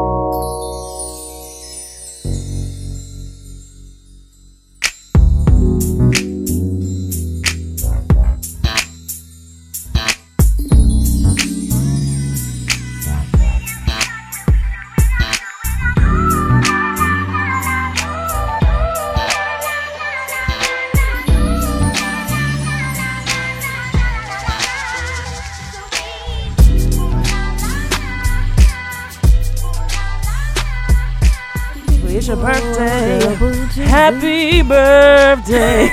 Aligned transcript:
birthday 34.68 35.88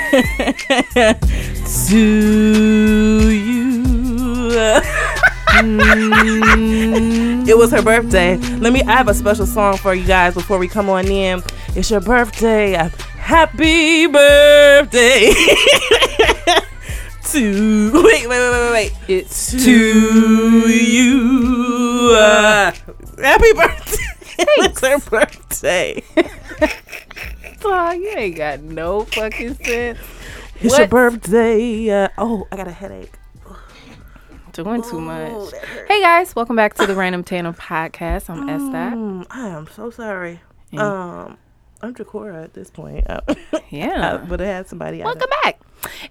to 1.88 3.30
you. 3.30 3.84
It 7.46 7.58
was 7.58 7.72
her 7.72 7.82
birthday. 7.82 8.38
Let 8.38 8.73
me. 8.73 8.82
I 8.84 8.94
have 8.94 9.08
a 9.08 9.13
special 9.13 9.46
song 9.46 9.77
for 9.77 9.94
you 9.94 10.05
guys 10.05 10.34
before 10.34 10.58
we 10.58 10.68
come 10.68 10.90
on 10.90 11.05
in. 11.08 11.44
It's 11.76 11.91
your 11.91 11.99
birthday. 12.02 12.73
Happy 13.18 14.08
birthday 14.08 15.32
to. 17.26 17.91
Wait, 17.94 18.27
wait, 18.27 18.30
wait, 18.30 18.52
wait, 18.52 18.71
wait. 18.71 18.91
It's 19.08 19.52
To 19.63 19.70
you. 20.70 22.12
Uh, 22.16 22.71
happy 23.21 23.54
birthday. 23.54 23.98
It's 24.58 24.82
her 24.82 24.98
birthday. 24.99 26.04
Oh, 27.66 27.92
you 27.92 28.10
ain't 28.18 28.36
got 28.36 28.62
no 28.62 29.06
fucking 29.06 29.56
sense. 29.56 30.00
It's 30.60 30.72
What? 30.74 30.80
your 30.80 30.88
birthday. 30.88 31.90
Uh, 31.90 32.10
oh, 32.18 32.48
I 32.52 32.58
got 32.58 32.68
a 32.68 32.72
headache. 32.72 33.14
Doing 34.52 34.84
too 34.84 35.02
much. 35.02 35.52
Hey 35.88 36.00
guys, 36.02 36.36
welcome 36.36 36.56
back 36.56 36.76
to 36.76 36.86
the 36.86 36.94
Random 36.94 37.24
Tandem 37.24 37.56
Podcast. 37.56 38.30
I'm 38.30 38.48
Esther. 38.48 38.96
Mm, 38.96 39.26
I 39.32 39.48
am 39.48 39.68
so 39.68 39.90
sorry. 39.90 40.41
Um, 40.78 41.38
I'm 41.82 41.96
Jakora 41.96 42.44
at 42.44 42.54
this 42.54 42.70
point. 42.70 43.06
Yeah. 43.70 44.18
I 44.20 44.24
would 44.30 44.40
have 44.40 44.48
had 44.50 44.68
somebody. 44.68 45.02
Welcome 45.02 45.30
back. 45.44 45.60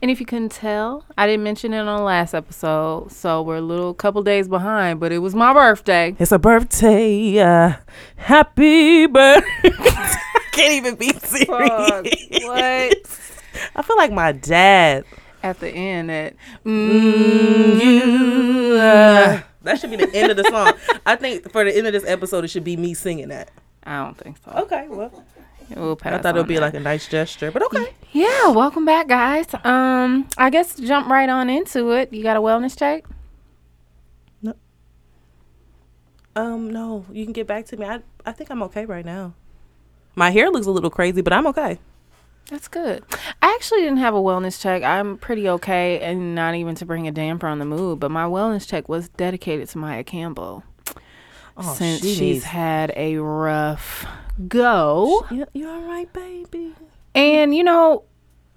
And 0.02 0.10
if 0.10 0.18
you 0.18 0.26
couldn't 0.26 0.50
tell, 0.50 1.04
I 1.16 1.28
didn't 1.28 1.44
mention 1.44 1.72
it 1.72 1.78
on 1.78 1.98
the 1.98 2.02
last 2.02 2.34
episode, 2.34 3.12
so 3.12 3.40
we're 3.42 3.56
a 3.58 3.60
little 3.60 3.94
couple 3.94 4.20
days 4.24 4.48
behind, 4.48 4.98
but 4.98 5.12
it 5.12 5.18
was 5.18 5.34
my 5.36 5.52
birthday. 5.52 6.16
It's 6.18 6.32
a 6.32 6.40
birthday. 6.40 7.38
Uh, 7.38 7.74
happy 8.16 9.06
birthday. 9.06 9.70
Can't 10.52 10.72
even 10.74 10.94
be 10.94 11.08
serious. 11.08 11.48
Fuck, 11.48 12.06
what? 12.44 13.20
I 13.76 13.82
feel 13.82 13.96
like 13.96 14.12
my 14.12 14.32
dad. 14.32 15.04
At 15.42 15.58
the 15.58 15.70
end, 15.70 16.08
that 16.08 16.36
mm, 16.64 17.82
You. 17.82 18.74
Uh, 18.74 19.42
that 19.62 19.80
should 19.80 19.90
be 19.90 19.96
the 19.96 20.14
end 20.14 20.30
of 20.30 20.36
the 20.36 20.44
song. 20.44 20.72
I 21.04 21.16
think 21.16 21.50
for 21.50 21.64
the 21.64 21.76
end 21.76 21.88
of 21.88 21.92
this 21.92 22.04
episode, 22.06 22.44
it 22.44 22.48
should 22.48 22.62
be 22.62 22.76
me 22.76 22.94
singing 22.94 23.28
that. 23.28 23.50
I 23.82 24.04
don't 24.04 24.16
think 24.16 24.36
so. 24.44 24.52
Okay, 24.52 24.86
well, 24.88 25.10
We'll 25.76 25.96
pass 25.96 26.14
I 26.14 26.18
thought 26.22 26.36
it 26.36 26.38
would 26.38 26.48
be 26.48 26.60
like 26.60 26.74
a 26.74 26.80
nice 26.80 27.08
gesture, 27.08 27.50
but 27.50 27.62
okay. 27.64 27.94
Yeah, 28.12 28.48
welcome 28.48 28.84
back, 28.84 29.08
guys. 29.08 29.46
Um, 29.64 30.28
I 30.36 30.50
guess 30.50 30.74
jump 30.76 31.08
right 31.08 31.28
on 31.28 31.48
into 31.48 31.92
it. 31.92 32.12
You 32.12 32.22
got 32.22 32.36
a 32.36 32.40
wellness 32.40 32.78
check? 32.78 33.04
No. 34.42 34.54
Um, 36.36 36.70
no, 36.70 37.06
you 37.10 37.24
can 37.24 37.32
get 37.32 37.46
back 37.46 37.66
to 37.66 37.76
me. 37.76 37.86
I 37.86 38.00
I 38.26 38.32
think 38.32 38.50
I'm 38.50 38.62
okay 38.64 38.84
right 38.84 39.04
now. 39.04 39.34
My 40.14 40.30
hair 40.30 40.50
looks 40.50 40.66
a 40.66 40.70
little 40.70 40.90
crazy, 40.90 41.20
but 41.22 41.32
I'm 41.32 41.46
okay. 41.48 41.78
That's 42.50 42.68
good. 42.68 43.02
I 43.40 43.54
actually 43.54 43.80
didn't 43.80 43.98
have 43.98 44.14
a 44.14 44.20
wellness 44.20 44.60
check. 44.60 44.82
I'm 44.82 45.16
pretty 45.16 45.48
okay, 45.48 46.00
and 46.00 46.34
not 46.34 46.54
even 46.54 46.74
to 46.76 46.84
bring 46.84 47.08
a 47.08 47.12
damper 47.12 47.46
on 47.46 47.58
the 47.58 47.64
mood. 47.64 48.00
But 48.00 48.10
my 48.10 48.24
wellness 48.24 48.68
check 48.68 48.88
was 48.88 49.08
dedicated 49.10 49.68
to 49.70 49.78
Maia 49.78 50.04
Campbell 50.04 50.64
Oh, 51.56 51.74
since 51.74 52.02
she 52.02 52.14
she's 52.14 52.44
had 52.44 52.92
a 52.96 53.16
rough 53.16 54.06
go. 54.48 55.26
You, 55.30 55.46
you 55.52 55.68
all 55.68 55.82
right, 55.82 56.12
baby? 56.12 56.74
And 57.14 57.54
you 57.54 57.62
know, 57.62 58.04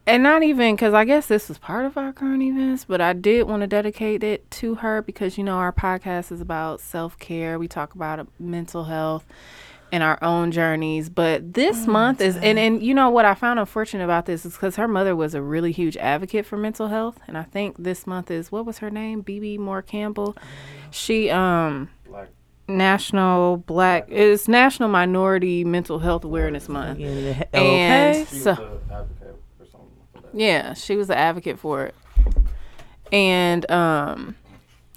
and 0.07 0.23
not 0.23 0.43
even 0.43 0.75
because 0.75 0.93
I 0.93 1.03
guess 1.03 1.27
this 1.27 1.49
was 1.49 1.57
part 1.57 1.85
of 1.85 1.97
our 1.97 2.13
current 2.13 2.41
events, 2.43 2.85
but 2.85 3.01
I 3.01 3.13
did 3.13 3.47
want 3.47 3.61
to 3.61 3.67
dedicate 3.67 4.23
it 4.23 4.49
to 4.51 4.75
her 4.75 5.01
because 5.01 5.37
you 5.37 5.43
know 5.43 5.55
our 5.55 5.73
podcast 5.73 6.31
is 6.31 6.41
about 6.41 6.79
self 6.79 7.17
care. 7.19 7.59
We 7.59 7.67
talk 7.67 7.95
about 7.95 8.19
uh, 8.19 8.25
mental 8.39 8.85
health 8.85 9.25
and 9.91 10.03
our 10.03 10.17
own 10.21 10.51
journeys. 10.51 11.09
But 11.09 11.53
this 11.53 11.87
month 11.87 12.21
is, 12.21 12.35
and 12.37 12.57
and 12.59 12.81
you 12.83 12.93
know 12.93 13.09
what 13.09 13.25
I 13.25 13.33
found 13.35 13.59
unfortunate 13.59 14.03
about 14.03 14.25
this 14.25 14.45
is 14.45 14.53
because 14.53 14.75
her 14.75 14.87
mother 14.87 15.15
was 15.15 15.33
a 15.33 15.41
really 15.41 15.71
huge 15.71 15.95
advocate 15.97 16.45
for 16.45 16.57
mental 16.57 16.87
health, 16.87 17.19
and 17.27 17.37
I 17.37 17.43
think 17.43 17.75
this 17.77 18.05
month 18.05 18.29
is 18.31 18.51
what 18.51 18.65
was 18.65 18.79
her 18.79 18.89
name, 18.89 19.21
Bebe 19.21 19.57
Moore 19.57 19.81
Campbell. 19.81 20.35
She 20.91 21.29
um. 21.29 21.89
National 22.67 23.57
Black 23.57 24.07
it's 24.09 24.47
National 24.47 24.89
Minority 24.89 25.63
Mental 25.63 25.99
Health 25.99 26.23
Awareness 26.23 26.67
Month. 26.67 26.97
Yeah, 26.97 27.43
And 27.53 28.15
okay. 28.15 28.25
so, 28.25 28.79
yeah, 30.33 30.73
she 30.73 30.95
was 30.95 31.07
the 31.07 31.15
advocate 31.15 31.59
for 31.59 31.85
it. 31.85 31.95
And 33.11 33.69
um 33.69 34.35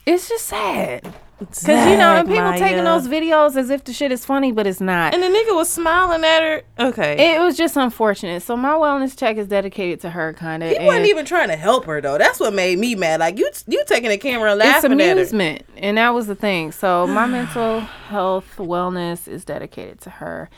it's 0.07 0.31
just 0.31 0.47
sad. 0.47 1.13
Cause 1.39 1.69
you 1.69 1.97
know, 1.97 2.17
and 2.17 2.29
people 2.29 2.53
taking 2.55 2.83
those 2.83 3.07
videos 3.07 3.57
as 3.57 3.71
if 3.71 3.85
the 3.85 3.93
shit 3.93 4.11
is 4.11 4.25
funny, 4.25 4.51
but 4.51 4.67
it's 4.67 4.81
not. 4.81 5.15
And 5.15 5.23
the 5.23 5.29
nigga 5.29 5.55
was 5.55 5.69
smiling 5.69 6.25
at 6.25 6.43
her. 6.43 6.63
Okay. 6.89 7.35
it 7.37 7.41
was 7.41 7.57
just 7.57 7.77
unfortunate. 7.77 8.43
So 8.43 8.57
my 8.57 8.71
wellness 8.71 9.17
check 9.17 9.37
is 9.37 9.47
dedicated 9.47 10.01
to 10.01 10.11
her, 10.11 10.33
kind 10.33 10.65
of. 10.65 10.71
he 10.71 10.85
wasn't 10.85 11.07
even 11.07 11.25
trying 11.25 11.49
to 11.49 11.57
help 11.57 11.85
her 11.85 12.01
though. 12.01 12.19
That's 12.19 12.41
what 12.41 12.55
made 12.55 12.79
me 12.81 12.97
mad. 12.97 13.21
Like 13.21 13.39
you, 13.39 13.49
you 13.69 13.85
taking 13.87 14.11
the 14.11 14.19
camera 14.19 14.51
and 14.51 14.61
It's 14.61 14.67
laughing 14.69 14.93
at 15.01 15.07
her. 15.07 15.13
amusement, 15.13 15.63
and 15.77 15.97
that 15.97 16.11
was 16.11 16.27
the 16.27 16.35
thing. 16.35 16.73
So 16.73 17.07
my 17.09 17.27
mental 17.27 17.81
health 17.81 18.55
wellness 18.57 19.29
is 19.29 19.45
dedicated 19.45 20.01
to 20.03 20.11
her. 20.11 20.51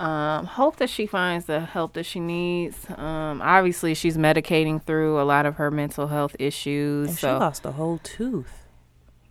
Um, 0.00 0.46
hope 0.46 0.76
that 0.78 0.90
she 0.90 1.06
finds 1.06 1.44
the 1.46 1.60
help 1.60 1.92
that 1.92 2.02
she 2.04 2.18
needs. 2.18 2.90
Um, 2.96 3.40
obviously, 3.40 3.94
she's 3.94 4.16
medicating 4.16 4.82
through 4.82 5.20
a 5.20 5.22
lot 5.22 5.46
of 5.46 5.54
her 5.54 5.70
mental 5.70 6.08
health 6.08 6.34
issues. 6.40 7.10
And 7.10 7.18
she 7.18 7.26
lost 7.28 7.64
a 7.64 7.70
whole 7.70 8.00
tooth. 8.02 8.63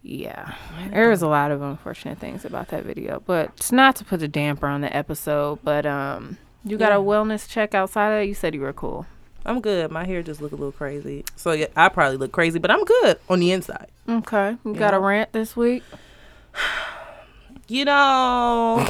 Yeah, 0.04 0.54
there 0.92 1.10
was 1.10 1.22
a 1.22 1.28
lot 1.28 1.50
of 1.52 1.62
unfortunate 1.62 2.20
things 2.20 2.44
about 2.46 2.68
that 2.68 2.84
video. 2.84 3.24
But 3.26 3.52
it's 3.58 3.72
not 3.72 3.96
to 3.98 4.06
put 4.06 4.22
a 4.22 4.28
damper 4.28 4.68
on 4.68 4.82
the 4.82 4.96
episode. 4.96 5.60
But 5.64 5.86
um, 5.86 6.38
you 6.66 6.78
got 6.78 6.92
Yeah. 6.92 6.98
a 6.98 7.02
wellness 7.02 7.50
check 7.50 7.74
outside 7.74 8.12
of 8.12 8.20
that. 8.22 8.28
You 8.28 8.34
said 8.34 8.54
you 8.54 8.62
were 8.62 8.74
cool. 8.74 9.06
I'm 9.46 9.60
good. 9.60 9.92
My 9.92 10.06
hair 10.06 10.22
just 10.24 10.42
look 10.42 10.52
a 10.52 10.56
little 10.56 10.72
crazy. 10.72 11.26
So 11.36 11.52
yeah, 11.54 11.68
I 11.76 11.90
probably 11.90 12.18
look 12.18 12.32
crazy, 12.32 12.60
but 12.60 12.70
I'm 12.72 12.84
good 12.86 13.18
on 13.30 13.40
the 13.40 13.52
inside. 13.52 13.88
Okay, 14.08 14.58
you 14.66 14.74
got 14.74 14.94
a 14.94 15.00
rant 15.00 15.32
this 15.34 15.56
week. 15.56 15.84
You 17.70 17.86
know, 17.86 18.86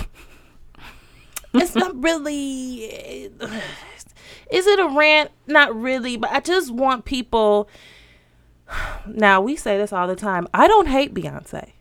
it's 1.54 1.76
not 1.76 2.02
really. 2.04 2.86
Is 4.52 4.68
it 4.68 4.80
a 4.80 4.88
rant? 4.90 5.30
Not 5.48 5.76
really, 5.80 6.18
but 6.18 6.32
I 6.32 6.40
just 6.40 6.72
want 6.72 7.06
people. 7.06 7.70
Now 9.06 9.42
we 9.42 9.56
say 9.56 9.78
this 9.78 9.94
all 9.94 10.08
the 10.08 10.16
time. 10.16 10.48
I 10.54 10.68
don't 10.68 10.88
hate 10.88 11.14
Beyonce. 11.14 11.72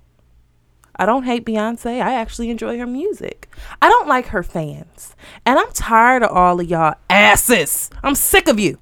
I 0.97 1.07
don't 1.07 1.25
hate 1.25 1.47
Beyonce. 1.47 2.03
I 2.03 2.15
actually 2.15 2.51
enjoy 2.51 2.79
her 2.79 2.87
music. 2.87 3.49
I 3.81 3.89
don't 3.89 4.09
like 4.09 4.27
her 4.27 4.43
fans. 4.43 5.17
And 5.47 5.59
I'm 5.59 5.71
tired 5.73 6.23
of 6.23 6.31
all 6.31 6.61
of 6.61 6.69
y'all 6.69 6.95
asses. 7.09 7.91
I'm 8.03 8.15
sick 8.15 8.49
of 8.49 8.61
you. 8.61 8.79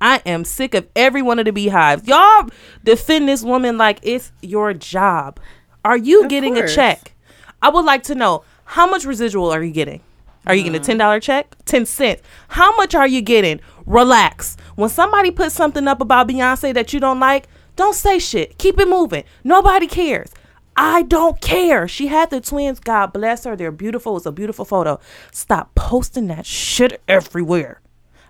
I 0.00 0.22
am 0.26 0.44
sick 0.44 0.74
of 0.74 0.86
every 0.94 1.22
one 1.22 1.38
of 1.38 1.46
the 1.46 1.52
Beyhives. 1.52 2.06
Y'all 2.06 2.48
defend 2.84 3.28
this 3.28 3.42
woman 3.42 3.78
like 3.78 3.98
it's 4.02 4.30
your 4.42 4.74
job. 4.74 5.40
Are 5.84 5.96
you 5.96 6.24
Of 6.24 6.28
getting 6.28 6.54
course. 6.54 6.72
a 6.72 6.74
check? 6.74 7.14
I 7.62 7.70
would 7.70 7.84
like 7.84 8.02
to 8.04 8.14
know 8.14 8.44
how 8.64 8.88
much 8.88 9.04
residual 9.04 9.50
are 9.50 9.62
you 9.62 9.72
getting? 9.72 10.00
Are 10.46 10.54
you 10.54 10.62
getting 10.62 10.76
a 10.76 10.78
uh-huh. 10.78 10.86
ten 10.86 10.98
dollar 10.98 11.20
check? 11.20 11.56
Ten 11.64 11.84
cents. 11.86 12.22
How 12.48 12.74
much 12.76 12.94
are 12.94 13.06
you 13.06 13.20
getting? 13.22 13.60
Relax. 13.86 14.56
When 14.78 14.88
somebody 14.88 15.32
puts 15.32 15.56
something 15.56 15.88
up 15.88 16.00
about 16.00 16.28
Beyonce 16.28 16.72
that 16.72 16.92
you 16.92 17.00
don't 17.00 17.18
like, 17.18 17.48
don't 17.74 17.96
say 17.96 18.20
shit. 18.20 18.58
Keep 18.58 18.78
it 18.78 18.86
moving. 18.86 19.24
Nobody 19.42 19.88
cares. 19.88 20.30
I 20.76 21.02
don't 21.02 21.40
care. 21.40 21.88
She 21.88 22.06
had 22.06 22.30
the 22.30 22.40
twins. 22.40 22.78
God 22.78 23.12
bless 23.12 23.42
her. 23.42 23.56
They're 23.56 23.72
beautiful. 23.72 24.16
It's 24.16 24.24
a 24.24 24.30
beautiful 24.30 24.64
photo. 24.64 25.00
Stop 25.32 25.74
posting 25.74 26.28
that 26.28 26.46
shit 26.46 27.02
everywhere. 27.08 27.80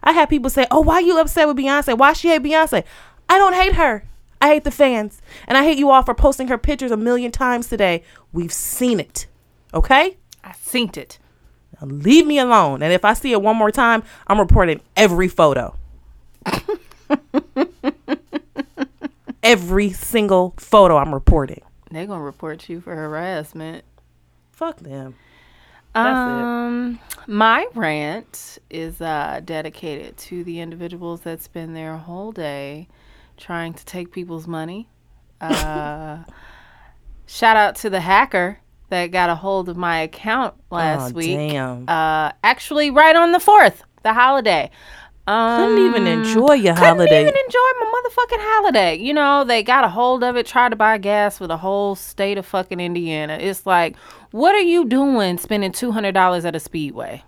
I 0.03 0.13
had 0.13 0.31
people 0.31 0.49
say, 0.49 0.67
"Oh, 0.71 0.81
why 0.81 1.01
you 1.01 1.21
upset 1.21 1.47
with 1.49 1.59
Beyonce? 1.59 1.99
Why 1.99 2.15
she 2.15 2.29
hate 2.29 2.43
Beyonce?" 2.43 2.83
I 3.29 3.37
don't 3.37 3.53
hate 3.53 3.75
her. 3.75 4.05
I 4.41 4.49
hate 4.49 4.65
the 4.65 4.71
fans, 4.71 5.21
and 5.47 5.59
I 5.59 5.65
hate 5.65 5.77
you 5.77 5.91
all 5.91 6.03
for 6.03 6.15
posting 6.15 6.49
her 6.49 6.57
pictures 6.57 6.93
a 6.93 6.97
million 6.97 7.31
times 7.31 7.69
today. 7.69 8.03
We've 8.33 8.55
seen 8.55 9.01
it. 9.01 9.27
Okay, 9.75 10.17
I 10.43 10.53
synced 10.53 10.97
it. 10.97 11.19
now 11.79 11.89
leave 11.89 12.27
me 12.27 12.39
alone. 12.39 12.83
And 12.83 12.91
if 12.91 13.05
I 13.05 13.13
see 13.13 13.33
it 13.33 13.43
one 13.43 13.57
more 13.57 13.71
time, 13.71 14.03
I'm 14.29 14.41
reporting 14.41 14.81
every 14.97 15.29
photo. 15.29 15.77
every 19.43 19.93
single 19.93 20.55
photo 20.59 20.97
I'm 20.97 21.15
reporting. 21.15 21.63
They're 21.91 22.07
gonna 22.07 22.23
report 22.23 22.69
you 22.69 22.81
for 22.81 22.95
harassment. 22.95 23.85
Fuck 24.53 24.81
them. 24.81 25.15
That's 25.95 26.09
it. 26.09 26.45
um, 26.45 27.01
my 27.27 27.67
rant 27.75 28.59
is 28.69 29.01
uh, 29.01 29.41
dedicated 29.45 30.17
to 30.19 30.45
the 30.45 30.61
individuals 30.61 31.23
that 31.23 31.43
spend 31.43 31.75
their 31.75 31.97
whole 31.97 32.31
day 32.31 32.89
trying 33.37 33.73
to 33.73 33.85
take 33.85 34.13
people's 34.13 34.47
money. 34.47 34.89
Uh, 35.41 36.19
shout 37.27 37.57
out 37.57 37.77
to 37.77 37.91
the 37.91 38.01
hacker 38.01 38.61
that 38.91 39.07
got 39.09 39.31
a 39.31 39.35
hold 39.35 39.69
of 39.69 39.77
my 39.77 40.01
account 40.01 40.55
last 40.71 41.13
Aw, 41.13 41.17
week. 41.17 41.37
damn. 41.37 41.89
Uh, 41.89 42.33
actually, 42.45 42.91
right 42.91 43.17
on 43.17 43.33
the 43.33 43.41
fourth, 43.41 43.83
the 44.03 44.13
holiday. 44.13 44.71
Um, 45.29 45.61
Couldn't 45.61 45.85
even 45.87 46.07
enjoy 46.07 46.55
your 46.55 46.75
holiday. 46.75 47.25
couldn't 47.25 47.29
even 47.29 47.45
enjoy 47.45 47.59
my 47.81 47.93
motherfucking 47.93 48.41
holiday. 48.41 48.95
You 48.97 49.13
know, 49.13 49.45
they 49.45 49.63
got 49.63 49.85
a 49.85 49.89
hold 49.89 50.25
of 50.25 50.37
it, 50.37 50.47
tried 50.47 50.71
to 50.71 50.77
buy 50.77 50.97
gas 50.97 51.37
for 51.37 51.47
the 51.47 51.59
whole 51.59 51.95
state 51.95 52.39
of 52.39 52.47
fucking 52.47 52.81
Indiana. 52.81 53.37
It's 53.39 53.67
like, 53.67 53.95
what 54.31 54.55
are 54.55 54.61
you 54.61 54.87
doing 54.87 55.37
spending 55.37 55.73
two 55.73 55.93
hundred 55.93 56.13
dollars 56.13 56.47
at 56.47 56.57
a 56.57 56.61
speedway? 56.61 57.23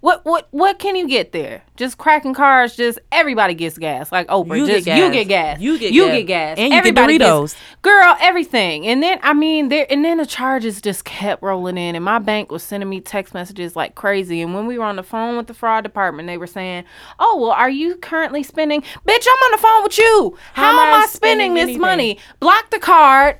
What 0.00 0.24
what 0.24 0.48
what 0.50 0.78
can 0.78 0.96
you 0.96 1.06
get 1.06 1.32
there? 1.32 1.62
Just 1.76 1.98
cracking 1.98 2.32
cars. 2.32 2.74
Just 2.74 2.98
everybody 3.12 3.52
gets 3.52 3.76
gas. 3.76 4.10
Like 4.10 4.28
Oprah. 4.28 4.56
You 4.56 4.66
just 4.66 4.86
get 4.86 4.96
you 4.96 5.04
gas. 5.04 5.12
get 5.12 5.28
gas. 5.28 5.60
You 5.60 5.78
get 5.78 5.88
gas. 5.88 5.94
you 5.94 6.04
gas. 6.06 6.16
get 6.16 6.26
gas. 6.26 6.58
And 6.58 6.64
you 6.64 6.70
get 6.70 6.78
everybody 6.78 7.18
Doritos. 7.18 7.40
Gets, 7.42 7.56
girl, 7.82 8.16
everything. 8.20 8.86
And 8.86 9.02
then 9.02 9.18
I 9.22 9.34
mean, 9.34 9.68
there 9.68 9.86
and 9.90 10.02
then 10.02 10.16
the 10.16 10.26
charges 10.26 10.80
just 10.80 11.04
kept 11.04 11.42
rolling 11.42 11.76
in, 11.76 11.94
and 11.94 12.04
my 12.04 12.18
bank 12.18 12.50
was 12.50 12.62
sending 12.62 12.88
me 12.88 13.00
text 13.00 13.34
messages 13.34 13.76
like 13.76 13.94
crazy. 13.94 14.40
And 14.40 14.54
when 14.54 14.66
we 14.66 14.78
were 14.78 14.84
on 14.84 14.96
the 14.96 15.02
phone 15.02 15.36
with 15.36 15.48
the 15.48 15.54
fraud 15.54 15.84
department, 15.84 16.28
they 16.28 16.38
were 16.38 16.46
saying, 16.46 16.84
"Oh, 17.18 17.38
well, 17.38 17.50
are 17.50 17.70
you 17.70 17.96
currently 17.96 18.42
spending? 18.42 18.80
Bitch, 18.80 19.26
I'm 19.26 19.42
on 19.44 19.50
the 19.52 19.58
phone 19.58 19.82
with 19.82 19.98
you. 19.98 20.38
How, 20.54 20.70
am 20.70 21.02
I 21.02 21.06
spending, 21.06 21.54
this 21.54 21.76
money? 21.76 22.18
Block 22.40 22.70
the 22.70 22.78
card." 22.78 23.38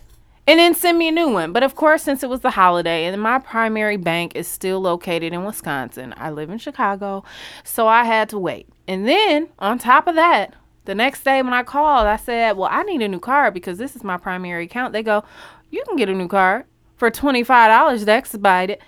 And 0.51 0.59
then 0.59 0.75
send 0.75 0.99
me 0.99 1.07
a 1.07 1.13
new 1.13 1.29
one. 1.29 1.53
But 1.53 1.63
of 1.63 1.77
course, 1.77 2.03
since 2.03 2.25
it 2.25 2.29
was 2.29 2.41
the 2.41 2.51
holiday 2.51 3.05
and 3.05 3.23
my 3.23 3.39
primary 3.39 3.97
bank 3.97 4.35
is 4.35 4.49
still 4.49 4.81
located 4.81 5.33
in 5.33 5.45
Wisconsin, 5.45 6.13
I 6.17 6.31
live 6.31 6.51
in 6.51 6.59
Chicago, 6.59 7.23
so 7.63 7.87
I 7.87 8.03
had 8.03 8.29
to 8.31 8.39
wait. 8.39 8.69
And 8.89 9.07
then 9.07 9.51
on 9.61 9.79
top 9.79 10.09
of 10.09 10.17
that, 10.17 10.57
the 10.87 10.95
next 10.97 11.23
day 11.23 11.41
when 11.41 11.53
I 11.53 11.63
called, 11.63 12.09
I 12.09 12.17
said, 12.17 12.57
Well, 12.57 12.69
I 12.69 12.83
need 12.83 13.01
a 13.01 13.07
new 13.07 13.21
card 13.21 13.55
because 13.55 13.79
this 13.79 13.95
is 13.95 14.03
my 14.03 14.17
primary 14.17 14.65
account. 14.65 14.93
They 14.93 15.05
go, 15.05 15.23
You 15.71 15.85
can 15.87 15.95
get 15.95 16.09
a 16.09 16.15
new 16.15 16.27
card 16.27 16.65
for 16.97 17.13
$25 17.13 18.05
to 18.05 18.11
expedite 18.11 18.71
it. 18.71 18.83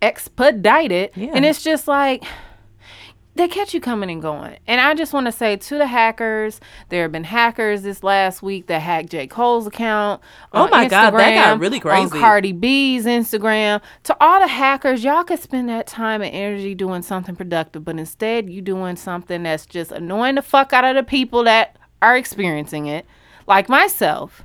Expedite 0.00 0.92
it. 0.92 1.16
Yeah. 1.16 1.32
And 1.34 1.44
it's 1.44 1.64
just 1.64 1.88
like, 1.88 2.22
they 3.38 3.46
catch 3.46 3.72
you 3.72 3.80
coming 3.80 4.10
and 4.10 4.20
going. 4.20 4.58
And 4.66 4.80
I 4.80 4.94
just 4.94 5.12
want 5.12 5.26
to 5.26 5.32
say 5.32 5.56
to 5.56 5.78
the 5.78 5.86
hackers, 5.86 6.60
there 6.88 7.02
have 7.02 7.12
been 7.12 7.24
hackers 7.24 7.82
this 7.82 8.02
last 8.02 8.42
week 8.42 8.66
that 8.66 8.80
hacked 8.82 9.10
J. 9.10 9.28
Cole's 9.28 9.66
account. 9.66 10.20
Oh 10.52 10.64
on 10.64 10.70
my 10.70 10.88
God, 10.88 11.12
that 11.12 11.34
got 11.34 11.56
Instagram, 11.56 11.60
really 11.60 11.76
On 11.76 11.82
crazy. 12.10 12.18
Cardi 12.18 12.52
B's 12.52 13.06
Instagram. 13.06 13.80
To 14.02 14.16
all 14.20 14.40
the 14.40 14.48
hackers, 14.48 15.04
y'all 15.04 15.22
could 15.22 15.38
spend 15.38 15.68
that 15.68 15.86
time 15.86 16.20
and 16.20 16.34
energy 16.34 16.74
doing 16.74 17.02
something 17.02 17.36
productive, 17.36 17.84
but 17.84 17.96
instead 17.98 18.50
you 18.50 18.60
doing 18.60 18.96
something 18.96 19.44
that's 19.44 19.66
just 19.66 19.92
annoying 19.92 20.34
the 20.34 20.42
fuck 20.42 20.72
out 20.72 20.84
of 20.84 20.96
the 20.96 21.04
people 21.04 21.44
that 21.44 21.76
are 22.02 22.16
experiencing 22.16 22.86
it, 22.86 23.06
like 23.46 23.68
myself. 23.68 24.42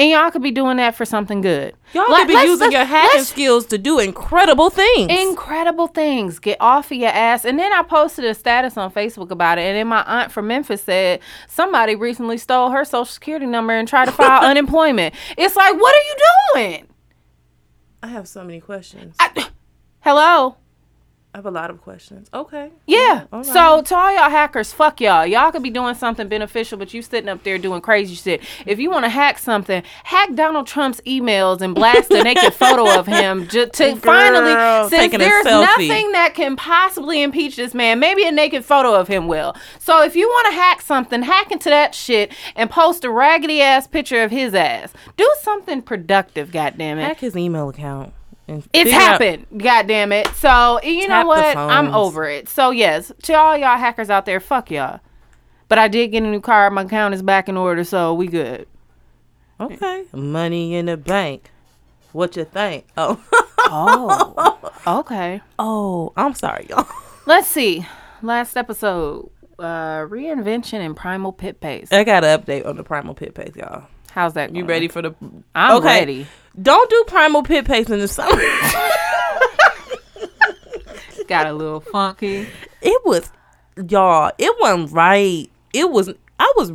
And 0.00 0.08
y'all 0.10 0.30
could 0.30 0.42
be 0.42 0.50
doing 0.50 0.78
that 0.78 0.94
for 0.94 1.04
something 1.04 1.42
good. 1.42 1.74
Y'all 1.92 2.10
Let- 2.10 2.20
could 2.20 2.28
be 2.28 2.34
let's- 2.34 2.46
using 2.48 2.70
let's- 2.70 2.72
your 2.74 2.84
hacking 2.86 3.22
skills 3.24 3.66
to 3.66 3.76
do 3.76 3.98
incredible 3.98 4.70
things. 4.70 5.10
incredible 5.12 5.88
things. 5.88 6.38
Get 6.38 6.56
off 6.58 6.86
of 6.90 6.96
your 6.96 7.10
ass. 7.10 7.44
And 7.44 7.58
then 7.58 7.70
I 7.72 7.82
posted 7.82 8.24
a 8.24 8.34
status 8.34 8.78
on 8.78 8.90
Facebook 8.90 9.30
about 9.30 9.58
it. 9.58 9.62
And 9.62 9.76
then 9.76 9.86
my 9.88 10.02
aunt 10.04 10.32
from 10.32 10.46
Memphis 10.46 10.82
said 10.82 11.20
somebody 11.48 11.94
recently 11.96 12.38
stole 12.38 12.70
her 12.70 12.84
social 12.84 13.04
security 13.04 13.44
number 13.46 13.74
and 13.74 13.86
tried 13.86 14.06
to 14.06 14.12
file 14.12 14.40
unemployment. 14.50 15.14
It's 15.36 15.54
like, 15.54 15.74
what 15.78 15.94
are 15.94 15.98
you 16.08 16.16
doing? 16.64 16.86
I 18.02 18.06
have 18.06 18.26
so 18.26 18.42
many 18.42 18.60
questions. 18.60 19.16
I, 19.20 19.48
hello? 20.00 20.56
I 21.32 21.38
have 21.38 21.46
a 21.46 21.50
lot 21.50 21.70
of 21.70 21.80
questions. 21.80 22.28
Okay. 22.34 22.72
Yeah. 22.86 23.26
right. 23.30 23.46
So 23.46 23.82
to 23.82 23.96
all 23.96 24.12
y'all 24.12 24.30
hackers, 24.30 24.72
fuck 24.72 25.00
y'all. 25.00 25.24
Y'all 25.24 25.52
could 25.52 25.62
be 25.62 25.70
doing 25.70 25.94
something 25.94 26.26
beneficial, 26.26 26.76
but 26.76 26.92
you 26.92 27.02
sitting 27.02 27.28
up 27.28 27.44
there 27.44 27.56
doing 27.56 27.80
crazy 27.80 28.16
shit. 28.16 28.42
If 28.66 28.80
you 28.80 28.90
want 28.90 29.04
to 29.04 29.08
hack 29.08 29.38
something, 29.38 29.84
hack 30.02 30.34
Donald 30.34 30.66
Trump's 30.66 31.00
emails 31.02 31.60
and 31.60 31.72
blast 31.72 32.10
a 32.10 32.24
naked 32.24 32.52
photo 32.54 32.98
of 32.98 33.06
him 33.06 33.46
to 33.48 33.66
finally, 34.00 34.88
since 34.88 35.16
there's 35.16 35.44
nothing 35.44 36.10
that 36.12 36.34
can 36.34 36.56
possibly 36.56 37.22
impeach 37.22 37.54
this 37.54 37.74
man, 37.74 38.00
maybe 38.00 38.24
a 38.26 38.32
naked 38.32 38.64
photo 38.64 38.92
of 38.94 39.06
him 39.06 39.28
will. 39.28 39.54
So 39.78 40.02
if 40.02 40.16
you 40.16 40.26
want 40.26 40.48
to 40.48 40.52
hack 40.54 40.80
something, 40.82 41.22
hack 41.22 41.52
into 41.52 41.70
that 41.70 41.94
shit 41.94 42.32
and 42.56 42.68
post 42.68 43.04
a 43.04 43.10
raggedy 43.10 43.60
ass 43.62 43.86
picture 43.86 44.24
of 44.24 44.32
his 44.32 44.52
ass. 44.52 44.92
Do 45.16 45.32
something 45.42 45.82
productive, 45.82 46.50
goddammit. 46.50 47.02
Hack 47.02 47.20
his 47.20 47.36
email 47.36 47.68
account. 47.68 48.14
And 48.50 48.68
It's 48.72 48.90
happened, 48.90 49.46
God 49.56 49.86
damn 49.86 50.12
it. 50.12 50.26
So 50.34 50.80
you 50.82 51.08
know 51.08 51.14
Tap 51.14 51.22
the 51.24 51.28
what? 51.28 51.56
I'm 51.56 51.94
over 51.94 52.28
it. 52.28 52.48
So 52.48 52.70
yes, 52.70 53.12
to 53.22 53.32
all 53.34 53.56
y'all 53.56 53.78
hackers 53.78 54.10
out 54.10 54.26
there, 54.26 54.40
fuck 54.40 54.70
y'all. 54.70 55.00
But 55.68 55.78
I 55.78 55.88
did 55.88 56.08
get 56.08 56.22
a 56.22 56.26
new 56.26 56.40
car. 56.40 56.68
My 56.70 56.82
account 56.82 57.14
is 57.14 57.22
back 57.22 57.48
in 57.48 57.56
order, 57.56 57.84
so 57.84 58.12
we 58.12 58.26
good. 58.26 58.66
Okay. 59.60 60.04
Money 60.12 60.74
in 60.74 60.86
the 60.86 60.96
bank. 60.96 61.50
What 62.12 62.36
you 62.36 62.44
think? 62.44 62.86
Oh. 62.96 63.22
Oh, 63.58 64.70
okay. 65.00 65.40
oh, 65.58 66.12
I'm 66.16 66.34
sorry, 66.34 66.66
y'all. 66.68 66.88
Let's 67.26 67.46
see. 67.46 67.86
Last 68.20 68.56
episode, 68.56 69.30
uh, 69.60 70.00
reinvention 70.08 70.80
and 70.80 70.96
primal 70.96 71.32
pit 71.32 71.60
paste. 71.60 71.92
I 71.92 72.02
got 72.02 72.24
an 72.24 72.40
update 72.40 72.66
on 72.66 72.76
the 72.76 72.82
primal 72.82 73.14
pit 73.14 73.34
paste, 73.34 73.54
y'all. 73.56 73.84
How's 74.10 74.34
that? 74.34 74.54
You 74.54 74.64
ready 74.64 74.88
for 74.88 75.02
the 75.02 75.14
I'm 75.54 75.76
Okay. 75.76 75.86
ready. 75.86 76.26
Don't 76.60 76.90
do 76.90 77.04
primal 77.06 77.42
pit 77.42 77.64
paste 77.64 77.90
in 77.90 77.98
the 78.00 78.08
summer. 78.08 78.40
Got 81.28 81.46
a 81.46 81.52
little 81.52 81.80
funky. 81.80 82.48
it 82.82 83.02
was 83.04 83.30
y'all 83.88 84.32
it 84.36 84.52
wasn't 84.60 84.90
right 84.92 85.48
it 85.72 85.88
was 85.90 86.10
i 86.40 86.52
was 86.56 86.70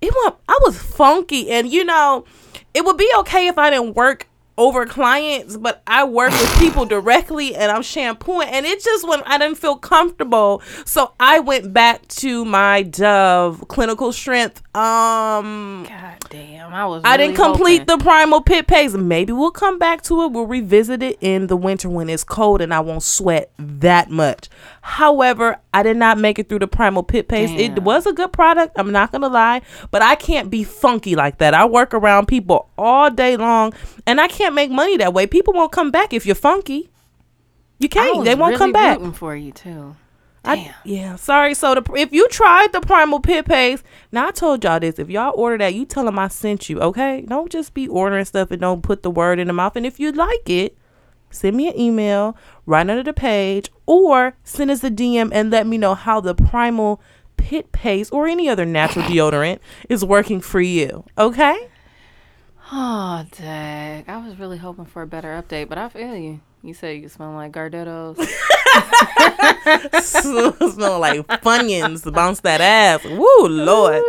it 0.00 0.10
was 0.12 0.32
i 0.48 0.58
was 0.62 0.76
funky 0.82 1.50
and 1.50 1.70
you 1.70 1.84
know 1.84 2.24
it 2.72 2.82
would 2.84 2.96
be 2.96 3.08
okay 3.18 3.46
if 3.46 3.58
i 3.58 3.68
didn't 3.70 3.94
work 3.94 4.26
over 4.60 4.84
clients 4.84 5.56
but 5.56 5.82
i 5.86 6.04
work 6.04 6.30
with 6.32 6.58
people 6.58 6.84
directly 6.96 7.54
and 7.54 7.72
i'm 7.72 7.82
shampooing 7.82 8.46
and 8.48 8.66
it 8.66 8.82
just 8.84 9.08
when 9.08 9.22
i 9.22 9.38
didn't 9.38 9.56
feel 9.56 9.74
comfortable 9.76 10.60
so 10.84 11.14
i 11.18 11.38
went 11.40 11.72
back 11.72 12.06
to 12.08 12.44
my 12.44 12.82
dove 12.82 13.66
clinical 13.68 14.12
strength 14.12 14.62
um 14.76 15.86
God 15.88 16.20
damn, 16.28 16.72
I 16.72 16.86
was. 16.86 17.02
I 17.04 17.16
didn't 17.16 17.36
complete 17.36 17.80
hoping. 17.80 17.98
the 17.98 18.04
primal 18.04 18.40
pit 18.40 18.66
paste. 18.66 18.96
Maybe 18.96 19.32
we'll 19.32 19.50
come 19.50 19.78
back 19.78 20.02
to 20.02 20.22
it. 20.22 20.32
We'll 20.32 20.46
revisit 20.46 21.02
it 21.02 21.18
in 21.20 21.48
the 21.48 21.56
winter 21.56 21.88
when 21.88 22.08
it's 22.08 22.24
cold 22.24 22.60
and 22.60 22.72
I 22.72 22.80
won't 22.80 23.02
sweat 23.02 23.50
that 23.58 24.10
much. 24.10 24.48
However, 24.82 25.58
I 25.74 25.82
did 25.82 25.96
not 25.96 26.18
make 26.18 26.38
it 26.38 26.48
through 26.48 26.60
the 26.60 26.66
primal 26.68 27.02
pit 27.02 27.28
paste. 27.28 27.52
It 27.54 27.82
was 27.82 28.06
a 28.06 28.12
good 28.12 28.32
product. 28.32 28.74
I'm 28.78 28.92
not 28.92 29.12
gonna 29.12 29.28
lie, 29.28 29.62
but 29.90 30.02
I 30.02 30.14
can't 30.14 30.50
be 30.50 30.64
funky 30.64 31.14
like 31.14 31.38
that. 31.38 31.52
I 31.54 31.64
work 31.66 31.92
around 31.94 32.26
people 32.28 32.68
all 32.78 33.10
day 33.10 33.36
long, 33.36 33.74
and 34.06 34.20
I 34.20 34.28
can't 34.28 34.54
make 34.54 34.70
money 34.70 34.96
that 34.96 35.12
way. 35.12 35.26
People 35.26 35.52
won't 35.54 35.72
come 35.72 35.90
back 35.90 36.12
if 36.12 36.24
you're 36.26 36.34
funky. 36.34 36.90
You 37.78 37.88
can't. 37.88 38.24
They 38.24 38.34
won't 38.34 38.50
really 38.52 38.58
come 38.58 38.72
back. 38.72 39.14
For 39.14 39.34
you 39.36 39.52
too. 39.52 39.96
I- 40.42 40.56
Damn. 40.56 40.74
yeah, 40.84 41.16
sorry. 41.16 41.52
So 41.52 41.74
the, 41.74 41.92
if 41.96 42.12
you 42.14 42.26
tried 42.28 42.72
the 42.72 42.80
primal 42.80 43.20
pit 43.20 43.44
paste, 43.44 43.84
now 44.10 44.28
I 44.28 44.30
told 44.30 44.64
y'all 44.64 44.80
this. 44.80 44.98
If 44.98 45.10
y'all 45.10 45.32
order 45.34 45.58
that, 45.58 45.74
you 45.74 45.84
tell 45.84 46.04
them 46.06 46.18
I 46.18 46.28
sent 46.28 46.70
you. 46.70 46.80
Okay, 46.80 47.22
don't 47.28 47.52
just 47.52 47.74
be 47.74 47.86
ordering 47.86 48.24
stuff 48.24 48.50
and 48.50 48.60
don't 48.62 48.82
put 48.82 49.02
the 49.02 49.10
word 49.10 49.38
in 49.38 49.48
the 49.48 49.52
mouth. 49.52 49.76
And 49.76 49.84
if 49.84 50.00
you 50.00 50.12
like 50.12 50.48
it, 50.48 50.78
send 51.30 51.56
me 51.56 51.68
an 51.68 51.78
email 51.78 52.36
right 52.66 52.88
under 52.88 53.02
the 53.02 53.12
page, 53.12 53.70
or 53.86 54.36
send 54.44 54.70
us 54.70 54.84
a 54.84 54.90
DM 54.90 55.30
and 55.32 55.50
let 55.50 55.66
me 55.66 55.78
know 55.78 55.94
how 55.94 56.20
the 56.20 56.34
primal 56.34 57.00
pit 57.36 57.72
paste 57.72 58.12
or 58.12 58.26
any 58.26 58.48
other 58.48 58.66
natural 58.66 59.04
deodorant 59.08 59.58
is 59.88 60.04
working 60.04 60.40
for 60.40 60.60
you. 60.60 61.04
Okay. 61.16 61.68
Oh, 62.72 63.24
dang. 63.36 64.04
I 64.06 64.24
was 64.24 64.38
really 64.38 64.58
hoping 64.58 64.84
for 64.84 65.02
a 65.02 65.06
better 65.06 65.28
update, 65.28 65.68
but 65.68 65.78
I 65.78 65.88
feel 65.88 66.14
you. 66.16 66.40
You 66.62 66.74
said 66.74 67.00
you 67.00 67.08
smell 67.08 67.32
like 67.32 67.52
Gardettos. 67.52 68.16
Smell 70.02 71.00
like 71.00 71.26
funyuns. 71.42 72.12
Bounce 72.12 72.40
that 72.40 72.60
ass. 72.60 73.04
Woo, 73.04 73.48
Lord. 73.48 74.02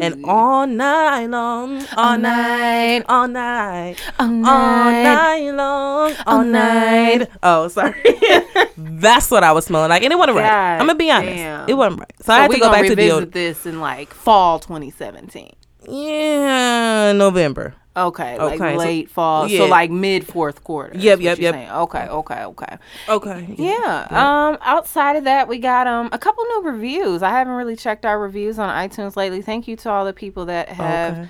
And 0.00 0.24
all 0.24 0.66
night 0.66 1.26
long, 1.26 1.84
all, 1.96 2.18
night, 2.18 3.02
all 3.08 3.28
night, 3.28 3.96
All 4.18 4.26
all 4.26 4.32
night. 4.32 5.02
night 5.02 5.50
long, 5.50 6.12
all, 6.26 6.38
All 6.38 6.44
night. 6.44 7.18
night. 7.18 7.30
Oh, 7.42 7.68
sorry. 7.68 8.02
That's 8.76 9.30
what 9.30 9.44
I 9.44 9.52
was 9.52 9.66
smelling 9.66 9.90
like, 9.90 10.02
and 10.02 10.12
it 10.12 10.16
wasn't 10.16 10.38
right. 10.38 10.74
I'm 10.74 10.86
gonna 10.86 10.94
be 10.96 11.10
honest, 11.10 11.36
damn. 11.36 11.68
it 11.68 11.74
wasn't 11.74 12.00
right. 12.00 12.12
So, 12.22 12.32
I 12.32 12.40
had 12.40 12.50
to 12.50 12.58
go 12.58 12.72
back 12.72 12.86
to 12.86 12.96
deodorant. 12.96 13.32
this 13.32 13.66
in 13.66 13.80
like 13.80 14.12
fall 14.12 14.58
2017. 14.58 15.54
Yeah, 15.88 17.12
November. 17.12 17.74
Okay, 17.96 18.36
like 18.38 18.60
Okay, 18.60 18.72
so- 18.74 18.78
late 18.78 19.08
fall, 19.10 19.46
yeah. 19.48 19.58
so 19.58 19.66
like 19.66 19.90
mid 19.90 20.26
fourth 20.26 20.64
quarter. 20.64 20.98
Yep, 20.98 21.20
yep, 21.20 21.38
yep. 21.38 21.54
saying. 21.54 21.70
Okay, 21.70 22.06
okay, 22.08 22.44
okay. 22.44 22.78
Okay. 23.08 23.54
Yeah. 23.56 24.06
Um. 24.10 24.58
Outside 24.62 25.14
of 25.16 25.24
that, 25.24 25.46
we 25.48 25.58
got 25.58 25.86
um 25.86 26.08
a 26.12 26.18
couple 26.18 26.44
new 26.44 26.62
reviews. 26.62 27.22
I 27.22 27.30
haven't 27.30 27.54
really 27.54 27.76
checked 27.76 28.04
our 28.04 28.18
reviews 28.18 28.58
on 28.58 28.68
iTunes 28.68 29.14
lately. 29.16 29.42
Thank 29.42 29.68
you 29.68 29.76
to 29.76 29.90
all 29.90 30.04
the 30.04 30.12
people 30.12 30.46
that 30.46 30.68
have 30.70 31.18
Okay. 31.18 31.28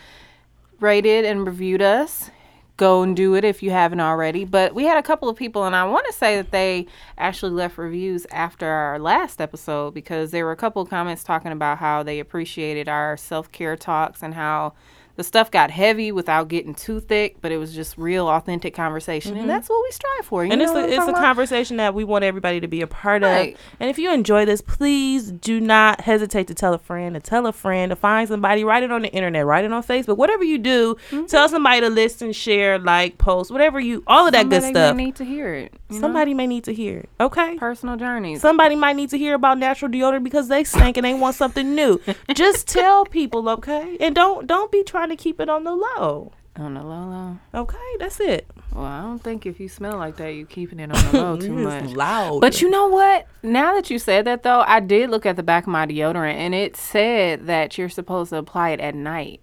rated 0.81 1.25
and 1.25 1.47
reviewed 1.47 1.83
us. 1.83 2.31
Go 2.77 3.03
and 3.05 3.15
do 3.15 3.35
it 3.37 3.45
if 3.45 3.63
you 3.63 3.71
haven't 3.71 4.01
already. 4.01 4.45
But 4.45 4.75
we 4.75 4.83
had 4.85 4.97
a 4.97 5.03
couple 5.03 5.29
of 5.29 5.37
people, 5.37 5.65
and 5.65 5.77
I 5.77 5.85
want 5.85 6.07
to 6.07 6.13
say 6.13 6.35
that 6.37 6.51
they 6.51 6.87
actually 7.17 7.53
left 7.53 7.79
reviews 7.79 8.27
after 8.33 8.67
our 8.67 8.99
last 8.99 9.41
episode 9.41 9.95
because 9.95 10.33
there 10.33 10.45
were 10.45 10.51
a 10.51 10.57
couple 10.57 10.83
of 10.83 10.91
comments 10.91 11.23
talking 11.23 11.53
about 11.53 11.79
how 11.79 12.03
they 12.03 12.19
appreciated 12.19 12.89
our 12.89 13.17
self 13.17 13.53
care 13.53 13.77
talks 13.77 14.25
and 14.25 14.35
how 14.35 14.73
the 15.17 15.25
stuff 15.25 15.51
got 15.51 15.71
heavy 15.71 16.11
without 16.13 16.49
getting 16.49 16.75
too 16.75 17.01
thick, 17.01 17.37
but 17.41 17.53
it 17.53 17.57
was 17.59 17.75
just 17.75 17.97
real, 17.97 18.29
authentic 18.29 18.75
conversation, 18.75 19.37
and 19.37 19.49
that's 19.49 19.69
what 19.69 19.83
we 19.83 19.91
strive 19.93 20.25
for. 20.27 20.45
You 20.45 20.53
and 20.53 20.61
know 20.61 20.65
it's 20.65 20.75
a, 20.75 20.89
it's 20.95 21.07
a 21.07 21.11
about? 21.11 21.21
conversation 21.23 21.77
that 21.77 21.95
we 21.95 22.05
want 22.05 22.25
everybody 22.25 22.61
to 22.61 22.69
be 22.69 22.81
a 22.83 22.87
part 22.87 23.23
Right. 23.23 23.55
of. 23.55 23.61
And 23.81 23.91
if 23.91 23.99
you 23.99 24.13
enjoy 24.13 24.45
this, 24.45 24.61
please 24.61 25.31
do 25.31 25.61
not 25.61 26.01
hesitate 26.01 26.47
to 26.49 26.55
tell 26.55 26.75
a 26.75 26.79
friend, 26.79 27.15
to 27.15 27.21
tell 27.21 27.47
a 27.47 27.53
friend, 27.53 27.91
to 27.91 27.97
find 27.97 28.29
somebody, 28.29 28.65
write 28.65 28.83
it 28.83 28.91
on 28.91 29.03
the 29.03 29.13
internet, 29.13 29.47
write 29.47 29.65
it 29.65 29.73
on 29.73 29.83
Facebook, 29.83 30.17
whatever 30.17 30.43
you 30.45 30.59
do. 30.59 30.97
Mm-hmm. 31.11 31.27
Tell 31.27 31.49
somebody 31.49 31.81
to 31.81 31.89
listen, 31.91 32.33
share, 32.33 32.79
like, 32.79 33.19
post, 33.19 33.51
whatever 33.51 33.79
you, 33.79 34.03
all 34.07 34.27
of 34.27 34.33
that 34.33 34.49
good 34.49 34.63
stuff. 34.63 34.75
Somebody 34.75 34.97
may 34.97 35.05
need 35.07 35.17
to 35.17 35.25
hear 35.25 35.55
it. 35.55 35.73
you 35.91 35.95
know? 35.97 36.01
Somebody 36.01 36.35
may 36.35 36.47
need 36.47 36.65
to 36.65 36.75
hear 36.75 36.99
it. 36.99 37.09
Okay. 37.21 37.57
personal 37.57 37.97
journeys. 37.97 38.41
Somebody 38.41 38.75
might 38.77 38.97
need 38.97 39.11
to 39.11 39.19
hear 39.19 39.35
about 39.35 39.59
natural 39.59 39.91
deodorant 39.91 40.25
because 40.25 40.49
they 40.49 40.65
stink 40.65 40.97
and 40.97 41.05
they 41.05 41.15
want 41.15 41.37
something 41.37 41.75
new. 41.75 42.01
Just 42.35 42.67
tell 42.69 43.05
people, 43.05 43.49
okay? 43.49 43.97
And 44.01 44.15
don't 44.15 44.47
don't 44.47 44.71
be 44.73 44.83
trying 44.83 45.04
to 45.11 45.17
keep 45.17 45.41
it 45.41 45.49
on 45.49 45.65
the 45.65 45.75
low. 45.75 46.33
on 46.57 46.75
the 46.75 46.83
low 46.83 47.07
low. 47.09 47.39
Okay, 47.63 47.97
that's 47.99 48.21
it. 48.21 48.47
Well, 48.73 48.85
I 48.85 49.03
don't 49.03 49.19
think 49.23 49.45
if 49.47 49.59
you 49.61 49.69
smell 49.69 49.97
like 49.99 50.17
that, 50.17 50.31
you're 50.35 50.47
keeping 50.47 50.79
it 50.81 50.91
on 50.95 51.13
the 51.13 51.21
low 51.23 51.37
too 51.41 51.53
much. 51.53 51.91
loud. 51.91 52.41
But 52.41 52.61
you 52.63 52.71
know 52.71 52.89
what? 52.89 53.27
Now 53.43 53.75
that 53.75 53.91
you 53.91 53.99
said 53.99 54.25
that, 54.27 54.43
though, 54.43 54.61
I 54.67 54.81
did 54.81 55.11
look 55.11 55.27
at 55.27 55.37
the 55.37 55.43
back 55.43 55.65
of 55.65 55.69
my 55.69 55.87
deodorant, 55.87 56.35
and 56.35 56.55
it 56.55 56.77
said 56.77 57.47
that 57.47 57.77
you're 57.79 57.89
supposed 57.89 58.31
to 58.31 58.37
apply 58.37 58.71
it 58.71 58.81
at 58.81 58.95
night. 58.95 59.41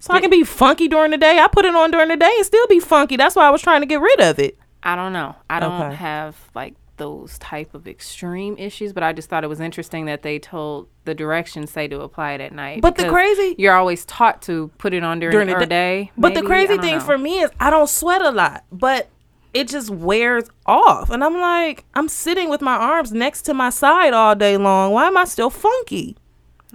So 0.00 0.14
I 0.14 0.20
can 0.20 0.30
be 0.30 0.44
funky 0.44 0.86
during 0.88 1.10
the 1.10 1.18
day. 1.18 1.38
I 1.40 1.48
put 1.48 1.64
it 1.64 1.74
on 1.74 1.90
during 1.90 2.08
the 2.08 2.16
day 2.16 2.32
and 2.36 2.46
still 2.46 2.66
be 2.68 2.78
funky. 2.78 3.16
That's 3.16 3.34
why 3.34 3.46
I 3.46 3.50
was 3.50 3.60
trying 3.62 3.80
to 3.80 3.86
get 3.86 4.00
rid 4.00 4.20
of 4.20 4.38
it. 4.38 4.56
I 4.82 4.94
don't 4.94 5.12
know. 5.12 5.34
I 5.50 5.58
don't 5.58 5.80
Okay. 5.82 5.96
have 5.96 6.36
like 6.54 6.74
those 6.98 7.38
type 7.38 7.74
of 7.74 7.88
extreme 7.88 8.56
issues, 8.58 8.92
but 8.92 9.02
I 9.02 9.12
just 9.12 9.28
thought 9.28 9.44
it 9.44 9.48
was 9.48 9.60
interesting 9.60 10.06
that 10.06 10.22
they 10.22 10.38
told 10.38 10.88
the 11.04 11.14
directions 11.14 11.70
say 11.70 11.88
to 11.88 12.00
apply 12.00 12.32
it 12.32 12.40
at 12.40 12.52
night. 12.52 12.82
But 12.82 12.96
the 12.96 13.08
crazy- 13.08 13.54
you're 13.58 13.74
always 13.74 14.04
taught 14.04 14.42
to 14.42 14.70
put 14.78 14.92
it 14.92 15.02
on 15.02 15.20
during, 15.20 15.32
During 15.32 15.58
the 15.58 15.66
day. 15.66 16.12
But 16.16 16.34
the 16.34 16.42
maybe? 16.42 16.46
Crazy 16.46 16.78
thing 16.78 16.98
know. 16.98 17.04
for 17.04 17.16
me 17.16 17.40
is 17.40 17.50
I 17.58 17.70
don't 17.70 17.88
sweat 17.88 18.20
a 18.22 18.30
lot, 18.30 18.64
but 18.70 19.08
it 19.54 19.68
just 19.68 19.90
wears 19.90 20.44
off. 20.66 21.10
And 21.10 21.24
I'm 21.24 21.38
like, 21.38 21.84
I'm 21.94 22.08
sitting 22.08 22.50
with 22.50 22.60
my 22.60 22.74
arms 22.74 23.12
next 23.12 23.42
to 23.42 23.54
my 23.54 23.70
side 23.70 24.12
all 24.12 24.34
day 24.34 24.56
long. 24.56 24.92
Why 24.92 25.06
am 25.06 25.16
I 25.16 25.24
still 25.24 25.50
funky? 25.50 26.16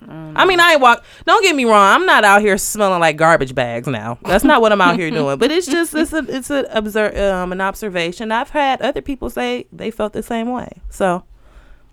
I 0.09 0.45
mean, 0.45 0.59
I 0.59 0.73
ain't 0.73 0.81
walk. 0.81 1.03
Don't 1.25 1.43
get 1.43 1.55
me 1.55 1.65
wrong. 1.65 1.95
I'm 1.95 2.05
not 2.05 2.23
out 2.23 2.41
here 2.41 2.57
smelling 2.57 2.99
like 2.99 3.17
garbage 3.17 3.53
bags 3.55 3.87
now. 3.87 4.17
That's 4.23 4.43
not 4.43 4.61
what 4.61 4.71
I'm 4.71 4.81
out 4.81 4.97
here 4.97 5.11
doing. 5.19 5.37
But 5.37 5.51
it's 5.51 5.67
just 5.67 5.93
it's 5.93 6.13
a 6.13 6.25
it's 6.27 6.49
a 6.49 6.65
observe 6.71 7.15
um, 7.17 7.51
an 7.51 7.61
observation. 7.61 8.31
I've 8.31 8.49
had 8.49 8.81
other 8.81 9.01
people 9.01 9.29
say 9.29 9.67
they 9.71 9.91
felt 9.91 10.13
the 10.13 10.23
same 10.23 10.51
way. 10.51 10.81
So, 10.89 11.23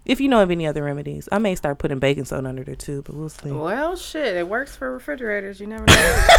if 0.04 0.20
you 0.20 0.28
know 0.28 0.42
of 0.42 0.50
any 0.50 0.66
other 0.66 0.82
remedies, 0.84 1.28
I 1.30 1.38
may 1.38 1.54
start 1.54 1.78
putting 1.78 1.98
baking 1.98 2.24
soda 2.24 2.48
under 2.48 2.64
there 2.64 2.74
too. 2.76 3.02
But 3.02 3.14
we'll 3.14 3.28
see. 3.28 3.50
Well, 3.50 3.96
shit, 3.96 4.36
it 4.36 4.48
works 4.48 4.74
for 4.74 4.92
refrigerators. 4.92 5.60
You 5.60 5.66
never 5.66 5.84
know. 5.84 6.26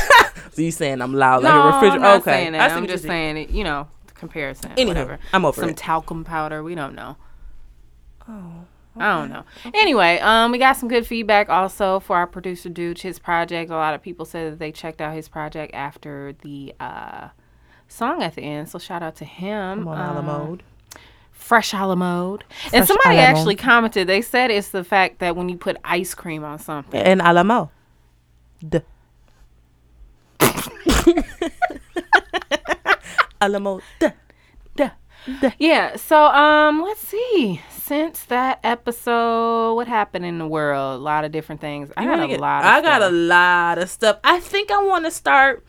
So 0.54 0.62
you 0.64 0.72
saying 0.72 1.02
I'm 1.02 1.14
loud 1.14 1.44
like 1.44 1.54
no, 1.54 1.62
a 1.62 1.74
refrigerator? 1.74 2.06
Okay, 2.18 2.32
saying 2.32 2.56
I 2.56 2.58
that. 2.58 2.72
see 2.72 2.76
I'm 2.78 2.88
just 2.88 3.04
saying. 3.04 3.36
saying 3.36 3.50
it. 3.50 3.50
You 3.52 3.64
know, 3.64 3.88
comparison. 4.16 4.72
Anywho, 4.72 4.88
whatever. 4.88 5.20
I'm 5.32 5.46
over 5.46 5.62
Some 5.62 5.70
it. 5.70 5.78
talcum 5.78 6.24
powder. 6.26 6.62
We 6.64 6.76
don't 6.76 6.94
know. 6.96 7.16
Oh. 8.28 8.66
I 8.98 9.20
don't 9.20 9.30
know. 9.30 9.44
Anyway, 9.74 10.20
um, 10.20 10.52
we 10.52 10.58
got 10.58 10.76
some 10.76 10.90
good 10.90 11.08
feedback 11.08 11.50
also 11.50 12.00
for 12.02 12.18
our 12.18 12.28
producer 12.28 12.70
Dooch, 12.70 13.02
his 13.02 13.20
project. 13.20 13.72
A 13.72 13.76
lot 13.76 13.94
of 13.94 14.02
people 14.02 14.26
said 14.26 14.52
that 14.54 14.60
they 14.60 14.72
checked 14.72 15.00
out 15.00 15.14
his 15.14 15.30
project 15.30 15.74
after 15.74 16.34
the 16.42 16.74
uh, 16.80 17.30
song 17.88 18.22
at 18.22 18.36
the 18.36 18.42
end. 18.42 18.68
So 18.70 18.80
shout 18.80 19.02
out 19.02 19.16
to 19.18 19.26
him. 19.26 19.88
I'm 19.88 19.88
on 19.88 20.18
Um, 20.18 20.26
mode. 20.26 20.64
Fresh 21.32 21.74
a 21.74 21.86
la 21.86 21.96
mode. 21.96 22.44
And 22.74 22.86
somebody 22.86 23.18
actually 23.18 23.56
commented. 23.56 24.08
They 24.08 24.22
said 24.22 24.52
it's 24.52 24.70
the 24.70 24.84
fact 24.84 25.20
that 25.20 25.36
when 25.36 25.48
you 25.50 25.58
put 25.58 25.78
ice 25.84 26.14
cream 26.14 26.44
on 26.44 26.60
something. 26.60 27.02
And 27.02 27.22
a 27.22 27.34
la 27.34 27.44
mode. 27.44 27.70
Duh. 28.68 28.82
a 33.42 33.50
la 33.50 33.60
mode. 33.60 33.82
Duh. 34.00 34.12
Duh. 34.76 34.90
Yeah. 35.58 35.96
So 35.98 36.26
um, 36.26 36.82
let's 36.82 37.02
see. 37.08 37.62
Since 37.92 38.24
that 38.28 38.62
episode, 38.64 39.74
what 39.76 39.86
happened 39.86 40.24
in 40.24 40.38
the 40.38 40.48
world? 40.48 41.02
A 41.02 41.04
lot 41.04 41.26
of 41.26 41.34
different 41.34 41.60
things. 41.60 41.92
I 41.98 42.06
got 42.06 42.24
a 42.24 42.28
get- 42.30 42.40
lot. 42.40 42.64
Of 42.64 42.70
I 42.70 42.82
got 42.82 43.02
a 43.02 43.08
stuff. 43.08 43.14
lot 43.14 43.78
of 43.80 43.90
stuff. 43.90 44.20
I 44.24 44.40
think 44.40 44.72
I 44.72 44.82
want 44.82 45.04
to 45.04 45.12
start. 45.12 45.66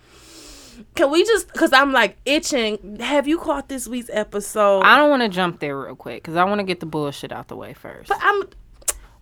Can 0.95 1.11
we 1.11 1.25
just? 1.25 1.53
Cause 1.53 1.73
I'm 1.73 1.91
like 1.91 2.17
itching. 2.25 2.99
Have 3.01 3.27
you 3.27 3.39
caught 3.39 3.69
this 3.69 3.89
week's 3.89 4.09
episode? 4.13 4.83
I 4.83 4.97
don't 4.99 5.11
want 5.11 5.23
to 5.25 5.29
jump 5.29 5.59
there 5.59 5.77
real 5.77 5.97
quick 5.97 6.23
because 6.23 6.37
I 6.37 6.45
want 6.45 6.61
to 6.61 6.63
get 6.63 6.79
the 6.79 6.87
bullshit 6.87 7.33
out 7.33 7.49
the 7.49 7.57
way 7.57 7.75
first. 7.75 8.09
but 8.09 8.19
I'm. 8.23 8.45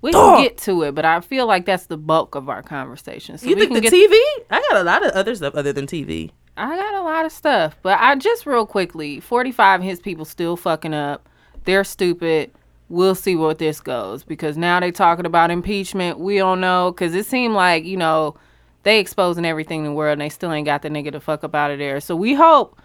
we 0.03 0.13
can 0.13 0.43
get 0.43 0.59
to 0.59 0.83
it, 0.83 0.95
but 0.95 1.07
I 1.07 1.23
feel 1.23 1.47
like 1.47 1.65
that's 1.65 1.87
the 1.87 1.97
bulk 1.97 2.35
of 2.35 2.51
our 2.51 2.63
conversation. 2.63 3.39
So 3.39 3.47
You 3.47 3.57
think 3.57 3.73
the. 3.73 3.81
TV? 3.81 4.13
I 4.51 4.61
got 4.71 4.77
a 4.77 4.85
lot 4.85 5.07
of 5.07 5.13
other 5.13 5.35
stuff 5.35 5.55
other 5.55 5.73
than 5.73 5.87
TV. 5.87 6.33
I 6.59 6.77
got 6.77 6.93
a 6.93 7.03
lot 7.03 7.25
of 7.25 7.33
stuff, 7.33 7.79
but 7.81 7.99
I 7.99 8.15
just 8.17 8.45
real 8.45 8.67
quickly. 8.67 9.21
Forty-five, 9.21 9.81
his 9.81 10.01
people 10.01 10.27
still 10.27 10.55
fucking 10.59 10.93
up. 10.93 11.27
They're 11.65 11.85
stupid. 11.85 12.51
We'll 12.91 13.15
see 13.15 13.37
what 13.37 13.59
this 13.59 13.81
goes 13.81 14.25
because 14.25 14.59
now 14.59 14.81
they're 14.81 14.93
talking 14.93 15.25
about 15.25 15.51
impeachment. 15.51 16.19
We 16.19 16.37
don't 16.39 16.61
know 16.61 16.93
because 16.93 17.15
it 17.15 17.25
seemed 17.25 17.55
like 17.55 17.85
you 17.85 17.97
know 17.97 18.35
they 18.83 18.99
exposing 18.99 19.45
everything 19.45 19.81
in 19.81 19.85
the 19.87 19.93
world 19.93 20.13
and 20.13 20.21
they 20.21 20.29
still 20.29 20.53
ain't 20.53 20.67
got 20.67 20.83
the 20.83 20.91
nigga 20.91 21.13
to 21.13 21.21
fuck 21.21 21.45
up 21.45 21.55
out 21.55 21.71
of 21.71 21.79
there. 21.79 22.01
So 22.01 22.17
we 22.17 22.35
hope 22.35 22.79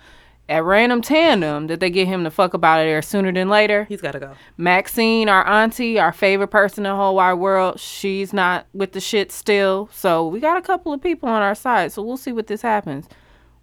at 0.47 0.63
random 0.63 1.01
tandem 1.01 1.67
that 1.67 1.79
they 1.79 1.89
get 1.89 2.07
him 2.07 2.23
the 2.23 2.31
fuck 2.31 2.53
up 2.53 2.63
out 2.63 2.79
of 2.79 2.85
there 2.85 3.01
sooner 3.01 3.31
than 3.31 3.49
later. 3.49 3.85
He's 3.85 4.01
got 4.01 4.11
to 4.11 4.19
go. 4.19 4.33
Maxine, 4.57 5.27
our 5.27 5.45
auntie, 5.47 5.99
our 5.99 6.13
favorite 6.13 6.49
person 6.49 6.85
in 6.85 6.91
the 6.91 6.95
whole 6.95 7.15
wide 7.15 7.33
world, 7.35 7.79
she's 7.79 8.31
not 8.31 8.67
with 8.73 8.91
the 8.91 8.99
shit 8.99 9.31
still. 9.31 9.89
So 9.91 10.27
we 10.27 10.39
got 10.39 10.57
a 10.57 10.61
couple 10.61 10.93
of 10.93 11.01
people 11.01 11.29
on 11.29 11.41
our 11.41 11.55
side. 11.55 11.91
So 11.91 12.03
we'll 12.03 12.17
see 12.17 12.31
what 12.31 12.47
this 12.47 12.61
happens. 12.61 13.07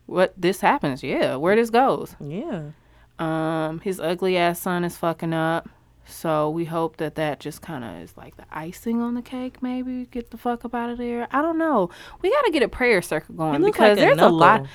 What 0.07 0.35
this 0.37 0.61
happens, 0.61 1.03
yeah, 1.03 1.37
where 1.37 1.55
this 1.55 1.71
goes. 1.71 2.17
Yeah. 2.21 2.71
Um, 3.19 3.81
his 3.81 4.01
ugly 4.01 4.37
ass 4.37 4.59
son 4.59 4.83
is 4.85 4.97
fucking 4.97 5.33
up. 5.33 5.69
So 6.05 6.51
we 6.51 6.65
hope 6.65 6.97
that 6.99 7.15
that 7.15 7.41
just 7.41 7.63
kind 7.63 7.85
of 7.85 8.03
is 8.03 8.17
like 8.17 8.37
the 8.37 8.45
icing 8.51 9.01
on 9.01 9.15
the 9.15 9.23
cake. 9.23 9.63
Maybe 9.63 10.07
get 10.07 10.31
the 10.31 10.37
fuck 10.37 10.65
up 10.65 10.75
out 10.75 10.91
of 10.91 10.99
there. 10.99 11.29
I 11.31 11.43
don't 11.43 11.59
know. 11.59 11.91
We 12.21 12.31
got 12.31 12.43
to 12.43 12.51
get 12.51 12.63
a 12.63 12.69
prayer 12.69 13.03
circle 13.03 13.35
going 13.35 13.63
because 13.63 13.99
like 13.99 14.07
there's 14.07 14.19
a 14.19 14.29
lot. 14.29 14.67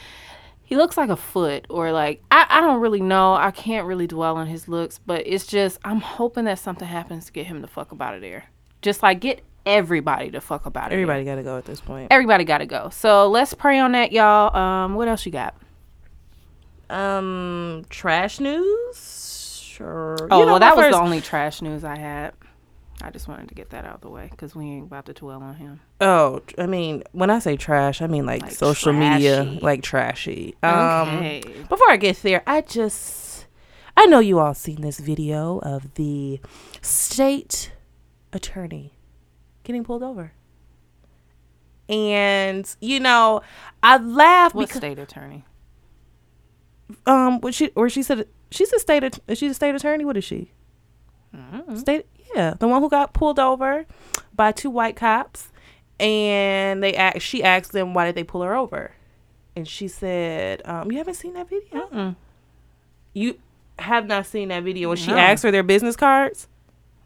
He 0.64 0.76
looks 0.76 0.98
like 0.98 1.10
a 1.10 1.16
foot, 1.16 1.66
or 1.70 1.94
like 1.94 2.22
I, 2.30 2.46
I 2.50 2.62
don't 2.62 2.82
really 2.82 3.00
know. 3.00 3.36
I 3.36 3.52
can't 3.52 3.88
really 3.88 4.08
dwell 4.08 4.36
on 4.36 4.48
his 4.48 4.68
looks, 4.68 5.00
but 5.00 5.26
it's 5.26 5.48
just 5.48 5.80
I'm 5.86 6.02
hoping 6.02 6.46
that 6.46 6.60
something 6.60 6.88
happens 6.88 7.28
to 7.28 7.32
get 7.32 7.46
him 7.46 7.62
the 7.62 7.68
fuck 7.68 7.94
up 7.94 8.02
out 8.02 8.16
of 8.16 8.22
there. 8.22 8.46
Just 8.82 9.02
like 9.02 9.22
get 9.22 9.44
everybody 9.66 10.32
to 10.32 10.42
fuck 10.42 10.68
up 10.68 10.76
out 10.76 10.86
of 10.86 10.90
there. 10.90 11.00
Everybody 11.00 11.24
got 11.24 11.36
to 11.36 11.44
go 11.44 11.58
at 11.58 11.66
this 11.66 11.80
point. 11.80 12.08
Everybody 12.12 12.44
got 12.44 12.60
to 12.60 12.66
go. 12.66 12.90
So 12.90 13.30
let's 13.30 13.54
pray 13.54 13.80
on 13.80 13.94
that, 13.94 14.12
y'all. 14.12 14.56
Um, 14.56 14.96
what 14.96 15.08
else 15.08 15.26
you 15.26 15.32
got? 15.32 15.56
Um, 16.90 17.86
trash 17.90 18.40
news. 18.40 19.37
Oh, 19.82 20.40
You 20.40 20.46
know, 20.46 20.52
well, 20.54 20.60
that 20.60 20.76
was 20.76 20.86
first- 20.86 20.98
the 20.98 21.04
only 21.04 21.22
trash 21.22 21.62
news 21.62 21.84
I 21.84 21.98
had. 21.98 22.34
I 23.00 23.12
just 23.12 23.28
wanted 23.28 23.48
to 23.50 23.54
get 23.54 23.70
that 23.70 23.86
out 23.86 23.94
of 23.96 24.02
the 24.02 24.10
way 24.10 24.28
because 24.32 24.56
we 24.56 24.66
ain't 24.66 24.88
about 24.88 25.06
to 25.06 25.14
dwell 25.14 25.44
on 25.44 25.54
him. 25.56 25.80
Oh, 26.02 26.42
I 26.58 26.66
mean, 26.66 27.04
when 27.12 27.30
I 27.30 27.38
say 27.38 27.56
trash, 27.56 28.02
I 28.02 28.08
mean 28.08 28.26
like, 28.26 28.42
Like 28.42 28.52
social 28.52 28.92
media, 28.92 29.44
like 29.62 29.84
trashy. 29.84 30.56
Um, 30.64 31.10
Okay. 31.18 31.44
Before 31.70 31.92
I 31.92 31.98
get 31.98 32.18
there, 32.24 32.42
I 32.48 32.62
just, 32.62 33.46
I 33.96 34.08
know 34.08 34.18
you 34.20 34.40
all 34.40 34.56
seen 34.56 34.82
this 34.82 35.00
video 35.00 35.60
of 35.60 35.94
the 35.94 36.40
state 36.82 37.72
attorney 38.34 38.94
getting 39.64 39.84
pulled 39.84 40.02
over, 40.02 40.32
and 41.90 42.76
you 42.82 43.00
know, 43.00 43.42
I 43.84 43.98
laughed 43.98 44.56
What 44.56 44.68
because 44.70 44.80
state 44.80 45.00
attorney? 45.00 45.46
um, 47.06 47.42
when 47.42 47.54
she 47.54 47.70
or 47.76 47.90
she 47.90 48.02
said 48.02 48.28
she's 48.52 48.72
a 48.74 48.80
state, 48.80 49.04
at- 49.04 49.20
is 49.28 49.38
she 49.38 49.48
a 49.48 49.54
state 49.54 49.76
attorney? 49.76 50.06
What 50.06 50.18
is 50.18 50.24
she? 50.24 50.52
State, 51.76 52.06
yeah, 52.36 52.56
the 52.58 52.68
one 52.68 52.82
who 52.82 52.90
got 52.90 53.14
pulled 53.14 53.38
over 53.40 53.86
by 54.34 54.52
two 54.52 54.70
white 54.70 54.96
cops, 54.96 55.52
and 56.00 56.82
they 56.82 56.96
asked. 56.96 57.22
She 57.22 57.44
asked 57.44 57.74
them 57.74 57.94
why 57.94 58.06
did 58.06 58.16
they 58.16 58.24
pull 58.24 58.42
her 58.42 58.56
over, 58.56 58.92
and 59.56 59.68
she 59.68 59.88
said, 59.88 60.62
um, 60.66 60.92
"You 60.92 60.98
haven't 60.98 61.14
seen 61.16 61.34
that 61.34 61.48
video. 61.50 61.88
Mm-mm. 61.88 62.16
You 63.14 63.38
have 63.80 64.08
not 64.08 64.26
seen 64.26 64.48
that 64.50 64.64
video." 64.64 64.90
And 64.92 65.00
she 65.00 65.12
No. 65.12 65.18
asked 65.18 65.42
for 65.44 65.52
their 65.52 65.64
business 65.64 65.96
cards. 65.96 66.48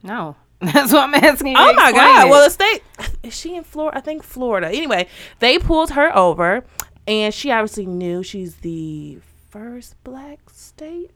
No, 0.03 0.35
that's 0.59 0.93
what 0.93 1.03
I'm 1.03 1.15
asking 1.15 1.47
you. 1.47 1.55
Oh 1.57 1.73
my 1.73 1.91
god! 1.91 2.27
it. 2.27 2.29
Well, 2.29 2.43
the 2.45 2.49
state 2.51 2.81
is 3.23 3.35
she 3.37 3.55
in 3.55 3.63
Florida? 3.63 3.97
I 3.97 4.01
think 4.01 4.23
Florida. 4.23 4.67
Anyway, 4.67 5.07
they 5.39 5.59
pulled 5.59 5.91
her 5.91 6.15
over, 6.15 6.63
and 7.05 7.33
she 7.33 7.51
obviously 7.51 7.85
knew 7.85 8.23
she's 8.23 8.57
the 8.57 9.17
first 9.49 10.01
black 10.05 10.49
state 10.51 11.11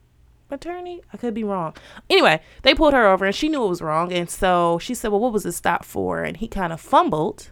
attorney. 0.51 1.01
I 1.13 1.17
could 1.17 1.33
be 1.33 1.43
wrong. 1.43 1.75
Anyway, 2.09 2.41
they 2.61 2.73
pulled 2.75 2.93
her 2.93 3.07
over, 3.07 3.25
and 3.25 3.35
she 3.35 3.49
knew 3.49 3.63
it 3.65 3.69
was 3.69 3.81
wrong, 3.81 4.11
and 4.13 4.29
so 4.29 4.79
she 4.79 4.93
said, 4.93 5.09
"Well, 5.11 5.19
what 5.19 5.33
was 5.33 5.43
the 5.43 5.51
stop 5.51 5.83
for?" 5.85 6.23
And 6.23 6.37
he 6.37 6.47
kind 6.47 6.71
of 6.73 6.79
fumbled, 6.81 7.51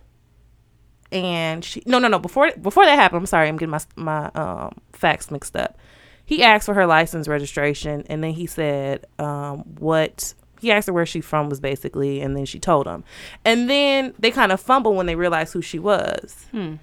and 1.11 1.63
she 1.63 1.83
no 1.85 1.99
no 1.99 2.07
no 2.07 2.19
before 2.19 2.51
before 2.61 2.85
that 2.85 2.95
happened. 2.95 3.19
I'm 3.21 3.25
sorry, 3.25 3.47
I'm 3.47 3.57
getting 3.57 3.71
my 3.71 3.81
my 3.95 4.25
um, 4.35 4.77
facts 4.91 5.29
mixed 5.31 5.55
up. 5.55 5.77
He 6.25 6.41
asked 6.43 6.65
for 6.65 6.73
her 6.73 6.85
license 6.85 7.27
registration, 7.27 8.03
and 8.07 8.23
then 8.23 8.31
he 8.31 8.45
said 8.45 9.05
um, 9.19 9.59
what 9.79 10.33
he 10.61 10.71
asked 10.71 10.87
her 10.87 10.93
where 10.93 11.05
she 11.05 11.19
from 11.19 11.49
was 11.49 11.59
basically, 11.59 12.21
and 12.21 12.35
then 12.37 12.45
she 12.45 12.59
told 12.59 12.87
him, 12.87 13.03
and 13.43 13.69
then 13.69 14.13
they 14.17 14.31
kind 14.31 14.51
of 14.51 14.61
fumbled 14.61 14.95
when 14.95 15.05
they 15.05 15.15
realized 15.15 15.51
who 15.53 15.61
she 15.61 15.77
was, 15.79 16.45
Hmm. 16.51 16.75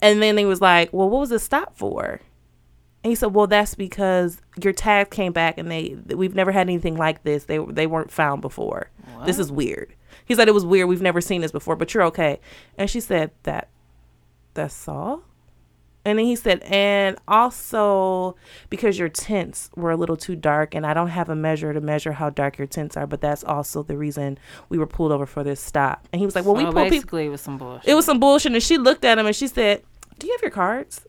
and 0.00 0.22
then 0.22 0.34
they 0.36 0.46
was 0.46 0.62
like, 0.62 0.90
well, 0.94 1.10
what 1.10 1.20
was 1.20 1.28
the 1.28 1.38
stop 1.38 1.76
for? 1.76 2.20
And 3.02 3.10
he 3.10 3.14
said, 3.14 3.34
"Well, 3.34 3.46
that's 3.46 3.74
because 3.74 4.40
your 4.62 4.72
tag 4.74 5.10
came 5.10 5.32
back, 5.32 5.56
and 5.58 5.70
they 5.70 5.96
we've 6.08 6.34
never 6.34 6.52
had 6.52 6.68
anything 6.68 6.96
like 6.96 7.22
this. 7.22 7.44
They 7.44 7.58
they 7.58 7.86
weren't 7.86 8.10
found 8.10 8.42
before. 8.42 8.90
This 9.24 9.38
is 9.38 9.50
weird." 9.50 9.94
He 10.24 10.34
said 10.34 10.48
it 10.48 10.54
was 10.54 10.66
weird. 10.66 10.88
We've 10.88 11.02
never 11.02 11.20
seen 11.20 11.40
this 11.40 11.50
before, 11.52 11.76
but 11.76 11.92
you're 11.94 12.02
okay. 12.04 12.40
And 12.76 12.88
she 12.90 13.00
said 13.00 13.30
that 13.44 13.68
that's 14.54 14.86
all. 14.88 15.22
And 16.02 16.18
then 16.18 16.24
he 16.24 16.34
said, 16.34 16.60
and 16.62 17.18
also 17.28 18.34
because 18.70 18.98
your 18.98 19.10
tints 19.10 19.70
were 19.76 19.90
a 19.90 19.96
little 19.96 20.16
too 20.16 20.34
dark, 20.34 20.74
and 20.74 20.86
I 20.86 20.94
don't 20.94 21.08
have 21.08 21.28
a 21.28 21.36
measure 21.36 21.74
to 21.74 21.80
measure 21.80 22.12
how 22.12 22.30
dark 22.30 22.56
your 22.56 22.66
tints 22.66 22.96
are, 22.96 23.06
but 23.06 23.20
that's 23.20 23.44
also 23.44 23.82
the 23.82 23.96
reason 23.98 24.38
we 24.70 24.78
were 24.78 24.86
pulled 24.86 25.12
over 25.12 25.26
for 25.26 25.44
this 25.44 25.60
stop. 25.60 26.08
And 26.12 26.18
he 26.20 26.24
was 26.26 26.34
like, 26.34 26.46
well, 26.46 26.54
we 26.54 26.62
So 26.62 26.72
pulled 26.72 26.84
people. 26.84 26.90
basically, 26.90 27.26
it 27.26 27.28
was 27.28 27.42
some 27.42 27.58
bullshit. 27.58 27.88
It 27.88 27.94
was 27.94 28.04
some 28.06 28.18
bullshit. 28.18 28.52
And 28.52 28.62
she 28.62 28.78
looked 28.78 29.04
at 29.04 29.18
him 29.18 29.26
and 29.26 29.36
she 29.36 29.46
said, 29.46 29.82
do 30.18 30.26
you 30.26 30.32
have 30.32 30.42
your 30.42 30.50
cards? 30.50 31.04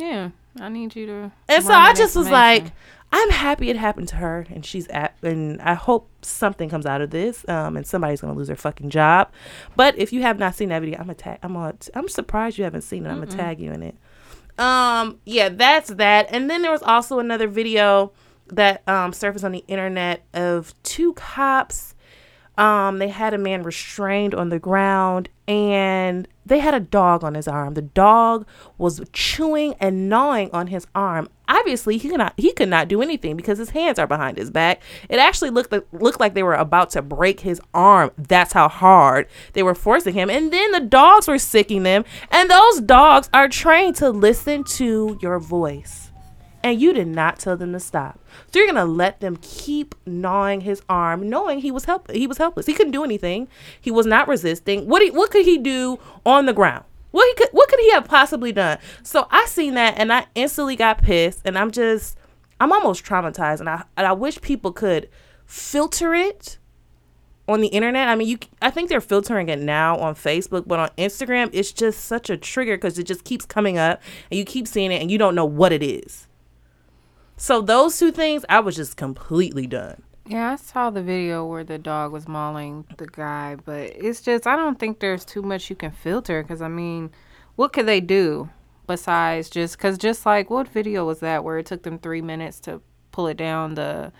Yeah. 0.00 0.30
I 0.58 0.68
need 0.68 0.96
you 0.96 1.06
to. 1.06 1.32
And 1.48 1.64
so 1.64 1.72
I 1.72 1.94
just 1.94 2.16
was 2.16 2.28
like, 2.28 2.72
I'm 3.12 3.30
happy 3.30 3.70
it 3.70 3.76
happened 3.76 4.08
to 4.08 4.16
her, 4.16 4.46
and 4.50 4.64
she's 4.64 4.86
at, 4.88 5.16
and 5.22 5.60
I 5.62 5.74
hope 5.74 6.08
something 6.22 6.68
comes 6.68 6.86
out 6.86 7.00
of 7.00 7.10
this, 7.10 7.48
um, 7.48 7.76
and 7.76 7.86
somebody's 7.86 8.20
gonna 8.20 8.34
lose 8.34 8.48
their 8.48 8.56
fucking 8.56 8.90
job. 8.90 9.30
But 9.76 9.98
if 9.98 10.12
you 10.12 10.22
have 10.22 10.38
not 10.38 10.54
seen 10.54 10.68
that 10.70 10.80
video, 10.80 10.98
I'm 10.98 11.10
a 11.10 11.14
tag. 11.14 11.38
I'm 11.42 11.56
on. 11.56 11.78
I'm 11.94 12.08
surprised 12.08 12.58
you 12.58 12.64
haven't 12.64 12.82
seen 12.82 13.06
it. 13.06 13.10
I'm 13.10 13.20
gonna 13.20 13.30
tag 13.30 13.60
you 13.60 13.72
in 13.72 13.82
it. 13.82 13.96
Um, 14.58 15.18
yeah, 15.24 15.48
that's 15.48 15.90
that. 15.90 16.26
And 16.30 16.50
then 16.50 16.62
there 16.62 16.70
was 16.70 16.82
also 16.82 17.18
another 17.18 17.48
video 17.48 18.12
that 18.48 18.86
um 18.88 19.12
surfaced 19.12 19.44
on 19.44 19.52
the 19.52 19.64
internet 19.68 20.24
of 20.34 20.74
two 20.82 21.12
cops. 21.14 21.94
Um, 22.58 22.98
they 22.98 23.08
had 23.08 23.32
a 23.32 23.38
man 23.38 23.62
restrained 23.62 24.34
on 24.34 24.50
the 24.50 24.58
ground 24.58 25.28
and 25.48 26.28
they 26.44 26.58
had 26.58 26.74
a 26.74 26.80
dog 26.80 27.24
on 27.24 27.34
his 27.34 27.48
arm. 27.48 27.74
The 27.74 27.82
dog 27.82 28.46
was 28.76 29.00
chewing 29.12 29.74
and 29.80 30.08
gnawing 30.08 30.50
on 30.52 30.66
his 30.66 30.86
arm. 30.94 31.28
Obviously, 31.48 31.96
he 31.96 32.08
could 32.08 32.18
not 32.18 32.34
he 32.36 32.52
could 32.52 32.68
not 32.68 32.88
do 32.88 33.02
anything 33.02 33.36
because 33.36 33.58
his 33.58 33.70
hands 33.70 33.98
are 33.98 34.06
behind 34.06 34.36
his 34.36 34.50
back. 34.50 34.82
It 35.08 35.18
actually 35.18 35.50
looked 35.50 35.72
like, 35.72 35.86
looked 35.92 36.20
like 36.20 36.34
they 36.34 36.42
were 36.42 36.54
about 36.54 36.90
to 36.90 37.02
break 37.02 37.40
his 37.40 37.60
arm. 37.72 38.10
That's 38.18 38.52
how 38.52 38.68
hard 38.68 39.26
they 39.54 39.62
were 39.62 39.74
forcing 39.74 40.14
him. 40.14 40.28
And 40.28 40.52
then 40.52 40.72
the 40.72 40.80
dogs 40.80 41.28
were 41.28 41.38
sicking 41.38 41.82
them, 41.82 42.04
and 42.30 42.50
those 42.50 42.80
dogs 42.80 43.30
are 43.32 43.48
trained 43.48 43.96
to 43.96 44.10
listen 44.10 44.64
to 44.64 45.18
your 45.20 45.38
voice 45.38 46.09
and 46.62 46.80
you 46.80 46.92
did 46.92 47.08
not 47.08 47.38
tell 47.38 47.56
them 47.56 47.72
to 47.72 47.80
stop. 47.80 48.18
So 48.52 48.58
you're 48.58 48.68
gonna 48.68 48.84
let 48.84 49.20
them 49.20 49.38
keep 49.40 49.94
gnawing 50.06 50.62
his 50.62 50.82
arm, 50.88 51.28
knowing 51.28 51.60
he 51.60 51.70
was 51.70 51.84
help 51.84 52.10
he 52.10 52.26
was 52.26 52.38
helpless. 52.38 52.66
He 52.66 52.74
couldn't 52.74 52.92
do 52.92 53.04
anything. 53.04 53.48
He 53.80 53.90
was 53.90 54.06
not 54.06 54.28
resisting. 54.28 54.86
What 54.86 55.02
he, 55.02 55.10
what 55.10 55.30
could 55.30 55.44
he 55.44 55.58
do 55.58 55.98
on 56.24 56.46
the 56.46 56.52
ground? 56.52 56.84
What 57.10 57.26
he 57.26 57.34
could 57.34 57.48
what 57.52 57.68
could 57.68 57.80
he 57.80 57.90
have 57.92 58.06
possibly 58.06 58.52
done? 58.52 58.78
So 59.02 59.26
I 59.30 59.46
seen 59.46 59.74
that 59.74 59.94
and 59.98 60.12
I 60.12 60.26
instantly 60.34 60.76
got 60.76 61.02
pissed 61.02 61.40
and 61.44 61.58
I'm 61.58 61.70
just 61.70 62.16
I'm 62.60 62.72
almost 62.72 63.04
traumatized 63.04 63.60
and 63.60 63.68
I 63.68 63.84
and 63.96 64.06
I 64.06 64.12
wish 64.12 64.40
people 64.40 64.72
could 64.72 65.08
filter 65.46 66.14
it 66.14 66.58
on 67.48 67.60
the 67.60 67.68
internet. 67.68 68.08
I 68.08 68.14
mean, 68.14 68.28
you 68.28 68.38
I 68.62 68.70
think 68.70 68.88
they're 68.88 69.00
filtering 69.00 69.48
it 69.48 69.58
now 69.58 69.96
on 69.96 70.14
Facebook, 70.14 70.68
but 70.68 70.78
on 70.78 70.90
Instagram 70.98 71.50
it's 71.52 71.72
just 71.72 72.04
such 72.04 72.30
a 72.30 72.36
trigger 72.36 72.76
cuz 72.78 72.98
it 72.98 73.04
just 73.04 73.24
keeps 73.24 73.44
coming 73.44 73.78
up 73.78 74.00
and 74.30 74.38
you 74.38 74.44
keep 74.44 74.68
seeing 74.68 74.92
it 74.92 75.00
and 75.00 75.10
you 75.10 75.18
don't 75.18 75.34
know 75.34 75.46
what 75.46 75.72
it 75.72 75.82
is. 75.82 76.28
So 77.40 77.62
those 77.62 77.98
two 77.98 78.12
things, 78.12 78.44
I 78.50 78.60
was 78.60 78.76
just 78.76 78.98
completely 78.98 79.66
done. 79.66 80.02
Yeah, 80.26 80.52
I 80.52 80.56
saw 80.56 80.90
the 80.90 81.02
video 81.02 81.46
where 81.46 81.64
the 81.64 81.78
dog 81.78 82.12
was 82.12 82.28
mauling 82.28 82.84
the 82.98 83.06
guy, 83.06 83.56
but 83.64 83.92
it's 83.96 84.20
just 84.20 84.46
I 84.46 84.56
don't 84.56 84.78
think 84.78 85.00
there's 85.00 85.24
too 85.24 85.40
much 85.40 85.70
you 85.70 85.74
can 85.74 85.90
filter 85.90 86.42
because 86.42 86.60
I 86.60 86.68
mean, 86.68 87.10
what 87.56 87.72
could 87.72 87.86
they 87.86 88.02
do 88.02 88.50
besides 88.86 89.48
just 89.48 89.78
because 89.78 89.96
just 89.96 90.26
like 90.26 90.50
what 90.50 90.68
video 90.68 91.06
was 91.06 91.20
that 91.20 91.42
where 91.42 91.56
it 91.56 91.64
took 91.64 91.82
them 91.82 91.98
three 91.98 92.20
minutes 92.20 92.60
to 92.60 92.82
pull 93.10 93.26
it 93.26 93.38
down 93.38 93.74
the 93.74 94.12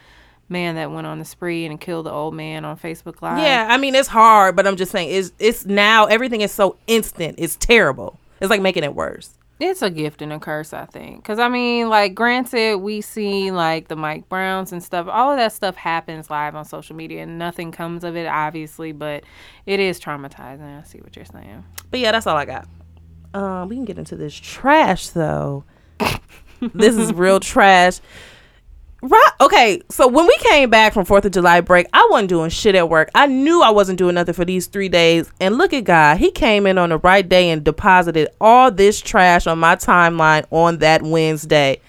man 0.49 0.77
that 0.77 0.91
went 0.91 1.07
on 1.07 1.19
the 1.19 1.25
spree 1.27 1.67
and 1.67 1.79
killed 1.79 2.07
the 2.07 2.11
old 2.11 2.33
man 2.33 2.65
on 2.65 2.79
Facebook 2.79 3.21
Live? 3.21 3.45
Yeah, 3.45 3.67
I 3.69 3.77
mean 3.77 3.95
it's 3.95 4.09
hard, 4.09 4.57
but 4.57 4.67
I'm 4.67 4.77
just 4.77 4.93
saying 4.93 5.11
it's 5.11 5.31
it's 5.39 5.67
now 5.67 6.07
everything 6.07 6.41
is 6.41 6.53
so 6.53 6.79
instant. 6.87 7.35
It's 7.37 7.57
terrible. 7.57 8.19
It's 8.41 8.49
like 8.49 8.63
making 8.63 8.83
it 8.83 8.95
worse. 8.95 9.37
It's 9.61 9.83
a 9.83 9.91
gift 9.91 10.23
and 10.23 10.33
a 10.33 10.39
curse, 10.39 10.73
I 10.73 10.87
think. 10.87 11.17
Because, 11.23 11.39
I 11.39 11.49
mean, 11.49 11.91
like, 11.91 12.15
granted, 12.15 12.79
we 12.79 13.03
see, 13.03 13.51
like, 13.51 13.89
the 13.89 13.97
Mike 13.97 14.29
Browns 14.29 14.73
and 14.73 14.83
stuff. 14.83 15.07
All 15.07 15.31
of 15.31 15.37
that 15.37 15.53
stuff 15.53 15.77
happens 15.77 16.31
live 16.31 16.55
on 16.55 16.65
social 16.65 16.97
media, 16.97 17.23
and 17.23 17.39
nothing 17.39 17.71
comes 17.71 18.03
of 18.03 18.17
it, 18.17 18.27
obviously, 18.27 18.93
but 18.93 19.23
it 19.67 19.79
is 19.79 20.01
traumatizing. 20.01 20.81
I 20.81 20.83
see 20.85 20.99
what 20.99 21.15
you're 21.15 21.27
saying. 21.27 21.65
But 21.91 22.01
yeah, 22.01 22.11
that's 22.11 22.27
all 22.27 22.37
I 22.37 22.47
got. 22.47 22.67
Um, 23.35 23.69
we 23.69 23.77
can 23.77 23.85
get 23.85 23.99
into 23.99 24.17
this 24.17 24.35
trash 24.35 25.11
though. 25.11 25.65
this 26.75 26.97
is 26.97 27.13
real 27.13 27.39
trash. 27.39 28.01
Right. 29.03 29.31
Okay. 29.41 29.81
So 29.89 30.07
when 30.09 30.27
we 30.27 30.37
came 30.41 30.69
back 30.69 30.93
from 30.93 31.05
Fourth 31.07 31.25
of 31.25 31.33
July 31.33 31.61
break, 31.63 31.87
I 31.93 32.07
wasn't 32.11 32.29
doing 32.29 32.51
shit 32.51 32.75
at 32.75 32.89
work. 32.91 33.11
I 33.15 33.27
knew 33.27 33.63
I 33.63 33.71
wasn't 33.71 33.99
doing 33.99 34.15
nothing 34.15 34.35
for 34.35 34.45
these 34.45 34.67
three 34.67 34.89
days. 34.91 35.31
And 35.41 35.57
look 35.57 35.73
at 35.73 35.85
God. 35.85 36.19
He 36.19 36.31
came 36.31 36.67
in 36.67 36.77
on 36.77 36.91
the 36.91 36.99
right 36.99 37.27
day 37.27 37.49
and 37.51 37.65
deposited 37.65 38.29
all 38.41 38.71
this 38.71 39.01
trash 39.01 39.47
on 39.47 39.59
my 39.59 39.77
timeline 39.77 40.45
on 40.51 40.79
that 40.79 41.03
Wednesday. 41.03 41.81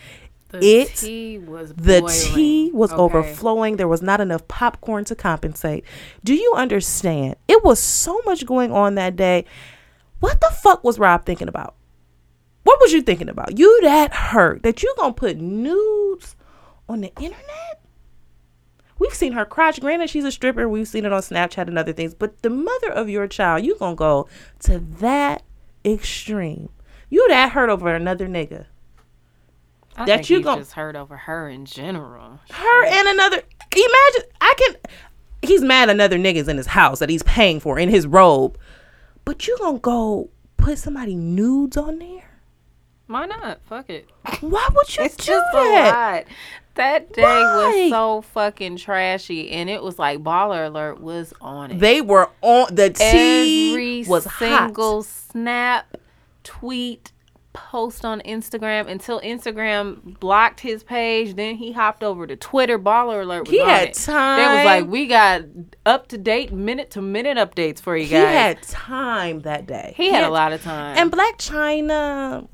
The 0.50 0.66
It- 0.66 0.96
tea 0.96 1.38
was 1.38 1.74
The 1.76 2.00
boiling. 2.02 2.16
tea 2.34 2.72
was 2.74 2.92
Okay. 2.94 3.02
overflowing. 3.02 3.76
There 3.78 3.88
was 3.88 4.02
not 4.02 4.20
enough 4.22 4.48
popcorn 4.48 5.04
to 5.06 5.16
compensate. 5.16 5.84
Do 6.24 6.34
you 6.34 6.54
understand? 6.56 7.36
It 7.48 7.64
was 7.64 7.80
so 7.80 8.22
much 8.26 8.46
going 8.46 8.72
on 8.72 8.96
that 8.96 9.16
day. 9.16 9.46
What 10.20 10.40
the 10.40 10.52
fuck 10.52 10.84
was 10.84 11.00
Rob 11.00 11.26
thinking 11.26 11.48
about? 11.48 11.76
What 12.64 12.80
was 12.80 12.94
you 12.94 13.02
thinking 13.02 13.28
about? 13.30 13.58
You 13.58 13.80
that 13.84 14.14
hurt 14.14 14.64
that 14.64 14.84
you 14.84 14.94
gonna 14.98 15.14
put 15.14 15.38
nudes 15.38 16.36
on 16.92 17.02
the 17.02 17.14
internet? 17.20 17.82
We've 19.00 19.14
seen 19.14 19.34
her 19.34 19.46
crotch. 19.46 19.82
Granted, 19.82 20.10
she's 20.10 20.26
a 20.26 20.32
stripper. 20.32 20.70
We've 20.70 20.88
seen 20.88 21.06
it 21.06 21.12
on 21.14 21.22
Snapchat 21.22 21.68
and 21.68 21.78
other 21.78 21.94
things. 21.94 22.14
But 22.14 22.42
the 22.44 22.50
mother 22.52 22.92
of 22.92 23.10
your 23.10 23.28
child, 23.28 23.66
you 23.66 23.76
gonna 23.80 23.96
go 23.96 24.28
to 24.60 24.78
that 25.00 25.42
extreme. 25.84 26.70
You 27.10 27.28
that 27.30 27.52
hurt 27.52 27.70
over 27.70 27.94
another 27.96 28.28
nigga. 28.28 28.66
I 29.98 30.06
that 30.06 30.18
think 30.18 30.30
you 30.30 30.42
gon- 30.42 30.60
just 30.60 30.74
hurt 30.74 30.96
over 30.96 31.18
her 31.18 31.50
in 31.50 31.66
general. 31.66 32.40
her 32.52 32.86
and 32.86 33.08
another 33.10 33.42
imagine 33.74 34.32
i 34.40 34.54
can 34.58 34.76
he's 35.42 35.62
mad 35.62 35.90
another 35.90 36.18
nigga's 36.18 36.48
in 36.48 36.56
his 36.56 36.68
house 36.68 37.00
that 37.00 37.10
he's 37.10 37.24
paying 37.24 37.60
for 37.60 37.78
in 37.78 37.90
his 37.90 38.08
robe 38.08 38.58
but 39.26 39.48
you 39.48 39.58
gonna 39.60 39.80
go 39.80 40.30
put 40.56 40.78
somebody 40.78 41.14
nudes 41.16 41.76
on 41.76 42.00
there 42.00 42.40
Why 43.08 43.26
not? 43.26 43.60
Fuck 43.66 43.90
it. 43.90 44.10
why 44.40 44.68
would 44.74 44.96
you 44.98 45.04
It's 45.06 45.18
do 45.18 45.26
just 45.34 45.46
a 45.54 45.58
that 45.58 46.16
lot. 46.26 46.36
That 46.76 47.12
day 47.14 47.22
was 47.24 47.90
so 47.92 48.22
fucking 48.22 48.78
trashy, 48.78 49.52
and 49.52 49.70
it 49.70 49.84
was 49.84 50.00
like 50.00 50.20
baller 50.24 50.68
alert 50.68 51.02
was 51.02 51.34
on 51.42 51.72
it. 51.72 51.80
they 51.80 52.02
were 52.02 52.30
on 52.42 52.74
the 52.74 52.90
tea 52.90 53.72
Every 53.72 54.04
was 54.06 54.24
single 54.40 55.02
hot 55.04 55.06
snap, 55.06 55.98
tweet, 56.44 57.12
post 57.54 58.06
on 58.06 58.22
Instagram 58.22 58.88
until 58.88 59.20
Instagram 59.20 60.18
blocked 60.22 60.62
his 60.62 60.84
page. 60.84 61.36
Then 61.36 61.56
he 61.56 61.74
hopped 61.74 62.02
over 62.04 62.26
to 62.26 62.38
Twitter. 62.38 62.80
Baller 62.80 63.24
alert 63.24 63.42
was 63.42 63.50
He 63.50 63.60
on 63.60 63.68
had 63.68 63.90
it. 63.90 63.94
time. 63.96 64.38
They 64.40 64.56
was 64.56 64.66
like, 64.66 64.88
we 64.90 65.08
got 65.08 65.42
up 65.86 66.08
to 66.08 66.18
date, 66.18 66.54
minute 66.54 66.92
to 66.92 67.02
minute 67.02 67.38
updates 67.38 67.82
for 67.82 67.98
you 67.98 68.08
guys. 68.08 68.10
he 68.10 68.16
had 68.36 68.62
time 68.64 69.42
that 69.42 69.68
day 69.68 69.94
he 69.98 70.10
had 70.10 70.24
a 70.24 70.30
lot 70.30 70.54
of 70.54 70.64
time. 70.64 70.98
and 70.98 71.12
Blac 71.12 71.36
Chyna 71.38 72.48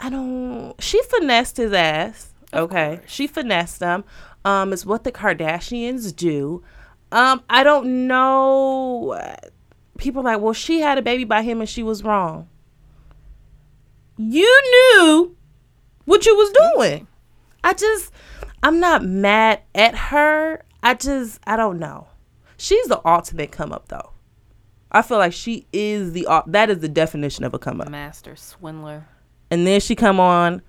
i 0.00 0.10
don't 0.10 0.74
she 0.82 1.00
finessed 1.04 1.56
his 1.56 1.72
ass 1.72 2.31
okay. 2.52 3.00
she 3.06 3.26
finessed 3.26 3.80
them. 3.80 4.04
um 4.44 4.72
is 4.72 4.86
what 4.86 5.04
the 5.04 5.12
kardashians 5.12 6.14
do. 6.14 6.62
Um 7.10 7.42
i 7.50 7.62
don't 7.62 8.06
know 8.06 9.18
people 9.98 10.20
are 10.22 10.32
like 10.32 10.40
well 10.40 10.52
she 10.52 10.80
had 10.80 10.98
a 10.98 11.02
baby 11.02 11.24
by 11.24 11.42
him 11.42 11.60
and 11.60 11.68
she 11.68 11.82
was 11.82 12.02
wrong. 12.04 12.48
You 14.16 14.62
knew 14.72 15.36
what 16.04 16.26
you 16.26 16.36
was 16.36 16.52
doing. 16.74 17.06
I 17.64 17.74
just 17.74 18.12
i'm 18.62 18.80
not 18.80 19.04
mad 19.04 19.62
at 19.74 19.94
her. 19.94 20.64
I 20.82 20.94
just 20.94 21.40
i 21.46 21.56
don't 21.56 21.78
know. 21.78 22.08
She's 22.56 22.86
the 22.86 23.00
ultimate 23.06 23.50
come 23.50 23.72
up 23.72 23.88
though. 23.88 24.10
I 24.92 25.00
feel 25.02 25.18
like 25.18 25.32
she 25.32 25.66
is 25.72 26.12
the 26.12 26.26
that 26.46 26.70
is 26.70 26.80
the 26.80 26.88
definition 26.88 27.44
of 27.44 27.54
a 27.54 27.58
come 27.58 27.80
up. 27.80 27.88
Master 27.88 28.36
swindler. 28.36 29.08
And 29.50 29.66
then 29.66 29.80
she 29.80 29.94
come 29.94 30.20
on, 30.20 30.62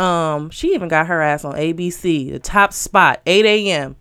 um, 0.00 0.50
she 0.50 0.74
even 0.74 0.88
got 0.88 1.06
her 1.08 1.20
ass 1.20 1.44
on 1.44 1.54
ABC, 1.54 2.30
the 2.32 2.38
top 2.38 2.72
spot, 2.72 3.20
8 3.26 3.44
a.m. 3.44 3.96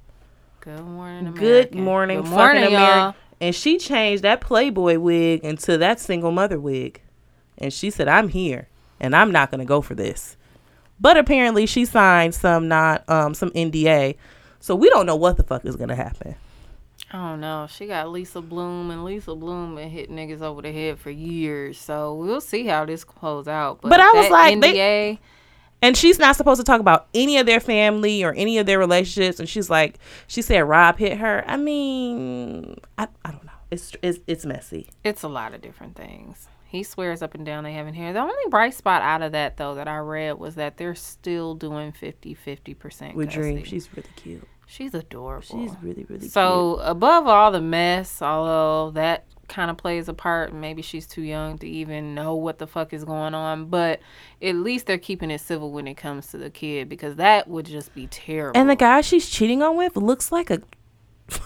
Good 0.62 0.84
morning, 0.84 1.28
America. 1.28 1.40
Good 1.72 1.76
morning, 1.76 2.18
Good 2.18 2.26
fucking 2.26 2.38
morning, 2.38 2.64
America. 2.66 2.96
y'all. 2.98 3.16
and 3.42 3.56
she 3.56 3.78
changed 3.78 4.24
that 4.24 4.42
Playboy 4.42 5.00
wig 5.00 5.44
into 5.44 5.78
that 5.78 6.00
single 6.00 6.32
mother 6.32 6.60
wig. 6.60 7.02
And 7.58 7.74
she 7.74 7.90
said, 7.90 8.08
I'm 8.08 8.30
here 8.30 8.68
and 9.00 9.16
I'm 9.16 9.32
not 9.32 9.52
going 9.52 9.60
to 9.60 9.66
go 9.66 9.82
for 9.82 9.96
this. 9.96 10.36
But 11.00 11.18
apparently 11.18 11.66
she 11.66 11.86
signed 11.86 12.36
some 12.36 12.68
not 12.68 13.08
um 13.10 13.34
some 13.34 13.50
NDA. 13.52 14.16
So 14.60 14.76
we 14.76 14.90
don't 14.90 15.06
know 15.06 15.16
what 15.16 15.38
the 15.38 15.44
fuck 15.44 15.66
is 15.66 15.76
going 15.78 15.90
to 15.90 15.96
happen. 15.96 16.36
I 17.12 17.18
don't 17.30 17.40
know. 17.40 17.68
She 17.70 17.88
got 17.88 18.10
Lisa 18.10 18.42
Bloom, 18.42 18.92
and 18.92 19.04
Lisa 19.06 19.34
Bloom 19.34 19.78
and 19.78 19.90
hit 19.90 20.12
niggas 20.12 20.42
over 20.42 20.62
the 20.62 20.72
head 20.72 21.00
for 21.00 21.10
years. 21.10 21.78
So 21.80 22.14
we'll 22.16 22.42
see 22.42 22.66
how 22.68 22.86
this 22.86 23.04
plays 23.06 23.48
out. 23.48 23.80
But 23.82 24.00
I 24.02 24.12
was 24.12 24.30
like, 24.30 24.60
they- 24.60 24.74
NDA, 24.74 25.20
And 25.82 25.96
she's 25.96 26.20
not 26.20 26.36
supposed 26.36 26.60
to 26.60 26.66
talk 26.66 26.82
about 26.82 27.08
any 27.14 27.38
of 27.38 27.46
their 27.46 27.60
family 27.60 28.24
or 28.24 28.34
any 28.34 28.58
of 28.58 28.66
their 28.66 28.80
relationships. 28.80 29.40
And 29.40 29.48
she's 29.48 29.70
like, 29.70 29.98
she 30.28 30.42
said 30.42 30.60
Rob 30.60 30.98
hit 30.98 31.18
her. 31.18 31.44
I 31.48 31.58
mean, 31.58 32.76
I, 32.98 33.08
I 33.24 33.32
don't 33.32 33.46
know. 33.46 33.52
It's, 33.72 33.94
it's 34.02 34.20
it's 34.26 34.46
messy. 34.46 34.90
it's 35.04 35.22
a 35.24 35.28
lot 35.28 35.54
of 35.54 35.62
different 35.62 35.96
things. 35.96 36.48
He 36.66 36.84
swears 36.84 37.22
up 37.24 37.34
and 37.34 37.46
down 37.46 37.64
they 37.64 37.74
haven't 37.74 37.96
here. 37.96 38.14
The 38.14 38.20
only 38.20 38.34
bright 38.50 38.76
spot 38.76 39.02
out 39.02 39.24
of 39.24 39.32
that, 39.32 39.58
though, 39.58 39.74
that 39.76 39.88
I 39.88 39.98
read 39.98 40.34
was 40.34 40.56
that 40.56 40.78
they're 40.78 40.94
still 40.96 41.56
doing 41.56 41.92
50 41.92 42.36
50% 42.36 43.16
With 43.16 43.30
Dream, 43.32 43.64
she's 43.64 43.90
really 43.96 44.10
cute. 44.16 44.48
She's 44.68 44.94
adorable. 44.94 45.48
She's 45.48 45.72
really 45.82 46.06
really 46.08 46.28
So 46.30 46.76
above 46.84 47.26
all 47.28 47.52
the 47.52 47.62
mess, 47.62 48.22
although 48.22 48.92
that 48.92 49.26
kind 49.50 49.70
of 49.70 49.78
plays 49.78 50.08
a 50.08 50.14
part, 50.14 50.54
maybe 50.54 50.82
she's 50.82 51.06
too 51.08 51.22
young 51.22 51.58
to 51.60 51.68
even 51.68 52.16
know 52.16 52.36
what 52.36 52.60
the 52.60 52.68
fuck 52.68 52.94
is 52.94 53.04
going 53.04 53.34
on. 53.34 53.66
But 53.66 54.00
at 54.42 54.56
least 54.56 54.86
they're 54.86 54.98
keeping 54.98 55.32
it 55.32 55.42
civil 55.42 55.72
when 55.72 55.88
it 55.88 55.96
comes 55.96 56.28
to 56.28 56.38
the 56.38 56.50
kid 56.50 56.88
because 56.90 57.16
that 57.16 57.48
would 57.48 57.66
just 57.66 57.94
be 57.94 58.08
terrible. 58.08 58.60
And 58.60 58.70
the 58.70 58.76
guy 58.76 59.02
she's 59.02 59.30
cheating 59.30 59.62
on 59.62 59.76
with 59.76 59.96
looks 59.96 60.32
like 60.32 60.50
a. 60.50 60.62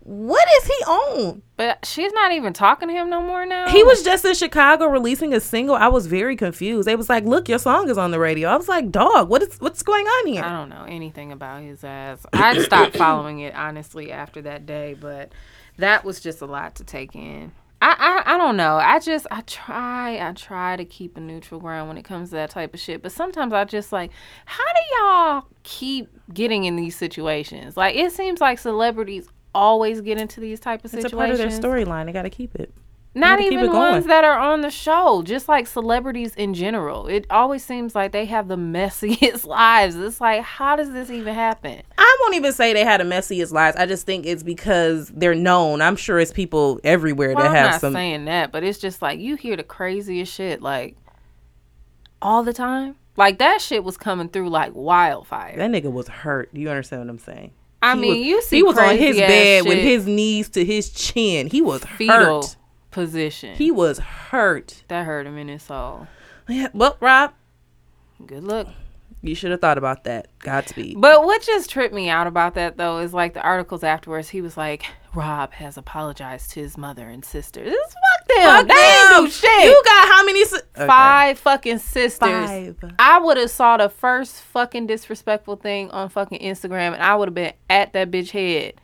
what 0.00 0.48
is 0.58 0.64
he 0.66 0.84
on? 0.84 1.42
but 1.58 1.84
she's 1.84 2.12
not 2.12 2.30
even 2.30 2.52
talking 2.52 2.88
to 2.88 2.94
him 2.94 3.10
no 3.10 3.20
more 3.20 3.44
now. 3.44 3.68
He 3.68 3.82
was 3.82 4.04
just 4.04 4.24
in 4.24 4.32
Chicago 4.32 4.86
releasing 4.86 5.34
a 5.34 5.40
single. 5.40 5.74
I 5.74 5.88
was 5.88 6.06
very 6.06 6.36
confused. 6.36 6.86
They 6.86 6.94
was 6.94 7.10
like, 7.10 7.24
"Look, 7.24 7.48
your 7.48 7.58
song 7.58 7.90
is 7.90 7.98
on 7.98 8.12
the 8.12 8.20
radio." 8.20 8.48
I 8.48 8.56
was 8.56 8.68
like, 8.68 8.92
"Dog, 8.92 9.28
what 9.28 9.42
is 9.42 9.60
what's 9.60 9.82
going 9.82 10.06
on 10.06 10.26
here?" 10.28 10.44
I 10.44 10.50
don't 10.50 10.68
know 10.68 10.86
anything 10.88 11.32
about 11.32 11.62
his 11.62 11.82
ass. 11.82 12.24
I 12.32 12.62
stopped 12.62 12.96
following 12.96 13.40
it 13.40 13.56
honestly 13.56 14.12
after 14.12 14.40
that 14.42 14.66
day, 14.66 14.96
but 14.98 15.32
that 15.78 16.04
was 16.04 16.20
just 16.20 16.40
a 16.40 16.46
lot 16.46 16.74
to 16.76 16.84
take 16.84 17.14
in. 17.14 17.52
I, 17.80 18.22
I 18.26 18.34
I 18.34 18.38
don't 18.38 18.56
know. 18.56 18.76
I 18.76 18.98
just 18.98 19.26
I 19.30 19.42
try 19.42 20.18
I 20.18 20.32
try 20.32 20.76
to 20.76 20.84
keep 20.84 21.16
a 21.16 21.20
neutral 21.20 21.60
ground 21.60 21.88
when 21.88 21.96
it 21.96 22.04
comes 22.04 22.30
to 22.30 22.36
that 22.36 22.50
type 22.50 22.74
of 22.74 22.80
shit. 22.80 23.02
But 23.02 23.12
sometimes 23.12 23.52
I 23.52 23.64
just 23.64 23.92
like, 23.92 24.10
how 24.46 24.64
do 24.64 24.96
y'all 24.96 25.44
keep 25.62 26.08
getting 26.34 26.64
in 26.64 26.76
these 26.76 26.96
situations? 26.96 27.76
Like 27.76 27.94
it 27.94 28.12
seems 28.12 28.40
like 28.40 28.58
celebrities 28.58 29.28
always 29.54 30.00
get 30.00 30.20
into 30.20 30.40
these 30.40 30.60
type 30.60 30.84
of 30.84 30.90
situations. 30.90 31.04
It's 31.04 31.14
a 31.14 31.16
part 31.16 31.30
of 31.30 31.38
their 31.38 31.48
storyline. 31.48 32.06
They 32.06 32.12
got 32.12 32.22
to 32.22 32.30
keep 32.30 32.54
it. 32.56 32.72
Not 33.20 33.38
need 33.38 33.44
to 33.46 33.50
keep 33.50 33.58
even 33.60 33.70
it 33.70 33.74
ones 33.76 34.06
that 34.06 34.24
are 34.24 34.38
on 34.38 34.60
the 34.60 34.70
show, 34.70 35.22
just 35.22 35.48
like 35.48 35.66
celebrities 35.66 36.34
in 36.34 36.54
general. 36.54 37.06
It 37.06 37.26
always 37.30 37.64
seems 37.64 37.94
like 37.94 38.12
they 38.12 38.24
have 38.26 38.48
the 38.48 38.56
messiest 38.56 39.44
lives. 39.46 39.96
It's 39.96 40.20
like, 40.20 40.42
how 40.42 40.76
does 40.76 40.92
this 40.92 41.10
even 41.10 41.34
happen? 41.34 41.82
I 41.98 42.16
won't 42.22 42.34
even 42.34 42.52
say 42.52 42.72
they 42.72 42.84
had 42.84 43.00
the 43.00 43.04
messiest 43.04 43.52
lives. 43.52 43.76
I 43.76 43.86
just 43.86 44.06
think 44.06 44.26
it's 44.26 44.42
because 44.42 45.08
they're 45.08 45.34
known. 45.34 45.80
I'm 45.82 45.96
sure 45.96 46.18
it's 46.18 46.32
people 46.32 46.80
everywhere 46.84 47.34
Well, 47.34 47.44
that 47.44 47.50
I'm 47.50 47.56
have 47.56 47.70
not 47.72 47.80
some. 47.80 47.92
saying 47.92 48.24
that, 48.26 48.52
but 48.52 48.62
it's 48.64 48.78
just 48.78 49.02
like 49.02 49.18
you 49.20 49.36
hear 49.36 49.56
the 49.56 49.62
craziest 49.64 50.32
shit 50.32 50.62
like 50.62 50.96
all 52.20 52.42
the 52.42 52.52
time. 52.52 52.96
Like 53.16 53.38
that 53.38 53.60
shit 53.60 53.82
was 53.84 53.96
coming 53.96 54.28
through 54.28 54.48
like 54.50 54.72
wildfire. 54.74 55.56
That 55.56 55.70
nigga 55.70 55.90
was 55.92 56.08
hurt. 56.08 56.52
Do 56.54 56.60
you 56.60 56.70
understand 56.70 57.02
what 57.02 57.10
I'm 57.10 57.18
saying? 57.18 57.50
I 57.82 57.94
He 57.94 58.00
mean, 58.00 58.10
was- 58.18 58.26
you 58.26 58.42
see, 58.42 58.56
he 58.56 58.62
was 58.62 58.78
on 58.78 58.90
his 58.96 59.16
crazy-ass 59.16 59.28
bed 59.28 59.64
with 59.68 59.78
his 59.78 60.06
knees 60.06 60.48
to 60.50 60.64
his 60.64 60.90
chin. 60.90 61.48
He 61.48 61.62
was 61.62 61.84
fetal 61.84 62.42
hurt. 62.42 62.56
Position. 62.90 63.54
He 63.56 63.70
was 63.70 63.98
hurt. 63.98 64.82
that 64.88 65.06
hurt 65.06 65.26
him 65.26 65.36
in 65.38 65.48
his 65.48 65.62
soul. 65.62 66.06
Yeah, 66.48 66.68
well, 66.72 66.96
Rob, 67.00 67.32
Good 68.26 68.42
luck. 68.44 68.68
you 69.22 69.34
should 69.34 69.50
have 69.50 69.60
thought 69.60 69.78
about 69.78 70.04
that. 70.04 70.26
Godspeed. 70.40 71.00
But 71.00 71.24
what 71.24 71.42
just 71.42 71.68
tripped 71.70 71.94
me 71.94 72.08
out 72.08 72.26
about 72.26 72.54
that 72.54 72.76
though 72.78 72.98
is 72.98 73.12
like 73.12 73.34
the 73.34 73.42
articles 73.42 73.84
afterwards. 73.84 74.30
He 74.30 74.40
was 74.40 74.56
like, 74.56 74.84
"Rob 75.14 75.52
has 75.52 75.76
apologized 75.76 76.50
to 76.52 76.60
his 76.60 76.76
mother 76.78 77.06
and 77.08 77.24
sisters." 77.24 77.72
It's 77.72 77.94
fuck 77.94 78.28
them. 78.28 78.38
Fuck 78.46 78.68
they 78.68 78.74
ain't 78.74 79.10
them. 79.10 79.24
do 79.26 79.30
shit. 79.30 79.64
You 79.64 79.82
got 79.84 80.08
how 80.08 80.24
many? 80.24 80.44
Si- 80.44 80.56
Okay. 80.76 80.86
Five 80.86 81.38
fucking 81.38 81.78
sisters. 81.78 82.74
Five. 82.80 82.94
I 82.98 83.18
would 83.20 83.36
have 83.36 83.50
saw 83.50 83.76
the 83.76 83.88
first 83.88 84.40
fucking 84.40 84.86
disrespectful 84.86 85.56
thing 85.56 85.90
on 85.90 86.08
fucking 86.08 86.38
Instagram, 86.40 86.94
and 86.94 87.02
I 87.02 87.14
would 87.14 87.28
have 87.28 87.34
been 87.34 87.52
at 87.68 87.92
that 87.92 88.10
bitch 88.10 88.30
head. 88.30 88.80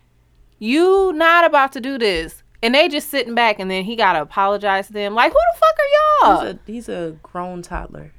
You 0.58 1.12
not 1.14 1.44
about 1.44 1.72
to 1.72 1.80
do 1.80 1.98
this, 1.98 2.42
and 2.64 2.74
they 2.74 2.88
just 2.88 3.08
sitting 3.10 3.34
back, 3.34 3.58
and 3.60 3.70
then 3.70 3.84
he 3.84 3.94
gotta 3.94 4.20
apologize 4.22 4.88
to 4.88 4.92
them. 4.92 5.14
Like, 5.14 5.32
who 5.32 5.38
the 5.52 5.58
fuck 5.58 5.76
are 5.78 6.38
y'all? 6.38 6.40
He's 6.46 6.54
a, 6.54 6.58
he's 6.66 6.88
a 6.88 7.16
grown 7.22 7.62
toddler. 7.62 8.12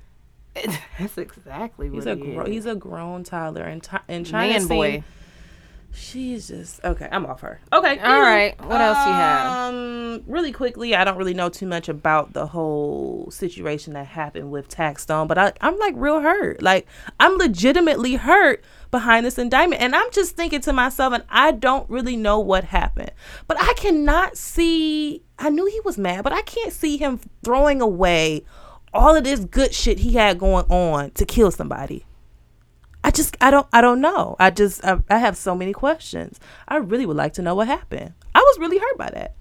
That's 0.99 1.17
exactly 1.17 1.89
what 1.89 1.95
He's 1.95 2.05
a 2.05 2.15
he 2.15 2.21
gro- 2.33 2.43
is. 2.45 2.49
he's 2.49 2.65
a 2.65 2.75
grown 2.75 3.23
toddler, 3.25 3.63
and 3.63 3.83
ti 3.83 3.97
and 4.07 4.25
China 4.25 4.53
man 4.53 4.67
boy. 4.67 5.03
She's 5.95 6.49
just 6.49 6.83
okay. 6.83 7.07
I'm 7.11 7.25
off 7.25 7.41
her. 7.41 7.59
Okay. 7.71 7.97
All 7.99 8.21
right, 8.21 8.59
what 8.65 8.81
else 8.81 8.97
you 8.97 9.13
have? 9.13 9.73
Um, 9.73 10.23
really 10.27 10.51
quickly, 10.51 10.93
I 10.93 11.03
don't 11.03 11.17
really 11.17 11.33
know 11.33 11.49
too 11.49 11.65
much 11.65 11.87
about 11.87 12.33
the 12.33 12.47
whole 12.47 13.29
situation 13.31 13.93
that 13.93 14.05
happened 14.07 14.51
with 14.51 14.69
Taxstone, 14.69 15.27
but 15.27 15.37
I, 15.37 15.53
I'm 15.61 15.77
like 15.79 15.93
real 15.97 16.19
hurt. 16.19 16.61
Like 16.61 16.85
I'm 17.19 17.37
legitimately 17.37 18.15
hurt 18.15 18.63
behind 18.91 19.25
this 19.25 19.37
indictment, 19.37 19.81
and 19.81 19.95
I'm 19.95 20.11
just 20.11 20.35
thinking 20.35 20.61
to 20.61 20.73
myself, 20.73 21.13
and 21.13 21.23
I 21.29 21.51
don't 21.51 21.89
really 21.89 22.17
know 22.17 22.39
what 22.39 22.65
happened, 22.65 23.11
but 23.47 23.57
I 23.59 23.73
cannot 23.73 24.37
see. 24.37 25.23
I 25.39 25.49
knew 25.49 25.65
he 25.65 25.79
was 25.81 25.97
mad, 25.97 26.23
but 26.23 26.33
I 26.33 26.41
can't 26.41 26.73
see 26.73 26.97
him 26.97 27.19
throwing 27.43 27.81
away 27.81 28.43
all 28.93 29.15
of 29.15 29.23
this 29.23 29.41
good 29.41 29.73
shit 29.73 29.99
he 29.99 30.13
had 30.13 30.39
going 30.39 30.65
on 30.69 31.11
to 31.11 31.25
kill 31.25 31.51
somebody. 31.51 32.05
I 33.05 33.11
just 33.11 33.37
I 33.39 33.51
don't 33.51 33.67
I 33.71 33.81
don't 33.81 34.01
know. 34.01 34.35
I 34.39 34.49
just 34.49 34.83
I, 34.83 34.97
I 35.11 35.19
have 35.19 35.37
so 35.37 35.53
many 35.53 35.73
questions. 35.73 36.39
I 36.67 36.77
really 36.77 37.05
would 37.05 37.15
like 37.15 37.33
to 37.33 37.43
know 37.43 37.53
what 37.53 37.67
happened. 37.67 38.13
I 38.33 38.39
was 38.39 38.57
really 38.57 38.79
hurt 38.79 38.97
by 38.97 39.11
that. 39.11 39.35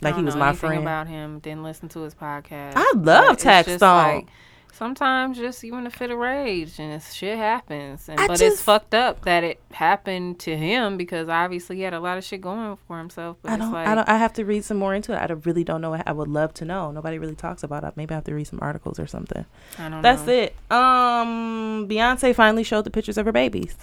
Like 0.00 0.14
he 0.14 0.22
was 0.22 0.36
my 0.36 0.52
friend. 0.52 0.80
About 0.80 1.08
him, 1.08 1.40
didn't 1.40 1.64
listen 1.64 1.88
to 1.88 2.02
his 2.02 2.14
podcast. 2.14 2.74
I 2.76 2.92
love 2.94 3.36
Tax 3.36 3.66
just 3.66 3.82
Taxstone. 3.82 4.28
Sometimes 4.74 5.38
just 5.38 5.62
you 5.62 5.74
in 5.76 5.86
a 5.86 5.90
fit 5.90 6.10
of 6.10 6.18
rage 6.18 6.78
and 6.78 6.92
it's, 6.92 7.12
shit 7.14 7.38
happens. 7.38 8.08
And 8.08 8.18
I 8.20 8.26
but 8.26 8.38
just- 8.38 8.42
it's 8.54 8.62
fucked 8.62 8.94
up 8.94 9.24
that 9.24 9.44
it 9.44 9.60
happened 9.72 10.38
to 10.40 10.56
him 10.56 10.96
because 10.96 11.28
obviously 11.28 11.76
he 11.76 11.82
had 11.82 11.94
a 11.94 12.00
lot 12.00 12.18
of 12.18 12.24
shit 12.24 12.40
going 12.40 12.76
for 12.88 12.98
himself. 12.98 13.36
But 13.42 13.52
I 13.52 13.56
don't 13.56 13.72
like 13.72 13.86
I 13.86 13.94
don't 13.94 14.08
I 14.08 14.18
have 14.18 14.32
to 14.34 14.44
read 14.44 14.64
some 14.64 14.76
more 14.76 14.94
into 14.94 15.12
it. 15.12 15.16
I 15.16 15.32
really 15.32 15.64
don't 15.64 15.80
know. 15.80 15.94
I 15.94 16.12
would 16.12 16.28
love 16.28 16.52
to 16.54 16.64
know. 16.64 16.90
Nobody 16.90 17.18
really 17.18 17.34
talks 17.36 17.62
about 17.62 17.84
it. 17.84 17.96
Maybe 17.96 18.12
I 18.12 18.16
have 18.16 18.24
to 18.24 18.34
read 18.34 18.46
some 18.46 18.58
articles 18.62 18.98
or 18.98 19.06
something. 19.06 19.44
I 19.78 19.88
don't 19.88 20.02
That's 20.02 20.26
know. 20.26 20.32
it. 20.32 20.56
Um 20.70 21.88
Beyonce 21.88 22.34
finally 22.34 22.64
showed 22.64 22.84
the 22.84 22.90
pictures 22.90 23.16
of 23.18 23.26
her 23.26 23.32
babies. 23.32 23.76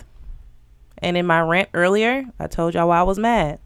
And 0.97 1.17
in 1.17 1.25
my 1.25 1.41
rant 1.41 1.69
earlier, 1.73 2.25
I 2.39 2.47
told 2.47 2.75
y'all 2.75 2.87
why 2.89 2.99
I 2.99 3.03
was 3.03 3.17
mad. 3.17 3.59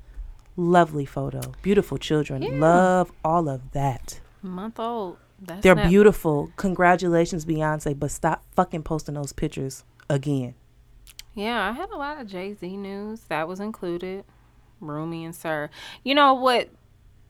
Lovely 0.58 1.06
photo. 1.06 1.42
Beautiful 1.62 1.98
children. 1.98 2.42
Yeah. 2.42 2.52
Love 2.60 3.12
all 3.26 3.50
of 3.50 3.72
that. 3.72 4.22
Month 4.42 4.80
old. 4.80 5.18
That's 5.40 5.62
They're 5.62 5.76
not- 5.76 5.90
beautiful. 5.90 6.52
Congratulations, 6.58 7.46
Beyonce, 7.46 7.98
but 7.98 8.12
stop 8.12 8.44
fucking 8.56 8.84
posting 8.84 9.16
those 9.16 9.34
pictures 9.34 9.84
again. 10.10 10.56
Yeah, 11.34 11.70
I 11.70 11.74
had 11.74 11.90
a 11.90 11.98
lot 11.98 12.22
of 12.22 12.28
Jay 12.28 12.54
Z 12.54 12.78
news 12.78 13.22
that 13.28 13.48
was 13.48 13.60
included. 13.60 14.24
Rumi 14.82 15.26
and 15.26 15.36
Sir. 15.36 15.70
You 16.04 16.16
know 16.16 16.34
what? 16.34 16.70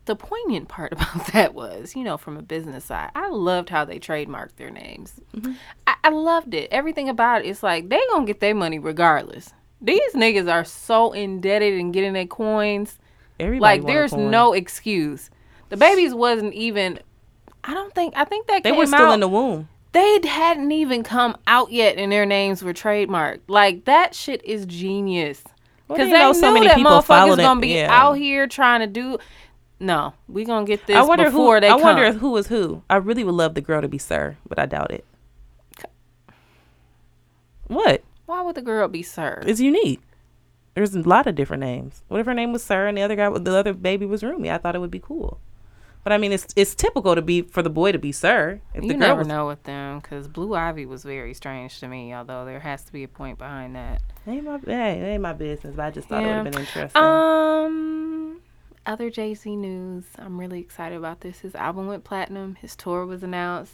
The 0.06 0.16
poignant 0.16 0.68
part 0.68 0.92
about 0.94 1.28
that 1.34 1.56
was, 1.56 1.96
you 1.96 2.04
know, 2.04 2.18
from 2.18 2.38
a 2.38 2.42
business 2.44 2.86
side, 2.86 3.10
I 3.16 3.30
loved 3.30 3.70
how 3.70 3.86
they 3.86 3.98
trademarked 4.00 4.58
their 4.58 4.70
names. 4.70 5.20
Mm-hmm. 5.36 5.54
I, 5.88 5.96
I 6.04 6.10
loved 6.10 6.54
it. 6.54 6.70
Everything 6.72 7.10
about 7.10 7.44
it. 7.44 7.48
It's 7.50 7.64
like 7.64 7.90
they 7.90 8.00
gonna 8.12 8.26
get 8.28 8.40
their 8.40 8.54
money 8.56 8.78
regardless. 8.78 9.52
These 9.82 10.14
niggas 10.14 10.52
are 10.52 10.64
so 10.66 11.12
indebted 11.12 11.80
and 11.80 11.92
getting 11.94 12.14
their 12.14 12.28
coins. 12.28 13.00
Everybody 13.40 13.82
like 13.82 13.86
there's 13.88 14.12
coin. 14.12 14.30
no 14.32 14.54
excuse. 14.54 15.30
The 15.70 15.78
babies 15.78 16.14
wasn't 16.14 16.54
even. 16.54 17.00
I 17.68 17.74
don't 17.74 17.94
think. 17.94 18.14
I 18.16 18.24
think 18.26 18.48
that 18.48 18.64
They 18.64 18.70
came 18.72 18.78
were 18.78 18.86
still 18.86 19.08
out, 19.08 19.14
in 19.16 19.20
the 19.20 19.28
womb. 19.28 19.68
they 19.94 20.20
hadn't 20.24 20.72
even 20.72 21.02
come 21.04 21.36
out 21.48 21.72
yet 21.72 21.98
and 21.98 22.12
their 22.12 22.26
names 22.26 22.62
were 22.64 22.74
trademarked. 22.74 23.42
Like 23.48 23.86
that 23.86 24.14
shit 24.16 24.44
is 24.46 24.66
genius. 24.66 25.42
Well, 25.88 25.98
Because 25.98 26.10
they 26.10 26.14
they, 26.14 26.20
know 26.20 26.34
so 26.34 26.54
many 26.54 26.68
that 26.68 26.76
people 26.78 26.92
motherfuckers 26.92 27.38
gonna 27.38 27.60
be 27.60 27.76
Yeah. 27.76 27.88
out 27.92 28.14
here 28.14 28.48
trying 28.48 28.82
to 28.82 28.88
do. 28.88 29.18
No, 29.80 30.14
we 30.28 30.46
gonna 30.46 30.66
get 30.66 30.86
this 30.88 30.96
I 30.96 31.02
wonder 31.02 31.30
who. 31.30 31.60
they 31.60 31.68
I 31.68 31.72
come. 31.72 31.82
wonder 31.82 32.14
who 32.14 32.38
is 32.38 32.48
who. 32.48 32.82
I 32.90 32.96
really 32.98 33.24
would 33.24 33.36
love 33.36 33.56
the 33.56 33.62
girl 33.62 33.82
to 33.82 33.88
be 33.88 33.98
Sir, 33.98 34.38
but 34.48 34.58
I 34.60 34.66
doubt 34.68 34.92
it. 34.92 35.04
What? 37.68 38.04
Why 38.26 38.42
would 38.42 38.56
the 38.56 38.62
girl 38.62 38.88
be 38.88 39.02
Sir? 39.04 39.42
It's 39.46 39.60
unique. 39.60 40.02
There's 40.76 40.94
a 40.96 41.02
lot 41.02 41.26
of 41.28 41.36
different 41.36 41.62
names. 41.62 42.04
What 42.10 42.20
if 42.20 42.26
her 42.26 42.34
name 42.34 42.52
was 42.52 42.64
Sir 42.64 42.88
and 42.88 42.98
the 42.98 43.02
other 43.02 43.16
guy, 43.16 43.30
the 43.30 43.56
other 43.56 43.74
baby 43.74 44.06
was 44.06 44.24
Rumi? 44.24 44.52
I 44.52 44.58
thought 44.58 44.76
it 44.76 44.80
would 44.80 44.92
be 44.92 45.00
cool. 45.00 45.40
But 46.06 46.14
I 46.14 46.20
mean, 46.20 46.32
it's 46.32 46.46
it's 46.56 46.76
typical 46.76 47.16
to 47.16 47.22
be 47.24 47.42
for 47.42 47.64
the 47.64 47.70
boy 47.72 47.92
to 47.92 47.98
be 47.98 48.12
Sir. 48.12 48.62
If 48.76 48.84
you 48.84 48.90
the 48.90 48.94
girl 48.94 49.08
never 49.08 49.20
was, 49.22 49.28
know 49.28 49.48
with 49.48 49.64
them 49.64 50.00
because 50.00 50.28
Blue 50.28 50.54
Ivy 50.54 50.86
was 50.86 51.04
very 51.04 51.34
strange 51.34 51.80
to 51.80 51.88
me. 51.88 52.14
Although 52.14 52.46
there 52.46 52.60
has 52.60 52.84
to 52.84 52.94
be 52.94 53.02
a 53.04 53.08
point 53.08 53.40
behind 53.40 53.76
that. 53.76 54.04
ain't 54.28 54.46
my 54.46 54.60
hey, 54.64 55.00
it 55.00 55.04
ain't 55.04 55.24
my 55.24 55.34
business. 55.34 55.76
But 55.76 55.86
I 55.86 55.90
just 55.90 56.08
thought 56.08 56.22
it 56.22 56.28
would 56.28 56.36
have 56.36 56.44
been 56.44 56.60
interesting. 56.60 57.02
Um, 57.02 58.40
other 58.86 59.10
Jay 59.10 59.34
Z 59.34 59.56
news, 59.56 60.04
I'm 60.20 60.40
really 60.40 60.60
excited 60.60 60.96
about 60.96 61.22
this. 61.22 61.40
His 61.40 61.56
album 61.56 61.88
went 61.88 62.04
platinum. 62.04 62.54
His 62.62 62.76
tour 62.76 63.04
was 63.08 63.24
announced. 63.24 63.74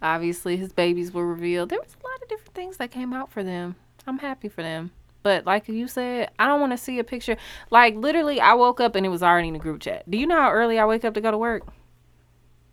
Obviously, 0.00 0.56
his 0.56 0.72
babies 0.72 1.12
were 1.12 1.26
revealed. 1.26 1.68
There 1.68 1.78
was 1.78 1.94
a 2.02 2.06
lot 2.06 2.22
of 2.22 2.28
different 2.30 2.54
things 2.54 2.78
that 2.78 2.90
came 2.90 3.12
out 3.12 3.30
for 3.30 3.42
them. 3.44 3.76
I'm 4.06 4.20
happy 4.20 4.48
for 4.48 4.62
them. 4.62 4.92
But 5.26 5.44
like 5.44 5.66
you 5.66 5.88
said, 5.88 6.30
I 6.38 6.46
don't 6.46 6.60
want 6.60 6.70
to 6.70 6.76
see 6.76 7.00
a 7.00 7.04
picture. 7.04 7.36
Like 7.68 7.96
literally, 7.96 8.40
I 8.40 8.54
woke 8.54 8.80
up 8.80 8.94
and 8.94 9.04
it 9.04 9.08
was 9.08 9.24
already 9.24 9.48
in 9.48 9.54
the 9.54 9.58
group 9.58 9.80
chat. 9.80 10.08
Do 10.08 10.16
you 10.16 10.24
know 10.24 10.36
how 10.40 10.52
early 10.52 10.78
I 10.78 10.86
wake 10.86 11.04
up 11.04 11.14
to 11.14 11.20
go 11.20 11.32
to 11.32 11.36
work? 11.36 11.64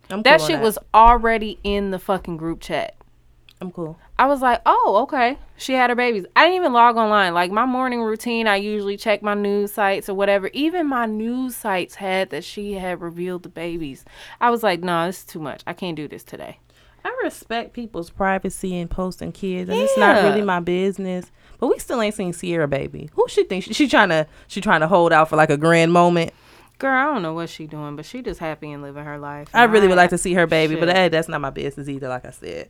I'm 0.08 0.22
That 0.22 0.38
cool 0.38 0.46
shit 0.46 0.60
was 0.60 0.78
already 0.94 1.58
in 1.64 1.90
the 1.90 1.98
fucking 1.98 2.36
group 2.36 2.60
chat. 2.60 2.94
I'm 3.60 3.72
cool. 3.72 3.98
I 4.20 4.26
was 4.26 4.40
like, 4.40 4.60
oh, 4.66 5.00
okay. 5.02 5.36
She 5.56 5.72
had 5.72 5.90
her 5.90 5.96
babies. 5.96 6.26
I 6.36 6.44
didn't 6.44 6.58
even 6.58 6.72
log 6.72 6.96
online. 6.96 7.34
Like 7.34 7.50
my 7.50 7.66
morning 7.66 8.02
routine, 8.02 8.46
I 8.46 8.54
usually 8.54 8.96
check 8.96 9.20
my 9.20 9.34
news 9.34 9.72
sites 9.72 10.08
or 10.08 10.14
whatever. 10.14 10.48
Even 10.52 10.86
my 10.86 11.06
news 11.06 11.56
sites 11.56 11.96
had 11.96 12.30
that 12.30 12.44
she 12.44 12.74
had 12.74 13.00
revealed 13.00 13.42
the 13.42 13.48
babies. 13.48 14.04
I 14.40 14.50
was 14.50 14.62
like, 14.62 14.80
no, 14.80 15.06
this 15.06 15.18
is 15.18 15.24
too 15.24 15.40
much. 15.40 15.64
I 15.66 15.72
can't 15.72 15.96
do 15.96 16.06
this 16.06 16.22
today. 16.22 16.60
I 17.04 17.20
respect 17.22 17.74
people's 17.74 18.08
privacy 18.08 18.78
and 18.78 18.90
posting 18.90 19.32
kids, 19.32 19.68
and 19.68 19.78
it's 19.78 19.96
not 19.98 20.22
really 20.22 20.42
my 20.42 20.60
business. 20.60 21.30
But 21.58 21.68
we 21.68 21.78
still 21.78 22.00
ain't 22.00 22.14
seen 22.14 22.32
Ciara 22.32 22.66
baby. 22.66 23.10
Who 23.14 23.26
she 23.28 23.44
think 23.44 23.64
she, 23.64 23.74
she 23.74 23.88
trying 23.88 24.08
to 24.08 24.26
she 24.48 24.60
trying 24.60 24.80
to 24.80 24.88
hold 24.88 25.12
out 25.12 25.28
for 25.28 25.36
like 25.36 25.50
a 25.50 25.56
grand 25.56 25.92
moment? 25.92 26.32
Girl, 26.78 26.92
I 26.92 27.12
don't 27.12 27.22
know 27.22 27.34
what 27.34 27.50
she 27.50 27.66
doing, 27.66 27.94
but 27.94 28.04
she 28.04 28.22
just 28.22 28.40
happy 28.40 28.72
and 28.72 28.82
living 28.82 29.04
her 29.04 29.18
life. 29.18 29.48
I 29.54 29.64
really 29.64 29.86
would 29.86 29.96
like 29.96 30.10
to 30.10 30.18
see 30.18 30.34
her 30.34 30.46
baby, 30.46 30.74
but 30.76 30.88
hey, 30.88 31.04
eh, 31.04 31.08
that's 31.08 31.28
not 31.28 31.40
my 31.40 31.50
business 31.50 31.88
either. 31.88 32.08
Like 32.08 32.24
I 32.24 32.30
said. 32.30 32.68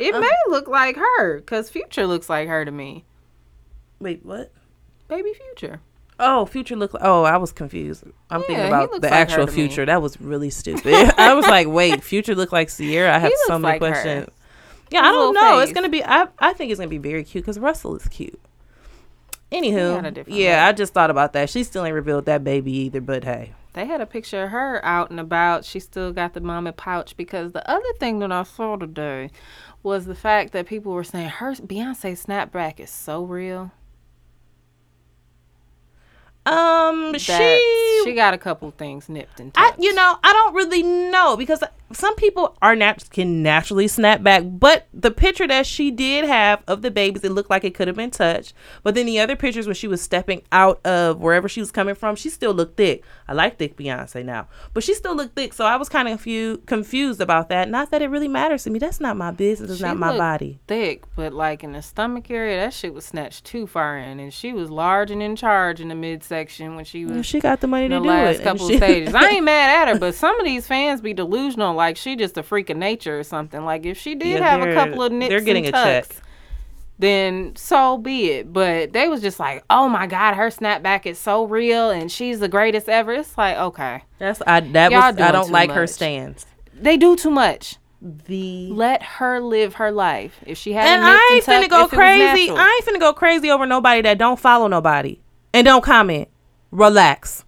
It 0.00 0.14
um, 0.14 0.22
may 0.22 0.32
look 0.48 0.66
like 0.66 0.96
her, 0.96 1.40
cause 1.42 1.70
Future 1.70 2.06
looks 2.06 2.28
like 2.28 2.48
her 2.48 2.64
to 2.64 2.70
me. 2.70 3.04
Wait, 4.00 4.24
what? 4.24 4.52
Baby 5.06 5.32
Future. 5.34 5.80
Oh, 6.20 6.46
future 6.46 6.76
look. 6.76 6.92
Oh, 7.00 7.24
I 7.24 7.36
was 7.38 7.52
confused. 7.52 8.04
I'm 8.30 8.40
Yeah, 8.42 8.46
thinking 8.46 8.66
about 8.66 8.90
the 8.92 8.98
like 9.00 9.12
actual 9.12 9.46
future. 9.46 9.84
That 9.84 10.00
was 10.00 10.20
really 10.20 10.50
stupid. 10.50 10.94
I 11.18 11.34
was 11.34 11.46
like, 11.46 11.66
wait, 11.68 12.02
future 12.04 12.34
look 12.34 12.52
like 12.52 12.68
Ciara. 12.74 13.14
I 13.14 13.18
have 13.18 13.32
so 13.46 13.58
many 13.58 13.80
like 13.80 13.82
her. 13.82 13.88
questions. 14.02 14.28
Yeah, 14.90 15.00
I 15.00 15.10
don't 15.10 15.34
know. 15.34 15.58
It's 15.58 15.72
gonna 15.72 15.88
be. 15.88 16.04
I 16.04 16.28
I 16.38 16.52
think 16.52 16.70
it's 16.70 16.78
gonna 16.78 16.88
be 16.88 16.98
very 16.98 17.24
cute 17.24 17.44
because 17.44 17.58
Russell 17.58 17.96
is 17.96 18.06
cute. 18.08 18.40
Anywho, 19.50 20.24
yeah. 20.26 20.66
I 20.66 20.72
just 20.72 20.94
thought 20.94 21.10
about 21.10 21.32
that. 21.34 21.48
She 21.50 21.62
still 21.62 21.84
ain't 21.84 21.94
revealed 21.94 22.26
that 22.26 22.42
baby 22.44 22.72
either. 22.72 23.00
But 23.00 23.24
hey, 23.24 23.52
They 23.74 23.86
had 23.86 24.00
a 24.00 24.06
picture 24.06 24.44
of 24.44 24.50
her 24.50 24.84
out 24.84 25.10
and 25.10 25.20
about. 25.20 25.64
She 25.64 25.80
still 25.80 26.12
got 26.12 26.34
the 26.34 26.40
mama 26.40 26.72
pouch 26.72 27.16
because 27.16 27.52
the 27.52 27.68
other 27.70 27.92
thing 28.00 28.18
that 28.20 28.32
I 28.32 28.42
saw 28.42 28.76
today 28.76 29.30
was 29.82 30.06
the 30.06 30.14
fact 30.14 30.52
that 30.52 30.66
people 30.66 30.92
were 30.92 31.04
saying 31.04 31.28
her 31.28 31.52
Beyonce 31.54 32.12
snapback 32.24 32.80
is 32.80 32.90
so 32.90 33.22
real. 33.24 33.70
Um, 36.46 37.16
she 37.18 38.02
she 38.04 38.12
got 38.14 38.34
a 38.34 38.38
couple 38.38 38.70
things 38.72 39.08
nipped 39.08 39.40
and 39.40 39.52
I, 39.56 39.72
you 39.78 39.94
know, 39.94 40.18
I 40.22 40.32
don't 40.32 40.54
really 40.54 40.82
know 40.82 41.36
because 41.36 41.62
some 41.94 42.14
people 42.16 42.56
are 42.62 42.74
nat- 42.76 43.08
can 43.10 43.42
naturally 43.42 43.88
snap 43.88 44.22
back, 44.22 44.42
but 44.46 44.86
the 44.92 45.10
picture 45.10 45.46
that 45.46 45.66
she 45.66 45.90
did 45.90 46.24
have 46.24 46.62
of 46.66 46.82
the 46.82 46.90
babies, 46.90 47.24
it 47.24 47.32
looked 47.32 47.50
like 47.50 47.64
it 47.64 47.74
could 47.74 47.88
have 47.88 47.96
been 47.96 48.10
touched. 48.10 48.52
But 48.82 48.94
then 48.94 49.06
the 49.06 49.18
other 49.20 49.36
pictures 49.36 49.66
when 49.66 49.74
she 49.74 49.88
was 49.88 50.02
stepping 50.02 50.42
out 50.52 50.84
of 50.86 51.20
wherever 51.20 51.48
she 51.48 51.60
was 51.60 51.70
coming 51.70 51.94
from, 51.94 52.16
she 52.16 52.28
still 52.30 52.52
looked 52.52 52.76
thick. 52.76 53.04
I 53.28 53.32
like 53.32 53.58
thick 53.58 53.76
Beyonce 53.76 54.24
now, 54.24 54.48
but 54.72 54.82
she 54.84 54.94
still 54.94 55.14
looked 55.16 55.34
thick. 55.36 55.52
So 55.52 55.64
I 55.64 55.76
was 55.76 55.88
kind 55.88 56.08
of 56.08 56.20
few, 56.20 56.58
confused 56.66 57.20
about 57.20 57.48
that. 57.48 57.68
Not 57.70 57.90
that 57.90 58.02
it 58.02 58.08
really 58.08 58.28
matters 58.28 58.64
to 58.64 58.70
me. 58.70 58.78
That's 58.78 59.00
not 59.00 59.16
my 59.16 59.30
business. 59.30 59.70
It's 59.70 59.78
She 59.78 59.84
not 59.84 59.96
my 59.96 60.16
body. 60.16 60.58
thick, 60.66 61.04
but 61.16 61.32
like 61.32 61.64
in 61.64 61.72
the 61.72 61.82
stomach 61.82 62.30
area, 62.30 62.56
that 62.60 62.72
shit 62.72 62.92
was 62.94 63.04
snatched 63.04 63.44
too 63.44 63.66
far 63.66 63.96
in, 63.98 64.20
and 64.20 64.32
she 64.32 64.52
was 64.52 64.70
large 64.70 65.10
and 65.10 65.22
in 65.22 65.36
charge 65.36 65.80
in 65.80 65.88
the 65.88 65.94
midsection 65.94 66.76
when 66.76 66.84
she 66.84 67.04
was 67.04 67.14
Well, 67.14 67.22
She 67.22 67.40
got 67.40 67.60
the 67.60 67.66
money 67.66 67.88
to 67.88 67.94
the 67.96 68.00
do 68.00 68.08
last 68.08 68.40
it. 68.40 68.42
couple 68.42 68.68
she- 68.68 68.76
stages. 68.76 69.14
I 69.14 69.28
ain't 69.28 69.44
mad 69.44 69.88
at 69.88 69.92
her, 69.94 69.98
but 69.98 70.14
some 70.14 70.38
of 70.40 70.44
these 70.44 70.66
fans 70.66 71.00
be 71.00 71.12
delusional, 71.12 71.74
like 71.74 71.83
she 71.92 72.16
just 72.16 72.36
a 72.38 72.42
freak 72.42 72.70
of 72.70 72.76
nature 72.76 73.18
or 73.18 73.22
something. 73.22 73.64
Like 73.64 73.84
if 73.86 73.98
she 73.98 74.14
did 74.14 74.38
Yeah, 74.38 74.50
have 74.50 74.62
a 74.62 74.72
couple 74.74 75.02
of 75.02 75.12
nips 75.12 75.28
they're 75.28 75.40
getting 75.40 75.66
and 75.66 75.74
a 75.74 75.78
check. 75.78 76.08
tucks, 76.08 76.20
then 76.98 77.54
so 77.56 77.98
be 77.98 78.30
it. 78.30 78.52
But 78.52 78.92
they 78.92 79.08
was 79.08 79.20
just 79.20 79.38
like, 79.38 79.64
oh 79.70 79.88
my 79.88 80.06
god, 80.06 80.34
her 80.34 80.48
snapback 80.48 81.06
is 81.06 81.18
so 81.18 81.44
real, 81.44 81.90
and 81.90 82.10
she's 82.10 82.40
the 82.40 82.48
greatest 82.48 82.88
ever. 82.88 83.12
It's 83.12 83.36
like 83.36 83.56
okay, 83.56 84.02
That's 84.18 84.42
I. 84.46 84.60
That 84.60 84.92
Y'all 84.92 85.00
was. 85.12 85.20
I 85.20 85.32
don't 85.32 85.50
like 85.50 85.70
her 85.70 85.82
much. 85.82 85.90
stance. 85.90 86.46
they 86.72 86.96
do 86.96 87.16
too 87.16 87.30
much. 87.30 87.76
The 88.00 88.68
Let 88.70 89.02
her 89.02 89.40
live 89.40 89.74
her 89.74 89.90
life. 89.90 90.38
If 90.46 90.58
she 90.58 90.72
had 90.74 90.86
and 90.86 91.02
a 91.02 91.06
I 91.06 91.32
ain't 91.36 91.48
and 91.48 91.64
finna 91.64 91.68
tuck, 91.68 91.70
go 91.70 91.84
if 91.86 91.92
it 91.92 91.96
was 91.96 91.98
crazy. 91.98 92.50
I 92.50 92.80
ain't 92.86 92.96
finna 92.96 93.00
go 93.00 93.12
crazy 93.14 93.50
over 93.50 93.64
nobody 93.66 94.02
that 94.02 94.18
don't 94.18 94.38
follow 94.38 94.66
nobody 94.68 95.20
and 95.54 95.64
don't 95.64 95.82
comment. 95.82 96.28
Relax. 96.70 97.43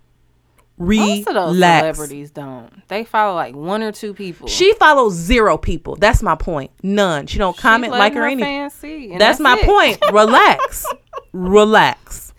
Most 0.78 1.26
of 1.28 1.34
those 1.34 1.54
celebrities 1.56 2.30
don't. 2.30 2.86
They 2.88 3.04
follow 3.04 3.34
like 3.34 3.54
one 3.54 3.82
or 3.82 3.92
two 3.92 4.12
people. 4.12 4.46
She 4.48 4.74
follows 4.74 5.14
zero 5.14 5.56
people. 5.56 5.96
That's 5.96 6.22
my 6.22 6.34
point. 6.34 6.70
None. 6.82 7.26
She 7.26 7.38
don't 7.38 7.56
comment, 7.56 7.92
letting 7.92 7.98
like, 7.98 8.12
or 8.14 8.20
her 8.20 8.26
anything. 8.26 9.12
and 9.12 9.20
That's, 9.20 9.40
my 9.40 9.56
it. 9.58 9.64
point. 9.64 9.98
Relax. 10.12 10.84
Relax. 11.32 12.32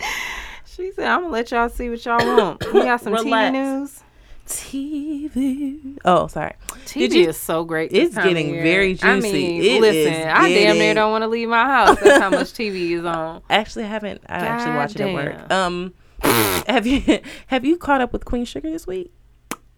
She 0.65 0.91
said, 0.91 1.07
"I'm 1.07 1.21
gonna 1.21 1.33
let 1.33 1.49
y'all 1.51 1.69
see 1.69 1.89
what 1.89 2.05
y'all 2.05 2.17
want." 2.37 2.63
We 2.73 2.81
got 2.83 3.01
some 3.01 3.13
Relax. 3.13 3.55
TV 3.55 3.79
news. 3.79 4.03
TV. 4.47 5.97
Oh, 6.05 6.27
sorry. 6.27 6.53
TV 6.85 7.13
you- 7.13 7.29
is 7.29 7.37
so 7.37 7.63
great. 7.65 7.91
It's 7.91 8.15
getting 8.15 8.53
very 8.53 8.97
I 9.01 9.19
mean, 9.19 9.61
It 9.61 9.81
listen, 9.81 10.13
is 10.13 10.25
I 10.27 10.47
damn 10.49 10.77
near 10.77 10.93
don't 10.93 11.11
want 11.11 11.23
to 11.23 11.27
leave 11.27 11.49
my 11.49 11.65
house. 11.65 11.99
That's 11.99 12.19
how 12.19 12.29
much 12.29 12.53
TV 12.53 12.91
is 12.91 13.03
on. 13.05 13.41
Actually, 13.49 13.85
I 13.85 13.87
haven't. 13.87 14.21
I 14.29 14.35
actually 14.37 14.75
watched 14.75 14.95
it 14.99 15.01
at 15.01 15.13
work. 15.13 15.51
Um, 15.51 15.93
have 16.67 16.85
you 16.87 17.19
have 17.47 17.65
you 17.65 17.77
caught 17.77 18.01
up 18.01 18.13
with 18.13 18.25
Queen 18.25 18.45
Sugar 18.45 18.69
this 18.69 18.87
week? 18.87 19.11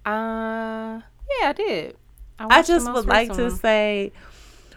Uh, 0.06 1.02
yeah, 1.42 1.50
I 1.50 1.54
did. 1.56 1.98
I 2.40 2.62
the 2.62 2.68
just 2.68 2.92
would 2.92 3.06
like 3.06 3.34
to 3.34 3.44
one. 3.44 3.52
say 3.52 4.12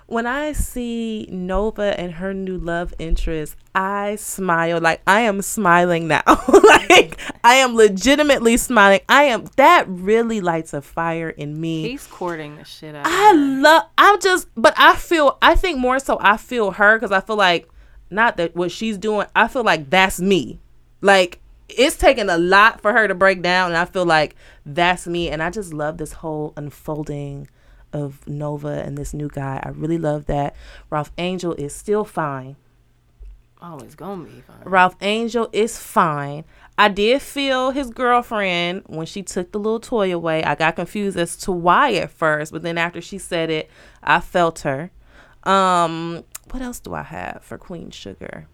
when 0.07 0.27
I 0.27 0.53
see 0.53 1.27
Nova 1.31 1.99
and 1.99 2.13
her 2.15 2.35
new 2.35 2.59
love 2.59 2.93
interest, 2.99 3.57
I 3.75 4.17
smile 4.17 4.81
like 4.81 5.01
I 5.07 5.21
am 5.21 5.41
smiling 5.41 6.09
now. 6.09 6.23
like 6.65 7.19
I 7.45 7.55
am 7.55 7.75
legitimately 7.75 8.57
smiling. 8.59 9.01
I 9.09 9.25
am 9.25 9.47
that 9.57 9.87
really 9.89 10.41
lights 10.41 10.75
a 10.75 10.83
fire 10.83 11.31
in 11.31 11.61
me. 11.61 11.89
he's 11.89 12.07
courting 12.07 12.57
the 12.57 12.65
shit 12.65 12.95
out. 12.95 13.07
I 13.07 13.33
love 13.33 13.85
I'm 13.97 14.21
just 14.21 14.49
but 14.57 14.75
I 14.77 14.97
feel 14.97 15.39
I 15.41 15.55
think 15.55 15.79
more 15.79 15.99
so 15.99 16.19
I 16.21 16.37
feel 16.37 16.73
her 16.73 16.99
cuz 16.99 17.11
I 17.11 17.21
feel 17.21 17.37
like 17.37 17.69
not 18.11 18.37
that 18.37 18.55
what 18.55 18.71
she's 18.71 18.99
doing, 18.99 19.27
I 19.35 19.49
feel 19.49 19.65
like 19.65 19.89
that's 19.89 20.21
me. 20.21 20.59
Like 21.01 21.41
it's 21.79 21.97
taken 21.97 22.29
a 22.31 22.39
lot 22.39 22.81
for 22.81 22.93
her 22.93 23.09
to 23.09 23.15
break 23.15 23.43
down 23.43 23.71
and 23.71 23.77
I 23.77 23.85
feel 23.85 24.05
like 24.05 24.35
that's 24.65 25.07
me 25.07 25.29
and 25.29 25.43
I 25.43 25.51
just 25.51 25.73
love 25.73 25.99
this 25.99 26.13
whole 26.13 26.53
unfolding 26.57 27.49
of 27.93 28.27
Nova 28.27 28.83
and 28.85 28.97
this 28.97 29.13
new 29.13 29.29
guy. 29.29 29.61
I 29.63 29.71
really 29.71 29.99
love 29.99 30.27
that. 30.27 30.57
Ralph 30.91 31.13
Angel 31.19 31.55
is 31.55 31.75
still 31.75 32.05
fine. 32.05 32.57
Always 33.61 33.95
gonna 33.95 34.25
be 34.25 34.41
fine. 34.41 34.57
Ralph 34.65 34.97
Angel 35.01 35.49
is 35.53 35.79
fine. 35.79 36.45
I 36.77 36.89
did 36.89 37.23
feel 37.23 37.71
his 37.71 37.91
girlfriend 37.91 38.83
when 38.87 39.07
she 39.07 39.23
took 39.23 39.53
the 39.53 39.59
little 39.59 39.79
toy 39.79 40.13
away. 40.13 40.43
I 40.43 40.57
got 40.57 40.77
confused 40.77 41.17
as 41.17 41.37
to 41.39 41.53
why 41.53 41.93
at 41.95 42.11
first, 42.11 42.51
but 42.51 42.63
then 42.63 42.77
after 42.77 43.01
she 43.01 43.19
said 43.19 43.51
it, 43.51 43.71
I 44.03 44.21
felt 44.21 44.61
her. 44.61 44.91
Um, 45.45 46.25
what 46.51 46.63
else 46.63 46.81
do 46.81 46.95
I 46.95 47.03
have 47.03 47.41
for 47.43 47.57
Queen 47.57 47.91
Sugar? 47.91 48.49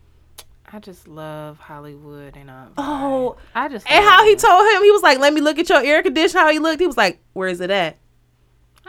I 0.73 0.79
just 0.81 1.09
love 1.09 1.59
Hollywood 1.59 2.37
and 2.37 2.51
uh, 2.51 2.67
Oh, 2.77 3.37
I 3.55 3.69
just 3.69 3.91
and 3.91 4.05
how 4.05 4.25
he 4.25 4.37
told 4.37 4.67
him 4.71 4.83
he 4.83 4.91
was 4.91 5.03
like, 5.03 5.19
"Let 5.19 5.33
me 5.33 5.41
look 5.41 5.59
at 5.59 5.69
your 5.69 5.83
air 5.83 6.03
conditioner." 6.03 6.41
How 6.41 6.51
he 6.51 6.59
looked, 6.59 6.81
he 6.81 6.87
was 6.87 6.97
like, 6.97 7.21
"Where 7.33 7.49
is 7.49 7.61
it 7.61 7.71
at?" 7.71 7.97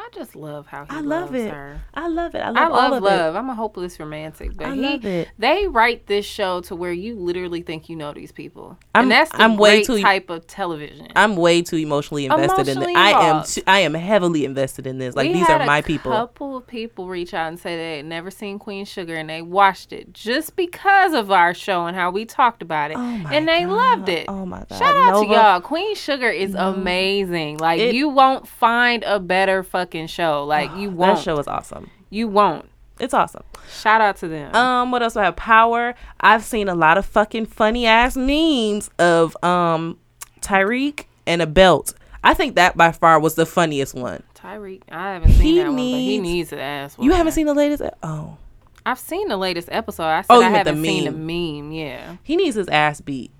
I 0.01 0.07
just 0.13 0.33
love 0.35 0.65
how 0.65 0.85
he 0.85 0.91
I 0.95 1.01
love 1.01 1.35
it. 1.35 1.51
her. 1.53 1.81
I 1.93 2.07
love 2.07 2.33
it. 2.33 2.39
I 2.39 2.49
love, 2.51 2.71
I 2.71 2.87
love 2.87 3.03
love. 3.03 3.35
I'm 3.35 3.49
a 3.49 3.53
hopeless 3.53 3.99
romantic, 3.99 4.55
but 4.55 4.67
I 4.67 4.73
he 4.75 4.81
love 4.81 5.05
it. 5.05 5.27
they 5.37 5.67
write 5.67 6.07
this 6.07 6.25
show 6.25 6.61
to 6.61 6.75
where 6.75 6.93
you 6.93 7.15
literally 7.15 7.61
think 7.61 7.89
you 7.89 7.97
know 7.97 8.13
these 8.13 8.31
people, 8.31 8.77
I'm- 8.95 9.03
and 9.03 9.11
that's 9.11 9.29
the 9.31 9.41
I'm 9.41 9.57
way 9.57 9.83
too- 9.83 10.01
type 10.01 10.29
of 10.29 10.47
television. 10.47 11.09
I'm 11.17 11.35
way 11.35 11.61
too 11.61 11.75
emotionally 11.75 12.25
invested 12.25 12.69
in 12.69 12.79
this. 12.79 12.87
I 12.95 13.09
am. 13.11 13.43
Too, 13.43 13.61
I 13.67 13.79
am 13.81 13.93
heavily 13.93 14.45
invested 14.45 14.87
in 14.87 14.99
this. 14.99 15.15
Like 15.17 15.27
We 15.27 15.33
these 15.33 15.49
are 15.49 15.65
my 15.65 15.81
people. 15.81 16.13
A 16.13 16.15
couple 16.15 16.55
of 16.55 16.65
people 16.65 17.07
reach 17.09 17.33
out 17.33 17.49
and 17.49 17.59
say 17.59 17.75
they 17.75 17.97
had 17.97 18.05
never 18.05 18.31
seen 18.31 18.57
Queen 18.57 18.85
Sugar 18.85 19.15
and 19.15 19.29
they 19.29 19.41
watched 19.41 19.91
it 19.91 20.13
just 20.13 20.55
because 20.55 21.13
of 21.13 21.29
our 21.29 21.53
show 21.53 21.85
and 21.87 21.95
how 21.97 22.09
we 22.09 22.23
talked 22.23 22.61
about 22.61 22.91
it, 22.91 22.97
Oh 22.97 23.01
and 23.31 23.45
they 23.47 23.63
God. 23.65 23.69
loved 23.73 24.09
it. 24.09 24.25
Oh 24.29 24.45
my 24.45 24.63
god! 24.69 24.77
Shout 24.79 24.95
out 24.95 25.21
to 25.23 25.27
y'all. 25.27 25.59
Queen 25.61 25.93
Sugar 25.95 26.29
is 26.29 26.55
amazing. 26.55 27.57
Like 27.57 27.79
It- 27.81 27.95
you 27.95 28.07
won't 28.07 28.47
find 28.47 29.03
a 29.03 29.19
better 29.19 29.61
fucking 29.61 29.88
show. 30.07 30.43
Like 30.45 30.75
you 30.75 30.89
won't. 30.91 31.17
That 31.17 31.23
show 31.23 31.37
is 31.39 31.47
awesome. 31.47 31.89
You 32.09 32.27
won't. 32.27 32.69
It's 32.99 33.13
awesome. 33.13 33.43
Shout 33.71 34.01
out 34.01 34.17
to 34.17 34.27
them. 34.27 34.53
Um, 34.53 34.91
what 34.91 35.01
else 35.01 35.13
do 35.13 35.21
I 35.21 35.25
have? 35.25 35.35
Power. 35.37 35.95
I've 36.19 36.43
seen 36.43 36.67
a 36.67 36.75
lot 36.75 36.97
of 36.97 37.05
fucking 37.05 37.45
funny 37.45 37.85
ass 37.85 38.17
memes 38.17 38.89
of 38.99 39.41
um 39.43 39.97
Tariq 40.41 41.05
and 41.25 41.41
a 41.41 41.47
belt. 41.47 41.93
I 42.23 42.33
think 42.33 42.55
that 42.55 42.75
by 42.75 42.91
far 42.91 43.19
was 43.19 43.35
the 43.35 43.45
funniest 43.45 43.93
one. 43.95 44.23
Tariq, 44.35 44.81
I 44.91 45.13
haven't 45.13 45.31
seen 45.31 45.41
He 45.41 45.57
that 45.59 45.67
one, 45.67 45.75
but 45.75 45.81
he 45.81 46.17
needs- 46.17 46.23
needs 46.23 46.53
an 46.53 46.59
ass. 46.59 46.97
You 46.99 47.11
haven't 47.13 47.31
seen 47.33 47.45
the 47.45 47.53
latest? 47.53 47.83
Oh, 48.03 48.37
I've 48.85 48.99
seen 48.99 49.27
the 49.29 49.37
latest 49.37 49.69
episode. 49.71 50.03
I 50.03 50.21
said 50.21 50.27
Oh, 50.29 50.41
I 50.41 50.45
you 50.47 50.51
meant 50.51 50.65
the 50.65 50.71
haven't 50.71 50.83
seen 50.85 51.05
the 51.05 51.11
meme. 51.11 51.71
Yeah. 51.71 52.15
he 52.23 52.35
needs 52.35 52.55
his 52.55 52.67
ass 52.69 52.99
beat 53.01 53.31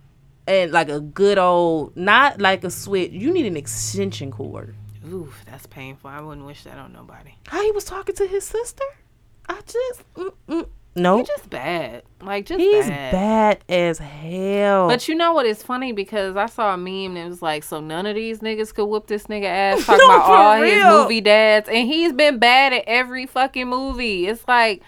and 0.48 0.72
like 0.72 0.90
a 0.90 1.00
good 1.02 1.38
old, 1.38 1.96
not 1.98 2.40
like 2.40 2.64
a 2.64 2.72
switch. 2.72 3.12
You 3.12 3.34
need 3.34 3.46
an 3.46 3.58
extension 3.58 4.32
cord. 4.32 4.76
Ooh, 5.08 5.32
that's 5.46 5.66
painful. 5.66 6.10
I 6.10 6.20
wouldn't 6.22 6.46
wish 6.46 6.64
that 6.64 6.78
on 6.78 6.92
nobody. 6.94 7.32
How 7.48 7.64
he 7.64 7.72
was 7.72 7.86
talking 7.86 8.16
to 8.16 8.28
his 8.28 8.44
sister? 8.46 8.84
I 9.48 9.60
just 9.66 10.04
no. 10.96 11.18
He's 11.20 11.28
just 11.28 11.50
bad. 11.50 12.04
Like 12.22 12.46
just 12.46 12.60
He's 12.60 12.88
bad. 12.88 13.12
bad 13.12 13.64
as 13.70 14.00
hell. 14.00 14.88
But 14.88 15.08
you 15.08 15.16
know 15.16 15.34
what 15.34 15.46
is 15.46 15.64
funny 15.64 15.92
because 15.92 16.36
I 16.36 16.48
saw 16.48 16.74
a 16.74 16.78
meme 16.78 17.14
that 17.14 17.30
was 17.30 17.42
like, 17.42 17.64
so 17.64 17.80
none 17.80 18.06
of 18.06 18.16
these 18.16 18.40
niggas 18.40 18.74
could 18.74 18.86
whoop 18.86 19.08
this 19.08 19.28
nigga 19.28 19.46
ass 19.46 19.86
talking 19.86 20.06
No, 20.08 20.16
about 20.16 20.30
all 20.30 20.62
his 20.62 20.84
movie 20.84 21.22
dads, 21.22 21.70
and 21.70 21.88
he's 21.88 22.12
been 22.12 22.38
bad 22.38 22.74
at 22.74 22.84
every 22.86 23.26
fucking 23.26 23.68
movie. 23.68 24.28
It's 24.28 24.46
like, 24.48 24.82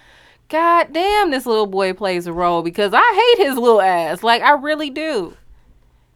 god 0.49 0.91
damn, 0.91 1.31
this 1.31 1.45
little 1.45 1.67
boy 1.67 1.93
plays 1.93 2.27
a 2.27 2.33
role 2.33 2.61
because 2.61 2.91
I 2.93 3.35
hate 3.37 3.45
his 3.47 3.57
little 3.57 3.81
ass. 3.81 4.21
Like 4.23 4.41
I 4.41 4.51
really 4.53 4.89
do. 4.89 5.35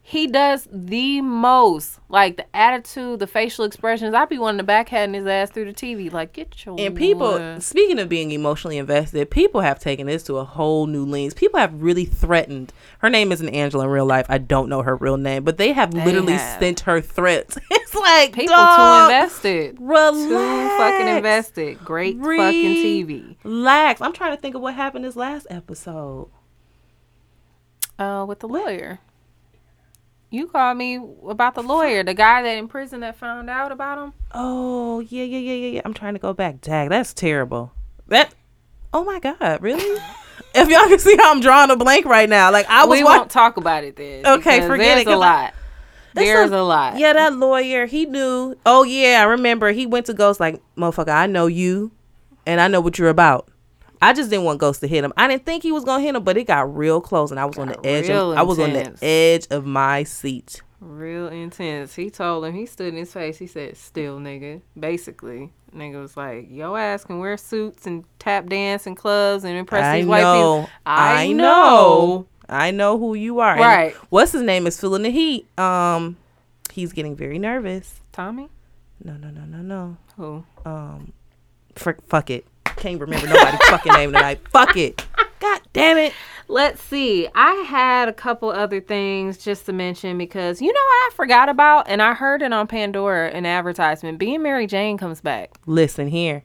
He 0.07 0.27
does 0.27 0.67
the 0.71 1.19
most, 1.21 1.99
like 2.09 2.37
the 2.37 2.45
attitude, 2.55 3.17
the 3.17 3.25
facial 3.25 3.65
expressions. 3.65 4.13
I'd 4.13 4.29
be 4.29 4.37
wanting 4.37 4.59
to 4.59 4.63
backhand 4.63 5.15
his 5.15 5.25
ass 5.25 5.49
through 5.49 5.65
the 5.65 5.73
TV. 5.73 6.13
Like 6.13 6.31
get 6.31 6.63
your 6.63 6.79
and 6.79 6.95
people, 6.95 7.39
ass. 7.39 7.65
speaking 7.65 7.97
of 7.97 8.07
being 8.07 8.29
emotionally 8.29 8.77
invested, 8.77 9.31
people 9.31 9.61
have 9.61 9.79
taken 9.79 10.05
this 10.05 10.21
to 10.25 10.37
a 10.37 10.45
whole 10.45 10.85
new 10.85 11.03
lens. 11.07 11.33
People 11.33 11.59
have 11.59 11.81
really 11.81 12.05
threatened. 12.05 12.71
Her 12.99 13.09
name 13.09 13.31
isn't 13.31 13.49
Angela 13.49 13.85
in 13.85 13.89
real 13.89 14.05
life. 14.05 14.27
I 14.29 14.37
don't 14.37 14.69
know 14.69 14.83
her 14.83 14.95
real 14.95 15.17
name, 15.17 15.43
but 15.43 15.57
they 15.57 15.71
have 15.71 15.91
literally 15.95 16.33
have. 16.33 16.59
sent 16.59 16.81
her 16.81 17.01
threats. 17.01 17.57
it's 17.71 17.95
like 17.95 18.31
people 18.33 18.55
too 18.55 19.05
invested. 19.05 19.77
Relax. 19.79 20.17
Too 20.17 20.77
fucking 20.77 21.07
invested. 21.17 21.79
Great 21.83 22.17
fucking 22.17 22.75
TV. 22.75 23.37
Relax. 23.43 24.01
I'm 24.01 24.13
trying 24.13 24.35
to 24.35 24.39
think 24.39 24.53
of 24.53 24.61
what 24.61 24.75
happened 24.75 25.03
this 25.03 25.15
last 25.15 25.47
episode. 25.49 26.29
Uh, 27.97 28.23
with 28.27 28.37
the 28.41 28.47
lawyer. 28.47 28.99
You 30.29 30.47
called 30.47 30.77
me 30.77 30.99
about 31.27 31.55
the 31.55 31.63
lawyer, 31.63 32.03
the 32.03 32.13
guy 32.13 32.41
that 32.41 32.57
in 32.57 32.67
prison 32.67 32.99
that 33.01 33.15
found 33.15 33.49
out 33.49 33.71
about 33.71 33.97
him. 33.99 34.13
Oh 34.33 34.99
yeah, 34.99 35.23
yeah, 35.23 35.37
yeah, 35.37 35.53
yeah, 35.53 35.67
yeah. 35.75 35.81
I'm 35.85 35.93
trying 35.93 36.13
to 36.13 36.19
go 36.19 36.33
back. 36.33 36.61
Dag, 36.61 36.89
that's 36.89 37.13
terrible. 37.13 37.71
That. 38.07 38.33
Oh 38.93 39.03
my 39.03 39.19
god, 39.19 39.61
really? 39.61 39.81
if 40.55 40.69
y'all 40.69 40.87
can 40.87 40.99
see 40.99 41.15
how 41.17 41.31
I'm 41.31 41.41
drawing 41.41 41.69
a 41.71 41.75
blank 41.75 42.05
right 42.05 42.27
now, 42.27 42.51
like 42.51 42.65
I 42.69 42.85
was 42.85 42.99
we 42.99 43.03
won't 43.03 43.29
talk 43.31 43.57
about 43.57 43.83
it 43.83 43.95
then. 43.95 44.25
Okay, 44.25 44.61
forget 44.67 44.95
there's 44.95 45.07
it, 45.07 45.13
a 45.13 45.17
lot. 45.17 45.53
That's 46.13 46.27
There's 46.27 46.51
a- 46.51 46.55
a 46.57 46.63
lot. 46.63 46.97
Yeah, 46.97 47.11
that 47.13 47.33
lawyer, 47.35 47.85
he 47.85 48.05
knew. 48.05 48.55
Oh 48.65 48.83
yeah, 48.83 49.19
I 49.21 49.23
remember. 49.25 49.71
He 49.71 49.85
went 49.85 50.05
to 50.05 50.13
Ghost 50.13 50.39
like, 50.39 50.61
motherfucker, 50.77 51.13
I 51.13 51.27
know 51.27 51.47
you, 51.47 51.91
and 52.45 52.61
I 52.61 52.69
know 52.69 52.79
what 52.79 52.97
you're 52.97 53.09
about. 53.09 53.49
I 54.01 54.13
just 54.13 54.29
didn't 54.29 54.45
want 54.45 54.59
Ghost 54.59 54.81
to 54.81 54.87
hit 54.87 55.03
him. 55.03 55.13
I 55.17 55.27
didn't 55.27 55.45
think 55.45 55.63
he 55.63 55.71
was 55.71 55.83
gonna 55.83 56.03
hit 56.03 56.15
him, 56.15 56.23
but 56.23 56.37
it 56.37 56.45
got 56.45 56.75
real 56.75 57.01
close, 57.01 57.31
and 57.31 57.39
I 57.39 57.45
was 57.45 57.57
on 57.57 57.69
the 57.69 57.85
edge. 57.85 58.09
Of, 58.09 58.37
I 58.37 58.41
was 58.43 58.59
on 58.59 58.73
the 58.73 58.97
edge 59.01 59.47
of 59.51 59.65
my 59.65 60.03
seat. 60.03 60.61
Real 60.81 61.27
intense. 61.27 61.95
He 61.95 62.09
told 62.09 62.45
him, 62.45 62.53
he 62.53 62.65
stood 62.65 62.89
in 62.89 62.95
his 62.97 63.11
face. 63.11 63.37
He 63.39 63.47
said, 63.47 63.75
still, 63.77 64.19
nigga. 64.19 64.61
Basically. 64.79 65.51
Nigga 65.75 65.99
was 66.01 66.15
like, 66.15 66.47
yo 66.49 66.75
ass 66.75 67.03
can 67.03 67.19
wear 67.19 67.37
suits 67.37 67.87
and 67.87 68.03
tap 68.19 68.47
dance 68.47 68.85
and 68.85 68.95
clubs 68.95 69.43
and 69.43 69.57
impress 69.57 69.83
I 69.83 69.97
these 69.97 70.05
white 70.05 70.21
know. 70.21 70.61
people. 70.61 70.69
I 70.85 71.31
know. 71.33 72.27
I 72.47 72.71
know 72.71 72.99
who 72.99 73.15
you 73.15 73.39
are. 73.39 73.53
And 73.53 73.61
Right. 73.61 73.93
what's 74.09 74.31
his 74.31 74.43
name 74.43 74.67
is 74.67 74.79
feeling 74.79 75.01
the 75.01 75.09
heat. 75.09 75.47
Um, 75.59 76.17
he's 76.71 76.93
getting 76.93 77.15
very 77.15 77.39
nervous. 77.39 78.01
Tommy? 78.11 78.49
No, 79.03 79.13
no, 79.13 79.29
no, 79.29 79.41
no, 79.45 79.57
no. 79.57 79.97
Who? 80.17 80.43
Um, 80.69 81.13
frick, 81.75 81.97
fuck 82.07 82.29
it. 82.29 82.45
Can't 82.85 83.01
remember 83.01 83.25
nobody's 83.25 83.59
fucking 83.61 83.93
name 83.93 84.11
tonight. 84.11 84.47
Fuck 84.49 84.77
it. 84.77 85.03
God 85.39 85.61
damn 85.73 85.97
it. 85.97 86.13
Let's 86.47 86.83
see. 86.83 87.27
I 87.33 87.53
had 87.67 88.07
a 88.07 88.13
couple 88.13 88.51
other 88.51 88.79
things 88.79 89.43
just 89.43 89.65
to 89.65 89.73
mention 89.73 90.19
because 90.19 90.61
you 90.61 90.67
know 90.67 90.79
what 90.79 91.11
I 91.11 91.15
forgot 91.15 91.49
about, 91.49 91.89
and 91.89 91.99
I 91.99 92.13
heard 92.13 92.43
it 92.43 92.53
on 92.53 92.67
Pandora 92.67 93.31
an 93.31 93.47
advertisement. 93.47 94.19
Being 94.19 94.43
Mary 94.43 94.67
Jane 94.67 94.99
comes 94.99 95.19
back. 95.19 95.57
Listen 95.65 96.09
here. 96.09 96.43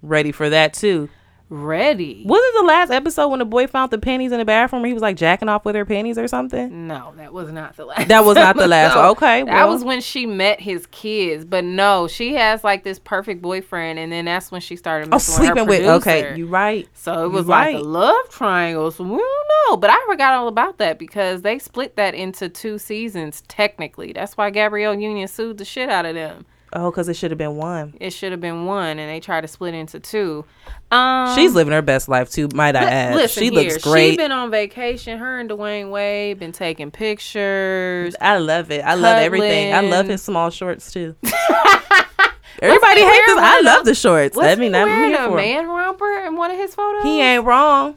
Ready 0.00 0.32
for 0.32 0.48
that 0.48 0.72
too. 0.72 1.10
Ready? 1.52 2.22
Wasn't 2.24 2.54
the 2.54 2.62
last 2.62 2.92
episode 2.92 3.26
when 3.28 3.40
the 3.40 3.44
boy 3.44 3.66
found 3.66 3.90
the 3.90 3.98
panties 3.98 4.30
in 4.30 4.38
the 4.38 4.44
bathroom 4.44 4.84
he 4.84 4.92
was 4.92 5.02
like 5.02 5.16
jacking 5.16 5.48
off 5.48 5.64
with 5.64 5.74
her 5.74 5.84
panties 5.84 6.16
or 6.16 6.28
something? 6.28 6.86
No, 6.86 7.12
that 7.16 7.32
was 7.32 7.50
not 7.50 7.76
the 7.76 7.86
last. 7.86 8.06
That 8.06 8.24
was 8.24 8.36
not 8.36 8.56
the 8.56 8.68
last 8.68 8.94
one. 8.94 9.06
Okay, 9.06 9.42
that 9.42 9.68
was 9.68 9.82
when 9.82 10.00
she 10.00 10.26
met 10.26 10.60
his 10.60 10.86
kids. 10.86 11.44
But 11.44 11.64
no, 11.64 12.06
she 12.06 12.34
has 12.34 12.62
like 12.62 12.84
this 12.84 13.00
perfect 13.00 13.42
boyfriend, 13.42 13.98
and 13.98 14.12
then 14.12 14.26
that's 14.26 14.52
when 14.52 14.60
she 14.60 14.76
started 14.76 15.08
Oh, 15.08 15.16
messing 15.16 15.40
with 15.40 15.48
her 15.48 15.54
sleeping 15.56 15.68
with. 15.68 15.88
Okay, 16.02 16.36
you 16.36 16.46
right. 16.46 16.88
So 16.94 17.24
it 17.24 17.26
You 17.26 17.30
was 17.30 17.46
like 17.48 17.66
right. 17.66 17.76
a 17.76 17.80
love 17.82 18.30
triangle. 18.30 18.92
So 18.92 19.02
we 19.02 19.16
don't 19.16 19.48
know. 19.68 19.76
But 19.76 19.90
I 19.90 19.98
forgot 20.06 20.34
all 20.34 20.46
about 20.46 20.78
that 20.78 21.00
because 21.00 21.42
they 21.42 21.58
split 21.58 21.96
that 21.96 22.14
into 22.14 22.48
two 22.48 22.78
seasons, 22.78 23.42
technically. 23.48 24.12
That's 24.12 24.36
why 24.36 24.50
Gabrielle 24.50 24.94
Union 24.94 25.26
sued 25.26 25.58
the 25.58 25.64
shit 25.64 25.88
out 25.88 26.06
of 26.06 26.14
them. 26.14 26.46
Oh, 26.72 26.90
because 26.90 27.08
it 27.08 27.14
should 27.14 27.32
have 27.32 27.38
been 27.38 27.56
one. 27.56 27.94
It 28.00 28.10
should 28.10 28.30
have 28.30 28.40
been 28.40 28.64
one, 28.64 28.98
and 29.00 29.10
they 29.10 29.18
tried 29.18 29.40
to 29.40 29.48
split 29.48 29.74
into 29.74 29.98
two. 29.98 30.44
Um, 30.92 31.34
She's 31.34 31.52
living 31.52 31.72
her 31.72 31.82
best 31.82 32.08
life 32.08 32.30
too, 32.30 32.48
might 32.54 32.76
I 32.76 32.84
add. 32.84 33.14
listen 33.16 33.42
she 33.42 33.50
here. 33.50 33.70
looks 33.70 33.82
great. 33.82 34.10
She's 34.10 34.16
been 34.16 34.30
on 34.32 34.50
vacation. 34.52 35.18
Her 35.18 35.40
and 35.40 35.50
Dwyane 35.50 35.90
Wade 35.90 36.38
been 36.38 36.52
taking 36.52 36.90
pictures. 36.92 38.14
I 38.20 38.38
love 38.38 38.70
it. 38.70 38.84
I 38.84 38.94
love 38.94 39.18
everything. 39.18 39.74
I 39.74 39.80
love 39.80 40.06
his 40.06 40.22
small 40.22 40.50
shorts 40.50 40.92
too. 40.92 41.16
Everybody 42.62 43.00
hates 43.00 43.26
this. 43.26 43.38
I 43.38 43.60
love 43.64 43.84
the 43.86 43.94
shorts. 43.94 44.36
Was 44.36 44.46
I 44.46 44.50
he 44.54 44.60
mean, 44.60 44.72
wearing 44.72 45.10
here 45.10 45.14
a 45.14 45.28
for 45.28 45.30
him. 45.30 45.36
man 45.36 45.66
romper 45.68 46.26
in 46.26 46.36
one 46.36 46.50
of 46.50 46.58
his 46.58 46.74
photos? 46.74 47.02
He 47.02 47.20
ain't 47.20 47.44
wrong. 47.44 47.96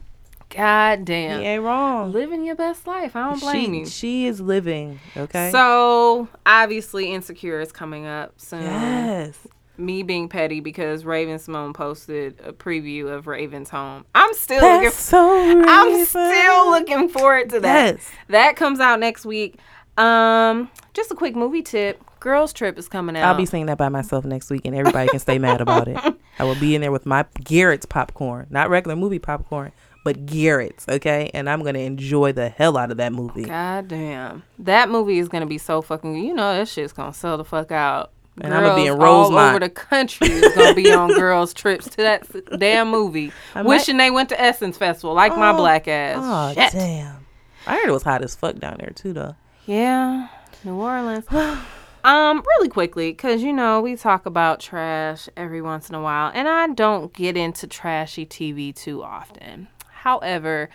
God 0.55 1.05
damn. 1.05 1.39
He 1.41 1.45
ain't 1.47 1.63
wrong. 1.63 2.11
Living 2.11 2.43
your 2.45 2.55
best 2.55 2.85
life. 2.87 3.15
I 3.15 3.29
don't 3.29 3.39
blame 3.39 3.73
She, 3.73 3.79
you. 3.79 3.85
she 3.85 4.27
is 4.27 4.39
living. 4.39 4.99
Okay. 5.17 5.49
So 5.51 6.27
obviously, 6.45 7.11
Insecure 7.13 7.59
is 7.59 7.71
coming 7.71 8.05
up 8.05 8.33
soon. 8.39 8.61
yes. 8.63 9.37
Me 9.75 10.03
being 10.03 10.29
petty 10.29 10.59
because 10.59 11.03
Raven-Symoné 11.03 11.73
posted 11.73 12.39
a 12.43 12.53
preview 12.53 13.11
of 13.11 13.25
Raven's 13.25 13.71
home. 13.71 14.05
I'm 14.13 14.31
still 14.35 14.61
That's 14.61 14.83
looking. 14.83 14.91
so. 14.91 15.63
I'm 15.67 15.87
Raven. 15.93 16.05
still 16.05 16.69
looking 16.69 17.09
forward 17.09 17.49
to 17.49 17.59
that. 17.61 17.95
Yes. 17.95 18.11
That 18.27 18.55
comes 18.55 18.79
out 18.79 18.99
next 18.99 19.25
week. 19.25 19.57
Um, 19.97 20.69
just 20.93 21.09
a 21.11 21.15
quick 21.15 21.35
movie 21.35 21.63
tip. 21.63 21.99
Girls 22.19 22.53
Trip 22.53 22.77
is 22.77 22.87
coming 22.87 23.17
out. 23.17 23.25
I'll 23.25 23.35
be 23.35 23.45
singing 23.47 23.65
that 23.65 23.77
by 23.79 23.89
myself 23.89 24.23
next 24.25 24.49
week, 24.51 24.61
and 24.65 24.75
everybody 24.75 25.09
can 25.09 25.19
stay 25.19 25.39
mad 25.39 25.59
about 25.59 25.87
it. 25.87 25.97
I 26.39 26.43
will 26.45 26.55
be 26.55 26.73
in 26.75 26.81
there 26.81 26.91
with 26.91 27.05
my 27.05 27.25
Garrett's 27.43 27.85
popcorn, 27.85 28.47
not 28.49 28.69
regular 28.69 28.95
movie 28.95 29.19
popcorn, 29.19 29.71
but 30.03 30.25
Garrett's. 30.25 30.85
Okay, 30.89 31.31
and 31.33 31.49
I'm 31.49 31.63
gonna 31.63 31.79
enjoy 31.79 32.31
the 32.33 32.49
hell 32.49 32.77
out 32.77 32.91
of 32.91 32.97
that 32.97 33.13
movie. 33.13 33.45
God 33.45 33.87
damn. 33.87 34.43
That 34.59 34.89
movie 34.89 35.19
is 35.19 35.29
gonna 35.29 35.45
be 35.45 35.57
so 35.57 35.81
fucking 35.81 36.15
you 36.15 36.33
know 36.33 36.55
that 36.57 36.67
shit's 36.67 36.93
gonna 36.93 37.13
sell 37.13 37.37
the 37.37 37.45
fuck 37.45 37.71
out. 37.71 38.11
And 38.41 38.51
I'ma 38.51 38.75
be 38.75 38.87
in 38.87 38.93
Rosemont. 38.97 39.33
all 39.35 39.49
over 39.49 39.59
the 39.59 39.69
country 39.69 40.27
is 40.27 40.55
gonna 40.55 40.73
be 40.73 40.91
on 40.91 41.09
girls' 41.13 41.53
trips 41.53 41.85
to 41.91 41.97
that 41.97 42.27
damn 42.59 42.89
movie. 42.89 43.31
Might- 43.53 43.65
Wishing 43.65 43.97
they 43.97 44.09
went 44.09 44.29
to 44.29 44.41
Essence 44.41 44.75
Festival, 44.77 45.13
like 45.13 45.35
my 45.37 45.51
Oh. 45.51 45.57
black 45.57 45.87
ass. 45.87 46.17
Oh 46.19 46.53
Shit. 46.53 46.71
damn! 46.73 47.25
I 47.67 47.75
heard 47.75 47.87
it 47.87 47.91
was 47.91 48.01
hot 48.03 48.23
as 48.23 48.35
fuck 48.35 48.57
down 48.57 48.77
there 48.79 48.89
too, 48.89 49.13
though. 49.13 49.35
Yeah, 49.67 50.29
New 50.63 50.73
Orleans. 50.73 51.25
um, 52.03 52.43
really 52.57 52.69
quickly, 52.69 53.11
because 53.11 53.43
you 53.43 53.53
know 53.53 53.81
we 53.81 53.95
talk 53.95 54.25
about 54.25 54.59
trash 54.59 55.29
every 55.37 55.61
once 55.61 55.87
in 55.89 55.95
a 55.95 56.01
while, 56.01 56.31
and 56.33 56.47
I 56.49 56.67
don't 56.67 57.13
get 57.13 57.37
into 57.37 57.67
trashy 57.67 58.25
TV 58.25 58.75
too 58.75 59.03
often. 59.03 59.67
However, 60.03 60.69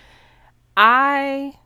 I 0.75 1.59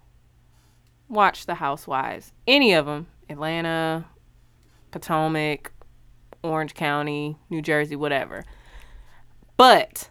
watch 1.09 1.47
The 1.47 1.55
Housewives, 1.55 2.33
any 2.45 2.73
of 2.73 2.87
them, 2.87 3.07
Atlanta, 3.31 4.05
Potomac, 4.91 5.71
Orange 6.43 6.75
County, 6.75 7.37
New 7.51 7.63
Jersey, 7.63 7.95
whatever. 7.95 8.45
But 9.57 10.11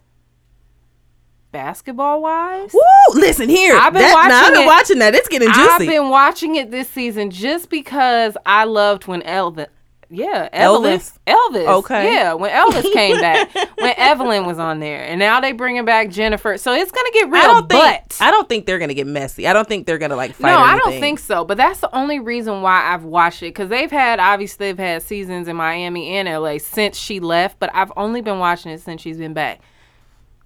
Basketball 1.52 2.22
Wives, 2.22 2.74
Woo! 2.74 3.20
Listen 3.20 3.50
here. 3.50 3.76
I've 3.76 3.92
been 3.92 4.02
That- 4.02 4.14
nah, 4.30 4.36
I've 4.36 4.42
watching 4.44 4.54
been 4.54 4.64
it. 4.64 4.66
watching 4.68 5.00
that. 5.00 5.16
It's 5.16 5.28
getting 5.28 5.50
juicy. 5.50 5.60
I've 5.70 5.80
been 5.80 6.10
watching 6.10 6.56
it 6.56 6.72
this 6.72 6.88
season 6.88 7.32
just 7.32 7.70
because 7.70 8.38
I 8.46 8.64
loved 8.64 9.08
when 9.08 9.22
Elvis. 9.24 9.68
Yeah, 10.14 10.50
Evelyn, 10.52 11.00
Elvis? 11.00 11.14
Elvis. 11.26 11.68
Okay. 11.80 12.14
Yeah, 12.14 12.34
when 12.34 12.52
Elvis 12.52 12.92
came 12.94 13.20
back, 13.22 13.50
when 13.78 13.94
Evelyn 13.98 14.46
was 14.46 14.60
on 14.60 14.80
there, 14.82 15.02
and 15.04 15.18
now 15.20 15.40
they 15.40 15.54
bringing 15.54 15.86
back 15.86 16.10
Jennifer. 16.10 16.58
So 16.58 16.74
it's 16.74 16.92
gonna 16.92 17.12
get 17.14 17.30
real. 17.30 17.42
I 17.42 17.48
don't 17.48 17.70
think. 17.70 17.82
but 18.10 18.18
I 18.20 18.30
don't 18.30 18.50
think 18.50 18.66
they're 18.66 18.78
gonna 18.80 18.94
get 18.94 19.08
messy. 19.08 19.48
I 19.48 19.54
don't 19.54 19.68
think 19.68 19.88
they're 19.88 19.98
gonna 19.98 20.18
like 20.18 20.34
fight. 20.36 20.52
no, 20.52 20.58
I 20.60 20.78
don't 20.78 21.00
think 21.00 21.20
so. 21.20 21.46
But 21.46 21.56
that's 21.58 21.80
the 21.80 21.96
only 21.96 22.20
reason 22.20 22.62
why 22.62 22.94
I've 22.94 23.06
watched 23.06 23.42
it 23.42 23.48
because 23.48 23.70
they've 23.70 23.90
had 23.90 24.20
obviously 24.20 24.68
they've 24.68 24.78
had 24.78 25.02
seasons 25.02 25.48
in 25.48 25.56
Miami 25.56 26.10
and 26.18 26.28
LA 26.28 26.58
since 26.58 26.98
she 26.98 27.20
left, 27.22 27.58
but 27.60 27.70
I've 27.74 27.92
only 27.96 28.22
been 28.22 28.40
watching 28.40 28.72
it 28.74 28.82
since 28.82 29.02
she's 29.02 29.18
been 29.18 29.34
back. 29.34 29.62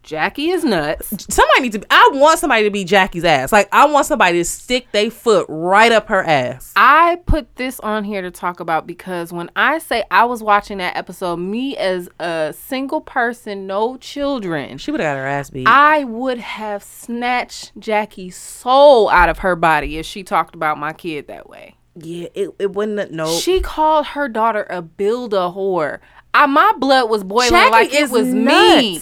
Jackie 0.05 0.49
is 0.49 0.63
nuts. 0.63 1.09
Somebody 1.33 1.61
needs 1.61 1.73
to. 1.73 1.79
Be, 1.79 1.87
I 1.89 2.11
want 2.13 2.37
somebody 2.39 2.63
to 2.63 2.69
be 2.69 2.83
Jackie's 2.83 3.23
ass. 3.25 3.51
Like 3.51 3.67
I 3.71 3.85
want 3.87 4.05
somebody 4.05 4.37
to 4.37 4.45
stick 4.45 4.91
their 4.91 5.09
foot 5.09 5.47
right 5.49 5.91
up 5.91 6.07
her 6.09 6.23
ass. 6.23 6.71
I 6.75 7.17
put 7.25 7.55
this 7.55 7.79
on 7.79 8.03
here 8.03 8.21
to 8.21 8.29
talk 8.29 8.59
about 8.59 8.85
because 8.85 9.33
when 9.33 9.49
I 9.55 9.79
say 9.79 10.03
I 10.11 10.25
was 10.25 10.43
watching 10.43 10.77
that 10.77 10.95
episode, 10.95 11.37
me 11.37 11.75
as 11.75 12.07
a 12.19 12.53
single 12.55 13.01
person, 13.01 13.65
no 13.65 13.97
children, 13.97 14.77
She 14.77 14.91
would 14.91 15.01
have 15.01 15.15
got 15.15 15.19
her 15.19 15.25
ass 15.25 15.49
beat. 15.49 15.67
I 15.67 16.03
would 16.03 16.37
have 16.37 16.83
snatched 16.83 17.71
Jackie's 17.79 18.37
soul 18.37 19.09
out 19.09 19.29
of 19.29 19.39
her 19.39 19.55
body 19.55 19.97
if 19.97 20.05
she 20.05 20.23
talked 20.23 20.53
about 20.53 20.77
my 20.77 20.93
kid 20.93 21.27
that 21.27 21.49
way. 21.49 21.77
yeah, 21.95 22.27
it, 22.35 22.49
it 22.59 22.73
wouldn't. 22.73 23.11
No, 23.11 23.39
She 23.39 23.59
called 23.59 24.05
her 24.07 24.29
daughter 24.29 24.67
a 24.69 24.83
build 24.83 25.33
a 25.33 25.49
whore. 25.49 25.99
I, 26.35 26.45
my 26.45 26.73
blood 26.77 27.09
was 27.09 27.23
boiling 27.23 27.49
Jackie 27.49 27.71
like 27.71 27.93
it 27.93 28.11
was 28.11 28.27
me. 28.27 29.01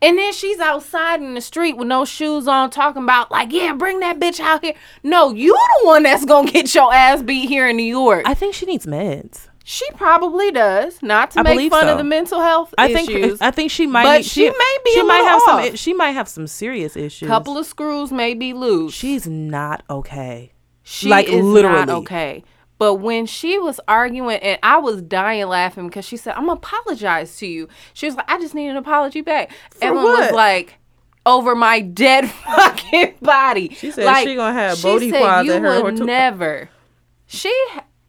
And 0.00 0.16
then 0.18 0.32
she's 0.32 0.58
outside 0.60 1.20
in 1.20 1.34
the 1.34 1.40
street 1.40 1.76
with 1.76 1.88
no 1.88 2.04
shoes 2.04 2.48
on, 2.48 2.70
talking 2.70 3.02
about 3.02 3.30
like, 3.30 3.52
yeah, 3.52 3.74
bring 3.74 4.00
that 4.00 4.18
bitch 4.18 4.40
out 4.40 4.64
here. 4.64 4.74
No, 5.02 5.32
you 5.32 5.52
the 5.52 5.86
one 5.86 6.02
that's 6.04 6.24
gonna 6.24 6.50
get 6.50 6.74
your 6.74 6.92
ass 6.94 7.22
beat 7.22 7.48
here 7.48 7.68
in 7.68 7.76
New 7.76 7.82
York. 7.82 8.22
I 8.26 8.34
think 8.34 8.54
she 8.54 8.66
needs 8.66 8.86
meds. 8.86 9.48
she 9.64 9.88
probably 9.92 10.50
does, 10.50 11.02
not 11.02 11.30
to 11.32 11.40
I 11.40 11.42
make 11.42 11.70
fun 11.70 11.84
so. 11.84 11.92
of 11.92 11.98
the 11.98 12.04
mental 12.04 12.40
health 12.40 12.74
I 12.78 12.88
issues. 12.90 13.06
think. 13.38 13.42
I 13.42 13.50
think 13.50 13.70
she 13.70 13.86
might. 13.86 14.04
But 14.04 14.16
need- 14.18 14.24
she 14.26 14.48
may 14.50 14.76
be 14.84 14.92
She 14.92 15.02
might 15.02 15.16
have 15.18 15.42
off. 15.48 15.64
some. 15.66 15.76
She 15.76 15.92
might 15.92 16.10
have 16.12 16.28
some 16.28 16.46
serious 16.46 16.96
issues. 16.96 17.28
couple 17.28 17.58
of 17.58 17.66
screws 17.66 18.10
may 18.12 18.34
be 18.34 18.52
loose. 18.54 18.94
She's 18.94 19.26
not 19.26 19.82
okay. 19.90 20.52
She 20.84 21.08
Like, 21.08 21.28
is 21.28 21.44
literally. 21.44 21.78
not 21.86 21.90
okay. 21.90 22.42
But 22.82 22.94
when 22.94 23.26
she 23.26 23.60
was 23.60 23.78
arguing, 23.86 24.38
and 24.38 24.58
I 24.60 24.78
was 24.78 25.02
dying 25.02 25.46
laughing 25.46 25.86
because 25.86 26.04
she 26.04 26.16
said, 26.16 26.34
"I'm 26.34 26.46
gonna 26.46 26.54
apologize 26.54 27.36
to 27.36 27.46
you." 27.46 27.68
She 27.94 28.06
was 28.06 28.16
like, 28.16 28.28
"I 28.28 28.40
just 28.40 28.56
need 28.56 28.70
an 28.70 28.76
apology 28.76 29.20
back." 29.20 29.52
Evelyn 29.80 30.02
was 30.02 30.18
what? 30.18 30.34
like, 30.34 30.78
"Over 31.24 31.54
my 31.54 31.78
dead 31.78 32.28
fucking 32.44 33.14
body." 33.22 33.68
She 33.68 33.92
said 33.92 34.04
like, 34.04 34.26
she 34.26 34.34
gonna 34.34 34.54
have 34.54 34.78
said 34.78 35.10
Quads 35.10 35.48
at 35.48 35.62
her 35.62 35.80
would 35.80 36.00
never. 36.00 36.70
She, 37.26 37.54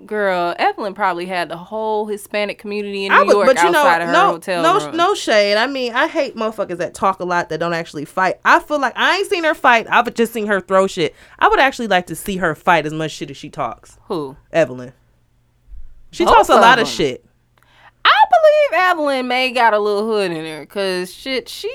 girl, 0.08 0.56
Evelyn 0.60 0.94
probably 0.94 1.26
had 1.26 1.50
the 1.50 1.58
whole 1.58 2.06
Hispanic 2.08 2.58
community 2.58 3.06
in 3.06 3.12
New 3.12 3.18
I 3.18 3.24
would, 3.24 3.32
York 3.32 3.48
but 3.48 3.64
you 3.64 3.72
know, 3.72 3.80
outside 3.80 4.02
of 4.02 4.08
her 4.08 4.14
no, 4.14 4.28
hotel 4.32 4.64
no, 4.64 4.86
room. 4.86 4.96
no 4.98 5.16
shade. 5.16 5.58
I 5.58 5.68
mean, 5.68 5.94
I 5.94 6.08
hate 6.08 6.36
motherfuckers 6.36 6.78
that 6.78 6.94
talk 6.94 7.20
a 7.20 7.26
lot 7.26 7.50
that 7.50 7.60
don't 7.60 7.74
actually 7.74 8.06
fight. 8.06 8.40
I 8.46 8.60
feel 8.60 8.80
like 8.80 8.94
I 8.96 9.18
ain't 9.18 9.30
seen 9.30 9.44
her 9.44 9.54
fight. 9.54 9.88
I've 9.90 10.14
just 10.14 10.34
seen 10.34 10.48
her 10.48 10.62
throw 10.62 10.88
shit. 10.88 11.16
I 11.40 11.48
would 11.48 11.60
actually 11.60 11.88
like 11.88 12.08
to 12.08 12.16
see 12.16 12.38
her 12.38 12.56
fight 12.56 12.86
as 12.86 12.94
much 12.94 13.12
shit 13.12 13.30
as 13.30 13.38
she 13.38 13.50
talks. 13.50 13.98
Who? 14.08 14.36
Evelyn. 14.52 14.94
She 16.12 16.26
Both 16.26 16.36
talks 16.36 16.50
a 16.50 16.56
lot 16.56 16.80
of 16.80 16.86
them. 16.86 16.94
shit. 16.96 17.26
I 18.06 18.22
believe 18.30 18.82
Evelyn 18.84 19.28
may 19.28 19.52
got 19.52 19.74
a 19.74 19.80
little 19.80 20.06
hood 20.06 20.32
in 20.32 20.46
her 20.46 20.62
because 20.62 21.14
shit, 21.14 21.50
she. 21.50 21.72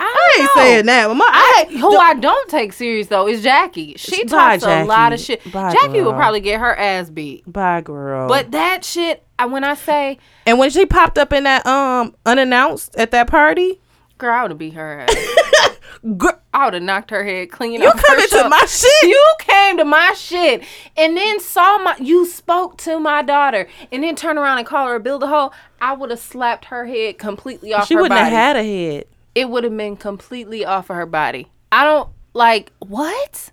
I, 0.00 0.04
I 0.04 0.40
ain't 0.40 0.44
know. 0.56 0.62
saying 0.62 0.86
that. 0.86 1.06
But 1.08 1.14
my, 1.14 1.28
I 1.28 1.64
hate 1.68 1.78
Who 1.78 1.96
I 1.96 2.14
don't 2.14 2.48
take 2.48 2.72
serious 2.72 3.08
though 3.08 3.28
is 3.28 3.42
Jackie. 3.42 3.94
She 3.96 4.24
talks 4.24 4.62
a 4.62 4.84
lot 4.84 5.12
of 5.12 5.20
shit. 5.20 5.40
Bye, 5.52 5.72
Jackie 5.72 6.00
will 6.00 6.14
probably 6.14 6.40
get 6.40 6.58
her 6.58 6.74
ass 6.74 7.10
beat. 7.10 7.50
Bye, 7.50 7.82
girl. 7.82 8.26
But 8.28 8.50
that 8.52 8.84
shit, 8.84 9.24
when 9.38 9.62
I 9.62 9.74
say, 9.74 10.18
and 10.46 10.58
when 10.58 10.70
she 10.70 10.86
popped 10.86 11.18
up 11.18 11.32
in 11.32 11.44
that 11.44 11.66
um 11.66 12.14
unannounced 12.24 12.96
at 12.96 13.10
that 13.10 13.26
party, 13.26 13.80
girl, 14.18 14.34
I 14.34 14.42
would 14.42 14.52
have 14.52 14.58
beat 14.58 14.72
her 14.74 15.00
ass. 15.00 15.76
girl, 16.16 16.40
I 16.54 16.64
would 16.64 16.74
have 16.74 16.82
knocked 16.82 17.10
her 17.10 17.24
head 17.24 17.50
clean. 17.50 17.80
you 17.80 17.92
coming 17.92 18.28
to 18.28 18.48
my 18.48 18.64
shit. 18.66 19.02
You 19.02 19.34
came 19.38 19.76
to 19.76 19.84
my 19.84 20.14
shit 20.16 20.64
and 20.96 21.16
then 21.16 21.40
saw 21.40 21.78
my. 21.78 21.96
You 22.00 22.26
spoke 22.26 22.78
to 22.78 22.98
my 22.98 23.22
daughter 23.22 23.68
and 23.92 24.02
then 24.02 24.16
turn 24.16 24.38
around 24.38 24.58
and 24.58 24.66
call 24.66 24.86
her 24.86 24.94
a 24.96 25.00
build 25.00 25.22
a 25.22 25.26
hole. 25.26 25.52
I 25.80 25.92
would 25.92 26.10
have 26.10 26.20
slapped 26.20 26.66
her 26.66 26.86
head 26.86 27.18
completely 27.18 27.74
off 27.74 27.86
she 27.86 27.94
wouldn't 27.96 28.10
body. 28.10 28.24
have 28.24 28.32
had 28.32 28.56
a 28.56 28.64
head. 28.64 29.04
It 29.34 29.48
would 29.48 29.64
have 29.64 29.76
been 29.76 29.96
completely 29.96 30.64
off 30.64 30.90
of 30.90 30.96
her 30.96 31.06
body. 31.06 31.50
I 31.72 31.84
don't 31.84 32.10
like 32.34 32.72
what. 32.78 33.52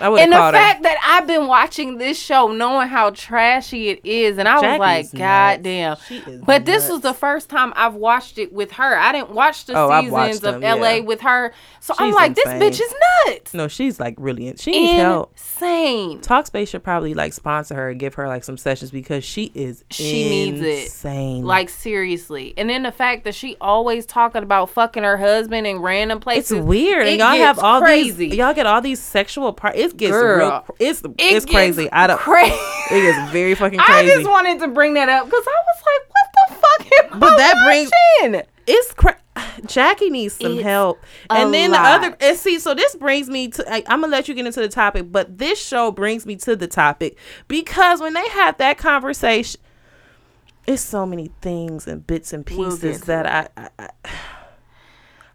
I 0.00 0.08
And 0.08 0.32
the 0.32 0.36
called 0.36 0.54
her. 0.54 0.60
fact 0.60 0.82
that 0.82 0.96
I've 1.04 1.26
been 1.26 1.46
watching 1.46 1.98
this 1.98 2.18
show, 2.20 2.48
knowing 2.52 2.88
how 2.88 3.10
trashy 3.10 3.88
it 3.88 4.00
is, 4.04 4.38
and 4.38 4.46
I 4.48 4.54
was 4.54 4.62
Jackie's 4.62 4.78
like, 4.80 5.04
nuts. 5.04 5.12
God 5.14 5.62
damn. 5.62 5.96
She 6.06 6.16
is 6.18 6.42
But 6.44 6.64
this 6.66 6.82
nuts. 6.84 6.92
was 6.92 7.00
the 7.02 7.14
first 7.14 7.48
time 7.48 7.72
I've 7.76 7.94
watched 7.94 8.38
it 8.38 8.52
with 8.52 8.72
her. 8.72 8.96
I 8.98 9.12
didn't 9.12 9.30
watch 9.30 9.64
the 9.66 9.72
Oh, 9.76 10.00
seasons 10.00 10.44
of 10.44 10.60
them, 10.60 10.80
LA 10.80 10.90
yeah. 10.96 11.00
with 11.00 11.20
her. 11.22 11.52
So 11.80 11.94
I'm 11.98 12.12
like, 12.12 12.36
insane. 12.36 12.58
this 12.58 12.78
bitch 12.78 12.84
is 12.84 12.94
nuts. 13.26 13.54
No, 13.54 13.68
she's 13.68 13.98
like 14.00 14.14
really. 14.18 14.52
She 14.58 14.70
needs 14.72 14.92
help. 15.00 15.32
Insane. 15.32 16.20
Talkspace 16.20 16.68
should 16.68 16.82
probably 16.84 17.14
like 17.14 17.32
sponsor 17.32 17.74
her 17.74 17.90
and 17.90 17.98
give 18.00 18.14
her 18.14 18.28
like 18.28 18.44
some 18.44 18.56
sessions 18.58 18.90
because 18.90 19.24
she 19.24 19.50
is 19.54 19.84
She 19.90 20.28
needs 20.28 20.60
it. 20.60 20.82
insane. 20.84 21.44
Like 21.44 21.68
seriously, 21.68 22.52
and 22.56 22.68
then 22.68 22.82
the 22.82 22.92
fact 22.92 23.24
that 23.24 23.34
she 23.34 23.56
always 23.60 24.04
talking 24.06 24.42
about 24.42 24.70
fucking 24.70 25.02
her 25.04 25.16
husband 25.16 25.66
in 25.66 25.78
random 25.78 26.20
places. 26.20 26.52
it's 26.52 26.60
weird. 26.66 27.06
It 27.06 27.10
and 27.12 27.18
y'all 27.20 27.36
have 27.36 27.58
all 27.58 27.80
crazy. 27.80 28.28
these. 28.28 28.34
Y'all 28.36 28.52
get 28.54 28.66
all 28.66 28.80
these 28.80 29.00
sexual 29.00 29.52
part. 29.52 29.74
It 29.92 29.96
gets 29.98 30.12
Girl. 30.12 30.38
real. 30.38 30.76
It's 30.78 31.00
It 31.02 31.12
it's 31.18 31.46
crazy. 31.46 31.90
I 31.92 32.06
don't. 32.06 32.18
crazy. 32.18 32.54
It 32.90 33.00
gets 33.02 33.32
very 33.32 33.54
fucking 33.56 33.78
crazy. 33.78 34.12
I 34.12 34.14
just 34.16 34.28
wanted 34.30 34.60
to 34.60 34.68
bring 34.68 34.94
that 34.94 35.08
up 35.08 35.26
because 35.26 35.44
I 35.46 35.62
was 35.66 35.82
like, 35.86 36.10
what 36.10 36.48
the 36.48 36.54
fuck 36.54 37.12
am 37.12 37.18
But 37.20 37.32
I 37.32 37.36
that 37.36 37.64
brings- 37.64 37.90
it's 38.66 38.92
cra- 38.94 39.18
Jackie 39.66 40.10
needs 40.10 40.34
some 40.34 40.54
It's 40.54 40.62
help. 40.62 40.98
And 41.30 41.52
then 41.54 41.70
the 41.70 41.78
other 41.78 42.16
and 42.20 42.36
see, 42.36 42.58
so 42.58 42.74
this 42.74 42.96
brings 42.96 43.28
me 43.28 43.48
to 43.48 43.64
I, 43.72 43.82
I'm 43.86 44.00
gonna 44.00 44.08
let 44.10 44.28
you 44.28 44.34
get 44.34 44.44
into 44.46 44.60
the 44.60 44.68
topic, 44.68 45.12
but 45.12 45.38
this 45.38 45.60
show 45.64 45.90
brings 45.92 46.26
me 46.26 46.36
to 46.36 46.56
the 46.56 46.66
topic 46.66 47.16
because 47.48 48.00
when 48.00 48.14
they 48.14 48.28
have 48.30 48.58
that 48.58 48.76
conversation, 48.78 49.60
it's 50.66 50.82
so 50.82 51.06
many 51.06 51.30
things 51.42 51.86
and 51.86 52.04
bits 52.04 52.32
and 52.32 52.48
We'll 52.50 52.70
pieces 52.72 53.02
that 53.02 53.24
I, 53.26 53.48
I, 53.56 53.68
I 53.78 53.90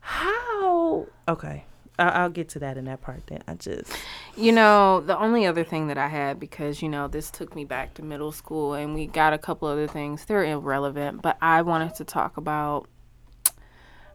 how 0.01 1.07
okay. 1.27 1.65
I'll 2.09 2.29
get 2.29 2.49
to 2.49 2.59
that 2.59 2.77
in 2.77 2.85
that 2.85 3.01
part. 3.01 3.27
Then 3.27 3.43
I 3.47 3.55
just 3.55 3.91
You 4.35 4.51
know, 4.51 5.01
the 5.01 5.17
only 5.17 5.45
other 5.45 5.63
thing 5.63 5.87
that 5.87 5.97
I 5.97 6.07
had 6.07 6.39
because 6.39 6.81
you 6.81 6.89
know 6.89 7.07
this 7.07 7.31
took 7.31 7.55
me 7.55 7.65
back 7.65 7.93
to 7.95 8.03
middle 8.03 8.31
school, 8.31 8.73
and 8.73 8.93
we 8.93 9.07
got 9.07 9.33
a 9.33 9.37
couple 9.37 9.67
other 9.67 9.87
things. 9.87 10.25
They're 10.25 10.43
irrelevant, 10.43 11.21
but 11.21 11.37
I 11.41 11.61
wanted 11.61 11.95
to 11.95 12.03
talk 12.03 12.37
about 12.37 12.87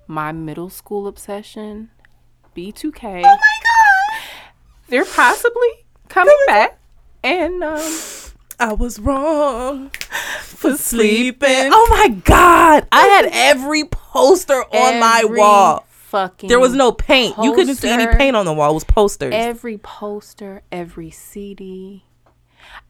my 0.07 0.33
middle 0.33 0.71
school 0.71 1.07
obsession, 1.07 1.91
B2K. 2.57 3.05
Oh 3.05 3.23
my 3.23 3.29
god! 3.29 4.21
They're 4.89 5.05
possibly 5.05 5.87
coming 6.09 6.37
back, 6.47 6.79
and 7.23 7.63
um, 7.63 7.99
I 8.59 8.73
was 8.73 8.99
wrong 8.99 9.91
for 10.41 10.77
sleeping. 10.77 11.49
sleeping. 11.49 11.71
Oh 11.73 11.87
my 11.91 12.09
god! 12.25 12.87
I 12.93 13.07
had 13.07 13.29
every 13.33 13.85
poster 13.85 14.63
on 14.73 15.01
my 15.01 15.25
wall. 15.27 15.85
Fucking 16.17 16.49
There 16.49 16.59
was 16.59 16.73
no 16.75 16.93
paint. 16.93 17.35
You 17.43 17.53
couldn't 17.55 17.77
see 17.77 17.91
any 17.91 18.07
paint 18.17 18.37
on 18.37 18.47
the 18.47 18.53
wall. 18.55 18.71
It 18.71 18.75
was 18.75 18.85
posters. 18.85 19.35
every 19.35 19.77
poster, 19.79 20.63
every 20.73 21.11
CD. 21.11 22.05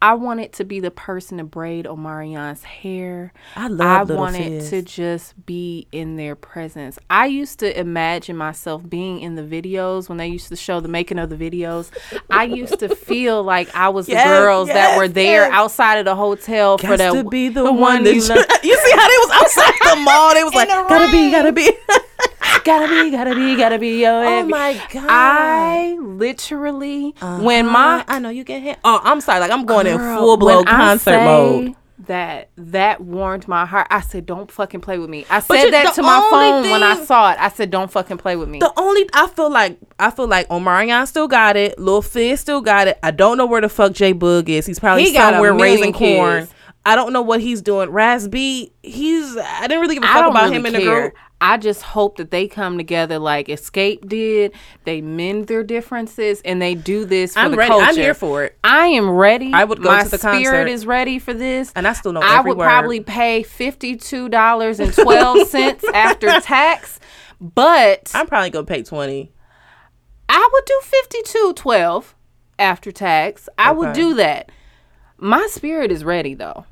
I 0.01 0.15
wanted 0.15 0.53
to 0.55 0.65
be 0.65 0.81
the 0.81 0.91
person 0.91 1.39
to 1.39 1.45
braid 1.45 1.87
Omarion's 1.87 2.63
hair. 2.63 3.33
I 3.55 3.69
love 3.69 4.11
it. 4.11 4.15
I 4.15 4.17
wanted 4.17 4.61
Fizz. 4.61 4.71
to 4.71 4.83
just 4.83 5.47
be 5.47 5.87
in 5.93 6.17
their 6.17 6.35
presence. 6.35 6.99
I 7.11 7.27
used 7.27 7.59
to 7.61 7.79
imagine 7.79 8.37
myself 8.37 8.89
being 8.89 9.21
in 9.21 9.35
the 9.35 9.43
videos 9.43 10.09
when 10.09 10.19
they 10.19 10.29
used 10.29 10.49
to 10.49 10.57
show 10.57 10.81
the 10.81 10.89
making 10.89 11.19
of 11.19 11.31
the 11.31 11.37
videos. 11.37 11.91
I 12.31 12.45
used 12.45 12.79
to 12.81 12.95
feel 12.95 13.43
like 13.43 13.75
I 13.75 13.89
was 13.89 14.09
Yes, 14.09 14.25
the 14.25 14.41
girls 14.41 14.69
that 14.69 14.97
were 14.97 15.09
there 15.09 15.43
yes. 15.45 15.53
outside 15.53 15.97
of 15.97 16.05
the 16.05 16.15
hotel 16.17 16.79
for 16.79 16.97
that. 16.97 17.13
to 17.13 17.25
be 17.25 17.49
the, 17.49 17.65
the 17.65 17.73
one, 17.73 18.05
that 18.05 18.15
you 18.15 18.21
you, 18.21 18.23
see 18.23 18.33
how 18.33 19.09
they 19.09 19.19
was 19.19 19.31
outside 19.33 19.73
the 19.91 19.97
mall. 19.97 20.35
They 20.35 20.45
was 20.45 20.55
like, 20.55 20.69
the 20.69 20.85
gotta 20.89 21.11
be, 21.11 21.31
gotta 21.31 21.53
be. 21.53 21.71
gotta 22.67 22.89
be, 22.89 23.11
gotta 23.11 23.35
be, 23.35 23.57
gotta 23.57 23.79
be. 23.79 24.03
Yo, 24.03 24.11
oh 24.11 24.47
my 24.47 24.75
god! 24.93 25.07
I 25.09 25.97
literally 26.01 27.15
when 27.21 27.67
uh-huh. 27.67 27.73
my 27.73 28.05
I 28.09 28.19
know 28.19 28.29
you 28.29 28.45
get 28.45 28.63
hit. 28.63 28.79
Oh, 28.85 29.01
I'm 29.03 29.21
sorry. 29.21 29.41
Like 29.41 29.51
I'm 29.51 29.65
going 29.65 29.87
in 29.87 29.99
full 29.99 30.37
blown 30.37 30.65
concert 30.65 31.25
mode. 31.25 31.77
That 32.09 32.51
that 32.57 33.01
warmed 33.01 33.49
my 33.49 33.65
heart. 33.65 33.87
I 33.91 34.01
said, 34.01 34.27
"Don't 34.27 34.51
fucking 34.51 34.81
play 34.81 34.99
with 34.99 35.09
me." 35.09 35.25
I 35.31 35.41
said 35.41 35.71
that 35.71 35.95
to 35.95 36.03
my 36.03 36.29
phone 36.31 36.71
when 36.71 36.83
I 36.83 37.03
saw 37.05 37.33
it. 37.33 37.39
I 37.41 37.49
said, 37.49 37.71
"Don't 37.71 37.91
fucking 37.91 38.19
play 38.19 38.37
with 38.37 38.49
me." 38.49 38.59
The 38.59 38.73
only 38.77 39.09
I 39.15 39.27
feel 39.29 39.51
like 39.51 39.79
I 39.99 40.11
feel 40.11 40.29
like 40.29 40.47
Omarion 40.49 41.07
still 41.09 41.27
got 41.27 41.57
it. 41.57 41.79
Lil 41.79 42.03
Fizz 42.03 42.41
still 42.41 42.61
got 42.61 42.87
it. 42.87 42.99
I 43.03 43.13
don't 43.13 43.39
know 43.39 43.47
where 43.47 43.63
the 43.63 43.71
fuck 43.71 43.93
J 43.93 44.13
Boog 44.13 44.49
is. 44.49 44.67
He's 44.67 44.79
probably 44.79 45.05
He 45.05 45.15
somewhere 45.15 45.55
raising 45.55 45.93
million 45.93 46.17
corn. 46.19 46.49
I 46.87 46.95
don't 46.95 47.13
know 47.13 47.21
what 47.23 47.41
he's 47.41 47.61
doing. 47.63 47.91
Raz 47.91 48.29
B, 48.29 48.73
he's 48.83 49.37
I 49.37 49.63
didn't 49.67 49.81
really 49.81 49.97
give 49.97 50.05
a 50.05 50.07
fuck 50.07 50.31
about 50.31 50.45
really 50.45 50.57
him 50.57 50.67
in 50.67 50.73
the 50.73 50.79
care. 50.79 51.01
group. 51.03 51.15
I 51.41 51.59
just 51.59 51.83
hope 51.83 52.17
that 52.17 52.31
they 52.31 52.47
come 52.49 52.79
together 52.79 53.19
like 53.19 53.49
Xscape 53.49 54.09
did. 54.09 54.53
They 54.85 55.01
mend 55.03 55.49
their 55.49 55.63
differences 55.65 56.41
and 56.45 56.63
they 56.63 56.75
do 56.77 57.05
this 57.05 57.35
for 57.35 57.41
I'm 57.41 57.51
the 57.51 57.57
ready. 57.59 57.69
culture. 57.69 57.87
I'm 57.87 57.95
here 57.97 58.15
for 58.15 58.45
it. 58.45 58.57
I 58.65 58.87
am 58.87 59.11
ready. 59.11 59.53
I 59.53 59.65
would 59.65 59.83
go 59.83 59.91
My 59.91 60.05
to 60.05 60.09
the 60.09 60.17
spirit 60.17 60.45
concert. 60.45 60.69
is 60.69 60.87
ready 60.87 61.19
for 61.19 61.35
this. 61.35 61.73
And 61.77 61.87
I 61.89 61.93
still 61.93 62.13
know 62.13 62.21
I 62.23 62.41
would 62.41 62.57
word. 62.57 62.65
probably 62.65 63.01
pay 63.01 63.43
fifty 63.43 63.97
two 63.97 64.29
dollars 64.29 64.79
and 64.81 64.95
twelve 64.95 65.47
cents 65.49 65.85
after 65.93 66.41
tax, 66.41 67.01
but 67.41 68.13
I'm 68.15 68.29
probably 68.29 68.51
gonna 68.51 68.65
pay 68.65 68.83
twenty. 68.85 69.33
I 70.29 70.49
would 70.53 70.65
do 70.65 70.81
fifty 70.85 71.23
two 71.25 71.53
twelve 71.55 72.15
after 72.59 72.93
tax. 72.93 73.49
I 73.59 73.73
would 73.73 73.93
do 73.93 74.15
that. 74.15 74.51
My 75.19 75.47
spirit 75.51 75.91
is 75.93 76.05
ready 76.05 76.35
though. 76.35 76.65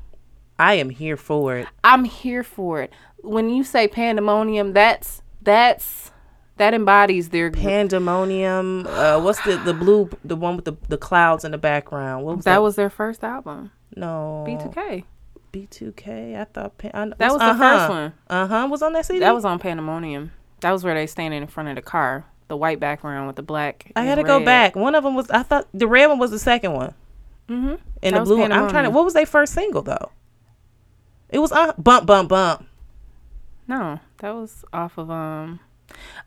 I 0.57 0.75
am 0.75 0.89
here 0.89 1.17
for 1.17 1.57
it. 1.57 1.67
I'm 1.83 2.03
here 2.05 2.43
for 2.43 2.81
it. 2.81 2.91
When 3.21 3.49
you 3.49 3.63
say 3.63 3.87
pandemonium, 3.87 4.73
that's 4.73 5.21
that's 5.41 6.11
That 6.57 6.73
embodies 6.73 7.29
their. 7.29 7.51
Pandemonium. 7.51 8.87
Uh, 8.87 9.19
what's 9.19 9.41
the 9.43 9.57
the 9.57 9.73
blue 9.73 10.09
the 10.23 10.35
one 10.35 10.55
with 10.55 10.65
the 10.65 10.73
the 10.87 10.97
clouds 10.97 11.43
in 11.43 11.51
the 11.51 11.57
background? 11.57 12.25
What 12.25 12.37
was 12.37 12.45
that 12.45 12.53
that? 12.55 12.61
was 12.61 12.75
their 12.75 12.89
first 12.89 13.23
album, 13.23 13.71
no 13.95 14.43
B2K. 14.47 15.03
B2K. 15.51 16.39
I 16.39 16.43
thought 16.45 16.77
Pan- 16.77 16.91
I, 16.93 17.05
That 17.17 17.31
was 17.31 17.39
the 17.39 17.55
first 17.57 17.89
one. 17.89 18.13
Uh 18.29 18.47
huh. 18.47 18.67
Was 18.69 18.81
on 18.81 18.93
that 18.93 19.05
CD. 19.05 19.19
That 19.19 19.33
was 19.33 19.45
on 19.45 19.59
Pandemonium. 19.59 20.31
That 20.61 20.71
was 20.71 20.83
where 20.83 20.93
they 20.93 21.07
standing 21.07 21.41
in 21.41 21.47
front 21.47 21.69
of 21.69 21.75
the 21.75 21.81
car, 21.81 22.25
the 22.47 22.57
white 22.57 22.79
background 22.79 23.27
with 23.27 23.35
the 23.35 23.43
black. 23.43 23.91
I 23.95 24.03
had 24.03 24.15
to 24.15 24.23
go 24.23 24.43
back. 24.43 24.75
One 24.75 24.95
of 24.95 25.03
them 25.03 25.15
was 25.15 25.29
I 25.29 25.43
thought 25.43 25.67
the 25.73 25.87
red 25.87 26.07
one 26.07 26.19
was 26.19 26.31
the 26.31 26.39
second 26.39 26.73
one. 26.73 26.93
Mm 27.49 27.61
Mhm. 27.63 27.79
And 28.03 28.15
That 28.15 28.19
the 28.19 28.25
blue 28.25 28.39
one. 28.39 28.51
I'm 28.51 28.69
trying 28.69 28.85
to. 28.85 28.89
What 28.89 29.05
was 29.05 29.13
their 29.13 29.25
first 29.25 29.53
single 29.53 29.81
though? 29.81 30.11
It 31.29 31.39
was 31.39 31.51
uh, 31.51 31.73
bump 31.77 32.05
bump 32.05 32.29
bump. 32.29 32.65
No, 33.67 33.99
that 34.19 34.35
was 34.35 34.63
off 34.73 34.97
of 34.97 35.09
um. 35.09 35.59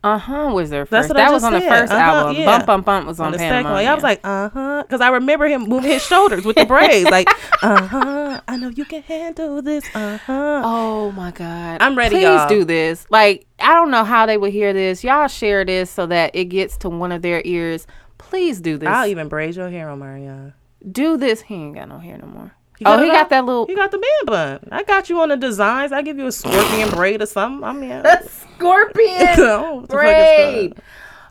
Uh 0.03 0.17
huh. 0.17 0.51
Was 0.53 0.69
their 0.71 0.85
first? 0.85 1.09
That 1.13 1.31
was 1.31 1.43
on 1.43 1.53
the 1.53 1.61
first 1.61 1.91
Uh-huh, 1.91 2.01
album. 2.01 2.35
yeah. 2.37 2.45
Bump 2.45 2.65
Bump 2.65 2.85
Bump 2.85 3.05
was 3.07 3.19
on, 3.19 3.27
on 3.27 3.31
the 3.33 3.37
second 3.37 3.69
one. 3.69 3.85
I 3.85 3.93
was 3.93 4.03
like, 4.03 4.19
uh 4.23 4.49
huh, 4.49 4.83
because 4.83 5.01
I 5.01 5.09
remember 5.09 5.47
him 5.47 5.63
moving 5.63 5.91
his 5.91 6.01
shoulders 6.03 6.43
with 6.45 6.55
the 6.55 6.65
braids, 6.73 7.09
like, 7.09 7.27
uh 7.61 7.85
huh. 7.85 8.41
I 8.47 8.57
know 8.57 8.69
you 8.69 8.85
can 8.85 9.03
handle 9.03 9.61
this, 9.61 9.83
uh 9.93 10.17
huh. 10.17 10.61
Oh 10.65 11.11
my 11.11 11.31
god. 11.31 11.81
I'm 11.81 11.95
ready, 11.97 12.15
Please 12.15 12.23
y'all. 12.23 12.47
do 12.49 12.63
this. 12.65 13.05
Like, 13.09 13.45
I 13.59 13.73
don't 13.75 13.91
know 13.91 14.03
how 14.05 14.25
they 14.25 14.37
would 14.37 14.51
hear 14.53 14.73
this. 14.73 15.03
Y'all 15.03 15.27
share 15.27 15.63
this 15.65 15.91
so 15.91 16.05
that 16.07 16.31
it 16.35 16.45
gets 16.45 16.77
to 16.77 16.89
one 16.89 17.11
of 17.11 17.21
their 17.21 17.41
ears. 17.45 17.85
Please 18.17 18.61
do 18.61 18.77
this. 18.77 18.87
I'll 18.89 19.07
even 19.07 19.27
braid 19.27 19.55
your 19.55 19.69
hair 19.69 19.87
Omarion. 19.87 20.53
do 20.91 21.15
this. 21.17 21.41
He 21.41 21.55
ain't 21.55 21.75
got 21.75 21.89
no 21.89 21.99
hair 21.99 22.17
no 22.17 22.27
more. 22.27 22.51
You 22.79 22.85
oh, 22.87 22.95
got 22.95 23.03
he 23.03 23.11
got 23.11 23.29
that 23.29 23.45
little 23.45 23.65
You 23.69 23.75
got 23.75 23.91
the 23.91 23.97
man 23.99 24.25
bun. 24.25 24.69
I 24.71 24.83
got 24.83 25.09
you 25.09 25.19
on 25.19 25.29
the 25.29 25.37
designs. 25.37 25.91
I 25.91 26.01
give 26.01 26.17
you 26.17 26.27
a 26.27 26.31
scorpion 26.31 26.89
braid 26.91 27.21
or 27.21 27.25
something. 27.25 27.63
I 27.63 27.73
mean, 27.73 28.03
scorpion 28.57 29.19
the 29.35 29.81
fuck 29.81 29.81
is 29.83 29.87
braid. 29.87 30.75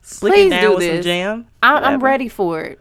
Slick 0.02 0.32
Please 0.34 0.50
down 0.50 0.62
do 0.62 0.76
with 0.76 0.84
some 0.84 0.96
this. 0.96 1.04
jam. 1.04 1.46
I, 1.62 1.74
I'm 1.78 2.00
ready 2.00 2.28
for 2.28 2.60
it. 2.60 2.80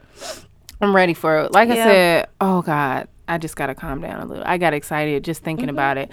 I'm 0.82 0.96
ready 0.96 1.14
for 1.14 1.40
it. 1.42 1.52
Like 1.54 1.70
I 1.70 1.76
said, 1.76 2.28
oh 2.42 2.62
God, 2.62 3.08
I 3.28 3.38
just 3.38 3.56
gotta 3.56 3.74
calm 3.76 4.02
down 4.02 4.22
a 4.22 4.26
little. 4.26 4.44
I 4.46 4.58
got 4.58 4.74
excited 4.74 5.24
just 5.24 5.44
thinking 5.44 5.68
Mm-hmm, 5.68 5.76
about 5.76 5.98
it. 5.98 6.12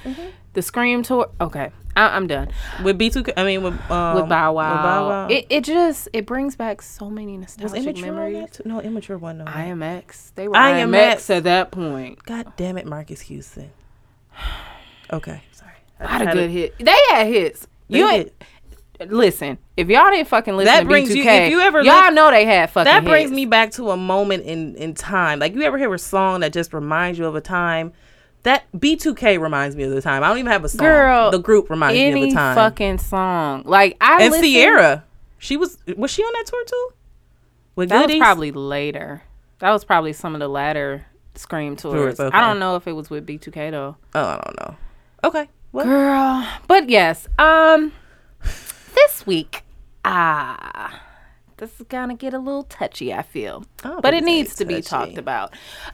The 0.54 0.62
Scream 0.62 1.02
tour. 1.02 1.30
Okay, 1.40 1.70
I, 1.96 2.16
I'm 2.16 2.26
done 2.26 2.48
with 2.82 2.98
B2K. 2.98 3.32
I 3.36 3.44
mean, 3.44 3.62
with 3.62 3.74
um, 3.90 4.16
with 4.16 4.28
Bow 4.28 4.52
Wow. 4.54 4.72
With 4.74 4.82
Bow 4.82 5.08
Wow. 5.08 5.26
It 5.28 5.46
it 5.48 5.64
just 5.64 6.08
it 6.12 6.26
brings 6.26 6.56
back 6.56 6.82
so 6.82 7.08
many 7.10 7.36
nostalgic 7.36 7.82
immature 7.82 8.12
memories. 8.12 8.60
No, 8.64 8.80
immature 8.80 9.18
one. 9.18 9.38
No. 9.38 9.44
IMX. 9.44 10.32
They 10.34 10.48
were 10.48 10.54
IMX. 10.54 10.88
IMX 10.88 11.36
at 11.36 11.44
that 11.44 11.70
point. 11.70 12.22
God 12.24 12.52
damn 12.56 12.76
it, 12.78 12.86
Marcus 12.86 13.20
Houston. 13.22 13.70
Okay, 15.12 15.42
sorry. 15.52 15.72
A 16.00 16.04
lot 16.04 16.22
of 16.22 16.32
good 16.32 16.50
hits. 16.50 16.76
They 16.78 16.96
had 17.10 17.26
hits. 17.26 17.66
They 17.88 17.98
you 17.98 18.08
ain't 18.08 18.32
listen. 19.06 19.58
If 19.76 19.88
y'all 19.88 20.10
didn't 20.10 20.28
fucking 20.28 20.56
listen 20.56 20.72
That 20.72 20.80
to 20.80 20.86
brings 20.86 21.10
B2K, 21.10 21.14
you- 21.16 21.22
if 21.46 21.50
you 21.50 21.60
ever 21.60 21.82
y'all 21.82 22.12
know 22.12 22.30
they 22.30 22.44
had 22.44 22.70
fucking. 22.70 22.84
That 22.84 23.04
brings 23.04 23.30
hits. 23.30 23.36
me 23.36 23.46
back 23.46 23.70
to 23.72 23.90
a 23.90 23.96
moment 23.96 24.44
in 24.44 24.74
in 24.76 24.94
time. 24.94 25.38
Like 25.38 25.54
you 25.54 25.62
ever 25.62 25.78
hear 25.78 25.92
a 25.92 25.98
song 25.98 26.40
that 26.40 26.52
just 26.52 26.72
reminds 26.72 27.18
you 27.18 27.26
of 27.26 27.34
a 27.34 27.40
time? 27.40 27.92
That 28.44 28.64
B2K 28.72 29.40
reminds 29.40 29.74
me 29.74 29.82
of 29.84 29.90
the 29.90 30.00
time. 30.02 30.22
I 30.22 30.28
don't 30.28 30.38
even 30.38 30.52
have 30.52 30.64
a 30.64 30.68
song. 30.68 30.86
Girl, 30.86 31.30
the 31.30 31.38
group 31.38 31.68
reminds 31.70 31.98
me 31.98 32.08
of 32.24 32.28
the 32.30 32.34
time. 32.34 32.54
fucking 32.54 32.98
song. 32.98 33.62
Like 33.64 33.96
I 34.00 34.22
and 34.22 34.34
Ciara, 34.34 35.04
she 35.38 35.56
was 35.56 35.78
was 35.96 36.10
she 36.10 36.22
on 36.22 36.32
that 36.34 36.46
tour 36.46 36.64
too? 36.64 36.88
With 37.76 37.88
That 37.88 38.02
Goodies? 38.02 38.20
was 38.20 38.26
probably 38.26 38.52
later. 38.52 39.22
That 39.58 39.72
was 39.72 39.84
probably 39.84 40.12
some 40.12 40.34
of 40.34 40.40
the 40.40 40.48
latter 40.48 41.06
Scream 41.36 41.74
tours. 41.74 42.20
Okay. 42.20 42.36
I 42.36 42.40
don't 42.46 42.60
know 42.60 42.76
if 42.76 42.86
it 42.86 42.92
was 42.92 43.10
with 43.10 43.26
B2K 43.26 43.70
though. 43.72 43.96
Oh, 44.14 44.24
I 44.24 44.40
don't 44.44 44.60
know. 44.60 44.76
Okay. 45.24 45.48
Well, 45.72 45.84
Girl, 45.86 46.46
but 46.68 46.88
yes. 46.88 47.26
Um, 47.38 47.92
this 48.94 49.26
week, 49.26 49.62
ah, 50.04 51.00
this 51.56 51.80
is 51.80 51.86
gonna 51.88 52.14
get 52.14 52.34
a 52.34 52.38
little 52.38 52.64
touchy. 52.64 53.12
I 53.12 53.22
feel, 53.22 53.64
I 53.82 54.00
but 54.00 54.14
it 54.14 54.24
needs 54.24 54.54
to 54.56 54.64
any 54.64 54.76
be 54.76 54.82
talked 54.82 55.18
about. 55.18 55.52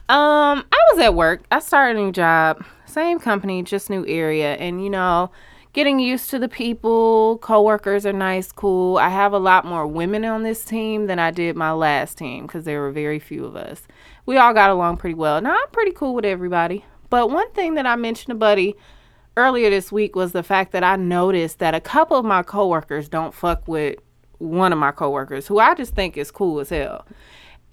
Um, 0.09 0.65
I 0.71 0.79
was 0.91 0.99
at 0.99 1.15
work. 1.15 1.43
I 1.51 1.59
started 1.59 1.99
a 1.99 2.03
new 2.03 2.11
job, 2.11 2.63
same 2.85 3.19
company, 3.19 3.63
just 3.63 3.89
new 3.89 4.05
area, 4.07 4.55
and 4.55 4.83
you 4.83 4.89
know. 4.89 5.31
Getting 5.73 5.99
used 5.99 6.29
to 6.31 6.37
the 6.37 6.49
people, 6.49 7.37
coworkers 7.37 8.05
are 8.05 8.11
nice, 8.11 8.51
cool. 8.51 8.97
I 8.97 9.07
have 9.07 9.31
a 9.31 9.37
lot 9.37 9.63
more 9.63 9.87
women 9.87 10.25
on 10.25 10.43
this 10.43 10.65
team 10.65 11.07
than 11.07 11.17
I 11.17 11.31
did 11.31 11.55
my 11.55 11.71
last 11.71 12.17
team 12.17 12.45
because 12.45 12.65
there 12.65 12.81
were 12.81 12.91
very 12.91 13.19
few 13.19 13.45
of 13.45 13.55
us. 13.55 13.83
We 14.25 14.35
all 14.35 14.53
got 14.53 14.69
along 14.69 14.97
pretty 14.97 15.13
well. 15.13 15.39
Now 15.39 15.53
I'm 15.53 15.71
pretty 15.71 15.93
cool 15.93 16.13
with 16.13 16.25
everybody. 16.25 16.83
But 17.09 17.29
one 17.29 17.49
thing 17.53 17.75
that 17.75 17.85
I 17.85 17.95
mentioned 17.95 18.31
to 18.31 18.35
Buddy 18.35 18.75
earlier 19.37 19.69
this 19.69 19.93
week 19.93 20.13
was 20.13 20.33
the 20.33 20.43
fact 20.43 20.73
that 20.73 20.83
I 20.83 20.97
noticed 20.97 21.59
that 21.59 21.73
a 21.73 21.79
couple 21.79 22.17
of 22.17 22.25
my 22.25 22.43
coworkers 22.43 23.07
don't 23.07 23.33
fuck 23.33 23.65
with 23.67 23.95
one 24.41 24.73
of 24.73 24.79
my 24.79 24.91
coworkers 24.91 25.47
who 25.47 25.59
I 25.59 25.75
just 25.75 25.93
think 25.93 26.17
is 26.17 26.31
cool 26.31 26.59
as 26.59 26.69
hell. 26.69 27.05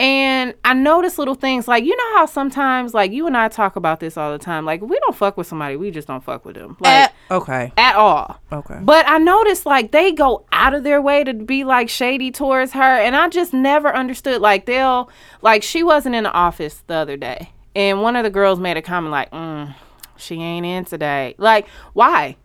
And 0.01 0.55
I 0.65 0.75
notice 0.75 1.19
little 1.19 1.35
things 1.35 1.67
like 1.67 1.83
you 1.83 1.97
know 1.97 2.19
how 2.19 2.27
sometimes 2.27 2.95
like 2.95 3.11
you 3.11 3.27
and 3.27 3.37
I 3.37 3.49
talk 3.49 3.75
about 3.75 3.99
this 3.99 4.17
all 4.17 4.31
the 4.31 4.39
time. 4.39 4.65
Like 4.65 4.81
we 4.81 4.97
don't 5.01 5.17
fuck 5.17 5.37
with 5.37 5.49
somebody, 5.49 5.77
we 5.77 5.91
just 5.91 6.07
don't 6.07 6.23
fuck 6.23 6.45
with 6.45 6.55
them. 6.55 6.77
Like 6.79 6.93
at, 6.93 7.15
okay. 7.33 7.73
at 7.77 7.97
all. 7.97 8.41
Okay. 8.53 8.79
But 8.81 9.09
I 9.09 9.19
noticed 9.19 9.67
like 9.67 9.91
they 9.91 10.13
go 10.13 10.47
out 10.53 10.73
of 10.73 10.85
their 10.85 11.03
way 11.03 11.25
to 11.25 11.35
be 11.35 11.65
like 11.65 11.89
shady 11.89 12.31
towards 12.31 12.73
her 12.75 12.81
and 12.81 13.17
I 13.17 13.29
just 13.29 13.53
never 13.53 13.93
understood 13.93 14.41
like 14.41 14.67
they'll 14.67 15.11
like 15.43 15.65
she 15.65 15.83
wasn't 15.83 16.15
in 16.15 16.23
the 16.23 16.33
office 16.33 16.85
the 16.87 16.95
other 16.95 17.17
day 17.17 17.51
and 17.75 18.01
one 18.01 18.15
of 18.15 18.23
the 18.23 18.31
girls 18.31 18.61
made 18.61 18.77
a 18.77 18.83
comment 18.83 19.11
like 19.11 19.33
mm, 19.33 19.75
she 20.17 20.37
ain't 20.37 20.65
in 20.65 20.85
today. 20.85 21.35
Like 21.39 21.67
why? 21.95 22.37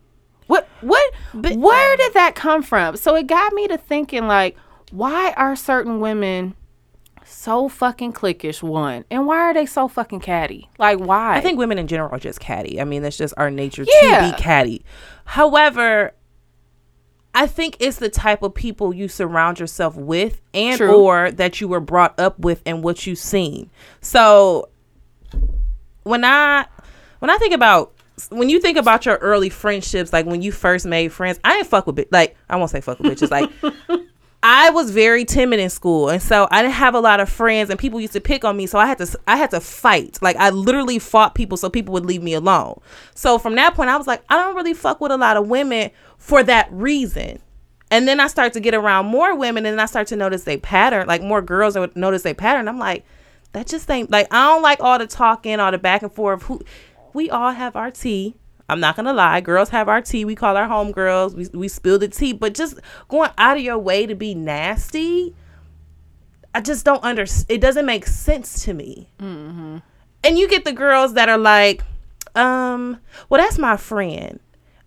What 0.48 0.68
what 0.82 1.14
where 1.34 1.98
did 1.98 2.14
that 2.14 2.36
come 2.36 2.64
from? 2.64 2.98
So 2.98 3.16
it 3.16 3.28
got 3.28 3.54
me 3.54 3.68
to 3.68 3.78
thinking 3.78 4.28
like 4.28 4.58
why 4.92 5.34
are 5.38 5.56
certain 5.56 6.00
women 6.00 6.56
so 7.26 7.70
fucking 7.70 8.14
cliquish 8.14 8.62
one 8.62 9.06
and 9.10 9.26
why 9.26 9.38
are 9.38 9.54
they 9.54 9.66
so 9.66 9.88
fucking 9.88 10.20
catty? 10.20 10.70
Like 10.78 11.00
why? 11.00 11.36
I 11.38 11.42
think 11.42 11.58
women 11.58 11.80
in 11.80 11.88
general 11.88 12.10
are 12.12 12.20
just 12.20 12.40
catty. 12.40 12.80
I 12.82 12.84
mean, 12.84 13.02
that's 13.02 13.18
just 13.18 13.34
our 13.38 13.50
nature 13.50 13.86
Yeah. 14.02 14.30
to 14.30 14.36
be 14.36 14.42
catty. 14.42 14.84
However, 15.26 16.14
I 17.34 17.48
think 17.48 17.78
it's 17.80 17.98
the 17.98 18.10
type 18.10 18.44
of 18.44 18.54
people 18.54 18.94
you 18.94 19.08
surround 19.08 19.60
yourself 19.60 19.96
with 19.96 20.42
and 20.54 20.78
True. 20.78 20.94
or 21.04 21.32
that 21.32 21.60
you 21.62 21.68
were 21.68 21.80
brought 21.80 22.20
up 22.20 22.38
with 22.38 22.62
and 22.66 22.84
what 22.84 23.08
you've 23.08 23.18
seen. 23.18 23.72
So 24.02 24.70
when 26.04 26.24
I 26.26 26.66
when 27.20 27.30
I 27.32 27.38
think 27.38 27.54
about 27.54 27.93
when 28.30 28.50
you 28.50 28.60
think 28.60 28.78
about 28.78 29.06
your 29.06 29.18
early 29.18 29.50
friendships, 29.50 30.14
like 30.14 30.26
when 30.26 30.42
you 30.42 30.52
first 30.52 30.86
made 30.86 31.12
friends, 31.12 31.40
I 31.44 31.58
didn't 31.58 31.68
fuck 31.68 31.88
with 31.88 31.96
bitch. 31.96 32.08
Like 32.12 32.36
I 32.50 32.56
won't 32.56 32.70
say 32.70 32.82
fuck 32.82 33.00
with 33.00 33.12
bitches. 33.12 33.32
Like 33.32 33.50
I 34.44 34.72
was 34.72 34.92
very 34.92 35.24
timid 35.24 35.60
in 35.60 35.70
school, 35.70 36.10
and 36.10 36.22
so 36.22 36.48
I 36.52 36.62
didn't 36.62 36.76
have 36.76 36.96
a 36.96 37.00
lot 37.00 37.20
of 37.20 37.30
friends, 37.30 37.70
and 37.70 37.80
people 37.80 38.02
used 38.02 38.14
to 38.14 38.22
pick 38.22 38.44
on 38.44 38.58
me. 38.58 38.68
So 38.68 38.78
I 38.78 38.86
had 38.86 38.98
to, 39.00 39.20
I 39.28 39.38
had 39.38 39.52
to 39.52 39.60
fight. 39.60 40.20
Like 40.22 40.36
I 40.36 40.50
literally 40.50 41.00
fought 41.00 41.34
people, 41.34 41.58
so 41.58 41.70
people 41.70 41.94
would 41.94 42.06
leave 42.06 42.22
me 42.22 42.34
alone. 42.34 42.80
So 43.16 43.40
from 43.40 43.56
that 43.56 43.74
point, 43.74 43.90
I 43.90 43.98
was 43.98 44.06
like, 44.06 44.22
I 44.30 44.36
don't 44.36 44.56
really 44.56 44.74
fuck 44.74 45.00
with 45.00 45.12
a 45.12 45.18
lot 45.18 45.38
of 45.38 45.48
women 45.48 45.92
for 46.18 46.44
that 46.44 46.68
reason. 46.72 47.40
And 47.90 48.08
then 48.08 48.20
I 48.20 48.28
start 48.28 48.54
to 48.54 48.60
get 48.60 48.74
around 48.74 49.06
more 49.06 49.36
women, 49.36 49.66
and 49.66 49.80
I 49.80 49.86
start 49.86 50.08
to 50.08 50.16
notice 50.16 50.44
they 50.44 50.58
pattern. 50.58 51.08
Like 51.08 51.22
more 51.22 51.42
girls 51.42 51.78
would 51.78 51.96
notice 51.96 52.24
they 52.24 52.34
pattern. 52.34 52.68
I'm 52.68 52.80
like, 52.80 53.06
that 53.54 53.68
just 53.68 53.90
ain't 53.90 54.12
like 54.12 54.28
I 54.32 54.48
don't 54.48 54.62
like 54.62 54.82
all 54.82 55.00
the 55.00 55.08
talking, 55.08 55.60
all 55.60 55.72
the 55.72 55.78
back 55.78 56.02
and 56.02 56.12
forth. 56.12 56.44
Who 56.44 56.62
we 57.14 57.30
all 57.30 57.52
have 57.52 57.76
our 57.76 57.92
tea. 57.92 58.36
I'm 58.70 58.80
not 58.80 58.96
gonna 58.96 59.14
lie, 59.14 59.42
girls 59.42 59.70
have 59.70 59.90
our 59.90 60.02
tea. 60.02 60.26
We 60.26 60.36
call 60.36 60.56
our 60.58 60.68
home 60.68 60.92
girls. 60.92 61.36
We 61.36 61.48
we 61.54 61.68
spill 61.68 62.00
the 62.00 62.08
tea, 62.08 62.34
but 62.34 62.54
just 62.54 62.80
going 63.10 63.30
out 63.38 63.58
of 63.58 63.64
your 63.64 63.78
way 63.78 64.06
to 64.06 64.16
be 64.16 64.34
nasty, 64.34 65.36
I 66.56 66.62
just 66.62 66.86
don't 66.86 67.04
under. 67.04 67.26
It 67.50 67.60
doesn't 67.62 67.86
make 67.86 68.06
sense 68.08 68.64
to 68.66 68.74
me. 68.74 69.10
And 69.20 70.40
you 70.40 70.48
get 70.48 70.64
the 70.64 70.72
girls 70.72 71.14
that 71.16 71.28
are 71.28 71.38
like, 71.38 71.84
um, 72.36 73.00
well, 73.30 73.42
that's 73.42 73.58
my 73.58 73.76
friend. 73.76 74.40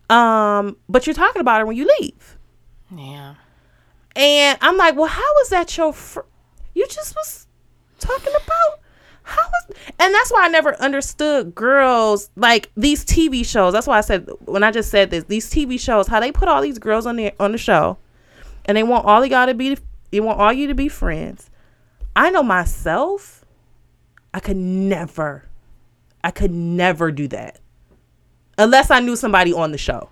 Um, 0.08 0.76
but 0.88 1.06
you're 1.06 1.14
talking 1.14 1.40
about 1.40 1.60
her 1.60 1.66
when 1.66 1.76
you 1.76 1.88
leave. 2.00 2.38
Yeah. 2.96 3.34
And 4.14 4.56
I'm 4.62 4.76
like, 4.78 4.96
well, 4.96 5.08
how 5.08 5.38
is 5.42 5.50
that 5.50 5.76
your 5.76 5.92
fr- 5.92 6.20
you 6.74 6.86
just 6.86 7.14
was 7.14 7.46
talking 7.98 8.32
about 8.32 8.80
how 9.26 9.42
is 9.68 9.76
and 9.98 10.14
that's 10.14 10.30
why 10.30 10.44
I 10.44 10.48
never 10.48 10.74
understood 10.76 11.54
girls 11.54 12.30
like 12.36 12.70
these 12.76 13.04
TV 13.04 13.44
shows. 13.44 13.72
That's 13.72 13.86
why 13.86 13.98
I 13.98 14.00
said 14.00 14.28
when 14.44 14.62
I 14.62 14.70
just 14.70 14.90
said 14.90 15.10
this, 15.10 15.24
these 15.24 15.50
TV 15.50 15.78
shows, 15.78 16.06
how 16.06 16.20
they 16.20 16.32
put 16.32 16.48
all 16.48 16.62
these 16.62 16.78
girls 16.78 17.06
on 17.06 17.16
the 17.16 17.32
on 17.40 17.52
the 17.52 17.58
show 17.58 17.98
and 18.64 18.76
they 18.76 18.82
want 18.82 19.04
all 19.04 19.22
of 19.22 19.30
y'all 19.30 19.46
to 19.46 19.54
be 19.54 19.76
they 20.10 20.20
want 20.20 20.38
all 20.38 20.52
you 20.52 20.66
to 20.68 20.74
be 20.74 20.88
friends. 20.88 21.50
I 22.14 22.30
know 22.30 22.42
myself, 22.42 23.44
I 24.32 24.40
could 24.40 24.56
never 24.56 25.44
I 26.22 26.30
could 26.30 26.50
never 26.52 27.10
do 27.10 27.28
that. 27.28 27.60
Unless 28.58 28.90
I 28.90 29.00
knew 29.00 29.16
somebody 29.16 29.52
on 29.52 29.72
the 29.72 29.78
show. 29.78 30.08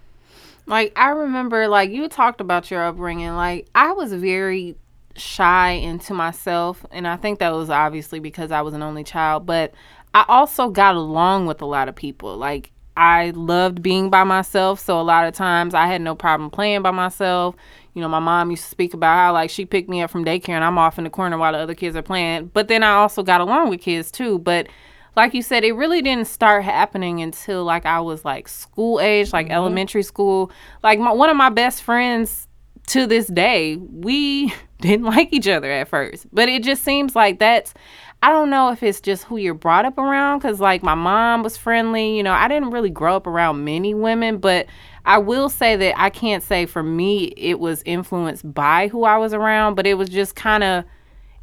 Like 0.67 0.93
I 0.97 1.11
remember 1.11 1.69
like 1.69 1.91
you 1.91 2.09
talked 2.09 2.41
about 2.41 2.71
your 2.71 2.85
upbringing. 2.85 3.35
Like 3.35 3.69
I 3.75 3.93
was 3.93 4.13
very 4.13 4.77
shy 5.17 5.71
into 5.71 6.13
myself 6.15 6.85
and 6.91 7.07
I 7.07 7.17
think 7.17 7.39
that 7.39 7.53
was 7.53 7.71
obviously 7.71 8.21
because 8.21 8.51
I 8.51 8.63
was 8.63 8.75
an 8.75 8.83
only 8.83 9.05
child, 9.05 9.47
but 9.47 9.73
I 10.15 10.25
also 10.29 10.71
got 10.71 10.95
along 10.95 11.47
with 11.47 11.61
a 11.61 11.67
lot 11.67 11.89
of 11.89 11.97
people. 11.97 12.37
Like 12.37 12.71
I 12.97 13.31
loved 13.31 13.83
being 13.83 14.09
by 14.09 14.25
myself. 14.25 14.79
So 14.79 15.01
a 15.01 15.03
lot 15.03 15.27
of 15.27 15.35
times 15.35 15.75
I 15.75 15.87
had 15.87 16.01
no 16.01 16.15
problem 16.15 16.51
playing 16.51 16.83
by 16.83 16.93
myself. 16.93 17.57
You 17.93 18.01
know, 18.01 18.09
my 18.09 18.21
mom 18.21 18.51
used 18.51 18.65
to 18.65 18.71
speak 18.71 18.95
about 18.95 19.17
how 19.17 19.33
like 19.33 19.51
she 19.51 19.65
picked 19.65 19.89
me 19.89 20.03
up 20.03 20.11
from 20.11 20.25
daycare 20.25 20.51
and 20.51 20.65
I'm 20.65 20.79
off 20.79 20.99
in 20.99 21.05
the 21.05 21.11
corner 21.11 21.37
while 21.37 21.53
the 21.53 21.59
other 21.59 21.75
kids 21.75 21.97
are 21.97 22.03
playing. 22.03 22.47
But 22.55 22.69
then 22.69 22.83
I 22.83 22.93
also 22.95 23.23
got 23.23 23.41
along 23.41 23.71
with 23.71 23.81
kids 23.81 24.11
too. 24.11 24.39
But 24.39 24.69
like 25.17 25.35
you 25.35 25.43
said, 25.43 25.65
it 25.65 25.73
really 25.73 26.03
didn't 26.03 26.29
start 26.29 26.65
happening 26.65 27.21
until 27.21 27.65
like 27.65 27.87
I 27.87 28.01
was 28.01 28.25
like 28.25 28.49
school 28.49 29.01
age, 29.01 29.33
like 29.33 29.47
mm-hmm. 29.47 29.55
elementary 29.55 30.03
school. 30.05 30.53
Like 30.83 30.99
my, 31.01 31.13
one 31.13 31.31
of 31.31 31.37
my 31.37 31.51
best 31.51 31.83
friends 31.83 32.47
to 32.89 33.07
this 33.07 33.27
day, 33.27 33.77
we 33.77 34.53
didn't 34.81 35.07
like 35.07 35.33
each 35.33 35.49
other 35.49 35.71
at 35.71 35.89
first. 35.89 36.27
But 36.33 36.49
it 36.49 36.63
just 36.63 36.83
seems 36.83 37.17
like 37.17 37.39
that's 37.39 37.75
I 38.23 38.31
don't 38.31 38.49
know 38.49 38.71
if 38.71 38.83
it's 38.83 39.03
just 39.03 39.25
who 39.25 39.37
you're 39.37 39.53
brought 39.53 39.85
up 39.85 39.99
around 39.99 40.41
cuz 40.41 40.59
like 40.59 40.83
my 40.83 40.95
mom 40.95 41.43
was 41.43 41.57
friendly, 41.57 42.17
you 42.17 42.23
know, 42.23 42.33
I 42.33 42.49
didn't 42.49 42.71
really 42.71 42.91
grow 42.91 43.17
up 43.17 43.27
around 43.27 43.65
many 43.65 43.93
women, 43.93 44.39
but 44.39 44.67
I 45.05 45.19
will 45.19 45.51
say 45.51 45.77
that 45.77 46.01
I 46.01 46.09
can't 46.09 46.43
say 46.43 46.65
for 46.65 46.83
me 46.83 47.35
it 47.37 47.61
was 47.61 47.83
influenced 47.85 48.55
by 48.55 48.89
who 48.89 49.05
I 49.05 49.19
was 49.19 49.35
around, 49.35 49.75
but 49.75 49.87
it 49.87 49.95
was 49.95 50.09
just 50.09 50.35
kind 50.35 50.65
of 50.65 50.85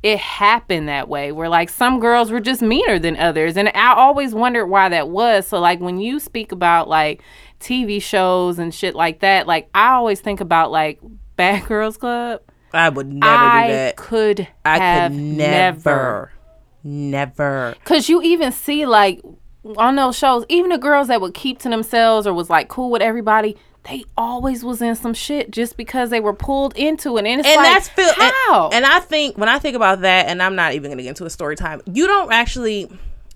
it 0.01 0.17
happened 0.17 0.89
that 0.89 1.07
way 1.07 1.31
where 1.31 1.47
like 1.47 1.69
some 1.69 1.99
girls 1.99 2.31
were 2.31 2.39
just 2.39 2.63
meaner 2.63 2.97
than 2.97 3.15
others 3.17 3.55
and 3.55 3.69
I 3.75 3.93
always 3.93 4.33
wondered 4.33 4.65
why 4.65 4.89
that 4.89 5.09
was. 5.09 5.45
So 5.45 5.59
like 5.59 5.79
when 5.79 5.99
you 5.99 6.19
speak 6.19 6.51
about 6.51 6.87
like 6.87 7.21
TV 7.59 8.01
shows 8.01 8.57
and 8.57 8.73
shit 8.73 8.95
like 8.95 9.19
that, 9.19 9.45
like 9.45 9.69
I 9.75 9.93
always 9.93 10.19
think 10.19 10.41
about 10.41 10.71
like 10.71 10.99
Bad 11.41 11.65
Girls 11.67 11.97
Club. 11.97 12.41
I 12.71 12.89
would 12.89 13.11
never 13.11 13.25
I 13.25 13.67
do 13.67 13.73
that. 13.73 13.95
Could 13.95 14.47
I 14.63 14.77
could 15.09 15.17
never, 15.17 15.31
never, 15.89 16.31
never. 16.83 17.75
Cause 17.83 18.07
you 18.09 18.21
even 18.21 18.51
see 18.51 18.85
like 18.85 19.23
on 19.75 19.95
those 19.95 20.15
shows, 20.15 20.45
even 20.49 20.69
the 20.69 20.77
girls 20.77 21.07
that 21.07 21.19
would 21.19 21.33
keep 21.33 21.57
to 21.59 21.69
themselves 21.69 22.27
or 22.27 22.33
was 22.35 22.51
like 22.51 22.67
cool 22.67 22.91
with 22.91 23.01
everybody, 23.01 23.57
they 23.89 24.03
always 24.15 24.63
was 24.63 24.83
in 24.83 24.95
some 24.95 25.15
shit 25.15 25.49
just 25.49 25.77
because 25.77 26.11
they 26.11 26.19
were 26.19 26.33
pulled 26.33 26.77
into 26.77 27.17
it. 27.17 27.25
And 27.25 27.39
it's 27.39 27.49
and 27.49 27.57
like, 27.57 27.73
that's 27.73 27.89
feel, 27.89 28.13
how? 28.13 28.65
And, 28.65 28.75
and 28.75 28.85
I 28.85 28.99
think 28.99 29.35
when 29.35 29.49
I 29.49 29.57
think 29.57 29.75
about 29.75 30.01
that, 30.01 30.27
and 30.27 30.43
I'm 30.43 30.55
not 30.55 30.73
even 30.73 30.91
gonna 30.91 31.01
get 31.01 31.09
into 31.09 31.25
a 31.25 31.29
story 31.31 31.55
time, 31.55 31.81
you 31.91 32.05
don't 32.05 32.31
actually 32.31 32.87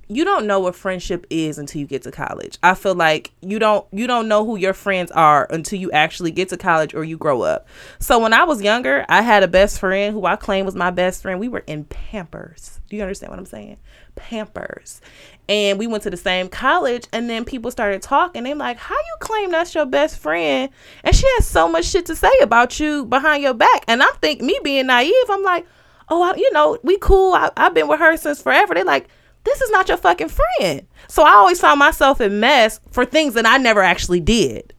you 0.08 0.24
don't 0.24 0.46
know 0.46 0.60
what 0.60 0.76
friendship 0.76 1.26
is 1.30 1.58
until 1.58 1.82
you 1.82 1.88
get 1.88 2.04
to 2.04 2.12
college. 2.12 2.60
I 2.62 2.76
feel 2.76 2.94
like 2.94 3.32
you 3.42 3.58
don't 3.58 3.88
you 3.92 4.06
don't 4.06 4.28
know 4.28 4.46
who 4.46 4.56
your 4.56 4.74
friends 4.74 5.12
are 5.12 5.48
until 5.50 5.80
you 5.80 5.92
actually 5.92 6.32
get 6.32 6.50
to 6.50 6.58
college 6.58 6.94
or 6.94 7.04
you 7.04 7.18
grow 7.18 7.42
up. 7.42 7.68
So 8.00 8.20
when 8.20 8.34
I 8.34 8.44
was 8.44 8.62
younger, 8.62 9.06
I 9.10 9.24
had 9.24 9.42
a 9.42 9.48
best 9.48 9.80
friend 9.80 10.14
who 10.14 10.26
I 10.26 10.36
claim 10.36 10.66
was 10.66 10.76
my 10.76 10.92
best 10.92 11.24
friend. 11.24 11.40
We 11.40 11.48
were 11.48 11.64
in 11.66 11.86
Pampers. 11.86 12.80
Do 12.88 12.96
you 12.96 13.02
understand 13.02 13.32
what 13.32 13.40
I'm 13.40 13.46
saying? 13.46 13.78
Pampers. 14.16 15.02
And 15.50 15.80
we 15.80 15.88
went 15.88 16.04
to 16.04 16.12
the 16.12 16.18
same 16.18 16.50
college 16.50 17.08
and 17.12 17.28
then 17.28 17.44
people 17.44 17.72
started 17.72 18.04
talking. 18.04 18.44
They're 18.44 18.56
like, 18.56 18.78
How 18.78 18.96
you 18.96 19.16
claim 19.20 19.52
that's 19.52 19.74
your 19.74 19.88
best 19.88 20.20
friend? 20.20 20.70
And 21.04 21.16
she 21.16 21.26
has 21.38 21.48
so 21.48 21.68
much 21.68 21.86
shit 21.86 22.06
to 22.08 22.16
say 22.16 22.32
about 22.42 22.80
you 22.80 23.06
behind 23.06 23.42
your 23.42 23.56
back. 23.56 23.86
And 23.88 24.04
I'm 24.04 24.14
think 24.16 24.42
me 24.42 24.60
being 24.64 24.86
naive, 24.86 25.14
I'm 25.30 25.44
like, 25.44 25.66
Oh, 26.10 26.22
I, 26.22 26.36
you 26.36 26.52
know, 26.54 26.78
we 26.84 27.00
cool. 27.00 27.34
I, 27.34 27.50
I've 27.58 27.74
been 27.74 27.88
with 27.88 28.00
her 28.00 28.16
since 28.18 28.40
forever. 28.40 28.76
They're 28.76 28.84
like, 28.84 29.10
this 29.46 29.62
is 29.62 29.72
not 29.72 29.88
your 29.88 29.98
fucking 29.98 30.30
friend. 30.30 30.86
So 31.08 31.24
I 31.24 31.32
always 31.32 31.62
found 31.62 31.80
myself 31.80 32.20
in 32.20 32.40
mess 32.40 32.82
for 32.92 33.06
things 33.06 33.36
that 33.36 33.46
I 33.46 33.58
never 33.58 33.82
actually 33.82 34.20
did. 34.20 34.74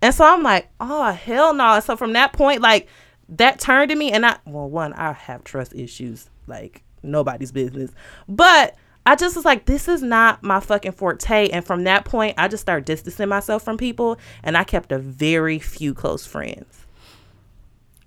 And 0.00 0.14
so 0.14 0.24
I'm 0.24 0.42
like, 0.42 0.68
oh 0.80 1.12
hell 1.12 1.54
no. 1.54 1.78
So 1.80 1.96
from 1.96 2.14
that 2.14 2.32
point, 2.32 2.60
like 2.60 2.88
that 3.28 3.60
turned 3.60 3.90
to 3.90 3.96
me 3.96 4.10
and 4.10 4.26
I 4.26 4.38
well, 4.46 4.68
one, 4.68 4.92
I 4.94 5.12
have 5.12 5.44
trust 5.44 5.74
issues, 5.74 6.28
like 6.46 6.82
nobody's 7.02 7.52
business. 7.52 7.92
But 8.28 8.76
I 9.04 9.16
just 9.16 9.36
was 9.36 9.44
like, 9.44 9.66
this 9.66 9.88
is 9.88 10.02
not 10.02 10.42
my 10.42 10.60
fucking 10.60 10.92
forte. 10.92 11.48
And 11.50 11.64
from 11.64 11.84
that 11.84 12.04
point, 12.04 12.34
I 12.38 12.48
just 12.48 12.62
started 12.62 12.84
distancing 12.84 13.28
myself 13.28 13.62
from 13.62 13.76
people 13.76 14.18
and 14.42 14.56
I 14.56 14.64
kept 14.64 14.92
a 14.92 14.98
very 14.98 15.58
few 15.58 15.92
close 15.92 16.26
friends. 16.26 16.81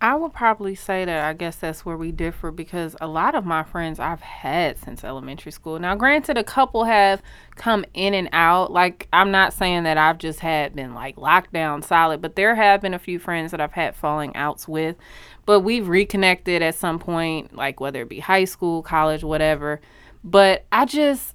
I 0.06 0.14
would 0.14 0.34
probably 0.34 0.76
say 0.76 1.04
that 1.04 1.26
I 1.26 1.34
guess 1.34 1.56
that's 1.56 1.84
where 1.84 1.98
we 1.98 2.12
differ 2.12 2.52
because 2.52 2.96
a 3.02 3.08
lot 3.08 3.34
of 3.34 3.44
my 3.44 3.64
friends 3.64 4.00
I've 4.00 4.22
had 4.22 4.78
since 4.78 5.04
elementary 5.04 5.52
school. 5.52 5.80
Now, 5.80 5.96
granted, 5.96 6.38
a 6.38 6.44
couple 6.44 6.84
have 6.84 7.24
come 7.56 7.84
in 7.96 8.14
and 8.14 8.30
out. 8.32 8.72
Like, 8.72 9.08
I'm 9.12 9.32
not 9.32 9.52
saying 9.52 9.82
that 9.82 9.98
I've 9.98 10.20
just 10.20 10.42
had 10.42 10.76
been 10.76 10.94
like 10.94 11.18
locked 11.18 11.54
down 11.54 11.82
solid, 11.82 12.22
but 12.22 12.36
there 12.36 12.54
have 12.54 12.82
been 12.82 12.94
a 12.94 13.00
few 13.00 13.18
friends 13.18 13.50
that 13.50 13.60
I've 13.60 13.72
had 13.72 13.96
falling 13.96 14.36
outs 14.36 14.68
with. 14.68 14.96
But 15.44 15.62
we've 15.62 15.88
reconnected 15.88 16.62
at 16.62 16.76
some 16.76 17.00
point, 17.00 17.56
like 17.56 17.80
whether 17.80 18.04
it 18.04 18.10
be 18.10 18.20
high 18.20 18.46
school, 18.46 18.84
college, 18.84 19.24
whatever. 19.24 19.82
But 20.24 20.68
I 20.72 20.86
just, 20.86 21.35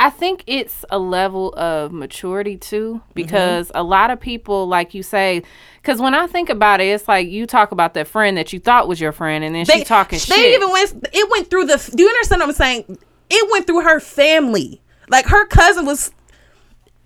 I 0.00 0.08
think 0.08 0.44
it's 0.46 0.82
a 0.88 0.98
level 0.98 1.52
of 1.56 1.92
maturity 1.92 2.56
too, 2.56 2.94
mm-hmm. 2.94 3.12
because 3.14 3.68
mm-hmm. 3.68 3.76
a 3.76 3.82
lot 3.82 4.10
of 4.10 4.18
people, 4.18 4.66
like 4.66 4.94
you 4.94 5.02
say, 5.02 5.42
because 5.82 6.00
when 6.00 6.14
I 6.14 6.26
think 6.26 6.48
about 6.48 6.80
it, 6.80 6.86
it's 6.86 7.06
like 7.06 7.28
you 7.28 7.46
talk 7.46 7.70
about 7.70 7.92
that 7.94 8.08
friend 8.08 8.34
that 8.38 8.50
you 8.50 8.60
thought 8.60 8.88
was 8.88 8.98
your 8.98 9.12
friend, 9.12 9.44
and 9.44 9.54
then 9.54 9.66
they, 9.66 9.80
she 9.80 9.84
talking 9.84 10.18
shit 10.18 10.34
they 10.34 10.42
shit. 10.42 10.54
even 10.54 10.72
went. 10.72 11.08
It 11.12 11.30
went 11.30 11.50
through 11.50 11.66
the. 11.66 11.92
Do 11.94 12.02
you 12.02 12.08
understand 12.08 12.40
what 12.40 12.48
I'm 12.48 12.54
saying? 12.54 12.98
It 13.28 13.52
went 13.52 13.66
through 13.66 13.82
her 13.82 14.00
family. 14.00 14.80
Like 15.10 15.26
her 15.26 15.46
cousin 15.46 15.84
was. 15.84 16.10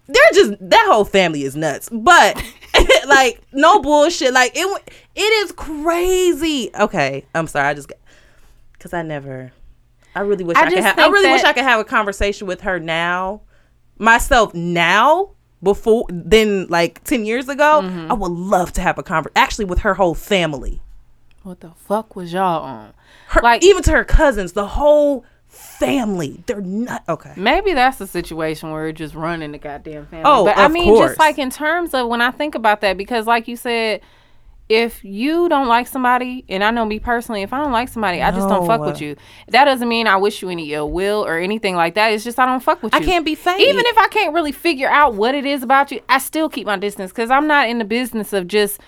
They're 0.06 0.32
just 0.32 0.52
that 0.60 0.86
whole 0.88 1.04
family 1.04 1.42
is 1.42 1.56
nuts, 1.56 1.88
but 1.90 2.40
like 3.08 3.42
no 3.52 3.80
bullshit. 3.80 4.32
Like 4.32 4.52
it. 4.54 4.94
It 5.16 5.20
is 5.20 5.50
crazy. 5.50 6.70
Okay, 6.78 7.24
I'm 7.34 7.48
sorry. 7.48 7.70
I 7.70 7.74
just 7.74 7.92
because 8.74 8.92
I 8.92 9.02
never 9.02 9.50
I 10.14 10.20
really 10.20 10.44
wish 10.44 10.56
I, 10.56 10.62
I 10.62 10.68
could 10.70 10.78
have. 10.78 10.98
I 10.98 11.08
really 11.08 11.30
wish 11.30 11.44
I 11.44 11.52
could 11.52 11.64
have 11.64 11.80
a 11.80 11.84
conversation 11.84 12.46
with 12.46 12.62
her 12.62 12.78
now, 12.78 13.42
myself 13.98 14.54
now 14.54 15.30
before 15.64 16.04
then 16.10 16.66
like 16.68 17.02
10 17.04 17.24
years 17.24 17.48
ago 17.48 17.80
mm-hmm. 17.82 18.12
i 18.12 18.14
would 18.14 18.30
love 18.30 18.72
to 18.72 18.80
have 18.80 18.98
a 18.98 19.02
conversation 19.02 19.32
actually 19.34 19.64
with 19.64 19.80
her 19.80 19.94
whole 19.94 20.14
family 20.14 20.80
what 21.42 21.60
the 21.60 21.70
fuck 21.70 22.14
was 22.14 22.32
y'all 22.32 22.62
on 22.62 22.92
her, 23.28 23.40
like 23.42 23.64
even 23.64 23.82
to 23.82 23.90
her 23.90 24.04
cousins 24.04 24.52
the 24.52 24.66
whole 24.68 25.24
family 25.48 26.42
they're 26.46 26.60
not 26.60 27.02
okay 27.08 27.32
maybe 27.36 27.72
that's 27.72 28.00
a 28.00 28.06
situation 28.06 28.70
where 28.70 28.88
it's 28.88 28.98
just 28.98 29.14
running 29.14 29.52
the 29.52 29.58
goddamn 29.58 30.04
family 30.06 30.24
oh 30.26 30.44
but 30.44 30.56
i 30.58 30.68
mean 30.68 30.92
course. 30.94 31.10
just 31.10 31.18
like 31.18 31.38
in 31.38 31.48
terms 31.48 31.94
of 31.94 32.08
when 32.08 32.20
i 32.20 32.30
think 32.30 32.54
about 32.54 32.80
that 32.80 32.96
because 32.96 33.26
like 33.26 33.48
you 33.48 33.56
said 33.56 34.00
if 34.68 35.04
you 35.04 35.48
don't 35.48 35.68
like 35.68 35.86
somebody, 35.86 36.44
and 36.48 36.64
I 36.64 36.70
know 36.70 36.86
me 36.86 36.98
personally, 36.98 37.42
if 37.42 37.52
I 37.52 37.58
don't 37.58 37.72
like 37.72 37.88
somebody, 37.88 38.22
I 38.22 38.30
just 38.30 38.48
don't 38.48 38.66
fuck 38.66 38.80
with 38.80 38.96
uh, 38.96 39.04
you. 39.04 39.16
That 39.48 39.66
doesn't 39.66 39.88
mean 39.88 40.06
I 40.06 40.16
wish 40.16 40.40
you 40.40 40.48
any 40.48 40.72
ill 40.72 40.90
will 40.90 41.24
or 41.24 41.38
anything 41.38 41.76
like 41.76 41.94
that. 41.94 42.12
It's 42.12 42.24
just 42.24 42.38
I 42.38 42.46
don't 42.46 42.62
fuck 42.62 42.82
with 42.82 42.94
you. 42.94 43.00
I 43.00 43.04
can't 43.04 43.26
be 43.26 43.34
fake. 43.34 43.60
Even 43.60 43.84
if 43.86 43.98
I 43.98 44.08
can't 44.08 44.34
really 44.34 44.52
figure 44.52 44.88
out 44.88 45.14
what 45.14 45.34
it 45.34 45.44
is 45.44 45.62
about 45.62 45.90
you, 45.90 46.00
I 46.08 46.18
still 46.18 46.48
keep 46.48 46.66
my 46.66 46.78
distance 46.78 47.10
because 47.10 47.30
I'm 47.30 47.46
not 47.46 47.68
in 47.68 47.78
the 47.78 47.84
business 47.84 48.32
of 48.32 48.48
just 48.48 48.80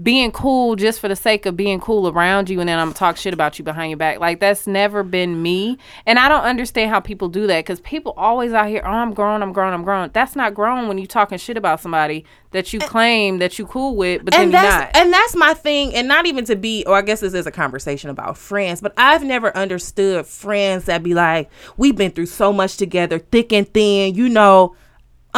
being 0.00 0.30
cool 0.30 0.76
just 0.76 1.00
for 1.00 1.08
the 1.08 1.16
sake 1.16 1.44
of 1.44 1.56
being 1.56 1.80
cool 1.80 2.08
around 2.08 2.48
you 2.48 2.60
and 2.60 2.68
then 2.68 2.78
I'm 2.78 2.92
talk 2.92 3.16
shit 3.16 3.34
about 3.34 3.58
you 3.58 3.64
behind 3.64 3.90
your 3.90 3.96
back. 3.96 4.20
Like 4.20 4.38
that's 4.38 4.66
never 4.66 5.02
been 5.02 5.42
me. 5.42 5.76
And 6.06 6.18
I 6.18 6.28
don't 6.28 6.44
understand 6.44 6.90
how 6.90 7.00
people 7.00 7.28
do 7.28 7.46
that 7.48 7.66
cuz 7.66 7.80
people 7.80 8.14
always 8.16 8.52
out 8.52 8.68
here, 8.68 8.82
"Oh, 8.84 8.90
I'm 8.90 9.12
grown, 9.12 9.42
I'm 9.42 9.52
grown, 9.52 9.72
I'm 9.72 9.82
grown." 9.82 10.10
That's 10.12 10.36
not 10.36 10.54
grown 10.54 10.86
when 10.86 10.98
you 10.98 11.06
talking 11.06 11.38
shit 11.38 11.56
about 11.56 11.80
somebody 11.80 12.24
that 12.52 12.72
you 12.72 12.78
claim 12.78 13.38
that 13.38 13.58
you 13.58 13.66
cool 13.66 13.96
with, 13.96 14.24
but 14.24 14.32
then 14.32 14.52
you're 14.52 14.62
not. 14.62 14.90
And 14.94 15.12
that's 15.12 15.34
my 15.34 15.52
thing 15.52 15.94
and 15.94 16.06
not 16.06 16.26
even 16.26 16.44
to 16.44 16.56
be 16.56 16.84
or 16.86 16.96
I 16.96 17.02
guess 17.02 17.20
this 17.20 17.34
is 17.34 17.46
a 17.46 17.50
conversation 17.50 18.08
about 18.08 18.38
friends, 18.38 18.80
but 18.80 18.92
I've 18.96 19.24
never 19.24 19.54
understood 19.56 20.26
friends 20.26 20.84
that 20.84 21.02
be 21.02 21.14
like, 21.14 21.50
"We've 21.76 21.96
been 21.96 22.12
through 22.12 22.26
so 22.26 22.52
much 22.52 22.76
together, 22.76 23.18
thick 23.18 23.52
and 23.52 23.66
thin, 23.72 24.14
you 24.14 24.28
know." 24.28 24.74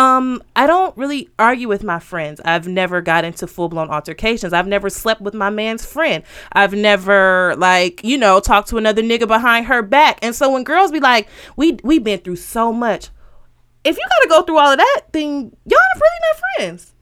Um, 0.01 0.43
I 0.57 0.67
don't 0.67 0.97
really 0.97 1.29
argue 1.39 1.69
with 1.69 1.85
my 1.85 1.99
friends. 1.99 2.41
I've 2.43 2.67
never 2.67 3.03
got 3.03 3.27
into 3.27 3.47
full 3.47 3.69
blown 3.69 3.91
altercations. 3.91 4.55
I've 4.55 4.67
never 4.67 4.89
slept 4.89 5.21
with 5.21 5.35
my 5.35 5.51
man's 5.51 5.85
friend. 5.85 6.25
I've 6.53 6.73
never 6.73 7.55
like, 7.59 8.03
you 8.03 8.17
know, 8.17 8.41
talked 8.41 8.71
to 8.71 8.79
another 8.79 9.03
nigga 9.03 9.29
behind 9.29 9.67
her 9.67 9.83
back. 9.83 10.19
And 10.23 10.35
so 10.35 10.51
when 10.51 10.65
girls 10.65 10.91
be 10.91 11.01
like, 11.01 11.29
We 11.55 11.79
we've 11.85 12.03
been 12.03 12.21
through 12.21 12.37
so 12.37 12.73
much. 12.73 13.11
If 13.85 13.99
you 13.99 14.05
gotta 14.09 14.29
go 14.31 14.43
through 14.43 14.59
all 14.59 14.73
of 14.73 14.79
that, 14.79 15.03
then 15.13 15.55
y'all 15.67 15.79
are 15.79 16.01
really 16.01 16.21
not 16.23 16.43
friends. 16.57 16.95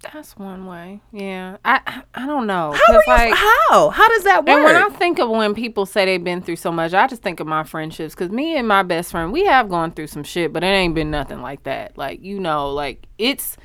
That's 0.00 0.36
one 0.36 0.66
way. 0.66 1.00
Yeah. 1.12 1.56
I 1.64 2.02
I 2.14 2.26
don't 2.26 2.46
know. 2.46 2.72
How 2.72 2.94
are 2.94 3.02
you, 3.02 3.02
like, 3.08 3.34
how? 3.34 3.90
How 3.90 4.08
does 4.08 4.24
that 4.24 4.44
work? 4.44 4.48
And 4.48 4.64
when 4.64 4.76
I 4.76 4.88
think 4.90 5.18
of 5.18 5.28
when 5.28 5.54
people 5.54 5.86
say 5.86 6.04
they've 6.04 6.22
been 6.22 6.40
through 6.40 6.56
so 6.56 6.70
much, 6.70 6.94
I 6.94 7.06
just 7.08 7.22
think 7.22 7.40
of 7.40 7.46
my 7.46 7.64
friendships 7.64 8.14
cuz 8.14 8.30
me 8.30 8.56
and 8.56 8.68
my 8.68 8.82
best 8.82 9.10
friend, 9.10 9.32
we 9.32 9.44
have 9.46 9.68
gone 9.68 9.90
through 9.90 10.06
some 10.06 10.22
shit, 10.22 10.52
but 10.52 10.62
it 10.62 10.68
ain't 10.68 10.94
been 10.94 11.10
nothing 11.10 11.42
like 11.42 11.64
that. 11.64 11.98
Like, 11.98 12.22
you 12.22 12.38
know, 12.38 12.70
like 12.70 13.06
it's 13.18 13.56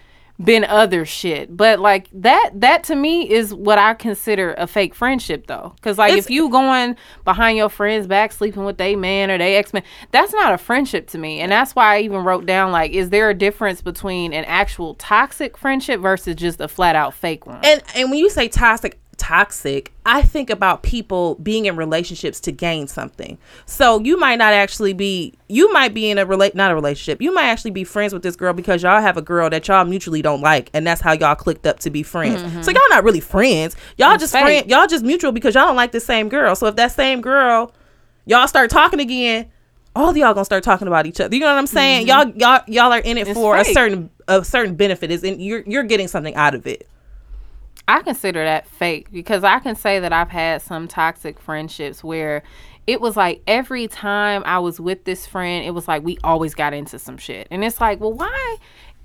been 0.42 0.64
other 0.64 1.06
shit. 1.06 1.56
But 1.56 1.80
like 1.80 2.10
that 2.14 2.52
that 2.56 2.84
to 2.86 2.96
me 2.96 3.30
is 3.30 3.54
what 3.54 3.78
I 3.78 3.94
consider 3.94 4.54
a 4.58 4.68
fake 4.68 4.96
friendship 4.96 5.48
though. 5.48 5.76
Cause 5.82 5.98
like 5.98 6.14
it's, 6.14 6.26
if 6.26 6.32
you 6.32 6.50
going 6.50 6.96
behind 7.24 7.58
your 7.58 7.70
friend's 7.70 8.08
back 8.08 8.32
sleeping 8.32 8.66
with 8.66 8.78
they 8.78 8.96
man 8.96 9.30
or 9.30 9.38
they 9.38 9.56
ex 9.56 9.74
man, 9.74 9.84
that's 10.12 10.34
not 10.34 10.54
a 10.54 10.58
friendship 10.58 11.08
to 11.10 11.18
me. 11.18 11.40
And 11.40 11.52
that's 11.52 11.76
why 11.76 11.98
I 11.98 12.00
even 12.02 12.24
wrote 12.24 12.46
down 12.46 12.72
like, 12.72 12.92
is 12.92 13.10
there 13.10 13.30
a 13.30 13.34
difference 13.34 13.82
between 13.82 14.34
an 14.34 14.46
actual 14.46 14.96
toxic 14.96 15.58
friendship 15.58 16.02
versus 16.02 16.36
just 16.36 16.60
a 16.60 16.68
flat 16.68 16.96
out 16.96 17.14
fake 17.14 17.46
one? 17.46 17.60
And 17.64 17.82
and 17.96 18.10
when 18.10 18.20
you 18.20 18.30
say 18.30 18.48
toxic 18.48 19.00
toxic, 19.24 19.94
I 20.06 20.22
think 20.22 20.50
about 20.50 20.84
people 20.84 21.36
being 21.36 21.66
in 21.66 21.78
relationships 21.78 22.42
to 22.42 22.52
gain 22.52 22.88
something. 22.88 23.38
So 23.66 24.02
you 24.02 24.20
might 24.20 24.36
not 24.36 24.52
actually 24.52 24.92
be 24.92 25.34
you 25.48 25.72
might 25.72 25.94
be 25.94 26.10
in 26.10 26.18
a 26.18 26.26
relate 26.26 26.56
not 26.56 26.72
a 26.72 26.76
relationship. 26.76 27.22
You 27.22 27.34
might 27.34 27.46
actually 27.46 27.72
be 27.72 27.86
friends 27.86 28.12
with 28.12 28.22
this 28.22 28.36
girl 28.36 28.52
because 28.52 28.84
y'all 28.84 29.02
have 29.02 29.16
a 29.16 29.22
girl 29.22 29.50
that 29.50 29.66
y'all 29.70 29.86
mutually 29.86 30.22
don't 30.22 30.42
like 30.42 30.70
and 30.74 30.86
that's 30.86 31.00
how 31.00 31.14
y'all 31.14 31.36
clicked 31.36 31.66
up 31.66 31.80
to 31.80 31.90
be 31.90 32.04
friends. 32.04 32.42
Mm-hmm. 32.42 32.64
So 32.64 32.72
y'all 32.72 32.82
not 32.90 33.06
really 33.06 33.22
friends. 33.22 33.78
Y'all 33.98 34.18
just 34.18 34.34
fake. 34.34 34.44
friend 34.44 34.70
y'all 34.70 34.88
just 34.88 35.06
mutual 35.06 35.32
because 35.32 35.56
y'all 35.56 35.68
don't 35.68 35.78
like 35.78 35.94
the 35.94 36.02
same 36.02 36.28
girl. 36.28 36.54
So 36.54 36.68
if 36.68 36.76
that 36.76 36.92
same 36.92 37.22
girl 37.22 37.74
y'all 38.26 38.48
start 38.50 38.70
talking 38.70 39.00
again, 39.00 39.50
all 39.96 40.10
of 40.10 40.18
y'all 40.18 40.34
gonna 40.34 40.44
start 40.44 40.66
talking 40.66 40.90
about 40.90 41.06
each 41.06 41.22
other. 41.22 41.34
You 41.34 41.40
know 41.40 41.48
what 41.48 41.58
I'm 41.58 41.68
saying? 41.68 42.08
Mm-hmm. 42.08 42.40
Y'all 42.40 42.58
y'all 42.58 42.64
y'all 42.68 42.92
are 42.92 43.00
in 43.00 43.18
it 43.18 43.30
It's 43.30 43.40
for 43.40 43.56
a 43.56 43.64
certain 43.64 44.10
a 44.28 44.44
certain 44.44 44.76
benefit 44.76 45.12
is 45.12 45.24
and 45.24 45.42
you're 45.42 45.64
you're 45.66 45.84
getting 45.84 46.10
something 46.10 46.36
out 46.36 46.56
of 46.56 46.68
it. 46.68 46.90
I 47.88 48.02
consider 48.02 48.44
that 48.44 48.68
fake 48.68 49.12
because 49.12 49.44
I 49.44 49.60
can 49.60 49.76
say 49.76 50.00
that 50.00 50.14
I've 50.14 50.30
had 50.30 50.62
some 50.62 50.88
toxic 50.88 51.40
friendships 51.40 52.04
where 52.04 52.44
it 52.88 53.02
was 53.02 53.18
like 53.18 53.42
every 53.48 53.88
time 53.88 54.44
I 54.46 54.60
was 54.60 54.80
with 54.80 55.04
this 55.04 55.26
friend, 55.26 55.66
it 55.66 55.72
was 55.72 55.88
like 55.88 56.04
we 56.04 56.18
always 56.24 56.56
got 56.56 56.74
into 56.74 57.00
some 57.00 57.18
shit. 57.18 57.48
And 57.52 57.64
it's 57.64 57.82
like, 57.82 58.00
well, 58.00 58.14
why 58.14 58.58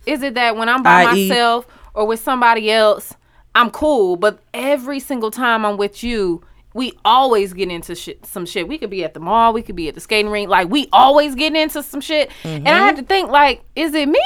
is 0.07 0.23
it 0.23 0.35
that 0.35 0.57
when 0.57 0.69
I'm 0.69 0.83
by 0.83 1.03
I.e. 1.05 1.29
myself 1.29 1.67
or 1.95 2.07
with 2.07 2.21
somebody 2.21 2.71
else, 2.71 3.15
I'm 3.55 3.71
cool, 3.71 4.17
but 4.17 4.39
every 4.55 5.01
single 5.01 5.31
time 5.31 5.67
I'm 5.67 5.77
with 5.77 6.05
you, 6.05 6.45
we 6.75 6.93
always 7.05 7.53
get 7.53 7.71
into 7.71 7.95
shit, 7.95 8.25
some 8.25 8.47
shit. 8.47 8.69
We 8.69 8.79
could 8.79 8.91
be 8.91 9.03
at 9.03 9.15
the 9.15 9.21
mall, 9.21 9.53
we 9.53 9.63
could 9.63 9.75
be 9.75 9.89
at 9.89 9.95
the 9.95 10.01
skating 10.01 10.31
rink, 10.31 10.49
like 10.49 10.69
we 10.69 10.89
always 10.93 11.35
get 11.35 11.57
into 11.57 11.83
some 11.83 12.01
shit. 12.01 12.31
And 12.45 12.69
I 12.69 12.79
had 12.79 12.95
mm-hmm. 12.95 13.01
to 13.01 13.07
think, 13.07 13.31
like, 13.31 13.65
is 13.75 13.95
it 13.95 14.09
me? 14.09 14.21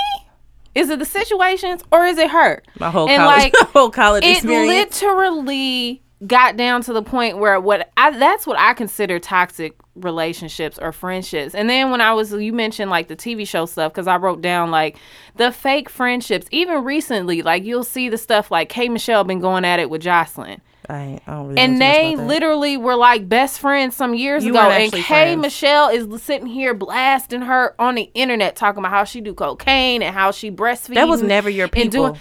Is 0.75 0.91
it 0.91 0.99
the 0.99 1.05
situations 1.05 1.83
or 1.93 2.07
is 2.07 2.19
it 2.19 2.31
her? 2.31 2.63
My 2.79 2.91
whole 2.91 3.09
and 3.09 3.23
college 3.23 3.53
like 3.53 3.55
whole 3.73 3.91
college 3.91 4.25
it 4.25 4.39
experience. 4.39 5.03
literally 5.03 6.03
got 6.27 6.57
down 6.57 6.83
to 6.83 6.93
the 6.93 7.03
point 7.03 7.39
where 7.39 7.59
what 7.61 7.91
I 7.97 8.17
that's 8.17 8.47
what 8.47 8.59
I 8.59 8.75
consider 8.75 9.19
toxic 9.19 9.77
relationships 9.95 10.79
or 10.81 10.93
friendships. 10.93 11.55
And 11.55 11.69
then 11.69 11.91
when 11.91 12.01
I 12.01 12.15
was 12.15 12.33
you 12.33 12.53
mentioned 12.53 12.91
like 12.91 13.09
the 13.09 13.17
TV 13.17 13.47
show 13.47 13.67
stuff 13.67 13.93
cuz 13.93 14.07
I 14.07 14.17
wrote 14.17 14.41
down 14.41 14.71
like 14.71 14.97
the 15.37 15.53
fake 15.53 15.89
friendships 15.89 16.47
even 16.51 16.85
recently 16.85 17.43
like 17.43 17.65
you'll 17.65 17.85
see 17.85 18.09
the 18.09 18.19
stuff 18.19 18.51
like 18.51 18.69
K 18.69 18.89
Michelle 18.89 19.25
been 19.25 19.41
going 19.41 19.65
at 19.65 19.81
it 19.81 19.91
with 19.91 20.03
Joseline. 20.03 20.61
I, 20.89 21.21
I 21.27 21.33
don't 21.33 21.49
really 21.49 21.61
And 21.61 21.81
they 21.81 22.17
literally 22.17 22.77
were 22.77 22.97
like 22.97 23.29
best 23.29 23.61
friends 23.61 23.95
some 23.97 24.15
years 24.15 24.45
You 24.45 24.51
ago. 24.51 24.69
And 24.71 24.93
K 24.93 25.01
friends. 25.03 25.41
Michelle 25.43 25.89
is 25.89 26.23
sitting 26.23 26.47
here 26.49 26.75
blasting 26.75 27.43
her 27.43 27.75
on 27.81 27.95
the 27.95 28.11
internet, 28.15 28.57
talking 28.57 28.81
about 28.81 28.91
how 28.91 29.05
she 29.05 29.21
do 29.21 29.33
cocaine 29.35 30.03
and 30.03 30.15
how 30.15 30.31
she 30.31 30.51
breastfeeds. 30.51 30.95
That 30.95 31.09
was 31.09 31.23
never 31.23 31.49
your 31.49 31.69
and 31.75 31.91
doing- 31.91 32.13
people. 32.15 32.19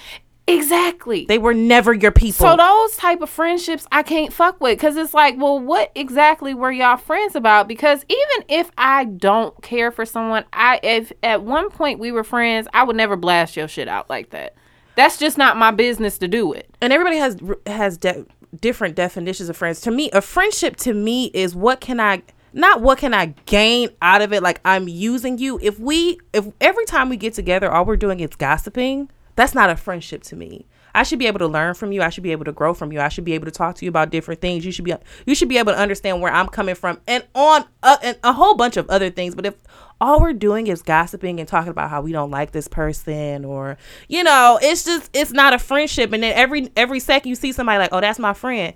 exactly. 0.48 1.26
They 1.26 1.38
were 1.38 1.54
never 1.54 1.94
your 1.94 2.12
people. 2.12 2.46
So 2.46 2.56
those 2.56 2.96
type 2.98 3.22
of 3.22 3.30
friendships 3.30 3.88
I 3.92 4.04
can't 4.04 4.34
fuck 4.34 4.60
with 4.62 4.78
because 4.78 4.96
it's 4.98 5.14
like, 5.14 5.36
well, 5.38 5.60
what 5.60 5.92
exactly 5.96 6.54
were 6.54 6.72
y'all 6.72 6.98
friends 6.98 7.36
about? 7.36 7.68
Because 7.68 8.04
even 8.10 8.46
if 8.50 8.72
I 8.78 9.06
don't 9.06 9.60
care 9.62 9.92
for 9.92 10.06
someone, 10.06 10.46
I 10.54 10.80
if 10.84 11.12
at 11.24 11.44
one 11.44 11.70
point 11.70 12.00
we 12.00 12.12
were 12.12 12.24
friends, 12.24 12.68
I 12.74 12.84
would 12.84 12.96
never 12.96 13.16
blast 13.16 13.56
your 13.56 13.68
shit 13.68 13.88
out 13.88 14.10
like 14.10 14.32
that. 14.32 14.56
That's 14.96 15.18
just 15.18 15.38
not 15.38 15.56
my 15.58 15.72
business 15.72 16.18
to 16.20 16.28
do 16.28 16.52
it. 16.54 16.70
and 16.82 16.92
everybody 16.92 17.18
has 17.18 17.38
has 17.66 17.98
de- 17.98 18.26
different 18.60 18.96
definitions 18.96 19.50
of 19.50 19.58
friends. 19.58 19.82
To 19.82 19.92
me, 19.92 20.10
a 20.12 20.22
friendship 20.22 20.76
to 20.78 20.94
me 20.94 21.26
is 21.34 21.56
what 21.56 21.82
can 21.82 22.00
I 22.00 22.24
not 22.54 22.82
what 22.82 22.98
can 22.98 23.14
I 23.14 23.28
gain 23.46 23.90
out 24.02 24.22
of 24.22 24.34
it 24.34 24.44
like 24.44 24.60
I'm 24.66 24.88
using 24.88 25.38
you. 25.38 25.60
If 25.62 25.80
we 25.80 26.20
if 26.34 26.48
every 26.60 26.86
time 26.86 27.10
we 27.10 27.18
get 27.18 27.34
together 27.34 27.72
all 27.72 27.86
we're 27.86 27.98
doing 27.98 28.20
is 28.20 28.36
gossiping, 28.36 29.10
that's 29.36 29.56
not 29.56 29.70
a 29.70 29.76
friendship 29.76 30.24
to 30.24 30.36
me. 30.36 30.66
I 30.94 31.04
should 31.04 31.20
be 31.20 31.28
able 31.28 31.40
to 31.40 31.48
learn 31.48 31.74
from 31.74 31.92
you. 31.92 32.02
I 32.02 32.10
should 32.10 32.24
be 32.24 32.32
able 32.32 32.46
to 32.46 32.52
grow 32.52 32.74
from 32.74 32.92
you. 32.92 33.00
I 33.00 33.10
should 33.10 33.24
be 33.24 33.34
able 33.34 33.46
to 33.46 33.52
talk 33.52 33.76
to 33.76 33.86
you 33.86 33.90
about 33.90 34.10
different 34.10 34.42
things. 34.42 34.66
You 34.66 34.72
should 34.72 34.86
be 34.86 34.94
you 35.26 35.36
should 35.36 35.50
be 35.50 35.58
able 35.58 35.74
to 35.74 35.78
understand 35.78 36.22
where 36.22 36.32
I'm 36.32 36.48
coming 36.48 36.76
from 36.76 37.00
and 37.08 37.26
on 37.36 37.66
a, 37.84 37.98
and 38.04 38.18
a 38.24 38.34
whole 38.34 38.56
bunch 38.56 38.78
of 38.78 38.90
other 38.90 39.10
things. 39.10 39.36
But 39.36 39.46
if 39.46 39.56
all 40.00 40.20
we're 40.20 40.34
doing 40.34 40.68
is 40.68 40.82
gossiping 40.82 41.40
and 41.40 41.48
talking 41.48 41.70
about 41.70 41.90
how 41.90 42.02
we 42.02 42.12
don't 42.12 42.32
like 42.32 42.52
this 42.52 42.68
person 42.68 43.46
or 43.46 43.78
you 44.08 44.24
know, 44.24 44.60
it's 44.62 44.84
just 44.84 45.10
it's 45.14 45.32
not 45.32 45.54
a 45.54 45.60
friendship. 45.60 46.12
And 46.14 46.24
then 46.24 46.34
every 46.34 46.72
every 46.76 47.00
second 47.00 47.30
you 47.30 47.36
see 47.36 47.52
somebody 47.52 47.80
like, 47.80 47.94
oh, 47.94 48.02
that's 48.02 48.20
my 48.20 48.34
friend. 48.34 48.74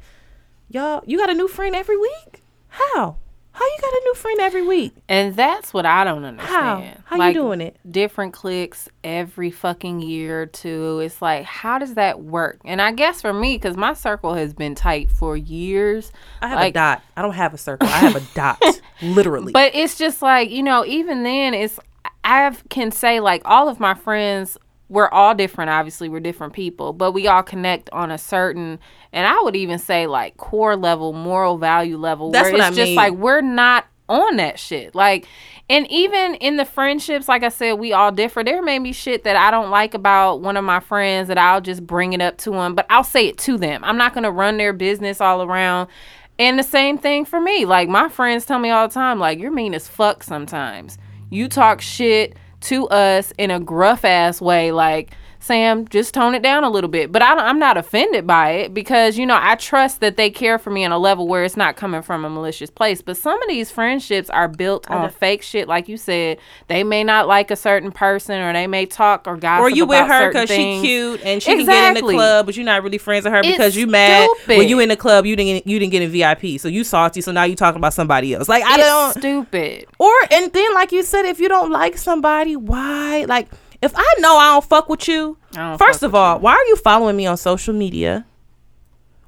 Y'all, 0.70 1.03
you 1.05 1.18
got 1.18 1.30
a 1.30 1.34
new 1.34 1.47
friend 1.47 1.76
every 1.76 1.97
week? 1.97 2.43
How? 2.70 3.18
How 3.56 3.64
you 3.64 3.78
got 3.80 3.93
a 3.93 4.01
new 4.03 4.14
friend 4.16 4.39
every 4.41 4.68
week? 4.68 4.93
And 5.08 5.34
that's 5.34 5.74
what 5.74 5.86
I 5.86 6.03
don't 6.03 6.26
understand. 6.26 7.01
How 7.06 7.18
How 7.18 7.28
you 7.28 7.34
doing 7.34 7.62
it? 7.62 7.78
Different 7.89 8.34
clicks 8.34 8.89
every 9.01 9.49
fucking 9.49 10.01
year 10.01 10.41
or 10.41 10.45
two. 10.45 10.99
It's 10.99 11.22
like, 11.22 11.45
how 11.45 11.78
does 11.78 11.93
that 11.93 12.22
work? 12.22 12.60
And 12.66 12.82
I 12.82 12.91
guess 12.91 13.22
for 13.22 13.32
me, 13.32 13.56
because 13.56 13.78
my 13.78 13.93
circle 13.93 14.34
has 14.34 14.53
been 14.53 14.76
tight 14.76 15.10
for 15.10 15.38
years. 15.38 16.12
I 16.41 16.49
have 16.49 16.60
like, 16.60 16.72
a 16.72 16.74
dot. 16.74 17.03
I 17.16 17.22
don't 17.22 17.34
have 17.34 17.53
a 17.53 17.58
circle. 17.58 17.88
I 17.88 17.91
have 17.91 18.18
a 18.18 18.36
dot. 18.36 18.62
Literally. 19.01 19.53
But 19.53 19.74
it's 19.74 19.97
just 19.97 20.22
like, 20.22 20.49
you 20.49 20.62
know, 20.62 20.86
even 20.86 21.24
then, 21.24 21.53
it's, 21.53 21.80
I 22.26 22.53
can 22.70 22.91
say, 22.91 23.22
like, 23.22 23.41
all 23.45 23.70
of 23.70 23.80
my 23.80 23.93
friends, 23.93 24.58
we're 24.89 25.09
all 25.09 25.33
different. 25.33 25.69
Obviously, 25.69 26.09
we're 26.09 26.19
different 26.19 26.53
people, 26.53 26.93
but 26.93 27.11
we 27.11 27.27
all 27.27 27.43
connect 27.43 27.89
on 27.91 28.11
a 28.11 28.17
certain, 28.17 28.79
and 29.11 29.27
I 29.27 29.41
would 29.41 29.55
even 29.55 29.79
say, 29.79 30.07
like, 30.07 30.38
core 30.38 30.75
level, 30.75 31.13
moral 31.13 31.57
value 31.57 31.97
level, 31.97 32.31
That's 32.31 32.45
where 32.45 32.53
what 32.53 32.59
it's 32.61 32.67
I 32.77 32.81
just 32.81 32.89
mean. 32.89 32.95
like, 32.95 33.13
we're 33.13 33.41
not 33.41 33.86
on 34.07 34.36
that 34.38 34.59
shit. 34.59 34.93
Like, 34.93 35.27
and 35.69 35.89
even 35.89 36.36
in 36.36 36.57
the 36.57 36.65
friendships, 36.65 37.27
like 37.27 37.41
I 37.41 37.49
said, 37.49 37.73
we 37.73 37.91
all 37.91 38.11
differ. 38.11 38.43
There 38.43 38.61
may 38.61 38.77
be 38.77 38.91
shit 38.91 39.23
that 39.23 39.36
I 39.36 39.49
don't 39.49 39.71
like 39.71 39.95
about 39.95 40.41
one 40.41 40.57
of 40.57 40.63
my 40.63 40.79
friends 40.79 41.27
that 41.27 41.39
I'll 41.39 41.61
just 41.61 41.86
bring 41.86 42.13
it 42.13 42.21
up 42.21 42.38
to 42.39 42.51
them, 42.51 42.75
but 42.75 42.86
I'll 42.89 43.03
say 43.03 43.27
it 43.27 43.38
to 43.39 43.57
them. 43.57 43.83
I'm 43.83 43.97
not 43.97 44.13
going 44.13 44.23
to 44.25 44.31
run 44.31 44.57
their 44.57 44.73
business 44.73 45.19
all 45.19 45.41
around. 45.41 45.89
And 46.38 46.59
the 46.59 46.63
same 46.63 46.97
thing 46.97 47.25
for 47.25 47.39
me. 47.41 47.65
Like, 47.65 47.89
my 47.89 48.09
friends 48.09 48.45
tell 48.45 48.59
me 48.59 48.69
all 48.69 48.88
the 48.88 48.93
time, 48.93 49.19
like, 49.19 49.39
you're 49.39 49.51
mean 49.51 49.73
as 49.73 49.88
fuck 49.88 50.21
sometimes. 50.21 50.99
You 51.31 51.47
talk 51.47 51.81
shit 51.81 52.36
to 52.66 52.88
us 52.89 53.32
in 53.38 53.51
a 53.51 53.59
gruff 53.59 54.05
ass 54.05 54.41
way, 54.41 54.72
like, 54.72 55.11
Sam, 55.45 55.87
just 55.87 56.13
tone 56.15 56.33
it 56.33 56.41
down 56.41 56.63
a 56.63 56.69
little 56.69 56.89
bit. 56.89 57.11
But 57.11 57.21
I, 57.21 57.35
I'm 57.35 57.59
not 57.59 57.77
offended 57.77 58.25
by 58.25 58.49
it 58.51 58.73
because, 58.73 59.15
you 59.17 59.25
know, 59.27 59.37
I 59.39 59.55
trust 59.55 59.99
that 60.01 60.17
they 60.17 60.29
care 60.31 60.57
for 60.57 60.71
me 60.71 60.83
on 60.83 60.91
a 60.91 60.97
level 60.97 61.27
where 61.27 61.43
it's 61.43 61.55
not 61.55 61.75
coming 61.75 62.01
from 62.01 62.25
a 62.25 62.29
malicious 62.29 62.69
place. 62.71 63.01
But 63.03 63.15
some 63.17 63.39
of 63.41 63.47
these 63.47 63.69
friendships 63.69 64.29
are 64.31 64.47
built 64.47 64.89
on 64.89 65.09
fake 65.11 65.43
shit, 65.43 65.67
like 65.67 65.87
you 65.87 65.97
said. 65.97 66.39
They 66.67 66.83
may 66.83 67.03
not 67.03 67.27
like 67.27 67.51
a 67.51 67.55
certain 67.55 67.91
person 67.91 68.41
or 68.41 68.53
they 68.53 68.65
may 68.65 68.87
talk 68.87 69.27
or 69.27 69.37
gossip 69.37 69.63
or 69.65 69.69
you 69.69 69.85
with 69.85 70.07
her 70.07 70.29
because 70.29 70.49
she 70.49 70.81
cute 70.81 71.21
and 71.23 71.43
she 71.43 71.55
can 71.57 71.65
get 71.65 71.95
in 71.97 72.03
the 72.05 72.11
club, 72.11 72.47
but 72.47 72.55
you're 72.57 72.65
not 72.65 72.81
really 72.81 72.97
friends 72.97 73.25
with 73.25 73.33
her 73.33 73.39
It's 73.39 73.49
because 73.51 73.75
you 73.75 73.85
mad 73.85 74.27
stupid. 74.37 74.57
when 74.57 74.67
you 74.67 74.79
in 74.79 74.89
the 74.89 74.97
club. 74.97 75.25
You 75.27 75.35
didn't 75.35 75.67
you 75.67 75.77
didn't 75.77 75.91
get 75.91 76.01
in 76.01 76.09
VIP, 76.09 76.59
so 76.59 76.67
you 76.67 76.83
salty. 76.83 77.21
So 77.21 77.31
now 77.31 77.43
you 77.43 77.55
talking 77.55 77.77
about 77.79 77.93
somebody 77.93 78.33
else. 78.33 78.49
Like 78.49 78.63
I 78.63 78.75
It's 78.79 78.83
don't. 78.87 79.11
stupid. 79.19 79.85
Or 79.99 80.11
and 80.31 80.51
then 80.51 80.73
like 80.73 80.91
you 80.91 81.03
said, 81.03 81.25
if 81.25 81.39
you 81.39 81.49
don't 81.49 81.71
like 81.71 81.97
somebody, 81.97 82.55
why? 82.55 83.25
Like 83.27 83.47
if 83.82 83.93
I 83.95 84.13
know 84.19 84.38
I 84.38 84.53
don't 84.53 84.63
fuck 84.65 84.89
with 84.89 85.07
you, 85.07 85.38
first 85.78 86.03
of 86.03 86.15
all, 86.15 86.39
why 86.39 86.53
are 86.53 86.65
you 86.65 86.76
following 86.78 87.15
me 87.17 87.26
on 87.26 87.38
social 87.38 87.73
media? 87.73 88.26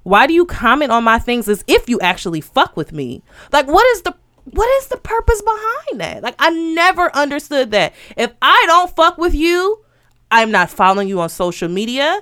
Why 0.04 0.26
do 0.26 0.34
you 0.34 0.46
comment 0.46 0.92
on 0.92 1.04
my 1.04 1.20
things 1.20 1.50
as 1.50 1.64
if 1.68 1.90
you 1.90 2.00
actually 2.00 2.42
fuck 2.42 2.78
with 2.78 2.92
me? 2.94 3.24
Like 3.52 3.68
what 3.68 3.86
is 3.88 4.04
the 4.04 4.16
what 4.46 4.70
is 4.82 4.88
the 4.88 4.98
purpose 4.98 5.42
behind 5.42 6.00
that? 6.02 6.24
Like 6.24 6.36
I 6.40 6.50
never 6.50 7.14
understood 7.16 7.72
that. 7.72 7.94
If 8.16 8.32
I 8.42 8.64
don't 8.68 8.96
fuck 8.96 9.18
with 9.18 9.36
you, 9.36 9.84
I'm 10.32 10.52
not 10.52 10.70
following 10.70 11.08
you 11.10 11.20
on 11.20 11.30
social 11.30 11.68
media. 11.68 12.22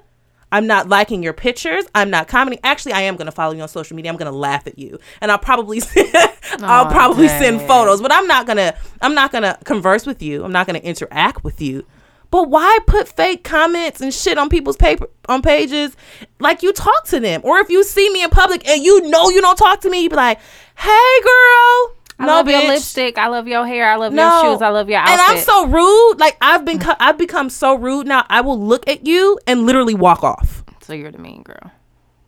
I'm 0.51 0.67
not 0.67 0.87
liking 0.89 1.21
your 1.21 1.33
pictures. 1.33 1.85
I'm 1.93 2.09
not 2.09 2.27
commenting. 2.27 2.59
Actually, 2.63 2.93
I 2.93 3.01
am 3.01 3.15
gonna 3.17 3.31
follow 3.31 3.53
you 3.53 3.61
on 3.61 3.67
social 3.67 3.95
media. 3.95 4.11
I'm 4.11 4.17
gonna 4.17 4.31
laugh 4.31 4.65
at 4.67 4.79
you, 4.79 4.97
and 5.21 5.31
I'll 5.31 5.37
probably 5.37 5.81
I'll 6.61 6.85
probably 6.87 7.27
send 7.27 7.61
photos, 7.61 8.01
but 8.01 8.11
I'm 8.11 8.25
not 8.25 8.47
gonna 8.47 8.73
I'm 9.01 9.13
not 9.13 9.31
gonna 9.31 9.57
converse 9.63 10.05
with 10.05 10.21
you. 10.21 10.43
I'm 10.43 10.51
not 10.51 10.65
gonna 10.65 10.79
interact 10.79 11.43
with 11.43 11.61
you. 11.61 11.85
But 12.35 12.49
why 12.49 12.79
put 12.85 13.07
fake 13.07 13.45
comments 13.45 14.01
and 14.01 14.13
shit 14.13 14.37
on 14.37 14.49
people's 14.49 14.75
paper 14.75 15.07
on 15.29 15.41
pages 15.41 15.95
like 16.41 16.63
you 16.63 16.73
talk 16.73 17.05
to 17.05 17.21
them? 17.21 17.39
Or 17.45 17.59
if 17.59 17.69
you 17.69 17.81
see 17.85 18.09
me 18.11 18.23
in 18.25 18.29
public 18.29 18.67
and 18.67 18.83
you 18.83 19.09
know 19.09 19.29
you 19.29 19.39
don't 19.39 19.55
talk 19.57 19.79
to 19.81 19.89
me, 19.89 20.01
you 20.03 20.09
be 20.09 20.17
like, 20.17 20.41
"Hey, 20.75 21.21
girl." 21.23 21.95
I 22.19 22.25
no, 22.25 22.33
love 22.33 22.49
your 22.49 22.59
lipstick. 22.67 23.17
I 23.17 23.27
love 23.27 23.47
your 23.47 23.65
hair. 23.65 23.89
I 23.89 23.95
love 23.95 24.11
No. 24.11 24.41
your 24.43 24.51
shoes. 24.53 24.61
I 24.61 24.67
love 24.67 24.89
your 24.89 24.99
outfit. 24.99 25.13
And 25.13 25.21
I'm 25.21 25.37
so 25.45 25.67
rude. 25.67 26.19
Like 26.19 26.35
I've 26.41 26.65
been, 26.65 26.79
cu- 26.79 26.97
I've 26.99 27.17
become 27.17 27.49
so 27.49 27.75
rude 27.75 28.05
now. 28.05 28.25
I 28.29 28.41
will 28.41 28.59
look 28.59 28.85
at 28.89 29.07
you 29.07 29.39
and 29.47 29.65
literally 29.65 29.95
walk 29.95 30.21
off. 30.21 30.65
so 30.81 30.91
you're 30.91 31.11
the 31.13 31.17
mean 31.19 31.41
girl. 31.41 31.71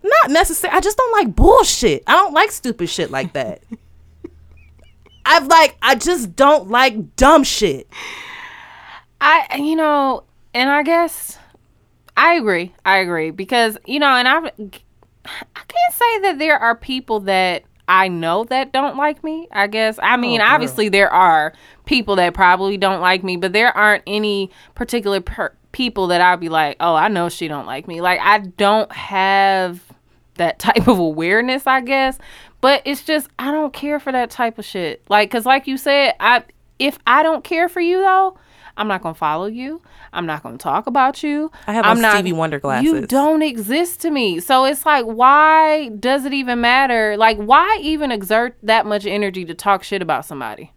Not 0.03 0.31
necessary. 0.31 0.73
I 0.73 0.79
just 0.79 0.95
don't 0.95 1.11
like 1.11 1.35
bullshit. 1.35 2.03
I 2.07 2.13
don't 2.13 2.33
like 2.33 2.51
stupid 2.51 2.87
shit 2.89 3.11
like 3.11 3.33
that. 3.33 3.61
I've 5.25 5.47
like, 5.47 5.75
I 5.81 5.95
just 5.95 6.33
don't 6.37 6.69
like 6.69 7.17
dumb 7.17 7.43
shit. 7.43 7.89
I, 9.19 9.57
you 9.57 9.75
know, 9.75 10.23
and 10.53 10.69
I 10.69 10.83
guess 10.83 11.37
I 12.15 12.33
agree. 12.33 12.73
I 12.83 12.97
agree 12.97 13.31
because 13.31 13.77
you 13.85 13.99
know, 13.99 14.09
and 14.09 14.27
I, 14.27 14.37
I 14.37 15.61
can't 15.67 15.93
say 15.93 16.19
that 16.21 16.39
there 16.39 16.57
are 16.57 16.75
people 16.75 17.21
that 17.21 17.63
I 17.87 18.07
know 18.07 18.43
that 18.45 18.73
don't 18.73 18.97
like 18.97 19.23
me. 19.23 19.47
I 19.51 19.67
guess 19.67 19.97
I 19.99 20.15
oh, 20.15 20.17
mean, 20.17 20.39
girl. 20.39 20.49
obviously 20.49 20.89
there 20.89 21.11
are 21.11 21.53
people 21.85 22.15
that 22.17 22.33
probably 22.33 22.77
don't 22.77 23.01
like 23.01 23.23
me, 23.23 23.37
but 23.37 23.53
there 23.53 23.75
aren't 23.75 24.03
any 24.07 24.51
particular 24.75 25.21
per- 25.21 25.53
people 25.71 26.07
that 26.07 26.19
I'd 26.19 26.39
be 26.39 26.49
like, 26.49 26.77
oh, 26.79 26.95
I 26.95 27.07
know 27.07 27.29
she 27.29 27.47
don't 27.47 27.65
like 27.65 27.87
me. 27.87 28.01
Like 28.01 28.19
I 28.21 28.39
don't 28.39 28.91
have 28.91 29.81
that 30.35 30.59
type 30.59 30.87
of 30.87 30.99
awareness, 30.99 31.67
I 31.67 31.81
guess. 31.81 32.17
But 32.59 32.81
it's 32.83 33.03
just 33.03 33.29
I 33.37 33.51
don't 33.51 33.73
care 33.73 33.99
for 33.99 34.11
that 34.11 34.31
type 34.31 34.57
of 34.57 34.65
shit. 34.65 35.03
Like, 35.07 35.29
cause 35.29 35.45
like 35.45 35.67
you 35.67 35.77
said, 35.77 36.15
I 36.19 36.43
if 36.79 36.97
I 37.05 37.23
don't 37.23 37.43
care 37.43 37.69
for 37.69 37.79
you 37.79 37.99
though, 38.01 38.37
I'm 38.77 38.87
not 38.87 39.01
gonna 39.01 39.15
follow 39.15 39.47
you. 39.47 39.81
I'm 40.13 40.25
not 40.25 40.43
gonna 40.43 40.57
talk 40.57 40.87
about 40.87 41.23
you. 41.23 41.51
I 41.65 41.73
have 41.73 41.85
I'm 41.85 41.99
not, 41.99 42.13
Stevie 42.13 42.31
Wonder 42.31 42.59
glasses. 42.59 42.85
You 42.85 43.07
don't 43.07 43.41
exist 43.41 43.99
to 44.01 44.11
me. 44.11 44.39
So 44.39 44.65
it's 44.65 44.85
like, 44.85 45.05
why 45.05 45.89
does 45.89 46.25
it 46.25 46.33
even 46.33 46.61
matter? 46.61 47.17
Like, 47.17 47.37
why 47.37 47.79
even 47.81 48.11
exert 48.11 48.55
that 48.63 48.85
much 48.85 49.05
energy 49.05 49.43
to 49.45 49.53
talk 49.53 49.83
shit 49.83 50.01
about 50.01 50.25
somebody 50.25 50.71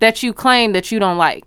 that 0.00 0.22
you 0.22 0.32
claim 0.32 0.72
that 0.72 0.90
you 0.90 0.98
don't 0.98 1.18
like? 1.18 1.44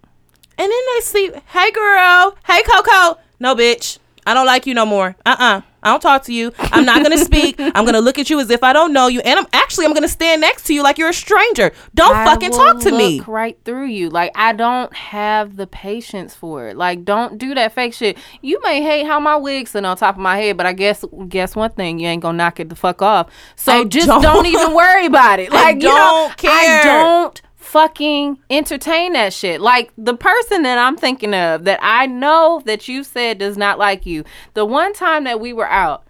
And 0.58 0.72
then 0.72 0.82
they 0.94 1.02
see, 1.02 1.32
hey 1.48 1.72
girl, 1.72 2.38
hey 2.46 2.62
Coco. 2.64 3.20
No, 3.40 3.56
bitch. 3.56 3.98
I 4.30 4.34
don't 4.36 4.46
like 4.46 4.68
you 4.68 4.76
no 4.76 4.86
more. 4.86 5.16
Uh 5.26 5.36
uh 5.40 5.62
I 5.82 5.92
don't 5.92 6.02
talk 6.02 6.24
to 6.26 6.34
you. 6.34 6.52
I'm 6.60 6.86
not 6.86 7.02
gonna 7.04 7.18
speak. 7.18 7.56
I'm 7.60 7.86
gonna 7.86 8.02
look 8.02 8.20
at 8.20 8.30
you 8.30 8.40
as 8.40 8.50
if 8.50 8.64
I 8.64 8.74
don't 8.74 8.92
know 8.94 9.08
you. 9.08 9.22
And 9.22 9.40
I'm 9.40 9.48
actually 9.54 9.86
I'm 9.86 9.94
gonna 9.94 10.08
stand 10.10 10.42
next 10.42 10.66
to 10.66 10.74
you 10.74 10.84
like 10.84 10.98
you're 10.98 11.10
a 11.10 11.14
stranger. 11.14 11.72
Don't 11.96 12.16
I 12.16 12.26
fucking 12.26 12.52
talk 12.52 12.80
to 12.82 12.92
me. 12.92 13.22
right 13.26 13.58
through 13.66 13.86
you. 13.88 14.10
Like 14.10 14.32
I 14.36 14.54
don't 14.54 14.94
have 14.94 15.56
the 15.56 15.66
patience 15.68 16.36
for 16.36 16.68
it. 16.68 16.78
Like 16.78 17.06
don't 17.06 17.38
do 17.38 17.56
that 17.56 17.74
fake 17.74 17.94
shit. 17.94 18.18
You 18.42 18.62
may 18.62 18.84
hate 18.84 19.06
how 19.06 19.20
my 19.20 19.36
wig's 19.38 19.72
sitting 19.72 19.86
on 19.86 19.98
top 19.98 20.16
of 20.16 20.22
my 20.22 20.38
head, 20.38 20.58
but 20.58 20.66
I 20.66 20.74
guess 20.74 21.04
guess 21.30 21.56
one 21.56 21.72
thing, 21.72 21.98
you 22.00 22.08
ain't 22.08 22.22
gonna 22.22 22.38
knock 22.38 22.60
it 22.60 22.70
the 22.70 22.76
fuck 22.76 23.02
off. 23.02 23.32
So 23.56 23.72
I 23.72 23.84
just 23.86 24.06
don't- 24.08 24.22
don't, 24.22 24.46
even 24.46 24.74
worry 24.76 25.06
about 25.06 25.40
it. 25.40 25.50
I 25.54 25.56
Like 25.56 25.82
you 25.82 25.88
know, 25.90 25.96
don't 25.96 26.38
care. 26.38 26.52
I 26.52 26.84
don't 26.84 27.42
fucking 27.60 28.40
entertain 28.50 29.14
that 29.14 29.34
shit. 29.34 29.62
Like 29.62 29.92
the 29.98 30.16
person 30.16 30.64
that 30.64 30.78
I'm 30.78 30.98
thinking 30.98 31.36
of 31.36 31.66
that 31.66 31.80
I 31.84 32.08
know 32.08 32.64
that 32.66 32.88
you 32.88 33.04
said 33.04 33.38
does 33.38 33.58
not 33.58 33.78
like 33.78 34.06
you. 34.06 34.24
The 34.56 34.66
one 34.66 34.94
time 34.94 35.26
that 35.26 35.40
we 35.40 35.54
were 35.54 35.70
out 35.70 36.08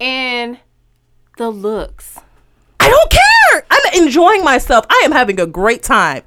and 0.00 0.58
the 1.36 1.50
looks. 1.50 2.18
I 2.80 2.88
don't 2.88 3.10
care. 3.10 3.66
I'm 3.70 4.02
enjoying 4.02 4.44
myself. 4.44 4.86
I 4.88 5.02
am 5.04 5.12
having 5.12 5.40
a 5.40 5.46
great 5.46 5.82
time. 5.82 6.22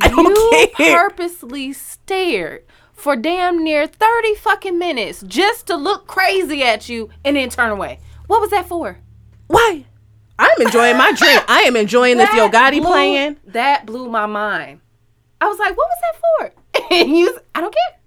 I 0.00 0.08
don't 0.08 0.26
you 0.26 0.68
care. 0.76 1.08
purposely 1.08 1.72
stared 1.72 2.64
for 2.92 3.16
damn 3.16 3.62
near 3.62 3.86
30 3.86 4.34
fucking 4.34 4.78
minutes 4.78 5.22
just 5.26 5.66
to 5.68 5.76
look 5.76 6.06
crazy 6.06 6.62
at 6.62 6.88
you 6.88 7.08
and 7.24 7.36
then 7.36 7.48
turn 7.48 7.70
away. 7.70 8.00
What 8.26 8.40
was 8.40 8.50
that 8.50 8.68
for? 8.68 8.98
Why? 9.46 9.86
I'm 10.38 10.60
enjoying 10.62 10.96
my 10.96 11.12
drink. 11.12 11.42
I 11.48 11.62
am 11.62 11.76
enjoying 11.76 12.16
this 12.16 12.30
Yo 12.34 12.48
That 12.48 12.72
Gotti 12.72 12.80
blew- 12.80 12.90
playing. 12.90 13.36
That 13.46 13.86
blew 13.86 14.08
my 14.08 14.26
mind. 14.26 14.80
I 15.40 15.46
was 15.46 15.58
like, 15.58 15.76
what 15.76 15.88
was 15.88 15.98
that 16.02 16.20
for? 16.20 16.52
And 16.94 17.16
you, 17.16 17.38
I 17.54 17.60
don't 17.60 17.74
care. 17.74 17.98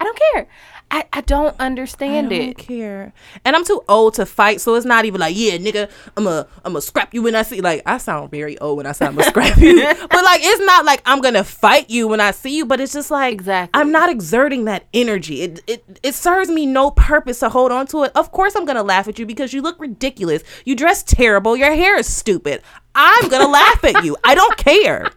I 0.00 0.04
don't 0.04 0.18
care. 0.32 0.48
I, 0.88 1.04
I 1.12 1.20
don't 1.22 1.58
understand 1.58 2.30
it. 2.30 2.36
I 2.36 2.38
don't 2.38 2.48
it. 2.50 2.58
care. 2.58 3.12
And 3.44 3.56
I'm 3.56 3.64
too 3.64 3.82
old 3.88 4.14
to 4.14 4.24
fight, 4.26 4.60
so 4.60 4.76
it's 4.76 4.86
not 4.86 5.04
even 5.04 5.20
like, 5.20 5.34
yeah, 5.36 5.56
nigga, 5.56 5.90
I'm 6.16 6.26
a 6.28 6.46
I'm 6.64 6.76
a 6.76 6.80
scrap 6.80 7.12
you 7.12 7.22
when 7.22 7.34
I 7.34 7.42
see 7.42 7.60
like 7.60 7.82
I 7.86 7.98
sound 7.98 8.30
very 8.30 8.56
old 8.60 8.76
when 8.76 8.86
I 8.86 8.92
say 8.92 9.06
I'm 9.06 9.16
gonna 9.16 9.28
scrap 9.28 9.56
you. 9.58 9.82
But 9.84 10.24
like 10.24 10.40
it's 10.44 10.64
not 10.64 10.84
like 10.84 11.02
I'm 11.04 11.20
gonna 11.20 11.42
fight 11.42 11.90
you 11.90 12.06
when 12.06 12.20
I 12.20 12.30
see 12.30 12.56
you, 12.56 12.66
but 12.66 12.80
it's 12.80 12.92
just 12.92 13.10
like 13.10 13.32
Exactly. 13.32 13.80
I'm 13.80 13.90
not 13.90 14.10
exerting 14.10 14.64
that 14.66 14.84
energy. 14.94 15.42
It 15.42 15.60
it 15.66 15.98
it 16.04 16.14
serves 16.14 16.48
me 16.48 16.66
no 16.66 16.92
purpose 16.92 17.40
to 17.40 17.48
hold 17.48 17.72
on 17.72 17.88
to 17.88 18.04
it. 18.04 18.12
Of 18.14 18.30
course 18.30 18.54
I'm 18.54 18.64
gonna 18.64 18.84
laugh 18.84 19.08
at 19.08 19.18
you 19.18 19.26
because 19.26 19.52
you 19.52 19.62
look 19.62 19.80
ridiculous. 19.80 20.44
You 20.64 20.76
dress 20.76 21.02
terrible, 21.02 21.56
your 21.56 21.74
hair 21.74 21.98
is 21.98 22.06
stupid. 22.06 22.62
I'm 22.94 23.28
gonna 23.28 23.48
laugh 23.48 23.82
at 23.82 24.04
you. 24.04 24.16
I 24.22 24.36
don't 24.36 24.56
care. 24.56 25.10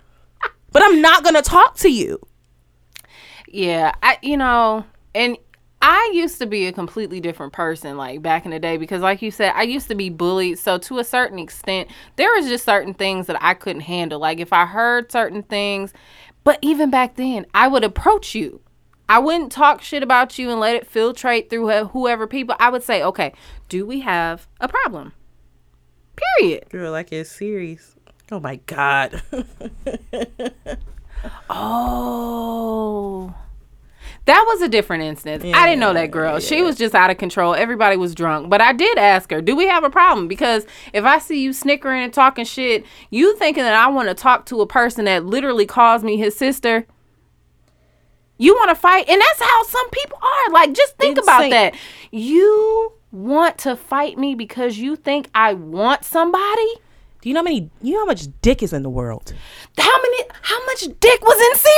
But 0.71 0.81
I'm 0.83 0.99
not 1.01 1.23
gonna 1.23 1.41
talk 1.43 1.77
to 1.77 1.89
you. 1.89 2.19
Yeah, 3.47 3.93
I 4.03 4.17
you 4.21 4.37
know, 4.37 4.85
and 5.15 5.37
I 5.81 6.11
used 6.13 6.39
to 6.39 6.45
be 6.45 6.67
a 6.67 6.73
completely 6.73 7.21
different 7.21 7.53
person 7.53 7.95
like 7.95 8.21
back 8.21 8.45
in 8.45 8.51
the 8.51 8.59
day 8.59 8.77
because 8.77 9.01
like 9.01 9.21
you 9.21 9.31
said, 9.31 9.53
I 9.55 9.63
used 9.63 9.87
to 9.87 9.95
be 9.95 10.09
bullied. 10.09 10.59
So 10.59 10.77
to 10.77 10.99
a 10.99 11.03
certain 11.03 11.39
extent, 11.39 11.89
there 12.17 12.31
was 12.33 12.47
just 12.47 12.65
certain 12.65 12.93
things 12.93 13.27
that 13.27 13.41
I 13.41 13.53
couldn't 13.53 13.81
handle. 13.83 14.19
Like 14.19 14.39
if 14.39 14.51
I 14.51 14.65
heard 14.65 15.11
certain 15.11 15.43
things, 15.43 15.93
but 16.43 16.59
even 16.61 16.89
back 16.89 17.15
then, 17.15 17.45
I 17.53 17.67
would 17.67 17.83
approach 17.83 18.35
you. 18.35 18.61
I 19.07 19.19
wouldn't 19.19 19.51
talk 19.51 19.81
shit 19.81 20.03
about 20.03 20.37
you 20.37 20.51
and 20.51 20.59
let 20.59 20.75
it 20.75 20.91
filtrate 20.91 21.49
through 21.49 21.69
wh- 21.69 21.89
whoever 21.91 22.27
people. 22.27 22.55
I 22.59 22.69
would 22.69 22.83
say, 22.83 23.01
"Okay, 23.01 23.33
do 23.67 23.85
we 23.85 24.01
have 24.01 24.47
a 24.59 24.67
problem?" 24.67 25.13
Period. 26.37 26.69
Girl, 26.69 26.91
like 26.91 27.11
it's 27.11 27.31
serious. 27.31 27.95
Oh 28.31 28.39
my 28.39 28.57
god. 28.67 29.21
Oh. 31.49 33.33
That 34.29 34.45
was 34.47 34.61
a 34.61 34.69
different 34.69 35.01
instance. 35.01 35.43
I 35.43 35.67
didn't 35.67 35.79
know 35.79 35.93
that 35.93 36.11
girl. 36.11 36.39
She 36.39 36.61
was 36.61 36.75
just 36.75 36.93
out 36.93 37.09
of 37.09 37.17
control. 37.17 37.55
Everybody 37.55 37.97
was 37.97 38.13
drunk. 38.13 38.47
But 38.47 38.61
I 38.61 38.73
did 38.73 38.99
ask 38.99 39.31
her, 39.31 39.41
do 39.41 39.55
we 39.55 39.67
have 39.67 39.83
a 39.83 39.89
problem? 39.89 40.27
Because 40.27 40.67
if 40.93 41.03
I 41.03 41.17
see 41.17 41.41
you 41.41 41.51
snickering 41.51 42.03
and 42.03 42.13
talking 42.13 42.45
shit, 42.45 42.85
you 43.09 43.35
thinking 43.37 43.63
that 43.63 43.73
I 43.73 43.87
want 43.87 44.07
to 44.07 44.13
talk 44.13 44.45
to 44.47 44.61
a 44.61 44.67
person 44.67 45.05
that 45.05 45.25
literally 45.25 45.65
calls 45.65 46.03
me 46.03 46.15
his 46.15 46.35
sister, 46.35 46.85
you 48.37 48.53
want 48.53 48.69
to 48.69 48.75
fight. 48.75 49.09
And 49.09 49.19
that's 49.19 49.41
how 49.41 49.63
some 49.63 49.89
people 49.89 50.19
are. 50.21 50.53
Like, 50.53 50.73
just 50.73 50.95
think 50.97 51.17
about 51.17 51.49
that. 51.49 51.75
You 52.11 52.93
want 53.11 53.57
to 53.59 53.75
fight 53.75 54.19
me 54.19 54.35
because 54.35 54.77
you 54.77 54.95
think 54.95 55.27
I 55.33 55.55
want 55.55 56.05
somebody? 56.05 56.75
Do 57.21 57.27
you 57.29 57.33
know 57.33 57.39
how 57.39 57.43
many 57.43 57.69
you 57.81 57.93
know 57.93 57.99
how 57.99 58.05
much 58.05 58.27
dick 58.41 58.63
is 58.63 58.71
in 58.73 58.81
the 58.83 58.89
world? 58.89 59.33
How 59.77 59.97
many, 60.01 60.23
how 60.41 60.65
much 60.65 60.81
dick 60.99 61.21
was 61.21 61.39
in 61.41 61.69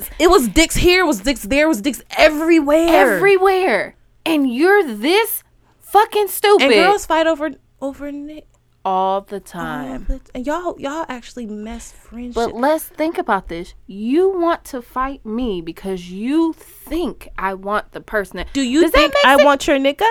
series? 0.00 0.10
It 0.18 0.28
was 0.28 0.48
dicks 0.48 0.74
here, 0.76 1.06
was 1.06 1.20
dicks 1.20 1.42
there, 1.42 1.68
was 1.68 1.80
dicks 1.80 2.02
everywhere. 2.16 2.88
everywhere. 3.16 3.96
And 4.26 4.52
you're 4.52 4.82
this 4.96 5.42
fucking 5.80 6.28
stupid 6.28 6.64
and 6.64 6.72
girls 6.74 7.06
fight 7.06 7.26
over 7.26 7.50
over 7.80 8.10
Nick. 8.10 8.46
all 8.84 9.20
the 9.20 9.36
all 9.36 9.40
time. 9.40 10.04
the- 10.08 10.20
And 10.34 10.44
y'all 10.46 10.74
y'all 10.80 11.06
actually 11.08 11.46
mess 11.46 11.92
friendship. 11.92 12.34
But 12.34 12.54
let's 12.54 12.84
think 12.84 13.18
about 13.18 13.46
this. 13.48 13.74
You 13.86 14.30
want 14.30 14.64
to 14.66 14.82
fight 14.82 15.24
me 15.24 15.60
because 15.60 16.10
you 16.10 16.52
think 16.54 17.28
I 17.38 17.54
want 17.54 17.92
the 17.92 18.00
person 18.00 18.38
that 18.38 18.52
Do 18.52 18.62
you 18.62 18.82
Does 18.82 18.90
think 18.90 19.14
I 19.24 19.36
sense? 19.36 19.44
want 19.44 19.66
your 19.68 19.78
nigga? 19.78 20.10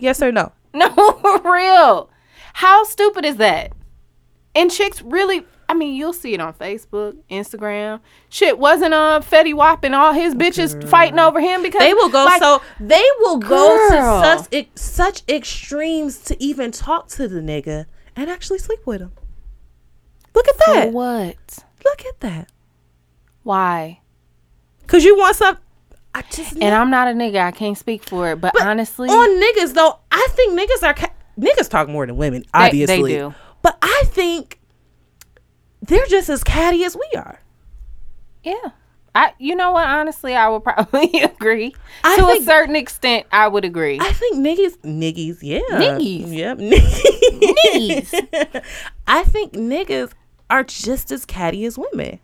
Yes 0.00 0.20
or 0.20 0.32
no? 0.32 0.52
No, 0.74 0.88
for 1.20 1.40
real. 1.52 2.10
How 2.54 2.84
stupid 2.84 3.24
is 3.24 3.36
that? 3.36 3.72
And 4.54 4.70
chicks 4.70 5.00
really 5.02 5.44
I 5.68 5.74
mean, 5.74 5.94
you'll 5.94 6.12
see 6.12 6.34
it 6.34 6.40
on 6.40 6.52
Facebook, 6.54 7.16
Instagram. 7.30 8.00
Shit, 8.28 8.58
wasn't 8.58 8.92
uh 8.92 9.20
Fetty 9.22 9.54
Wap 9.54 9.84
and 9.84 9.94
all 9.94 10.12
his 10.12 10.34
bitches 10.34 10.88
fighting 10.88 11.20
over 11.20 11.40
him 11.40 11.62
because 11.62 11.78
They 11.78 11.94
will 11.94 12.08
go 12.08 12.24
like, 12.24 12.42
so 12.42 12.60
they 12.80 13.04
will 13.20 13.38
go 13.38 13.88
to 13.90 13.94
such 14.42 14.48
ex- 14.52 14.80
such 14.82 15.22
extremes 15.28 16.18
to 16.22 16.42
even 16.42 16.72
talk 16.72 17.06
to 17.10 17.28
the 17.28 17.40
nigga 17.40 17.86
and 18.16 18.28
actually 18.28 18.58
sleep 18.58 18.80
with 18.84 19.00
him. 19.00 19.12
Look 20.34 20.48
at 20.48 20.56
for 20.56 20.74
that. 20.74 20.92
what? 20.92 21.58
Look 21.84 22.04
at 22.04 22.18
that. 22.20 22.50
Why? 23.44 24.00
Cause 24.88 25.04
you 25.04 25.16
want 25.16 25.36
some. 25.36 25.56
I 26.12 26.22
just 26.22 26.54
And 26.60 26.74
I'm 26.74 26.90
not 26.90 27.06
a 27.06 27.12
nigga. 27.12 27.38
I 27.40 27.52
can't 27.52 27.78
speak 27.78 28.02
for 28.02 28.32
it. 28.32 28.40
But, 28.40 28.54
But 28.54 28.62
honestly, 28.66 29.08
on 29.08 29.40
niggas 29.40 29.74
though, 29.74 30.00
I 30.10 30.26
think 30.32 30.58
niggas 30.58 30.82
are 30.84 30.94
ca- 30.94 31.12
niggas 31.38 31.70
talk 31.70 31.88
more 31.88 32.04
than 32.06 32.16
women, 32.16 32.42
They- 32.42 32.48
obviously. 32.54 33.12
they 33.12 33.18
do. 33.20 33.34
But 33.62 33.78
I 33.82 34.02
think 34.06 34.58
they're 35.82 36.06
just 36.06 36.28
as 36.28 36.42
catty 36.44 36.84
as 36.84 36.96
we 36.96 37.08
are. 37.18 37.40
Yeah. 38.42 38.70
I 39.14 39.34
you 39.38 39.56
know 39.56 39.72
what, 39.72 39.88
honestly 39.88 40.36
I 40.36 40.48
would 40.48 40.62
probably 40.62 41.10
agree. 41.22 41.74
I 42.04 42.16
to 42.16 42.26
think- 42.26 42.42
a 42.42 42.44
certain 42.44 42.76
extent 42.76 43.26
I 43.32 43.48
would 43.48 43.64
agree. 43.64 43.98
I 44.00 44.12
think 44.12 44.36
niggas, 44.36 44.76
niggas, 44.82 45.38
yeah, 45.42 45.60
Niggas. 45.72 46.36
yep, 46.36 46.58
Niggas. 47.58 48.64
I 49.08 49.24
think 49.24 49.52
niggas 49.54 50.12
are 50.48 50.62
just 50.64 51.10
as 51.10 51.24
catty 51.24 51.64
as 51.64 51.76
women. 51.76 52.20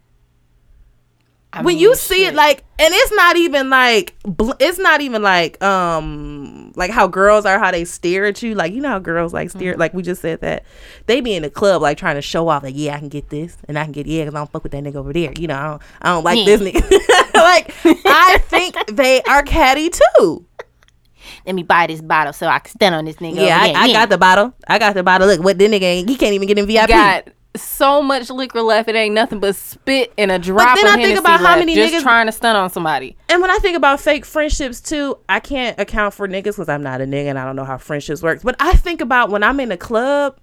I 1.57 1.63
when 1.63 1.75
mean, 1.75 1.79
you 1.83 1.95
see 1.95 2.25
shit. 2.25 2.35
it 2.35 2.37
like 2.37 2.63
and 2.79 2.93
it's 2.95 3.13
not 3.13 3.37
even 3.37 3.71
like 3.71 4.15
it's 4.61 4.79
not 4.79 5.01
even 5.01 5.23
like 5.23 5.63
um 5.63 6.73
like 6.77 6.91
how 6.91 7.07
girls 7.07 7.47
are 7.47 7.59
how 7.59 7.71
they 7.71 7.85
stare 7.85 8.27
at 8.27 8.43
you 8.43 8.55
like 8.55 8.73
you 8.75 8.81
know 8.83 8.91
how 8.91 8.99
girls 8.99 9.33
like 9.33 9.51
stare 9.51 9.73
Mm-hmm. 9.73 9.81
like 9.81 9.95
we 9.95 10.03
just 10.03 10.21
said 10.23 10.41
that 10.43 10.65
they 11.07 11.21
be 11.21 11.35
in 11.35 11.43
the 11.43 11.51
club 11.51 11.81
like 11.83 11.97
trying 11.99 12.17
to 12.17 12.23
show 12.23 12.49
off 12.49 12.63
like 12.63 12.75
yeah 12.77 12.95
I 12.95 12.99
can 12.99 13.09
get 13.09 13.31
this 13.31 13.57
and 13.69 13.79
I 13.79 13.85
can 13.85 13.93
get 13.93 14.07
yeah 14.07 14.25
because 14.25 14.35
I 14.35 14.39
don't 14.39 14.53
fuck 14.53 14.63
with 14.63 14.73
that 14.73 14.85
nigga 14.85 14.97
over 14.97 15.13
there 15.13 15.33
you 15.39 15.47
know 15.49 15.57
I 15.57 15.67
don't, 15.69 15.83
I 16.03 16.09
don't 16.13 16.25
like 16.25 16.45
this 16.45 16.61
nigga 16.61 17.35
like 17.35 17.75
I 18.05 18.39
think 18.49 18.77
they 18.95 19.23
are 19.23 19.43
catty 19.43 19.91
too 19.91 20.45
let 21.45 21.55
me 21.55 21.63
buy 21.63 21.87
this 21.87 22.01
bottle 22.03 22.33
so 22.33 22.47
I 22.47 22.59
can 22.59 22.71
stand 22.73 22.95
on 22.95 23.05
this 23.05 23.17
nigga. 23.17 23.45
yeah 23.47 23.59
I. 23.61 23.73
I 23.73 23.93
got 23.93 24.09
the 24.11 24.19
bottle 24.19 24.53
I 24.69 24.79
got 24.79 24.95
the 24.95 25.03
bottle 25.03 25.27
look 25.27 25.43
what 25.43 25.59
this 25.59 25.71
nigga 25.71 25.83
ain't 25.83 26.09
he 26.09 26.17
can't 26.17 26.35
even 26.35 26.47
get 26.47 26.59
in 26.59 26.67
VIP 26.67 26.91
so 27.63 28.03
much 28.03 28.31
liquor 28.31 28.63
left. 28.63 28.89
It 28.89 28.95
ain't 28.95 29.15
nothing 29.15 29.41
but 29.41 29.55
spit 29.57 30.13
and 30.19 30.31
a 30.31 30.39
drop 30.39 30.77
then 30.77 30.87
of 30.87 30.91
I 30.93 30.95
think 30.95 31.07
Hennessy 31.09 31.19
about 31.21 31.41
how 31.41 31.57
many 31.59 31.75
just 31.75 31.95
niggas- 31.95 32.03
trying 32.03 32.27
to 32.27 32.33
stunt 32.33 32.57
on 32.57 32.71
somebody. 32.71 33.17
And 33.29 33.41
when 33.41 33.51
I 33.51 33.57
think 33.59 33.77
about 33.77 34.01
fake 34.01 34.25
friendships 34.25 34.81
too, 34.81 35.19
I 35.29 35.41
can't 35.41 35.79
account 35.81 36.15
for 36.15 36.27
niggas 36.29 36.45
because 36.45 36.69
I'm 36.69 36.83
not 36.83 37.01
a 37.01 37.05
nigga 37.05 37.27
and 37.27 37.39
I 37.39 37.45
don't 37.45 37.57
know 37.57 37.65
how 37.65 37.79
friendships 37.79 38.23
works. 38.23 38.43
But 38.43 38.57
I 38.61 38.75
think 38.75 39.01
about 39.01 39.31
when 39.31 39.43
I'm 39.43 39.61
in 39.61 39.71
a 39.73 39.77
club 39.77 40.39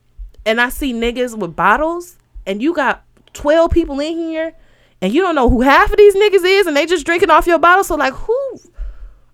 and 0.46 0.60
I 0.62 0.70
see 0.70 0.94
niggas 0.94 1.38
with 1.38 1.56
bottles 1.56 2.18
and 2.46 2.62
you 2.62 2.74
got 2.74 3.04
12 3.34 3.72
people 3.72 4.00
in 4.00 4.18
here 4.18 4.54
and 5.02 5.14
you 5.14 5.22
don't 5.22 5.36
know 5.36 5.50
who 5.50 5.62
half 5.62 5.92
of 5.92 5.98
these 5.98 6.16
niggas 6.16 6.44
is 6.46 6.68
and 6.68 6.76
they 6.78 6.86
just 6.86 7.06
drinking 7.06 7.30
off 7.30 7.48
your 7.48 7.60
bottle. 7.60 7.84
So 7.84 7.96
like 7.96 8.14
who 8.14 8.60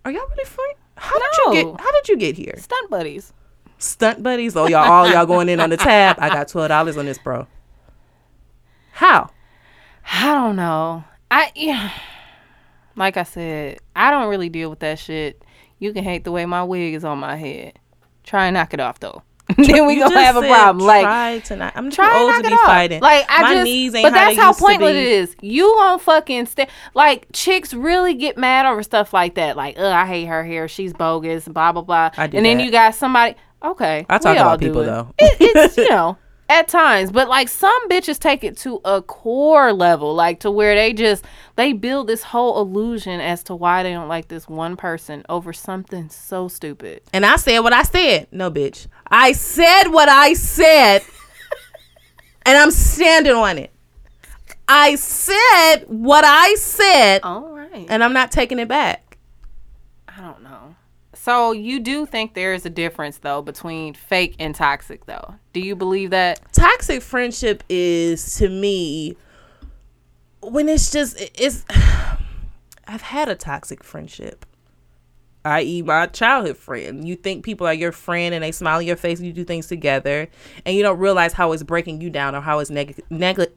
are 0.06 0.12
y'all 0.12 0.22
really 0.30 0.46
friends? 0.46 0.76
How 0.96 1.18
did 1.18 1.30
you 1.38 1.54
get 1.54 1.80
how 1.82 1.92
did 1.92 2.10
you 2.10 2.18
get 2.18 2.36
here? 2.36 2.56
Stunt 2.58 2.90
buddies. 2.90 3.32
Stunt 3.78 4.22
buddies. 4.22 4.56
Oh 4.58 4.68
y'all, 4.68 4.90
all 4.92 5.10
y'all 5.10 5.26
going 5.26 5.48
in 5.48 5.62
on 5.62 5.70
the 5.70 5.78
tab. 5.78 6.18
I 6.20 6.28
got 6.28 6.50
twelve 6.50 6.68
dollars 6.68 6.98
on 6.98 7.06
this, 7.06 7.18
bro. 7.18 7.48
How? 9.00 9.30
I 10.12 10.26
don't 10.34 10.58
know. 10.58 11.06
I 11.32 11.54
yeah. 11.56 11.92
Like 12.98 13.16
I 13.16 13.24
said, 13.24 13.80
I 13.96 14.12
don't 14.12 14.28
really 14.28 14.50
deal 14.50 14.70
with 14.70 14.80
that 14.80 15.00
shit. 15.00 15.42
You 15.80 15.94
can 15.94 16.04
hate 16.04 16.26
the 16.26 16.34
way 16.34 16.46
my 16.46 16.66
wig 16.66 16.96
is 16.96 17.06
on 17.06 17.18
my 17.18 17.38
head. 17.38 17.80
Try 18.26 18.48
and 18.48 18.56
knock 18.56 18.74
it 18.74 18.82
off 18.82 19.00
though. 19.00 19.24
then 19.56 19.88
we 19.88 19.94
You 19.94 20.02
gonna 20.02 20.20
have 20.20 20.36
a 20.36 20.42
problem. 20.42 20.86
Like 20.86 21.04
try 21.06 21.40
tonight. 21.40 21.72
I'm 21.78 21.90
too 21.90 22.02
old 22.02 22.36
to 22.36 22.42
be 22.42 22.54
off. 22.54 22.66
fighting. 22.66 23.02
Like 23.02 23.26
I 23.30 23.42
My 23.44 23.54
just, 23.54 23.64
knees 23.64 23.96
ain't 23.96 24.04
but 24.04 24.12
how 24.12 24.26
that's 24.26 24.38
how 24.38 24.52
pointless 24.52 24.92
it 24.92 24.98
is. 24.98 25.34
You 25.40 25.66
on 25.66 26.00
fucking 26.00 26.48
st- 26.48 26.70
like 26.94 27.26
chicks 27.32 27.74
really 27.74 28.16
get 28.16 28.38
mad 28.38 28.66
over 28.66 28.84
stuff 28.84 29.14
like 29.14 29.36
that. 29.36 29.56
Like, 29.56 29.76
ugh, 29.78 29.86
I 29.94 30.06
hate 30.08 30.26
her 30.26 30.44
hair. 30.44 30.68
She's 30.68 30.92
bogus. 30.92 31.48
Blah 31.48 31.72
blah 31.72 31.84
blah. 31.84 32.10
I 32.18 32.28
do 32.28 32.36
and 32.36 32.46
then 32.46 32.60
you 32.60 32.70
got 32.70 32.96
somebody. 32.96 33.36
Okay, 33.64 34.06
I 34.10 34.18
talk 34.18 34.36
about 34.36 34.60
people 34.60 34.82
it. 34.82 34.88
though. 34.88 35.14
It, 35.18 35.38
it's 35.40 35.78
you 35.78 35.90
know 35.90 36.18
at 36.50 36.68
times, 36.68 37.12
but 37.12 37.30
like 37.30 37.48
some 37.48 37.90
bitches 37.90 38.18
take 38.18 38.44
it 38.44 38.58
to 38.58 38.82
a 38.84 39.02
core 39.04 39.72
level, 39.72 40.16
like 40.16 40.40
to 40.40 40.50
where 40.52 40.74
they 40.76 40.92
just 40.94 41.24
they 41.56 41.74
build 41.74 42.08
this 42.08 42.24
whole 42.24 42.60
illusion 42.60 43.22
as 43.22 43.44
to 43.44 43.56
why 43.56 43.84
they 43.84 43.92
don't 43.94 44.08
like 44.08 44.28
this 44.28 44.50
one 44.50 44.76
person 44.76 45.24
over 45.30 45.54
something 45.54 46.10
so 46.10 46.48
stupid. 46.48 47.02
And 47.14 47.26
I 47.26 47.36
said 47.36 47.60
what 47.60 47.72
I 47.72 47.84
said. 47.84 48.28
No, 48.32 48.50
bitch. 48.50 48.88
I 49.08 49.34
said 49.34 49.90
what 49.90 50.10
I 50.10 50.34
said. 50.34 51.04
and 52.46 52.58
I'm 52.58 52.72
standing 52.72 53.34
on 53.34 53.60
it. 53.60 53.72
I 54.68 54.96
said 54.96 55.86
what 55.88 56.26
I 56.26 56.56
said. 56.56 57.22
All 57.24 57.54
right. 57.54 57.86
And 57.90 58.04
I'm 58.04 58.14
not 58.14 58.32
taking 58.32 58.60
it 58.60 58.68
back. 58.68 59.18
I 60.08 60.22
don't 60.22 60.42
know. 60.42 60.76
So 61.14 61.52
you 61.52 61.80
do 61.80 62.06
think 62.06 62.34
there 62.34 62.54
is 62.54 62.66
a 62.66 62.70
difference 62.70 63.18
though 63.18 63.42
between 63.42 63.94
fake 63.94 64.36
and 64.40 64.56
toxic 64.56 65.06
though? 65.06 65.36
Do 65.54 65.60
you 65.60 65.76
believe 65.76 66.12
that? 66.12 66.52
Toxic 66.54 67.02
friendship 67.02 67.64
is 67.70 68.36
to 68.38 68.50
me 68.50 69.16
when 70.42 70.70
it's 70.70 70.92
just 70.92 71.18
it's 71.20 71.66
I've 72.88 73.02
had 73.02 73.30
a 73.30 73.36
toxic 73.36 73.84
friendship. 73.84 74.46
i.e., 75.46 75.82
my 75.84 76.06
childhood 76.08 76.58
friend. 76.58 77.08
You 77.08 77.16
think 77.16 77.44
people 77.46 77.66
are 77.68 77.74
your 77.74 77.92
friend 77.92 78.34
and 78.36 78.44
they 78.44 78.52
smile 78.52 78.80
in 78.80 78.88
your 78.88 78.96
face 78.96 79.20
and 79.20 79.28
you 79.28 79.34
do 79.34 79.44
things 79.44 79.68
together, 79.68 80.28
and 80.66 80.76
you 80.76 80.82
don't 80.84 80.98
realize 81.00 81.34
how 81.34 81.52
it's 81.52 81.64
breaking 81.64 82.02
you 82.02 82.10
down 82.10 82.36
or 82.36 82.42
how 82.42 82.60
it's 82.60 82.70
neg- 82.72 83.00
neg- 83.10 83.52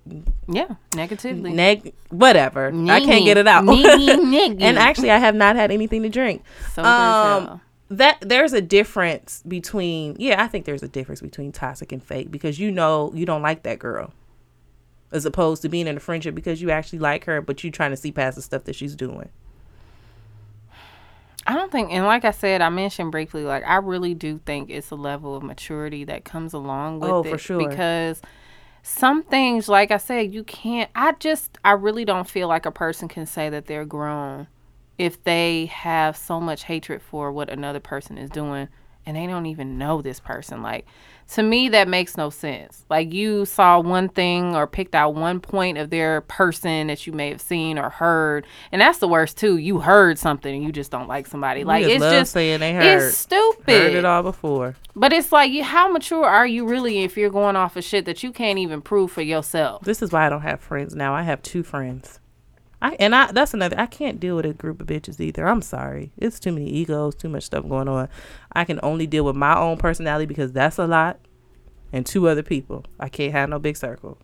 Yeah, 0.48 0.74
negatively. 0.94 1.52
neg 1.52 1.92
whatever. 2.10 2.68
I 2.68 3.00
can't 3.00 3.24
get 3.24 3.36
it 3.38 3.46
out. 3.48 3.66
and 3.68 4.34
and 4.62 4.78
actually, 4.78 5.10
I 5.10 5.18
have 5.18 5.34
not 5.34 5.56
had 5.56 5.70
anything 5.70 6.02
to 6.02 6.08
drink. 6.08 6.42
So 6.74 6.82
Um. 6.84 7.60
That 7.96 8.18
there's 8.20 8.52
a 8.52 8.60
difference 8.62 9.42
between 9.46 10.16
yeah, 10.18 10.42
I 10.42 10.48
think 10.48 10.64
there's 10.64 10.82
a 10.82 10.88
difference 10.88 11.20
between 11.20 11.52
toxic 11.52 11.92
and 11.92 12.02
fake 12.02 12.30
because 12.30 12.58
you 12.58 12.70
know 12.70 13.12
you 13.14 13.26
don't 13.26 13.42
like 13.42 13.62
that 13.64 13.78
girl, 13.78 14.12
as 15.10 15.26
opposed 15.26 15.62
to 15.62 15.68
being 15.68 15.86
in 15.86 15.96
a 15.96 16.00
friendship 16.00 16.34
because 16.34 16.62
you 16.62 16.70
actually 16.70 17.00
like 17.00 17.24
her, 17.26 17.40
but 17.40 17.62
you're 17.62 17.70
trying 17.70 17.90
to 17.90 17.96
see 17.96 18.10
past 18.10 18.36
the 18.36 18.42
stuff 18.42 18.64
that 18.64 18.74
she's 18.74 18.94
doing. 18.94 19.28
I 21.46 21.54
don't 21.54 21.72
think, 21.72 21.90
and 21.90 22.06
like 22.06 22.24
I 22.24 22.30
said, 22.30 22.60
I 22.62 22.68
mentioned 22.68 23.10
briefly, 23.10 23.42
like 23.42 23.64
I 23.66 23.76
really 23.76 24.14
do 24.14 24.40
think 24.46 24.70
it's 24.70 24.90
a 24.90 24.94
level 24.94 25.34
of 25.34 25.42
maturity 25.42 26.04
that 26.04 26.24
comes 26.24 26.52
along 26.52 27.00
with 27.00 27.10
Oh, 27.10 27.22
it. 27.24 27.30
for 27.30 27.38
sure. 27.38 27.68
Because 27.68 28.22
some 28.84 29.24
things, 29.24 29.68
like 29.68 29.90
I 29.90 29.96
said, 29.96 30.32
you 30.32 30.44
can't. 30.44 30.88
I 30.94 31.12
just, 31.18 31.58
I 31.64 31.72
really 31.72 32.04
don't 32.04 32.28
feel 32.28 32.46
like 32.46 32.64
a 32.64 32.70
person 32.70 33.08
can 33.08 33.26
say 33.26 33.50
that 33.50 33.66
they're 33.66 33.84
grown 33.84 34.46
if 34.98 35.22
they 35.24 35.66
have 35.66 36.16
so 36.16 36.40
much 36.40 36.64
hatred 36.64 37.02
for 37.02 37.32
what 37.32 37.50
another 37.50 37.80
person 37.80 38.18
is 38.18 38.30
doing 38.30 38.68
and 39.06 39.16
they 39.16 39.26
don't 39.26 39.46
even 39.46 39.78
know 39.78 40.02
this 40.02 40.20
person. 40.20 40.62
Like, 40.62 40.86
to 41.34 41.42
me, 41.42 41.68
that 41.70 41.88
makes 41.88 42.16
no 42.16 42.30
sense. 42.30 42.84
Like, 42.88 43.12
you 43.12 43.44
saw 43.46 43.80
one 43.80 44.08
thing 44.08 44.54
or 44.54 44.66
picked 44.66 44.94
out 44.94 45.14
one 45.14 45.40
point 45.40 45.78
of 45.78 45.90
their 45.90 46.20
person 46.22 46.88
that 46.88 47.06
you 47.06 47.12
may 47.12 47.30
have 47.30 47.40
seen 47.40 47.78
or 47.78 47.90
heard, 47.90 48.46
and 48.70 48.80
that's 48.80 48.98
the 48.98 49.08
worst 49.08 49.38
too. 49.38 49.56
You 49.56 49.80
heard 49.80 50.18
something 50.18 50.54
and 50.54 50.62
you 50.62 50.72
just 50.72 50.90
don't 50.90 51.08
like 51.08 51.26
somebody. 51.26 51.64
Like, 51.64 51.84
just 51.84 51.96
it's 51.96 52.04
just 52.04 52.32
saying 52.32 52.60
they 52.60 52.74
heard. 52.74 52.84
it's 52.84 53.16
stupid. 53.16 53.66
Heard 53.66 53.94
it 53.94 54.04
all 54.04 54.22
before. 54.22 54.76
But 54.94 55.12
it's 55.12 55.32
like, 55.32 55.58
how 55.62 55.90
mature 55.90 56.24
are 56.24 56.46
you 56.46 56.66
really 56.66 57.02
if 57.02 57.16
you're 57.16 57.30
going 57.30 57.56
off 57.56 57.76
of 57.76 57.84
shit 57.84 58.04
that 58.04 58.22
you 58.22 58.30
can't 58.30 58.58
even 58.58 58.82
prove 58.82 59.10
for 59.10 59.22
yourself? 59.22 59.82
This 59.84 60.02
is 60.02 60.12
why 60.12 60.26
I 60.26 60.28
don't 60.28 60.42
have 60.42 60.60
friends 60.60 60.94
now. 60.94 61.14
I 61.14 61.22
have 61.22 61.42
two 61.42 61.62
friends. 61.62 62.20
I 62.82 62.96
and 62.98 63.14
I 63.14 63.30
that's 63.30 63.54
another 63.54 63.78
I 63.78 63.86
can't 63.86 64.18
deal 64.18 64.36
with 64.36 64.44
a 64.44 64.52
group 64.52 64.80
of 64.80 64.88
bitches 64.88 65.20
either. 65.20 65.46
I'm 65.46 65.62
sorry. 65.62 66.10
It's 66.18 66.40
too 66.40 66.50
many 66.50 66.68
egos, 66.68 67.14
too 67.14 67.28
much 67.28 67.44
stuff 67.44 67.66
going 67.68 67.88
on. 67.88 68.08
I 68.52 68.64
can 68.64 68.80
only 68.82 69.06
deal 69.06 69.24
with 69.24 69.36
my 69.36 69.56
own 69.56 69.78
personality 69.78 70.26
because 70.26 70.52
that's 70.52 70.78
a 70.78 70.86
lot 70.86 71.20
and 71.92 72.04
two 72.04 72.28
other 72.28 72.42
people. 72.42 72.84
I 72.98 73.08
can't 73.08 73.32
have 73.32 73.48
no 73.48 73.60
big 73.60 73.76
circle. 73.76 74.18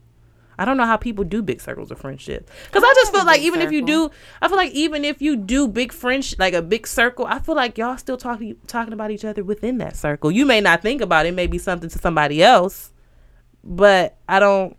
I 0.59 0.65
don't 0.65 0.77
know 0.77 0.87
how 0.87 0.97
people 0.97 1.23
do 1.23 1.41
big 1.41 1.61
circles 1.61 1.93
of 1.93 2.01
friendship. 2.01 2.51
Cuz 2.73 2.83
I 2.85 2.93
just 2.97 3.15
feel 3.15 3.25
like 3.25 3.43
even 3.43 3.61
if 3.61 3.71
you 3.71 3.87
do 3.87 4.11
I 4.43 4.49
feel 4.49 4.57
like 4.57 4.73
even 4.73 5.05
if 5.05 5.23
you 5.23 5.37
do 5.37 5.69
big 5.69 5.93
friendship 5.93 6.41
like 6.41 6.53
a 6.53 6.63
big 6.63 6.89
circle, 6.89 7.27
I 7.27 7.39
feel 7.39 7.55
like 7.55 7.79
y'all 7.79 7.97
still 7.97 8.17
talking 8.17 8.57
talking 8.67 8.93
about 8.93 9.13
each 9.13 9.25
other 9.25 9.45
within 9.45 9.79
that 9.79 9.97
circle. 9.97 10.33
You 10.33 10.45
may 10.45 10.61
not 10.61 10.83
think 10.83 11.01
about 11.01 11.27
it, 11.27 11.29
it 11.29 11.37
may 11.37 11.47
be 11.47 11.59
something 11.59 11.89
to 11.89 11.99
somebody 12.01 12.43
else, 12.43 12.91
but 13.63 14.17
I 14.29 14.41
don't 14.41 14.77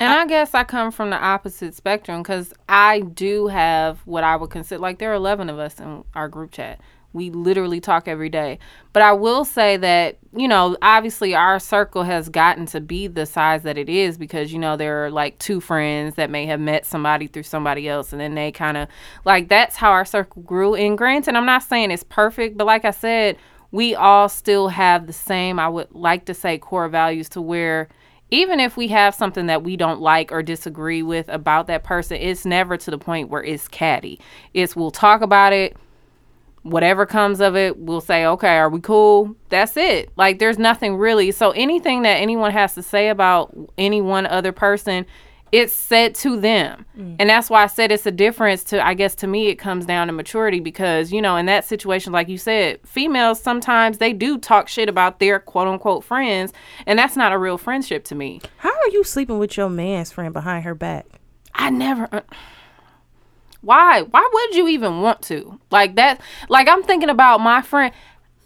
And 0.00 0.12
I 0.12 0.26
guess 0.26 0.54
I 0.54 0.64
come 0.64 0.90
from 0.90 1.10
the 1.10 1.16
opposite 1.16 1.74
spectrum 1.74 2.22
because 2.22 2.52
I 2.68 3.00
do 3.00 3.46
have 3.46 4.00
what 4.04 4.24
I 4.24 4.36
would 4.36 4.50
consider 4.50 4.80
like 4.80 4.98
there 4.98 5.12
are 5.12 5.14
11 5.14 5.48
of 5.48 5.58
us 5.58 5.78
in 5.78 6.04
our 6.14 6.28
group 6.28 6.50
chat. 6.50 6.80
We 7.12 7.30
literally 7.30 7.78
talk 7.78 8.08
every 8.08 8.30
day. 8.30 8.58
But 8.94 9.02
I 9.02 9.12
will 9.12 9.44
say 9.44 9.76
that, 9.76 10.18
you 10.34 10.48
know, 10.48 10.76
obviously 10.80 11.34
our 11.34 11.58
circle 11.58 12.04
has 12.04 12.30
gotten 12.30 12.64
to 12.66 12.80
be 12.80 13.06
the 13.06 13.26
size 13.26 13.64
that 13.64 13.76
it 13.76 13.90
is 13.90 14.16
because, 14.16 14.50
you 14.50 14.58
know, 14.58 14.76
there 14.76 15.04
are 15.04 15.10
like 15.10 15.38
two 15.38 15.60
friends 15.60 16.14
that 16.14 16.30
may 16.30 16.46
have 16.46 16.58
met 16.58 16.86
somebody 16.86 17.26
through 17.26 17.42
somebody 17.42 17.86
else. 17.86 18.12
And 18.12 18.20
then 18.20 18.34
they 18.34 18.50
kind 18.50 18.78
of 18.78 18.88
like 19.26 19.48
that's 19.48 19.76
how 19.76 19.90
our 19.90 20.06
circle 20.06 20.42
grew. 20.42 20.74
And 20.74 20.96
granted, 20.96 21.36
I'm 21.36 21.46
not 21.46 21.62
saying 21.62 21.90
it's 21.90 22.02
perfect, 22.02 22.56
but 22.56 22.66
like 22.66 22.86
I 22.86 22.92
said, 22.92 23.36
we 23.72 23.94
all 23.94 24.28
still 24.28 24.68
have 24.68 25.06
the 25.06 25.12
same, 25.12 25.58
I 25.58 25.68
would 25.68 25.92
like 25.92 26.26
to 26.26 26.34
say, 26.34 26.58
core 26.58 26.88
values 26.88 27.28
to 27.30 27.40
where 27.40 27.88
even 28.32 28.60
if 28.60 28.78
we 28.78 28.88
have 28.88 29.14
something 29.14 29.46
that 29.46 29.62
we 29.62 29.76
don't 29.76 30.00
like 30.00 30.32
or 30.32 30.42
disagree 30.42 31.02
with 31.02 31.28
about 31.28 31.66
that 31.66 31.84
person, 31.84 32.16
it's 32.16 32.46
never 32.46 32.78
to 32.78 32.90
the 32.90 32.96
point 32.96 33.28
where 33.28 33.44
it's 33.44 33.68
catty. 33.68 34.18
It's 34.54 34.74
we'll 34.74 34.90
talk 34.90 35.20
about 35.20 35.52
it, 35.52 35.76
whatever 36.62 37.04
comes 37.04 37.40
of 37.40 37.56
it, 37.56 37.76
we'll 37.76 38.00
say, 38.00 38.24
okay, 38.24 38.56
are 38.56 38.70
we 38.70 38.80
cool? 38.80 39.36
That's 39.50 39.76
it. 39.76 40.10
Like 40.16 40.38
there's 40.38 40.58
nothing 40.58 40.96
really. 40.96 41.30
So 41.30 41.50
anything 41.50 42.02
that 42.02 42.14
anyone 42.14 42.52
has 42.52 42.74
to 42.74 42.82
say 42.82 43.10
about 43.10 43.54
any 43.76 44.00
one 44.00 44.26
other 44.26 44.50
person, 44.50 45.04
it's 45.52 45.74
said 45.74 46.14
to 46.16 46.40
them. 46.40 46.86
And 46.96 47.28
that's 47.30 47.50
why 47.50 47.62
I 47.62 47.66
said 47.66 47.92
it's 47.92 48.06
a 48.06 48.10
difference 48.10 48.64
to 48.64 48.84
I 48.84 48.94
guess 48.94 49.14
to 49.16 49.26
me 49.26 49.48
it 49.48 49.56
comes 49.56 49.84
down 49.86 50.06
to 50.08 50.12
maturity 50.12 50.60
because, 50.60 51.12
you 51.12 51.20
know, 51.22 51.36
in 51.36 51.46
that 51.46 51.64
situation 51.66 52.12
like 52.12 52.28
you 52.28 52.38
said, 52.38 52.80
females 52.86 53.38
sometimes 53.40 53.98
they 53.98 54.12
do 54.14 54.38
talk 54.38 54.68
shit 54.68 54.88
about 54.88 55.18
their 55.20 55.38
quote 55.38 55.68
unquote 55.68 56.04
friends, 56.04 56.52
and 56.86 56.98
that's 56.98 57.16
not 57.16 57.32
a 57.32 57.38
real 57.38 57.58
friendship 57.58 58.04
to 58.04 58.14
me. 58.14 58.40
How 58.56 58.70
are 58.70 58.88
you 58.88 59.04
sleeping 59.04 59.38
with 59.38 59.56
your 59.56 59.68
man's 59.68 60.10
friend 60.10 60.32
behind 60.32 60.64
her 60.64 60.74
back? 60.74 61.06
I 61.54 61.68
never. 61.70 62.08
uh, 62.10 62.22
Why? 63.60 64.02
Why 64.02 64.28
would 64.32 64.54
you 64.56 64.68
even 64.68 65.02
want 65.02 65.22
to? 65.22 65.60
Like 65.70 65.96
that. 65.96 66.20
Like 66.48 66.66
I'm 66.68 66.82
thinking 66.82 67.10
about 67.10 67.40
my 67.40 67.62
friend, 67.62 67.92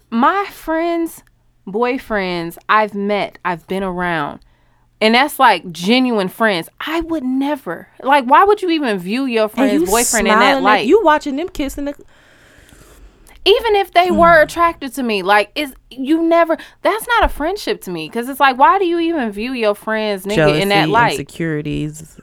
my 0.09 0.45
friends, 0.51 1.23
boyfriends. 1.65 2.57
I've 2.69 2.93
met. 2.93 3.39
I've 3.45 3.65
been 3.67 3.83
around, 3.83 4.41
and 5.01 5.15
that's 5.15 5.39
like 5.39 5.71
genuine 5.71 6.27
friends. 6.27 6.69
I 6.79 7.01
would 7.01 7.23
never. 7.23 7.87
Like, 8.01 8.25
why 8.25 8.43
would 8.43 8.61
you 8.61 8.69
even 8.71 8.97
view 8.97 9.25
your 9.25 9.47
friend's 9.47 9.89
boyfriend 9.89 10.27
in 10.27 10.39
that 10.39 10.61
light? 10.61 10.87
You 10.87 11.03
watching 11.03 11.35
them 11.35 11.49
kissing 11.49 11.85
the 11.85 11.93
even 13.45 13.75
if 13.77 13.93
they 13.93 14.11
were 14.11 14.41
attracted 14.41 14.93
to 14.93 15.01
me 15.01 15.21
like 15.23 15.49
is 15.55 15.73
you 15.89 16.21
never 16.21 16.57
that's 16.81 17.07
not 17.07 17.23
a 17.23 17.29
friendship 17.29 17.79
to 17.79 17.89
me 17.89 18.09
because 18.09 18.27
it's 18.27 18.41
like 18.41 18.57
why 18.57 18.77
do 18.77 18.85
you 18.85 18.99
even 18.99 19.31
view 19.31 19.53
your 19.53 19.73
friends 19.73 20.25
nigga 20.25 20.35
jealousy, 20.35 20.61
in 20.63 20.67
that 20.67 20.89
light 20.89 21.13
insecurities. 21.13 22.19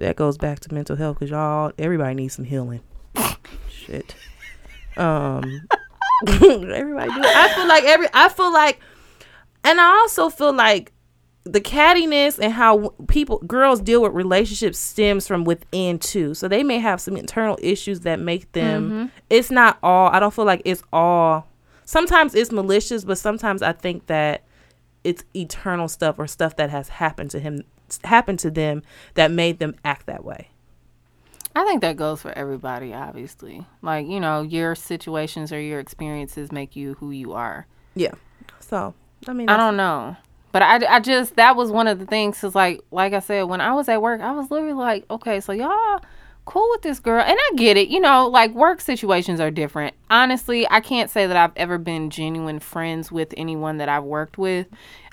That 0.00 0.16
goes 0.16 0.38
back 0.38 0.60
to 0.60 0.72
mental 0.72 0.96
health 0.96 1.18
because 1.18 1.30
y'all, 1.30 1.72
everybody 1.78 2.14
needs 2.14 2.34
some 2.34 2.46
healing. 2.46 2.80
Shit. 3.68 4.14
Um, 4.96 5.68
everybody 6.26 7.12
do. 7.12 7.20
I 7.22 7.52
feel 7.54 7.68
like 7.68 7.84
every. 7.84 8.06
I 8.14 8.30
feel 8.30 8.50
like, 8.50 8.80
and 9.62 9.78
I 9.78 9.98
also 9.98 10.30
feel 10.30 10.54
like 10.54 10.92
the 11.44 11.60
cattiness 11.60 12.38
and 12.38 12.52
how 12.52 12.92
people 13.08 13.38
girls 13.46 13.80
deal 13.80 14.02
with 14.02 14.12
relationships 14.12 14.78
stems 14.78 15.26
from 15.26 15.44
within 15.44 15.98
too 15.98 16.34
so 16.34 16.48
they 16.48 16.62
may 16.62 16.78
have 16.78 17.00
some 17.00 17.16
internal 17.16 17.58
issues 17.62 18.00
that 18.00 18.20
make 18.20 18.50
them 18.52 18.90
mm-hmm. 18.90 19.06
it's 19.30 19.50
not 19.50 19.78
all 19.82 20.08
i 20.10 20.20
don't 20.20 20.34
feel 20.34 20.44
like 20.44 20.60
it's 20.64 20.82
all 20.92 21.46
sometimes 21.84 22.34
it's 22.34 22.52
malicious 22.52 23.04
but 23.04 23.16
sometimes 23.16 23.62
i 23.62 23.72
think 23.72 24.06
that 24.06 24.44
it's 25.02 25.24
eternal 25.34 25.88
stuff 25.88 26.18
or 26.18 26.26
stuff 26.26 26.56
that 26.56 26.68
has 26.68 26.88
happened 26.88 27.30
to 27.30 27.38
him 27.38 27.62
happened 28.04 28.38
to 28.38 28.50
them 28.50 28.82
that 29.14 29.30
made 29.30 29.58
them 29.58 29.74
act 29.84 30.06
that 30.06 30.24
way 30.24 30.48
I 31.54 31.64
think 31.64 31.80
that 31.80 31.96
goes 31.96 32.22
for 32.22 32.30
everybody, 32.30 32.94
obviously. 32.94 33.66
Like, 33.82 34.06
you 34.06 34.20
know, 34.20 34.42
your 34.42 34.76
situations 34.76 35.52
or 35.52 35.60
your 35.60 35.80
experiences 35.80 36.52
make 36.52 36.76
you 36.76 36.94
who 36.94 37.10
you 37.10 37.32
are. 37.32 37.66
yeah 37.96 38.12
So 38.60 38.94
I 39.26 39.32
mean, 39.32 39.48
I 39.48 39.56
don't 39.56 39.76
know. 39.76 40.16
But 40.52 40.62
I, 40.62 40.96
I 40.96 41.00
just 41.00 41.36
that 41.36 41.56
was 41.56 41.70
one 41.70 41.86
of 41.86 41.98
the 41.98 42.06
things 42.06 42.40
cuz 42.40 42.54
like 42.54 42.80
like 42.90 43.12
I 43.12 43.20
said 43.20 43.44
when 43.44 43.60
I 43.60 43.72
was 43.74 43.88
at 43.88 44.02
work 44.02 44.20
I 44.20 44.32
was 44.32 44.50
literally 44.50 44.72
like 44.72 45.04
okay 45.10 45.40
so 45.40 45.52
y'all 45.52 46.00
cool 46.44 46.66
with 46.70 46.82
this 46.82 46.98
girl 46.98 47.22
and 47.22 47.38
I 47.38 47.50
get 47.56 47.76
it 47.76 47.88
you 47.88 48.00
know 48.00 48.26
like 48.26 48.52
work 48.52 48.80
situations 48.80 49.40
are 49.40 49.50
different. 49.50 49.94
Honestly, 50.10 50.66
I 50.70 50.80
can't 50.80 51.10
say 51.10 51.26
that 51.26 51.36
I've 51.36 51.56
ever 51.56 51.78
been 51.78 52.10
genuine 52.10 52.58
friends 52.60 53.12
with 53.12 53.32
anyone 53.36 53.78
that 53.78 53.88
I've 53.88 54.04
worked 54.04 54.38
with. 54.38 54.66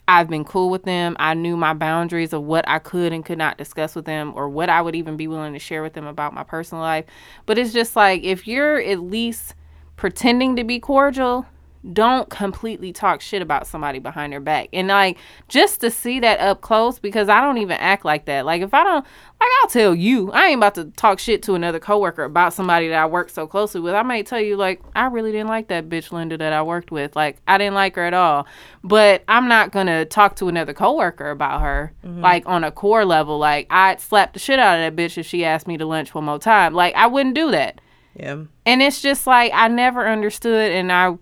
I've 0.09 0.29
been 0.29 0.45
cool 0.45 0.69
with 0.69 0.83
them. 0.83 1.17
I 1.19 1.33
knew 1.33 1.57
my 1.57 1.73
boundaries 1.73 2.31
of 2.31 2.43
what 2.43 2.67
I 2.67 2.79
could 2.79 3.11
and 3.11 3.25
could 3.25 3.37
not 3.37 3.57
discuss 3.57 3.93
with 3.93 4.05
them 4.05 4.31
or 4.35 4.47
what 4.47 4.69
I 4.69 4.81
would 4.81 4.95
even 4.95 5.17
be 5.17 5.27
willing 5.27 5.51
to 5.51 5.59
share 5.59 5.83
with 5.83 5.93
them 5.93 6.07
about 6.07 6.33
my 6.33 6.43
personal 6.43 6.81
life. 6.81 7.05
But 7.45 7.57
it's 7.57 7.73
just 7.73 7.95
like 7.95 8.23
if 8.23 8.47
you're 8.47 8.79
at 8.79 9.01
least 9.01 9.53
pretending 9.97 10.55
to 10.55 10.63
be 10.63 10.79
cordial, 10.79 11.45
don't 11.93 12.29
completely 12.29 12.91
talk 12.91 13.21
shit 13.21 13.41
about 13.41 13.67
somebody 13.67 13.99
behind 13.99 14.33
their 14.33 14.39
back. 14.39 14.69
And 14.73 14.87
like 14.89 15.17
just 15.47 15.81
to 15.81 15.91
see 15.91 16.19
that 16.19 16.39
up 16.39 16.61
close 16.61 16.99
because 16.99 17.29
I 17.29 17.41
don't 17.41 17.57
even 17.57 17.77
act 17.77 18.05
like 18.05 18.25
that. 18.25 18.45
Like 18.45 18.61
if 18.61 18.73
I 18.73 18.83
don't 18.83 19.05
like 19.39 19.49
I'll 19.61 19.69
tell 19.69 19.95
you, 19.95 20.31
I 20.31 20.47
ain't 20.47 20.57
about 20.57 20.75
to 20.75 20.85
talk 20.85 21.19
shit 21.19 21.43
to 21.43 21.53
another 21.53 21.79
coworker 21.79 22.23
about 22.23 22.53
somebody 22.53 22.87
that 22.89 23.01
I 23.01 23.05
work 23.05 23.29
so 23.29 23.47
closely 23.47 23.79
with. 23.81 23.93
I 23.93 24.01
might 24.01 24.25
tell 24.25 24.41
you 24.41 24.57
like 24.57 24.81
I 24.95 25.05
really 25.05 25.31
didn't 25.31 25.47
like 25.47 25.67
that 25.67 25.89
bitch 25.89 26.11
Linda 26.11 26.37
that 26.37 26.53
I 26.53 26.61
worked 26.63 26.91
with. 26.91 27.15
Like 27.15 27.37
I 27.47 27.57
didn't 27.57 27.75
like 27.75 27.95
her 27.95 28.03
at 28.03 28.13
all. 28.13 28.47
But 28.83 29.23
I'm 29.27 29.47
not 29.47 29.71
going 29.71 29.87
to 29.87 30.05
talk 30.05 30.37
to 30.37 30.47
another 30.47 30.73
coworker 30.73 31.29
about 31.29 31.61
her 31.61 31.93
mm-hmm. 32.05 32.21
like 32.21 32.43
on 32.47 32.63
a 32.63 32.71
core 32.71 33.05
level. 33.05 33.37
Like 33.37 33.67
I'd 33.69 34.01
slap 34.01 34.33
the 34.33 34.39
shit 34.39 34.59
out 34.59 34.79
of 34.79 34.95
that 34.95 35.01
bitch 35.01 35.17
if 35.17 35.25
she 35.25 35.45
asked 35.45 35.67
me 35.67 35.77
to 35.77 35.85
lunch 35.85 36.13
one 36.13 36.25
more 36.25 36.39
time. 36.39 36.73
Like 36.73 36.95
I 36.95 37.07
wouldn't 37.07 37.35
do 37.35 37.51
that. 37.51 37.79
yeah. 38.15 38.43
And 38.65 38.81
it's 38.81 39.01
just 39.01 39.27
like 39.27 39.51
I 39.53 39.67
never 39.67 40.07
understood, 40.07 40.71
and 40.71 40.91
I 40.91 41.15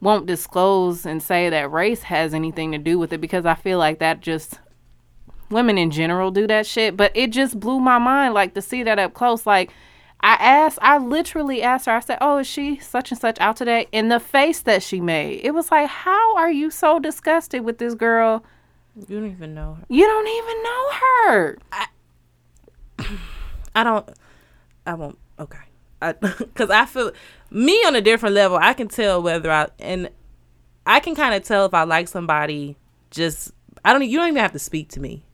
won't 0.00 0.26
disclose 0.26 1.04
and 1.04 1.22
say 1.22 1.50
that 1.50 1.70
race 1.70 2.04
has 2.04 2.32
anything 2.34 2.72
to 2.72 2.78
do 2.78 2.98
with 2.98 3.12
it 3.12 3.20
because 3.20 3.44
I 3.44 3.54
feel 3.54 3.78
like 3.78 3.98
that 3.98 4.20
just 4.20 4.58
women 5.50 5.76
in 5.76 5.90
general 5.90 6.30
do 6.30 6.46
that 6.46 6.66
shit. 6.66 6.96
But 6.96 7.12
it 7.14 7.30
just 7.30 7.60
blew 7.60 7.80
my 7.80 7.98
mind, 7.98 8.34
like 8.34 8.54
to 8.54 8.62
see 8.62 8.82
that 8.82 8.98
up 8.98 9.14
close. 9.14 9.46
Like 9.46 9.70
I 10.22 10.34
asked, 10.34 10.78
I 10.82 10.98
literally 10.98 11.62
asked 11.62 11.86
her. 11.86 11.92
I 11.92 12.00
said, 12.00 12.18
"Oh, 12.20 12.38
is 12.38 12.46
she 12.46 12.78
such 12.78 13.10
and 13.10 13.20
such 13.20 13.38
out 13.40 13.56
today?" 13.56 13.86
And 13.92 14.10
the 14.10 14.20
face 14.20 14.60
that 14.62 14.82
she 14.82 15.00
made, 15.00 15.40
it 15.42 15.52
was 15.52 15.70
like, 15.70 15.88
"How 15.88 16.36
are 16.36 16.50
you 16.50 16.70
so 16.70 16.98
disgusted 16.98 17.64
with 17.64 17.78
this 17.78 17.94
girl? 17.94 18.44
You 19.08 19.20
don't 19.20 19.30
even 19.30 19.54
know 19.54 19.74
her. 19.74 19.84
You 19.88 20.06
don't 20.06 20.28
even 20.28 20.62
know 20.62 20.90
her." 20.92 21.58
I 23.74 23.84
don't. 23.84 24.08
I 24.86 24.94
won't. 24.94 25.18
Okay. 25.38 25.58
I 26.02 26.12
because 26.12 26.70
I 26.70 26.86
feel 26.86 27.12
me 27.50 27.74
on 27.84 27.94
a 27.96 28.00
different 28.00 28.34
level. 28.34 28.58
I 28.60 28.72
can 28.74 28.88
tell 28.88 29.22
whether 29.22 29.50
I 29.50 29.68
and 29.78 30.08
I 30.86 31.00
can 31.00 31.14
kind 31.14 31.34
of 31.34 31.42
tell 31.42 31.66
if 31.66 31.74
I 31.74 31.84
like 31.84 32.08
somebody. 32.08 32.76
Just 33.10 33.52
I 33.84 33.92
don't. 33.92 34.02
You 34.08 34.18
don't 34.18 34.28
even 34.28 34.40
have 34.40 34.52
to 34.52 34.58
speak 34.58 34.88
to 34.90 35.00
me, 35.00 35.24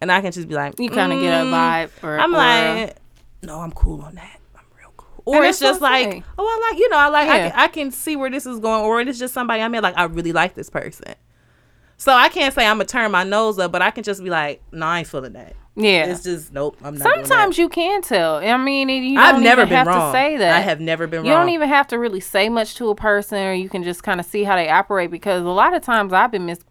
and 0.00 0.10
I 0.10 0.20
can 0.20 0.32
just 0.32 0.48
be 0.48 0.54
like, 0.54 0.78
You 0.78 0.90
kind 0.90 1.12
of 1.12 1.20
get 1.20 1.32
a 1.32 1.44
"Mm." 1.44 1.50
vibe. 1.52 1.90
Or, 2.04 2.18
I'm 2.18 2.34
or- 2.34 2.38
like, 2.38 2.96
no, 3.42 3.60
I'm 3.60 3.72
cool 3.72 4.00
on 4.02 4.14
that. 4.16 4.40
I'm 4.56 4.64
real 4.78 4.92
cool. 4.96 5.22
Or 5.24 5.44
it's 5.44 5.58
just 5.60 5.80
like, 5.80 6.10
saying. 6.10 6.24
oh, 6.38 6.44
I 6.44 6.70
like, 6.70 6.78
you 6.80 6.88
know, 6.88 6.96
I 6.96 7.08
like, 7.08 7.28
I, 7.28 7.36
Yeah. 7.38 7.50
can, 7.50 7.60
I 7.60 7.68
can 7.68 7.90
see 7.90 8.16
where 8.16 8.30
this 8.30 8.46
is 8.46 8.58
going. 8.58 8.82
Or 8.84 9.00
it's 9.00 9.18
just 9.18 9.32
somebody 9.34 9.62
I 9.62 9.68
mean, 9.68 9.82
like, 9.82 9.96
I 9.96 10.04
really 10.04 10.32
like 10.32 10.54
this 10.54 10.70
person. 10.70 11.14
So 11.98 12.12
I 12.12 12.28
can't 12.30 12.52
say 12.54 12.66
I'm 12.66 12.76
gonna 12.78 12.84
turn 12.86 13.10
my 13.12 13.22
nose 13.22 13.58
up, 13.58 13.70
but 13.70 13.80
I 13.82 13.90
can 13.92 14.02
just 14.02 14.22
be 14.24 14.30
like, 14.30 14.60
no, 14.72 14.86
I 14.86 15.00
ain't 15.00 15.08
feeling 15.08 15.34
that. 15.34 15.54
Yeah. 15.74 16.06
It's 16.06 16.22
just 16.22 16.52
nope. 16.52 16.76
I'm 16.84 16.96
not. 16.96 17.02
Sometimes 17.02 17.56
you 17.58 17.68
can 17.68 18.02
tell. 18.02 18.36
I 18.36 18.56
mean, 18.56 18.88
you 18.88 19.18
I've 19.18 19.40
never 19.42 19.62
even 19.62 19.68
been 19.70 19.78
have 19.78 19.86
wrong. 19.86 20.12
to 20.12 20.18
say 20.18 20.36
that. 20.36 20.54
I 20.56 20.60
have 20.60 20.80
never 20.80 21.06
been 21.06 21.24
You 21.24 21.32
wrong. 21.32 21.46
don't 21.46 21.54
even 21.54 21.68
have 21.68 21.86
to 21.88 21.98
really 21.98 22.20
say 22.20 22.48
much 22.48 22.74
to 22.76 22.90
a 22.90 22.94
person, 22.94 23.38
or 23.38 23.52
you 23.54 23.68
can 23.68 23.82
just 23.82 24.02
kind 24.02 24.20
of 24.20 24.26
see 24.26 24.44
how 24.44 24.56
they 24.56 24.68
operate. 24.68 25.10
Because 25.10 25.42
a 25.42 25.48
lot 25.48 25.74
of 25.74 25.82
times 25.82 26.12
I've 26.12 26.30
been 26.30 26.46
mis- 26.46 26.64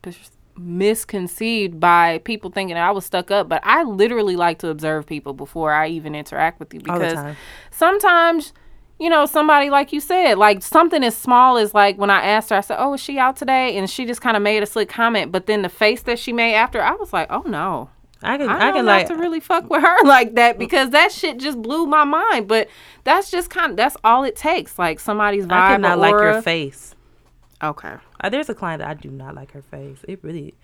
misconceived 0.58 1.80
by 1.80 2.20
people 2.20 2.52
thinking 2.52 2.78
I 2.78 2.91
was 2.91 3.06
stuck 3.06 3.32
up, 3.32 3.47
but 3.49 3.62
I 3.64 3.84
literally 3.84 4.36
like 4.36 4.60
to 4.60 4.70
observe 4.70 5.06
people 5.06 5.34
before 5.34 5.72
I 5.72 5.88
even 5.88 6.16
interact 6.16 6.60
with 6.60 6.74
you. 6.74 6.80
Because 6.82 7.14
time. 7.14 7.36
sometimes, 7.72 8.54
you 8.99 9.10
know, 9.10 9.26
somebody 9.26 9.70
like 9.70 9.91
you 9.93 9.99
said, 9.99 10.38
like 10.38 10.62
something 10.62 11.04
as 11.04 11.16
small 11.18 11.58
as 11.58 11.74
like 11.74 11.97
when 11.97 12.10
I 12.10 12.24
asked 12.24 12.49
her, 12.52 12.56
I 12.58 12.62
said, 12.62 12.78
"Oh, 12.80 12.93
is 12.93 13.02
she 13.02 13.18
out 13.18 13.36
today?" 13.36 13.78
And 13.78 13.89
she 13.89 14.06
just 14.06 14.22
kind 14.22 14.38
of 14.38 14.43
made 14.43 14.62
a 14.62 14.66
slick 14.66 14.89
comment, 14.89 15.32
but 15.32 15.45
then 15.47 15.62
the 15.62 15.70
face 15.70 16.04
that 16.04 16.20
she 16.20 16.34
made 16.34 16.54
after, 16.54 16.82
I 16.82 16.93
was 16.93 17.12
like, 17.14 17.28
"Oh 17.32 17.43
no." 17.45 17.89
I 18.24 18.38
can. 18.38 18.49
I, 18.49 18.69
I, 18.69 18.72
can 18.72 18.86
like. 18.86 19.07
to 19.07 19.15
really 19.15 19.39
fuck 19.39 19.69
with 19.69 19.82
her 19.82 19.97
like 20.05 20.36
that 20.36 20.59
because 20.59 20.91
that 20.91 21.11
shit 21.11 21.38
just 21.38 21.61
blew 21.61 21.86
my 21.88 22.03
mind. 22.03 22.47
But 22.47 22.69
that's 23.03 23.32
just 23.32 23.49
kind 23.49 23.72
of 23.72 23.78
that's 23.78 23.97
all 24.03 24.24
it 24.24 24.36
takes. 24.36 24.78
Like 24.78 24.99
somebody's 24.99 25.45
vibe. 25.45 25.51
I 25.51 25.72
cannot 25.74 25.99
like 25.99 26.11
your 26.11 26.41
face. 26.41 26.95
Okay. 27.63 27.95
Uh, 28.19 28.30
there's 28.30 28.49
a 28.49 28.55
client 28.55 28.80
that 28.80 28.89
I 28.89 28.93
do 28.93 29.09
not 29.09 29.36
like 29.36 29.51
her 29.51 29.61
face. 29.61 29.99
It 30.07 30.24
really 30.24 30.55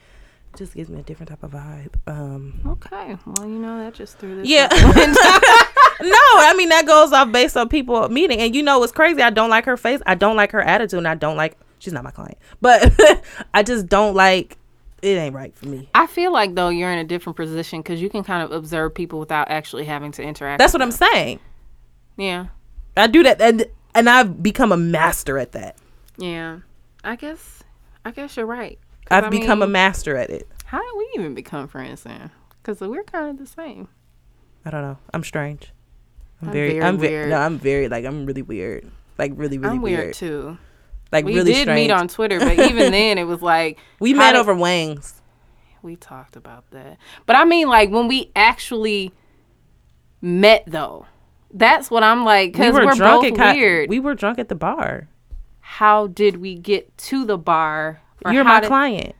just 0.55 0.73
gives 0.73 0.89
me 0.89 0.99
a 0.99 1.03
different 1.03 1.29
type 1.29 1.43
of 1.43 1.51
vibe. 1.51 1.93
Um. 2.07 2.59
Okay. 2.65 3.17
Well, 3.25 3.47
you 3.47 3.59
know 3.59 3.77
that 3.79 3.93
just 3.93 4.17
threw 4.17 4.35
this. 4.35 4.47
Yeah. 4.47 4.63
out 4.63 4.71
the 4.71 4.99
window. 4.99 5.21
no, 6.01 6.17
I 6.39 6.53
mean 6.57 6.69
that 6.69 6.85
goes 6.85 7.11
off 7.11 7.31
based 7.31 7.57
on 7.57 7.69
people 7.69 8.07
meeting. 8.09 8.39
And 8.39 8.55
you 8.55 8.63
know 8.63 8.79
what's 8.79 8.91
crazy? 8.91 9.21
I 9.21 9.29
don't 9.29 9.49
like 9.49 9.65
her 9.65 9.77
face. 9.77 10.01
I 10.05 10.15
don't 10.15 10.35
like 10.35 10.51
her 10.51 10.61
attitude. 10.61 10.99
And 10.99 11.07
I 11.07 11.15
don't 11.15 11.37
like. 11.37 11.57
She's 11.79 11.93
not 11.93 12.03
my 12.03 12.11
client, 12.11 12.37
but 12.61 12.91
I 13.53 13.63
just 13.63 13.87
don't 13.87 14.15
like. 14.15 14.57
It 15.01 15.09
ain't 15.09 15.35
right 15.35 15.55
for 15.55 15.67
me. 15.67 15.89
I 15.93 16.07
feel 16.07 16.31
like 16.31 16.55
though 16.55 16.69
you're 16.69 16.91
in 16.91 16.97
a 16.99 17.03
different 17.03 17.35
position 17.35 17.81
because 17.81 18.01
you 18.01 18.09
can 18.09 18.23
kind 18.23 18.43
of 18.43 18.51
observe 18.51 18.95
people 18.95 19.19
without 19.19 19.49
actually 19.49 19.85
having 19.85 20.11
to 20.13 20.23
interact. 20.23 20.59
That's 20.59 20.73
what 20.73 20.81
I'm 20.81 20.91
saying. 20.91 21.39
Yeah. 22.17 22.47
I 22.95 23.07
do 23.07 23.21
that, 23.23 23.39
and 23.39 23.65
and 23.93 24.09
I've 24.09 24.41
become 24.41 24.71
a 24.71 24.77
master 24.77 25.37
at 25.37 25.51
that. 25.51 25.77
Yeah. 26.17 26.59
I 27.03 27.15
guess. 27.15 27.63
I 28.03 28.11
guess 28.11 28.35
you're 28.37 28.45
right. 28.45 28.79
I've 29.11 29.25
I 29.25 29.29
become 29.29 29.61
a 29.61 29.67
master 29.67 30.15
at 30.17 30.29
it. 30.29 30.47
How 30.65 30.79
did 30.81 30.97
we 30.97 31.09
even 31.15 31.33
become 31.35 31.67
friends 31.67 32.03
then? 32.03 32.31
Because 32.61 32.81
we're 32.81 33.03
kind 33.03 33.29
of 33.29 33.37
the 33.37 33.45
same. 33.45 33.87
I 34.65 34.71
don't 34.71 34.81
know. 34.81 34.97
I'm 35.13 35.23
strange. 35.23 35.71
I'm, 36.41 36.49
I'm 36.49 36.53
very, 36.53 36.71
very 36.71 36.83
I'm 36.83 36.97
very, 36.97 37.13
weird. 37.13 37.29
no, 37.29 37.37
I'm 37.37 37.59
very 37.59 37.87
like 37.87 38.05
I'm 38.05 38.25
really 38.25 38.41
weird. 38.41 38.89
Like 39.17 39.31
really, 39.35 39.57
really 39.57 39.75
I'm 39.75 39.81
weird, 39.81 39.99
weird. 39.99 40.13
too. 40.15 40.57
Like 41.11 41.25
really. 41.25 41.33
We 41.35 41.39
really 41.39 41.53
did 41.53 41.61
strange. 41.63 41.87
meet 41.87 41.91
on 41.91 42.07
Twitter, 42.07 42.39
but 42.39 42.59
even 42.59 42.91
then 42.91 43.17
it 43.17 43.23
was 43.25 43.41
like 43.41 43.79
we 43.99 44.13
met 44.13 44.33
did- 44.33 44.39
over 44.39 44.53
wings. 44.55 45.21
We 45.83 45.95
talked 45.95 46.35
about 46.35 46.69
that. 46.71 46.97
But 47.25 47.35
I 47.37 47.45
mean, 47.45 47.69
like, 47.69 47.91
when 47.91 48.07
we 48.07 48.31
actually 48.35 49.13
met, 50.21 50.63
though, 50.67 51.05
that's 51.53 51.89
what 51.89 52.03
I'm 52.03 52.25
like, 52.25 52.51
because 52.53 52.73
we 52.73 52.81
are 52.85 52.95
both 52.95 53.39
at 53.39 53.55
weird. 53.55 53.89
We 53.89 53.99
were 53.99 54.15
drunk 54.15 54.39
at 54.39 54.49
the 54.49 54.55
bar. 54.55 55.07
how 55.59 56.07
did 56.07 56.37
we 56.37 56.55
get 56.55 56.97
to 56.97 57.25
the 57.25 57.37
bar? 57.37 58.01
You're 58.29 58.43
my 58.43 58.59
did, 58.59 58.67
client. 58.67 59.15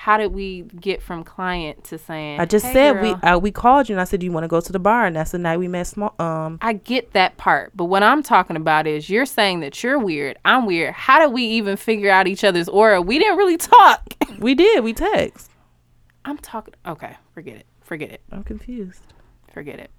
How 0.00 0.16
did 0.16 0.32
we 0.32 0.62
get 0.80 1.02
from 1.02 1.24
client 1.24 1.84
to 1.84 1.98
saying, 1.98 2.40
I 2.40 2.46
just 2.46 2.64
"Hey, 2.64 2.72
said 2.72 2.92
girl." 2.94 3.02
we 3.02 3.28
uh, 3.28 3.36
we 3.38 3.50
called 3.50 3.86
you 3.86 3.94
and 3.94 4.00
I 4.00 4.04
said, 4.04 4.20
"Do 4.20 4.24
you 4.26 4.32
want 4.32 4.44
to 4.44 4.48
go 4.48 4.58
to 4.58 4.72
the 4.72 4.78
bar?" 4.78 5.04
And 5.04 5.14
that's 5.14 5.32
the 5.32 5.38
night 5.38 5.58
we 5.58 5.68
met. 5.68 5.86
Small. 5.88 6.14
Um, 6.18 6.56
I 6.62 6.72
get 6.72 7.12
that 7.12 7.36
part, 7.36 7.72
but 7.76 7.84
what 7.84 8.02
I'm 8.02 8.22
talking 8.22 8.56
about 8.56 8.86
is 8.86 9.10
you're 9.10 9.26
saying 9.26 9.60
that 9.60 9.82
you're 9.84 9.98
weird, 9.98 10.38
I'm 10.42 10.64
weird. 10.64 10.94
How 10.94 11.18
did 11.18 11.34
we 11.34 11.42
even 11.44 11.76
figure 11.76 12.10
out 12.10 12.26
each 12.26 12.44
other's 12.44 12.66
aura? 12.66 13.02
We 13.02 13.18
didn't 13.18 13.36
really 13.36 13.58
talk. 13.58 14.14
we 14.38 14.54
did. 14.54 14.82
We 14.82 14.94
text. 14.94 15.50
I'm 16.24 16.38
talking. 16.38 16.72
Okay, 16.86 17.16
forget 17.34 17.56
it. 17.56 17.66
Forget 17.82 18.10
it. 18.10 18.22
I'm 18.32 18.42
confused. 18.42 19.02
forget 19.52 19.78
it. 19.80 19.90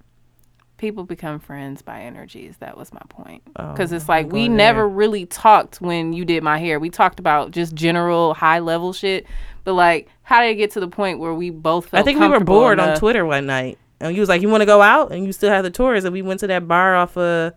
People 0.78 1.04
become 1.04 1.38
friends 1.38 1.80
by 1.80 2.00
energies. 2.00 2.56
That 2.58 2.76
was 2.76 2.92
my 2.92 3.02
point. 3.08 3.42
Oh, 3.54 3.70
Because 3.70 3.92
it's 3.92 4.08
like 4.08 4.32
we 4.32 4.48
never 4.48 4.80
there. 4.80 4.88
really 4.88 5.26
talked 5.26 5.80
when 5.80 6.12
you 6.12 6.24
did 6.24 6.42
my 6.42 6.58
hair. 6.58 6.80
We 6.80 6.90
talked 6.90 7.20
about 7.20 7.52
just 7.52 7.72
general 7.76 8.34
high 8.34 8.58
level 8.58 8.92
shit. 8.92 9.26
But 9.64 9.74
like, 9.74 10.08
how 10.22 10.40
did 10.40 10.50
it 10.50 10.54
get 10.56 10.70
to 10.72 10.80
the 10.80 10.88
point 10.88 11.18
where 11.18 11.34
we 11.34 11.50
both 11.50 11.86
felt 11.88 12.00
I 12.00 12.04
think 12.04 12.18
we 12.18 12.26
were 12.26 12.34
comfortable 12.34 12.54
bored 12.60 12.80
on 12.80 12.96
Twitter 12.98 13.24
one 13.24 13.46
night, 13.46 13.78
and 14.00 14.14
you 14.14 14.20
was 14.20 14.28
like, 14.28 14.42
"You 14.42 14.48
want 14.48 14.62
to 14.62 14.66
go 14.66 14.82
out?" 14.82 15.12
And 15.12 15.24
you 15.24 15.32
still 15.32 15.50
have 15.50 15.62
the 15.64 15.70
tours, 15.70 16.04
and 16.04 16.12
we 16.12 16.22
went 16.22 16.40
to 16.40 16.46
that 16.48 16.66
bar 16.66 16.96
off 16.96 17.16
of 17.16 17.52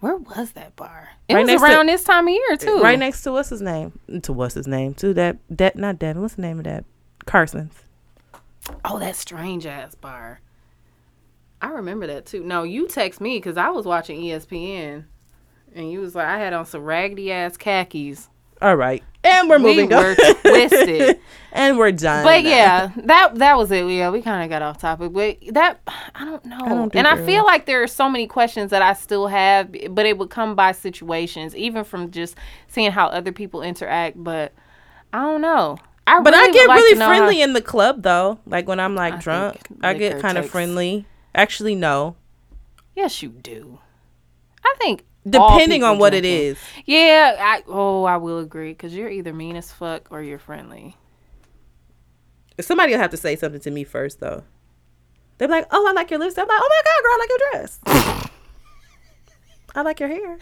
Where 0.00 0.16
was 0.16 0.52
that 0.52 0.76
bar? 0.76 1.08
It 1.28 1.34
Right 1.34 1.40
was 1.40 1.48
next 1.48 1.62
to- 1.62 1.68
around 1.68 1.86
this 1.86 2.04
time 2.04 2.28
of 2.28 2.34
year 2.34 2.56
too. 2.56 2.80
right 2.82 2.98
next 2.98 3.22
to 3.22 3.32
what's 3.32 3.48
his 3.48 3.62
name? 3.62 3.98
To 4.22 4.32
what's 4.32 4.54
his 4.54 4.66
name? 4.68 4.94
To 4.94 5.12
that 5.14 5.38
that 5.50 5.76
not 5.76 5.98
Devin. 5.98 6.22
What's 6.22 6.34
the 6.34 6.42
name 6.42 6.58
of 6.58 6.64
that? 6.64 6.84
Carson's. 7.24 7.74
Oh, 8.84 8.98
that 8.98 9.16
strange 9.16 9.66
ass 9.66 9.94
bar. 9.94 10.40
I 11.62 11.68
remember 11.70 12.06
that 12.08 12.26
too. 12.26 12.42
No, 12.44 12.62
you 12.62 12.86
text 12.86 13.20
me 13.20 13.38
because 13.38 13.56
I 13.56 13.70
was 13.70 13.86
watching 13.86 14.20
ESPN, 14.20 15.04
and 15.74 15.90
you 15.90 16.00
was 16.00 16.14
like, 16.14 16.26
I 16.26 16.38
had 16.38 16.52
on 16.52 16.66
some 16.66 16.84
raggedy 16.84 17.32
ass 17.32 17.56
khakis. 17.56 18.28
All 18.62 18.76
right, 18.76 19.02
and 19.24 19.48
we're 19.48 19.58
moving 19.58 19.88
we 19.88 19.94
on. 19.94 20.02
were 20.04 20.14
twisted. 20.14 21.20
and 21.52 21.76
we're 21.78 21.92
done. 21.92 22.24
But 22.24 22.42
yeah, 22.42 22.90
that 23.04 23.34
that 23.36 23.56
was 23.56 23.70
it. 23.70 23.86
Yeah, 23.86 24.10
we 24.10 24.22
kind 24.22 24.42
of 24.44 24.48
got 24.50 24.62
off 24.62 24.78
topic, 24.78 25.12
but 25.12 25.38
that 25.52 25.80
I 26.14 26.24
don't 26.24 26.44
know. 26.44 26.58
don't 26.60 26.92
do 26.92 26.98
and 26.98 27.06
I 27.06 27.24
feel 27.24 27.44
like 27.44 27.66
there 27.66 27.82
are 27.82 27.86
so 27.86 28.08
many 28.08 28.26
questions 28.26 28.70
that 28.70 28.82
I 28.82 28.92
still 28.94 29.26
have, 29.26 29.74
but 29.90 30.06
it 30.06 30.16
would 30.18 30.30
come 30.30 30.54
by 30.54 30.72
situations, 30.72 31.54
even 31.54 31.84
from 31.84 32.10
just 32.10 32.36
seeing 32.68 32.90
how 32.92 33.06
other 33.08 33.32
people 33.32 33.62
interact. 33.62 34.22
But 34.22 34.52
I 35.12 35.22
don't 35.22 35.40
know. 35.42 35.78
I 36.06 36.20
But 36.20 36.32
really 36.34 36.48
I 36.48 36.52
get 36.52 36.68
like 36.68 36.78
really 36.78 36.92
to 36.94 36.98
know 37.00 37.06
how- 37.06 37.16
friendly 37.16 37.42
in 37.42 37.52
the 37.52 37.62
club 37.62 38.02
though. 38.02 38.38
Like 38.46 38.66
when 38.68 38.80
I'm 38.80 38.94
like 38.94 39.14
I 39.14 39.18
drunk, 39.18 39.58
I 39.82 39.94
get 39.94 40.20
kind 40.20 40.38
of 40.38 40.48
friendly. 40.48 41.04
Actually, 41.34 41.74
no. 41.74 42.16
yes, 42.94 43.22
you 43.22 43.28
do. 43.28 43.78
I 44.64 44.74
think 44.78 45.04
Depending 45.28 45.82
on 45.82 45.98
what 45.98 46.14
it 46.14 46.20
drinking. 46.22 46.46
is. 46.50 46.58
Yeah, 46.84 47.36
I 47.38 47.62
oh 47.66 48.04
I 48.04 48.16
will 48.16 48.38
agree 48.38 48.70
because 48.70 48.94
you're 48.94 49.10
either 49.10 49.32
mean 49.32 49.56
as 49.56 49.72
fuck 49.72 50.08
or 50.10 50.22
you're 50.22 50.38
friendly. 50.38 50.96
Somebody 52.60 52.92
will 52.92 53.00
have 53.00 53.10
to 53.10 53.16
say 53.16 53.36
something 53.36 53.60
to 53.62 53.70
me 53.70 53.84
first, 53.84 54.20
though. 54.20 54.44
They're 55.38 55.48
like, 55.48 55.66
"Oh, 55.70 55.86
I 55.86 55.92
like 55.92 56.10
your 56.10 56.20
lipstick." 56.20 56.42
I'm 56.42 56.48
like, 56.48 56.60
"Oh 56.62 56.70
my 56.70 56.82
god, 56.84 57.02
girl, 57.02 57.12
I 57.12 57.18
like 57.20 57.30
your 57.30 57.50
dress. 57.52 58.30
I 59.74 59.82
like 59.82 60.00
your 60.00 60.08
hair." 60.08 60.38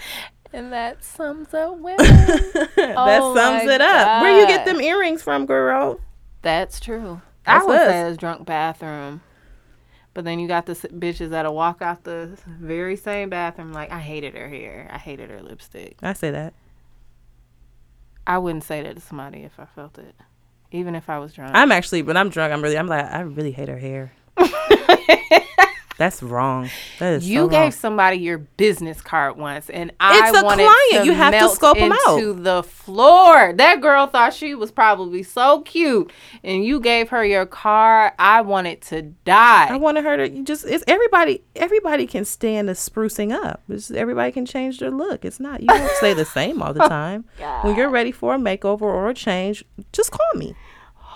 And 0.53 0.73
that 0.73 1.03
sums 1.03 1.53
up 1.53 1.79
women. 1.79 1.97
that 2.07 2.95
Oh 2.97 3.35
sums 3.35 3.65
it 3.69 3.81
up. 3.81 4.23
Where 4.23 4.41
you 4.41 4.47
get 4.47 4.65
them 4.65 4.81
earrings 4.81 5.21
from, 5.23 5.47
girl? 5.47 5.99
That's 6.43 6.79
true. 6.79 7.21
That's 7.45 7.65
I 7.65 7.67
would 7.67 7.79
us. 7.81 7.89
say 7.89 8.01
it's 8.09 8.17
drunk 8.19 8.47
bathroom. 8.47 9.23
But 10.15 10.25
then 10.25 10.39
you 10.39 10.47
got 10.47 10.67
the 10.67 10.75
bitches 10.75 11.31
that'll 11.31 11.55
walk 11.55 11.83
out 11.83 12.05
the 12.05 12.39
very 12.47 12.97
same 12.97 13.29
bathroom 13.31 13.73
like, 13.73 13.91
I 13.91 13.99
hated 13.99 14.35
her 14.35 14.49
hair. 14.49 14.89
I 14.93 14.99
hated 14.99 15.29
her 15.29 15.43
lipstick. 15.43 15.97
I 16.03 16.13
say 16.13 16.31
that. 16.31 16.55
I 18.27 18.39
wouldn't 18.39 18.65
say 18.65 18.83
that 18.83 18.95
to 18.95 19.01
somebody 19.03 19.41
if 19.41 19.59
I 19.59 19.67
felt 19.67 19.99
it. 19.99 20.15
Even 20.71 20.95
if 20.95 21.11
I 21.11 21.19
was 21.19 21.35
drunk. 21.35 21.53
I'm 21.55 21.73
actually, 21.73 22.03
when 22.03 22.17
I'm 22.17 22.31
drunk, 22.31 22.53
I'm 22.53 22.63
really, 22.63 22.79
I'm 22.79 22.87
like, 22.87 23.05
I 23.05 23.21
really 23.21 23.53
hate 23.53 23.69
her 23.69 23.79
hair. 23.79 24.13
That's 25.97 26.23
wrong. 26.23 26.71
That 26.99 27.23
you 27.23 27.43
so 27.43 27.49
gave 27.49 27.61
wrong. 27.61 27.71
somebody 27.71 28.17
your 28.17 28.39
business 28.39 29.01
card 29.01 29.37
once, 29.37 29.71
and 29.71 29.93
I 30.01 30.29
It's 30.29 30.39
a 30.39 30.45
wanted 30.45 30.65
client. 30.65 31.05
to 31.05 31.07
You 31.07 31.13
have 31.13 31.33
to 31.33 31.39
melt 31.39 31.55
scope 31.55 31.77
'em 31.77 31.93
out. 31.93 32.19
into 32.19 32.33
the 32.35 32.63
floor. 32.65 33.53
That 33.53 33.81
girl 33.81 34.07
thought 34.09 34.35
she 34.35 34.55
was 34.55 34.73
probably 34.73 35.23
so 35.23 35.61
cute, 35.61 36.11
and 36.43 36.65
you 36.65 36.81
gave 36.81 37.11
her 37.11 37.25
your 37.25 37.47
card. 37.47 38.13
I 38.19 38.41
wanted 38.41 38.81
to 38.83 39.03
die. 39.03 39.69
I 39.71 39.77
wanted 39.77 40.05
her 40.05 40.17
to 40.17 40.43
just. 40.43 40.65
It's 40.67 40.83
everybody. 40.89 41.43
Everybody 41.55 42.07
can 42.07 42.25
stand 42.25 42.69
the 42.69 42.73
sprucing 42.73 43.33
up. 43.33 43.63
It's, 43.69 43.91
everybody 43.93 44.33
can 44.33 44.47
change 44.47 44.81
their 44.81 44.91
look. 44.91 45.25
It's 45.25 45.39
not. 45.39 45.61
You 45.61 45.69
don't 45.69 45.91
stay 45.99 46.13
the 46.15 46.25
same 46.25 46.61
all 46.61 46.73
the 46.75 46.85
oh, 46.85 46.89
time. 46.89 47.25
when 47.63 47.77
you're 47.77 47.89
ready 47.91 48.11
for 48.11 48.35
a 48.35 48.39
makeover 48.39 48.83
or 48.83 49.09
a 49.11 49.15
change, 49.15 49.65
just 49.93 50.11
call 50.11 50.27
me. 50.35 50.55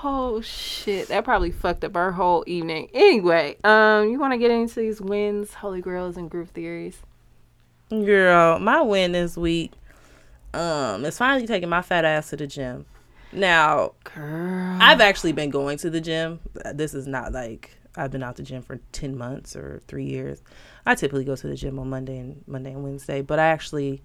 Oh 0.05 0.41
shit, 0.41 1.09
that 1.09 1.25
probably 1.25 1.51
fucked 1.51 1.83
up 1.83 1.97
our 1.97 2.13
whole 2.13 2.45
evening. 2.47 2.89
Anyway, 2.95 3.57
um, 3.65 4.09
you 4.09 4.19
want 4.19 4.33
to 4.33 4.39
get 4.39 4.51
into 4.51 4.77
these 4.77 5.01
wins, 5.01 5.55
holy 5.55 5.81
grails, 5.81 6.17
and 6.17 6.31
group 6.31 6.51
theories? 6.51 6.99
Girl, 7.91 8.59
my 8.59 8.81
win 8.83 9.13
this 9.13 9.37
week 9.37 9.73
um 10.55 11.05
is 11.05 11.19
finally 11.19 11.47
taking 11.47 11.69
my 11.69 11.83
fat 11.83 12.05
ass 12.05 12.31
to 12.31 12.37
the 12.37 12.47
gym. 12.47 12.87
Now, 13.33 13.93
Girl, 14.15 14.79
I've 14.81 15.01
actually 15.01 15.33
been 15.33 15.51
going 15.51 15.79
to 15.79 15.91
the 15.91 16.01
gym. 16.01 16.41
This 16.75 16.95
is 16.95 17.07
not 17.07 17.33
like 17.33 17.77
I've 17.97 18.11
been 18.11 18.23
out 18.23 18.37
the 18.37 18.43
gym 18.43 18.63
for 18.63 18.81
10 18.93 19.19
months 19.19 19.57
or 19.57 19.83
3 19.89 20.05
years. 20.05 20.43
I 20.87 20.95
typically 20.95 21.25
go 21.25 21.35
to 21.37 21.47
the 21.47 21.57
gym 21.57 21.79
on 21.79 21.91
Monday 21.91 22.19
and 22.19 22.45
Monday 22.47 22.73
and 22.73 22.85
Wednesday, 22.85 23.21
but 23.21 23.39
I 23.39 23.47
actually 23.49 24.03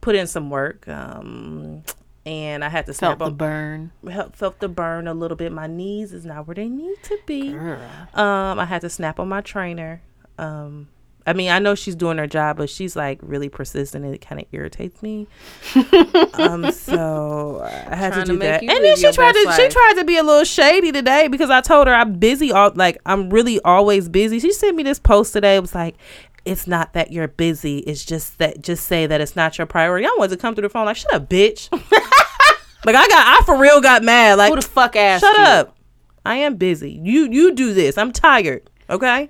put 0.00 0.14
in 0.16 0.26
some 0.26 0.50
work 0.50 0.88
um 0.88 1.82
and 2.28 2.62
I 2.62 2.68
had 2.68 2.84
to 2.86 2.92
snap 2.92 3.12
felt 3.12 3.18
the 3.20 3.24
up 3.24 3.38
burn. 3.38 3.90
help 4.10 4.36
felt 4.36 4.60
the 4.60 4.68
burn 4.68 5.08
a 5.08 5.14
little 5.14 5.36
bit. 5.36 5.50
My 5.50 5.66
knees 5.66 6.12
is 6.12 6.26
not 6.26 6.46
where 6.46 6.54
they 6.54 6.68
need 6.68 7.02
to 7.04 7.18
be. 7.24 7.52
Girl. 7.52 7.80
Um, 8.12 8.58
I 8.58 8.66
had 8.66 8.82
to 8.82 8.90
snap 8.90 9.18
on 9.18 9.30
my 9.30 9.40
trainer. 9.40 10.02
Um, 10.36 10.88
I 11.26 11.32
mean, 11.32 11.50
I 11.50 11.58
know 11.58 11.74
she's 11.74 11.96
doing 11.96 12.18
her 12.18 12.26
job, 12.26 12.58
but 12.58 12.68
she's 12.68 12.94
like 12.96 13.18
really 13.22 13.48
persistent, 13.48 14.04
and 14.04 14.14
it 14.14 14.20
kind 14.20 14.42
of 14.42 14.46
irritates 14.52 15.02
me. 15.02 15.26
um, 16.34 16.70
so 16.70 17.62
I 17.62 17.96
had 17.96 18.12
to 18.12 18.20
to 18.20 18.26
do 18.26 18.32
make 18.34 18.60
that. 18.60 18.62
And 18.62 18.84
then 18.84 18.96
she 18.96 19.10
tried 19.10 19.32
to 19.32 19.44
best 19.44 19.60
she 19.60 19.68
tried 19.68 19.94
to 19.94 20.04
be 20.04 20.18
a 20.18 20.22
little 20.22 20.44
shady 20.44 20.92
today 20.92 21.28
because 21.28 21.48
I 21.48 21.62
told 21.62 21.86
her 21.86 21.94
I'm 21.94 22.14
busy. 22.14 22.52
All 22.52 22.72
like 22.74 22.98
I'm 23.06 23.30
really 23.30 23.58
always 23.62 24.06
busy. 24.10 24.38
She 24.38 24.52
sent 24.52 24.76
me 24.76 24.82
this 24.82 24.98
post 24.98 25.32
today. 25.32 25.56
It 25.56 25.60
was 25.60 25.74
like. 25.74 25.96
It's 26.44 26.66
not 26.66 26.92
that 26.94 27.12
you're 27.12 27.28
busy. 27.28 27.78
It's 27.80 28.04
just 28.04 28.38
that 28.38 28.62
just 28.62 28.86
say 28.86 29.06
that 29.06 29.20
it's 29.20 29.36
not 29.36 29.58
your 29.58 29.66
priority. 29.66 30.06
I 30.06 30.14
wanted 30.18 30.36
to 30.36 30.40
come 30.40 30.54
through 30.54 30.62
the 30.62 30.68
phone 30.70 30.86
like, 30.86 30.96
shut 30.96 31.12
up, 31.12 31.28
bitch. 31.28 31.68
like 32.84 32.94
I 32.96 33.06
got 33.08 33.40
I 33.40 33.42
for 33.44 33.58
real 33.58 33.80
got 33.80 34.02
mad. 34.02 34.38
Like 34.38 34.50
Who 34.50 34.56
the 34.56 34.62
fuck 34.62 34.96
asked 34.96 35.22
Shut 35.24 35.36
you? 35.36 35.44
up. 35.44 35.76
I 36.24 36.36
am 36.36 36.56
busy. 36.56 36.92
You 37.02 37.28
you 37.30 37.52
do 37.54 37.74
this. 37.74 37.98
I'm 37.98 38.12
tired. 38.12 38.68
Okay. 38.88 39.28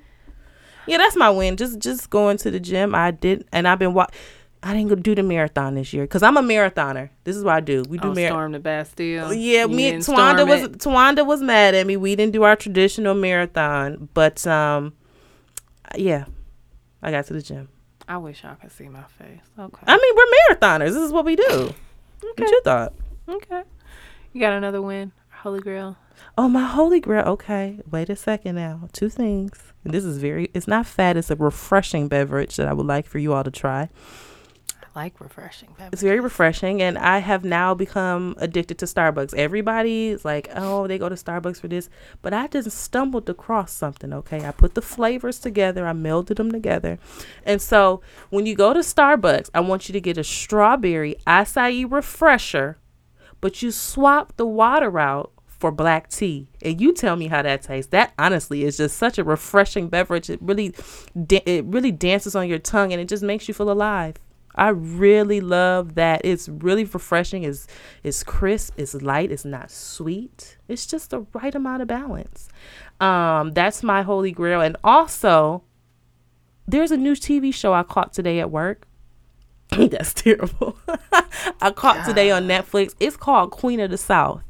Yeah, 0.86 0.96
that's 0.98 1.16
my 1.16 1.30
win. 1.30 1.56
Just 1.56 1.78
just 1.80 2.08
going 2.10 2.36
to 2.38 2.50
the 2.50 2.60
gym. 2.60 2.94
I 2.94 3.10
did, 3.10 3.46
and 3.52 3.66
I've 3.68 3.78
been 3.78 3.94
wa- 3.94 4.06
I 4.62 4.72
didn't 4.74 4.88
go 4.88 4.94
do 4.96 5.14
the 5.14 5.22
marathon 5.22 5.74
this 5.74 5.92
year 5.92 6.04
because 6.04 6.22
I'm 6.22 6.36
a 6.36 6.42
marathoner. 6.42 7.10
This 7.24 7.36
is 7.36 7.44
what 7.44 7.54
I 7.54 7.60
do. 7.60 7.84
We 7.88 7.98
do 7.98 8.08
Oh, 8.08 8.14
marathon. 8.14 8.36
storm 8.36 8.52
the 8.52 8.58
Bastille. 8.58 9.32
Yeah, 9.34 9.62
You 9.62 9.68
me 9.68 9.88
and 9.90 10.02
Twanda 10.02 10.46
was 10.48 10.62
it. 10.62 10.78
Twanda 10.78 11.26
was 11.26 11.42
mad 11.42 11.74
at 11.74 11.86
me. 11.86 11.96
We 11.96 12.16
didn't 12.16 12.32
do 12.32 12.42
our 12.44 12.56
traditional 12.56 13.14
marathon, 13.14 14.08
but 14.14 14.46
um, 14.46 14.94
yeah, 15.96 16.24
I 17.02 17.10
got 17.10 17.26
to 17.26 17.32
the 17.32 17.42
gym. 17.42 17.68
I 18.06 18.16
wish 18.16 18.42
y'all 18.42 18.56
could 18.56 18.72
see 18.72 18.88
my 18.88 19.02
face. 19.02 19.40
Okay. 19.58 19.82
I 19.86 19.96
mean, 19.96 20.14
we're 20.16 20.56
marathoners. 20.56 20.94
This 20.94 21.04
is 21.04 21.12
what 21.12 21.24
we 21.24 21.36
do. 21.36 21.44
okay. 21.44 21.74
What 22.20 22.38
you 22.38 22.60
thought? 22.64 22.94
Okay. 23.28 23.62
You 24.32 24.40
got 24.40 24.54
another 24.54 24.80
win, 24.80 25.12
Holy 25.30 25.60
Grail. 25.60 25.96
Oh, 26.36 26.48
my 26.48 26.64
holy 26.64 27.00
grail. 27.00 27.24
Okay, 27.24 27.80
wait 27.90 28.10
a 28.10 28.16
second 28.16 28.56
now. 28.56 28.88
Two 28.92 29.08
things. 29.08 29.72
And 29.84 29.94
this 29.94 30.04
is 30.04 30.18
very, 30.18 30.50
it's 30.54 30.68
not 30.68 30.86
fat, 30.86 31.16
it's 31.16 31.30
a 31.30 31.36
refreshing 31.36 32.08
beverage 32.08 32.56
that 32.56 32.68
I 32.68 32.72
would 32.72 32.86
like 32.86 33.06
for 33.06 33.18
you 33.18 33.32
all 33.32 33.44
to 33.44 33.50
try. 33.50 33.88
Like 34.98 35.20
refreshing. 35.20 35.76
It's 35.92 36.02
very 36.02 36.18
refreshing, 36.18 36.82
and 36.82 36.98
I 36.98 37.18
have 37.18 37.44
now 37.44 37.72
become 37.72 38.34
addicted 38.38 38.78
to 38.78 38.84
Starbucks. 38.84 39.32
Everybody 39.32 40.08
is 40.08 40.24
like, 40.24 40.48
oh, 40.56 40.88
they 40.88 40.98
go 40.98 41.08
to 41.08 41.14
Starbucks 41.14 41.60
for 41.60 41.68
this. 41.68 41.88
But 42.20 42.34
I 42.34 42.48
just 42.48 42.76
stumbled 42.76 43.30
across 43.30 43.70
something, 43.70 44.12
okay? 44.12 44.44
I 44.44 44.50
put 44.50 44.74
the 44.74 44.82
flavors 44.82 45.38
together, 45.38 45.86
I 45.86 45.92
melded 45.92 46.34
them 46.38 46.50
together. 46.50 46.98
And 47.44 47.62
so 47.62 48.00
when 48.30 48.44
you 48.44 48.56
go 48.56 48.72
to 48.72 48.80
Starbucks, 48.80 49.50
I 49.54 49.60
want 49.60 49.88
you 49.88 49.92
to 49.92 50.00
get 50.00 50.18
a 50.18 50.24
strawberry 50.24 51.14
acai 51.28 51.88
refresher, 51.88 52.78
but 53.40 53.62
you 53.62 53.70
swap 53.70 54.36
the 54.36 54.46
water 54.46 54.98
out 54.98 55.30
for 55.46 55.70
black 55.70 56.10
tea. 56.10 56.48
And 56.60 56.80
you 56.80 56.92
tell 56.92 57.14
me 57.14 57.28
how 57.28 57.42
that 57.42 57.62
tastes. 57.62 57.90
That 57.92 58.14
honestly 58.18 58.64
is 58.64 58.78
just 58.78 58.96
such 58.96 59.16
a 59.16 59.22
refreshing 59.22 59.86
beverage. 59.86 60.28
It 60.28 60.42
really 60.42 60.74
da- 61.24 61.44
it 61.46 61.66
really 61.66 61.92
dances 61.92 62.34
on 62.34 62.48
your 62.48 62.58
tongue 62.58 62.92
and 62.92 63.00
it 63.00 63.08
just 63.08 63.22
makes 63.22 63.46
you 63.46 63.54
feel 63.54 63.70
alive. 63.70 64.16
I 64.58 64.70
really 64.70 65.40
love 65.40 65.94
that. 65.94 66.20
It's 66.24 66.48
really 66.48 66.84
refreshing. 66.84 67.44
It's 67.44 67.66
it's 68.02 68.22
crisp. 68.24 68.74
It's 68.76 68.94
light. 68.94 69.30
It's 69.30 69.44
not 69.44 69.70
sweet. 69.70 70.58
It's 70.68 70.86
just 70.86 71.10
the 71.10 71.20
right 71.32 71.54
amount 71.54 71.82
of 71.82 71.88
balance. 71.88 72.48
Um, 73.00 73.52
that's 73.52 73.82
my 73.82 74.02
holy 74.02 74.32
grail. 74.32 74.60
And 74.60 74.76
also, 74.82 75.62
there's 76.66 76.90
a 76.90 76.96
new 76.96 77.14
TV 77.14 77.54
show 77.54 77.72
I 77.72 77.82
caught 77.84 78.12
today 78.12 78.40
at 78.40 78.50
work. 78.50 78.86
that's 79.70 80.14
terrible. 80.14 80.76
I 81.60 81.70
caught 81.70 82.06
today 82.06 82.30
on 82.30 82.48
Netflix. 82.48 82.94
It's 82.98 83.16
called 83.16 83.50
Queen 83.50 83.80
of 83.80 83.90
the 83.90 83.98
South. 83.98 84.42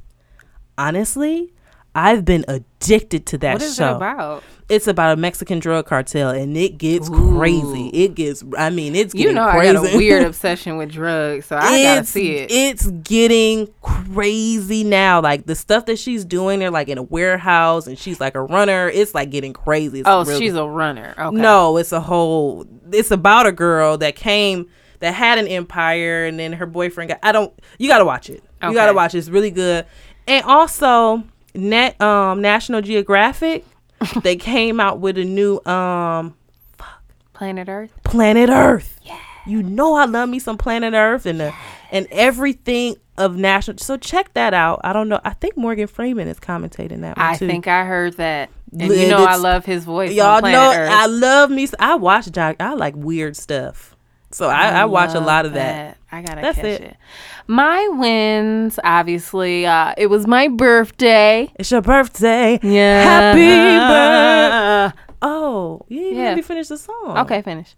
Honestly, 0.76 1.52
I've 1.94 2.24
been 2.24 2.44
addicted 2.48 3.26
to 3.26 3.38
that 3.38 3.52
show. 3.52 3.54
What 3.54 3.62
is 3.62 3.76
show 3.76 3.92
it 3.92 3.96
about? 3.96 4.44
it's 4.68 4.86
about 4.86 5.16
a 5.16 5.20
Mexican 5.20 5.58
drug 5.58 5.86
cartel 5.86 6.28
and 6.30 6.56
it 6.56 6.76
gets 6.76 7.08
Ooh. 7.08 7.36
crazy. 7.36 7.88
It 7.88 8.14
gets 8.14 8.44
I 8.56 8.70
mean 8.70 8.94
it's 8.94 9.14
You 9.14 9.20
getting 9.20 9.36
know 9.36 9.50
crazy. 9.50 9.70
I 9.70 9.72
got 9.82 9.94
a 9.94 9.96
weird 9.96 10.22
obsession 10.26 10.76
with 10.76 10.90
drugs, 10.90 11.46
so 11.46 11.56
I 11.56 11.82
gotta 11.82 12.04
see 12.04 12.36
it. 12.36 12.50
It's 12.50 12.86
getting 12.90 13.68
crazy 13.80 14.84
now. 14.84 15.20
Like 15.22 15.46
the 15.46 15.54
stuff 15.54 15.86
that 15.86 15.98
she's 15.98 16.24
doing, 16.24 16.58
they're 16.58 16.70
like 16.70 16.88
in 16.88 16.98
a 16.98 17.02
warehouse 17.02 17.86
and 17.86 17.98
she's 17.98 18.20
like 18.20 18.34
a 18.34 18.42
runner. 18.42 18.88
It's 18.88 19.14
like 19.14 19.30
getting 19.30 19.54
crazy. 19.54 20.00
It's 20.00 20.08
oh, 20.08 20.24
real- 20.24 20.38
she's 20.38 20.54
a 20.54 20.66
runner. 20.66 21.14
Okay. 21.18 21.36
no, 21.36 21.78
it's 21.78 21.92
a 21.92 22.00
whole. 22.00 22.66
It's 22.92 23.10
about 23.10 23.46
a 23.46 23.52
girl 23.52 23.96
that 23.98 24.16
came 24.16 24.68
that 25.00 25.14
had 25.14 25.38
an 25.38 25.46
empire, 25.46 26.26
and 26.26 26.38
then 26.38 26.52
her 26.52 26.66
boyfriend 26.66 27.08
got. 27.10 27.20
I 27.22 27.32
don't. 27.32 27.52
You 27.78 27.88
got 27.88 27.98
to 27.98 28.04
watch 28.04 28.28
it. 28.28 28.42
You 28.62 28.74
got 28.74 28.86
to 28.86 28.92
watch 28.94 29.14
it. 29.14 29.18
It's 29.18 29.28
really 29.28 29.50
good. 29.52 29.86
And 30.26 30.44
also, 30.44 31.22
net 31.54 32.00
um 32.00 32.40
National 32.40 32.80
Geographic, 32.82 33.64
they 34.22 34.36
came 34.36 34.80
out 34.80 35.00
with 35.00 35.18
a 35.18 35.24
new 35.24 35.60
um 35.64 36.34
fuck. 36.76 37.02
Planet 37.32 37.68
Earth. 37.68 37.92
Planet 38.04 38.50
Earth. 38.50 38.98
Yeah. 39.02 39.18
You 39.46 39.62
know 39.62 39.94
I 39.94 40.04
love 40.04 40.28
me 40.28 40.38
some 40.38 40.58
Planet 40.58 40.92
Earth 40.94 41.24
and 41.24 41.40
the, 41.40 41.54
and 41.90 42.06
everything 42.10 42.96
of 43.16 43.36
national. 43.36 43.78
So 43.78 43.96
check 43.96 44.34
that 44.34 44.52
out. 44.52 44.80
I 44.84 44.92
don't 44.92 45.08
know. 45.08 45.20
I 45.24 45.30
think 45.30 45.56
Morgan 45.56 45.86
Freeman 45.86 46.28
is 46.28 46.38
commentating 46.38 47.00
that 47.00 47.16
one 47.16 47.26
I 47.26 47.36
too. 47.36 47.46
think 47.46 47.66
I 47.66 47.84
heard 47.84 48.14
that, 48.18 48.50
and 48.78 48.88
Li- 48.90 49.02
you 49.04 49.08
know 49.08 49.24
I 49.24 49.36
love 49.36 49.64
his 49.64 49.84
voice. 49.84 50.12
Y'all 50.12 50.26
on 50.36 50.40
Planet 50.40 50.60
know 50.60 50.82
Earth. 50.82 50.90
I 50.90 51.06
love 51.06 51.50
me. 51.50 51.66
I 51.78 51.94
watch. 51.96 52.28
I 52.36 52.74
like 52.74 52.94
weird 52.94 53.36
stuff. 53.36 53.96
So 54.30 54.48
I, 54.48 54.68
I, 54.82 54.84
watch 54.84 55.14
a 55.14 55.20
lot 55.20 55.46
of 55.46 55.54
that. 55.54 55.96
I 56.12 56.20
gotta 56.22 56.42
That's 56.42 56.56
catch 56.56 56.64
it. 56.66 56.80
it. 56.82 56.96
My 57.46 57.88
wins, 57.88 58.78
obviously, 58.84 59.64
uh, 59.64 59.94
it 59.96 60.08
was 60.08 60.26
my 60.26 60.48
birthday. 60.48 61.50
It's 61.56 61.70
your 61.70 61.80
birthday. 61.80 62.58
Yeah. 62.62 63.02
Happy 63.32 64.92
birthday. 64.92 65.02
Oh, 65.22 65.80
you 65.88 65.98
didn't 66.00 66.16
Yeah. 66.18 66.34
me 66.34 66.42
finish 66.42 66.68
the 66.68 66.76
song. 66.76 67.16
Okay, 67.20 67.40
finish. 67.42 67.74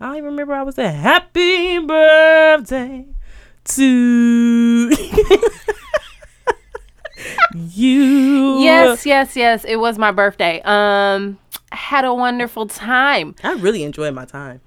I 0.00 0.06
don't 0.06 0.14
even 0.16 0.30
remember 0.30 0.54
I 0.54 0.62
was 0.62 0.74
there. 0.76 0.90
Happy 0.92 1.78
birthday 1.78 3.04
to 3.64 4.92
you. 7.54 8.58
Yes, 8.60 9.06
yes, 9.06 9.36
yes. 9.36 9.64
It 9.64 9.76
was 9.76 9.98
my 9.98 10.10
birthday. 10.10 10.60
Um, 10.64 11.38
had 11.70 12.04
a 12.04 12.12
wonderful 12.14 12.66
time. 12.66 13.34
I 13.44 13.52
really 13.54 13.84
enjoyed 13.84 14.14
my 14.14 14.24
time. 14.24 14.60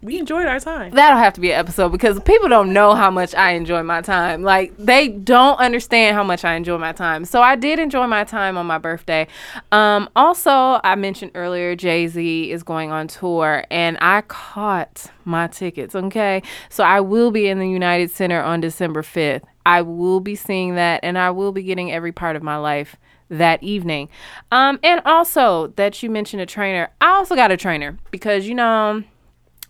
We 0.00 0.16
enjoyed 0.18 0.46
our 0.46 0.60
time. 0.60 0.92
That'll 0.92 1.18
have 1.18 1.34
to 1.34 1.40
be 1.40 1.50
an 1.50 1.58
episode 1.58 1.88
because 1.90 2.20
people 2.20 2.48
don't 2.48 2.72
know 2.72 2.94
how 2.94 3.10
much 3.10 3.34
I 3.34 3.52
enjoy 3.52 3.82
my 3.82 4.00
time. 4.00 4.42
Like 4.42 4.76
they 4.76 5.08
don't 5.08 5.58
understand 5.58 6.14
how 6.14 6.22
much 6.22 6.44
I 6.44 6.54
enjoy 6.54 6.78
my 6.78 6.92
time. 6.92 7.24
So 7.24 7.42
I 7.42 7.56
did 7.56 7.80
enjoy 7.80 8.06
my 8.06 8.22
time 8.22 8.56
on 8.56 8.66
my 8.66 8.78
birthday. 8.78 9.26
Um, 9.72 10.08
also, 10.14 10.80
I 10.84 10.94
mentioned 10.94 11.32
earlier 11.34 11.74
Jay 11.74 12.06
Z 12.06 12.50
is 12.50 12.62
going 12.62 12.92
on 12.92 13.08
tour, 13.08 13.64
and 13.70 13.98
I 14.00 14.20
caught 14.22 15.10
my 15.24 15.48
tickets. 15.48 15.96
Okay, 15.96 16.42
so 16.68 16.84
I 16.84 17.00
will 17.00 17.32
be 17.32 17.48
in 17.48 17.58
the 17.58 17.68
United 17.68 18.12
Center 18.12 18.40
on 18.40 18.60
December 18.60 19.02
fifth. 19.02 19.44
I 19.66 19.82
will 19.82 20.20
be 20.20 20.36
seeing 20.36 20.76
that, 20.76 21.00
and 21.02 21.18
I 21.18 21.30
will 21.32 21.50
be 21.50 21.64
getting 21.64 21.90
every 21.90 22.12
part 22.12 22.36
of 22.36 22.42
my 22.42 22.56
life 22.56 22.96
that 23.30 23.62
evening. 23.62 24.08
Um, 24.52 24.78
and 24.82 25.02
also 25.04 25.68
that 25.76 26.02
you 26.02 26.08
mentioned 26.08 26.40
a 26.40 26.46
trainer. 26.46 26.88
I 27.00 27.10
also 27.10 27.34
got 27.34 27.50
a 27.50 27.56
trainer 27.56 27.98
because 28.10 28.46
you 28.46 28.54
know 28.54 29.02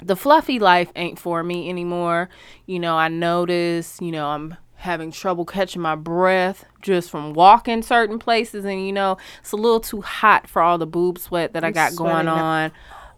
the 0.03 0.17
fluffy 0.17 0.59
life 0.59 0.91
ain't 0.97 1.19
for 1.19 1.43
me 1.43 1.69
anymore. 1.69 2.29
You 2.67 2.79
know, 2.79 2.97
I 2.97 3.09
notice, 3.09 3.99
you 4.01 4.13
know, 4.13 4.27
I'm 4.27 4.57
having 4.77 5.11
trouble 5.11 5.45
catching 5.45 5.83
my 5.83 5.97
breath 5.97 6.65
just 6.83 7.11
from 7.11 7.33
walking 7.33 7.83
certain 7.83 8.19
places 8.19 8.65
and 8.65 8.87
you 8.87 8.93
know, 8.93 9.19
it's 9.41 9.53
a 9.53 9.57
little 9.57 9.81
too 9.81 10.01
hot 10.01 10.49
for 10.49 10.63
all 10.63 10.79
the 10.79 10.87
boob 10.87 11.19
sweat 11.19 11.53
that 11.53 11.65
I 11.65 11.73
got 11.73 11.97
going 11.97 12.29
on. 12.29 12.73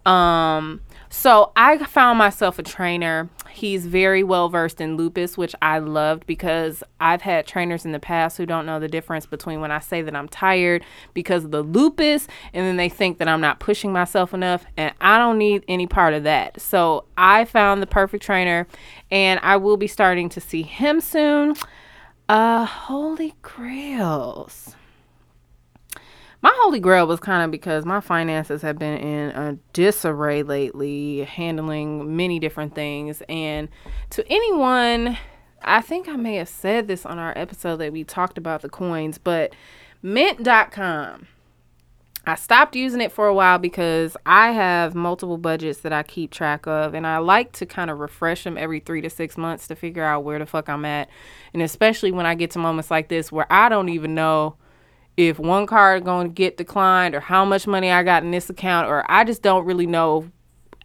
Um 0.07 0.81
so 1.11 1.53
I 1.57 1.77
found 1.85 2.19
myself 2.19 2.59
a 2.59 2.63
trainer. 2.63 3.29
He's 3.53 3.87
very 3.87 4.23
well 4.23 4.49
versed 4.49 4.81
in 4.81 4.97
lupus, 4.97 5.37
which 5.37 5.55
I 5.61 5.79
loved 5.79 6.27
because 6.27 6.83
I've 7.01 7.23
had 7.23 7.47
trainers 7.47 7.85
in 7.85 7.93
the 7.93 7.99
past 7.99 8.37
who 8.37 8.47
don't 8.47 8.67
know 8.67 8.81
the 8.81 8.89
difference 8.89 9.27
between 9.27 9.61
when 9.61 9.71
I 9.71 9.79
say 9.81 10.03
that 10.03 10.17
I'm 10.17 10.29
tired 10.29 10.85
because 11.15 11.45
of 11.45 11.51
the 11.51 11.63
lupus 11.63 12.27
and 12.53 12.67
then 12.67 12.77
they 12.77 12.89
think 12.89 13.19
that 13.19 13.29
I'm 13.29 13.41
not 13.41 13.61
pushing 13.61 13.93
myself 13.93 14.33
enough. 14.35 14.65
And 14.77 14.95
I 15.01 15.19
don't 15.19 15.39
need 15.39 15.65
any 15.69 15.87
part 15.87 16.15
of 16.15 16.25
that. 16.25 16.61
So 16.61 17.05
I 17.17 17.45
found 17.45 17.83
the 17.83 17.87
perfect 17.87 18.25
trainer 18.25 18.67
and 19.11 19.41
I 19.43 19.57
will 19.57 19.77
be 19.77 19.87
starting 19.87 20.29
to 20.31 20.41
see 20.41 20.63
him 20.63 21.01
soon. 21.01 21.55
Uh, 22.29 22.65
Holy 22.65 23.35
Grails 23.43 24.77
my 26.43 26.53
holy 26.63 26.81
grail 26.81 27.07
was 27.07 27.21
kind 27.21 27.45
of 27.45 27.51
because 27.51 27.85
my 27.85 28.01
finances 28.01 28.63
have 28.63 28.79
been 28.79 28.99
in 28.99 29.31
a 29.31 29.59
disarray 29.73 30.43
lately, 30.43 31.25
handling 31.25 32.17
many 32.17 32.39
different 32.39 32.75
things. 32.75 33.23
And 33.29 33.69
to 34.11 34.27
anyone, 34.31 35.19
I 35.63 35.83
think 35.83 36.09
I 36.09 36.17
may 36.17 36.37
have 36.37 36.49
said 36.49 36.89
this 36.89 37.05
on 37.05 37.19
our 37.19 37.37
episode 37.37 37.77
that 37.77 37.93
we 37.93 38.05
talked 38.05 38.39
about 38.39 38.63
the 38.63 38.71
coins, 38.71 39.19
but 39.19 39.55
mint.com. 40.03 41.27
I 42.27 42.35
stopped 42.35 42.77
using 42.77 43.01
it 43.01 43.13
for 43.13 43.27
a 43.27 43.35
while 43.35 43.59
because 43.59 44.17
I 44.27 44.53
have 44.53 44.95
multiple 44.95 45.39
budgets 45.39 45.81
that 45.81 45.93
I 45.93 46.03
keep 46.03 46.31
track 46.31 46.67
of, 46.67 46.95
and 46.95 47.07
I 47.07 47.19
like 47.19 47.53
to 47.53 47.67
kind 47.67 47.91
of 47.91 47.99
refresh 47.99 48.45
them 48.45 48.59
every 48.59 48.81
three 48.81 49.01
to 49.01 49.11
six 49.11 49.37
months 49.39 49.67
to 49.69 49.75
figure 49.75 50.05
out 50.05 50.25
where 50.25 50.39
the 50.39 50.47
fuck 50.47 50.69
I'm 50.69 50.85
at. 50.85 51.09
And 51.53 51.63
especially 51.63 52.13
when 52.13 52.27
I 52.27 52.35
get 52.35 52.51
to 52.53 52.59
moments 52.59 52.91
like 52.91 53.09
this 53.09 53.33
where 53.33 53.51
I 53.51 53.69
don't 53.69 53.89
even 53.89 54.15
know 54.15 54.57
if 55.17 55.39
one 55.39 55.67
card 55.67 56.05
going 56.05 56.29
to 56.29 56.33
get 56.33 56.57
declined 56.57 57.15
or 57.15 57.21
how 57.21 57.45
much 57.45 57.67
money 57.67 57.91
I 57.91 58.03
got 58.03 58.23
in 58.23 58.31
this 58.31 58.49
account 58.51 58.89
or 58.89 59.05
I 59.11 59.25
just 59.25 59.43
don't 59.43 59.65
really 59.65 59.87
know 59.87 60.31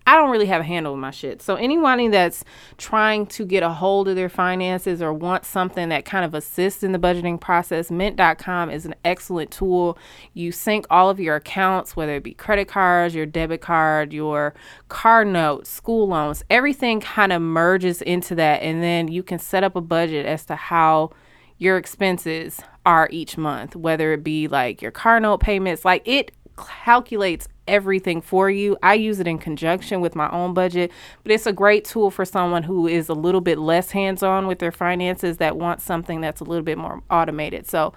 I 0.08 0.16
don't 0.18 0.30
really 0.30 0.46
have 0.46 0.62
a 0.62 0.66
handle 0.66 0.94
on 0.94 1.00
my 1.00 1.10
shit. 1.10 1.42
So 1.42 1.56
anyone 1.56 2.12
that's 2.12 2.44
trying 2.78 3.26
to 3.28 3.44
get 3.44 3.64
a 3.64 3.70
hold 3.70 4.08
of 4.08 4.16
their 4.16 4.30
finances 4.30 5.02
or 5.02 5.12
want 5.12 5.46
something 5.46 5.90
that 5.90 6.06
kind 6.06 6.24
of 6.24 6.36
assists 6.36 6.84
in 6.84 6.92
the 6.92 7.00
budgeting 7.00 7.42
process, 7.42 7.90
mint.com 7.90 8.70
is 8.70 8.86
an 8.86 8.94
excellent 9.04 9.50
tool. 9.50 9.98
You 10.36 10.52
sync 10.52 10.86
all 10.92 11.10
of 11.10 11.20
your 11.20 11.38
accounts, 11.38 11.96
whether 11.96 12.18
it 12.18 12.24
be 12.24 12.36
credit 12.36 12.68
cards, 12.68 13.16
your 13.16 13.26
debit 13.26 13.62
card, 13.62 14.14
your 14.14 14.54
car 14.90 15.26
notes, 15.26 15.72
school 15.72 16.08
loans, 16.08 16.44
everything 16.52 17.00
kind 17.00 17.34
of 17.34 17.42
merges 17.42 18.04
into 18.04 18.36
that 18.36 18.62
and 18.62 18.84
then 18.84 19.08
you 19.08 19.24
can 19.24 19.40
set 19.40 19.64
up 19.64 19.76
a 19.76 19.82
budget 19.82 20.28
as 20.28 20.46
to 20.46 20.56
how 20.56 21.10
your 21.58 21.78
expenses 21.78 22.62
are 22.86 23.08
each 23.12 23.38
month, 23.38 23.76
whether 23.76 24.14
it 24.14 24.24
be 24.24 24.48
like 24.48 24.82
your 24.82 24.92
car 24.92 25.20
note 25.20 25.40
payments, 25.40 25.84
like 25.86 26.08
it 26.08 26.32
calculates 26.58 27.48
everything 27.68 28.22
for 28.22 28.50
you. 28.50 28.78
I 28.84 28.94
use 28.94 29.20
it 29.20 29.28
in 29.28 29.40
conjunction 29.40 30.00
with 30.02 30.16
my 30.16 30.30
own 30.30 30.54
budget, 30.54 30.92
but 31.24 31.32
it's 31.32 31.46
a 31.46 31.54
great 31.54 31.84
tool 31.84 32.12
for 32.12 32.24
someone 32.24 32.64
who 32.64 32.88
is 32.88 33.10
a 33.10 33.14
little 33.14 33.42
bit 33.42 33.58
less 33.58 33.92
hands 33.92 34.24
on 34.24 34.48
with 34.48 34.60
their 34.60 34.72
finances 34.72 35.38
that 35.38 35.58
wants 35.58 35.84
something 35.84 36.22
that's 36.22 36.42
a 36.42 36.44
little 36.44 36.64
bit 36.64 36.78
more 36.78 37.02
automated. 37.10 37.68
So, 37.68 37.94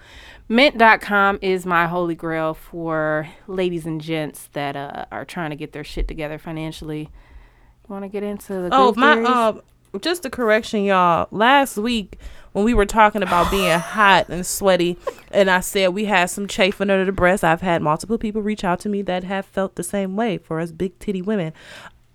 mint.com 0.49 1.39
is 1.43 1.67
my 1.67 1.87
holy 1.87 2.15
grail 2.15 2.55
for 2.55 3.29
ladies 3.47 3.87
and 3.87 4.01
gents 4.01 4.49
that 4.55 4.75
uh, 4.75 5.05
are 5.13 5.25
trying 5.25 5.51
to 5.51 5.57
get 5.57 5.73
their 5.73 5.85
shit 5.85 6.09
together 6.09 6.39
financially. 6.39 7.01
You 7.01 7.93
want 7.93 8.05
to 8.05 8.09
get 8.09 8.23
into 8.23 8.55
the 8.55 8.71
Oh, 8.73 8.95
my 8.97 9.23
um 9.23 9.63
just 10.01 10.25
a 10.25 10.31
correction 10.31 10.85
y'all. 10.85 11.29
Last 11.31 11.77
week 11.77 12.19
when 12.53 12.65
we 12.65 12.75
were 12.75 12.87
talking 12.87 13.23
about 13.23 13.51
being 13.51 13.79
hot 13.79 14.29
and 14.29 14.45
sweaty, 14.47 14.97
and 15.31 15.51
I 15.51 15.61
said 15.61 15.89
we 15.89 16.05
had 16.05 16.27
some 16.27 16.47
chafing 16.47 16.91
under 16.91 17.05
the 17.05 17.13
breast. 17.13 17.45
I've 17.45 17.61
had 17.61 17.83
multiple 17.83 18.19
people 18.19 18.43
reach 18.43 18.65
out 18.65 18.81
to 18.81 18.89
me 18.89 19.03
that 19.03 19.25
have 19.25 19.47
felt 19.47 19.77
the 19.77 19.83
same 19.83 20.17
way 20.17 20.39
for 20.39 20.61
us 20.61 20.73
big 20.73 20.99
titty 20.99 21.23
women. 21.23 21.53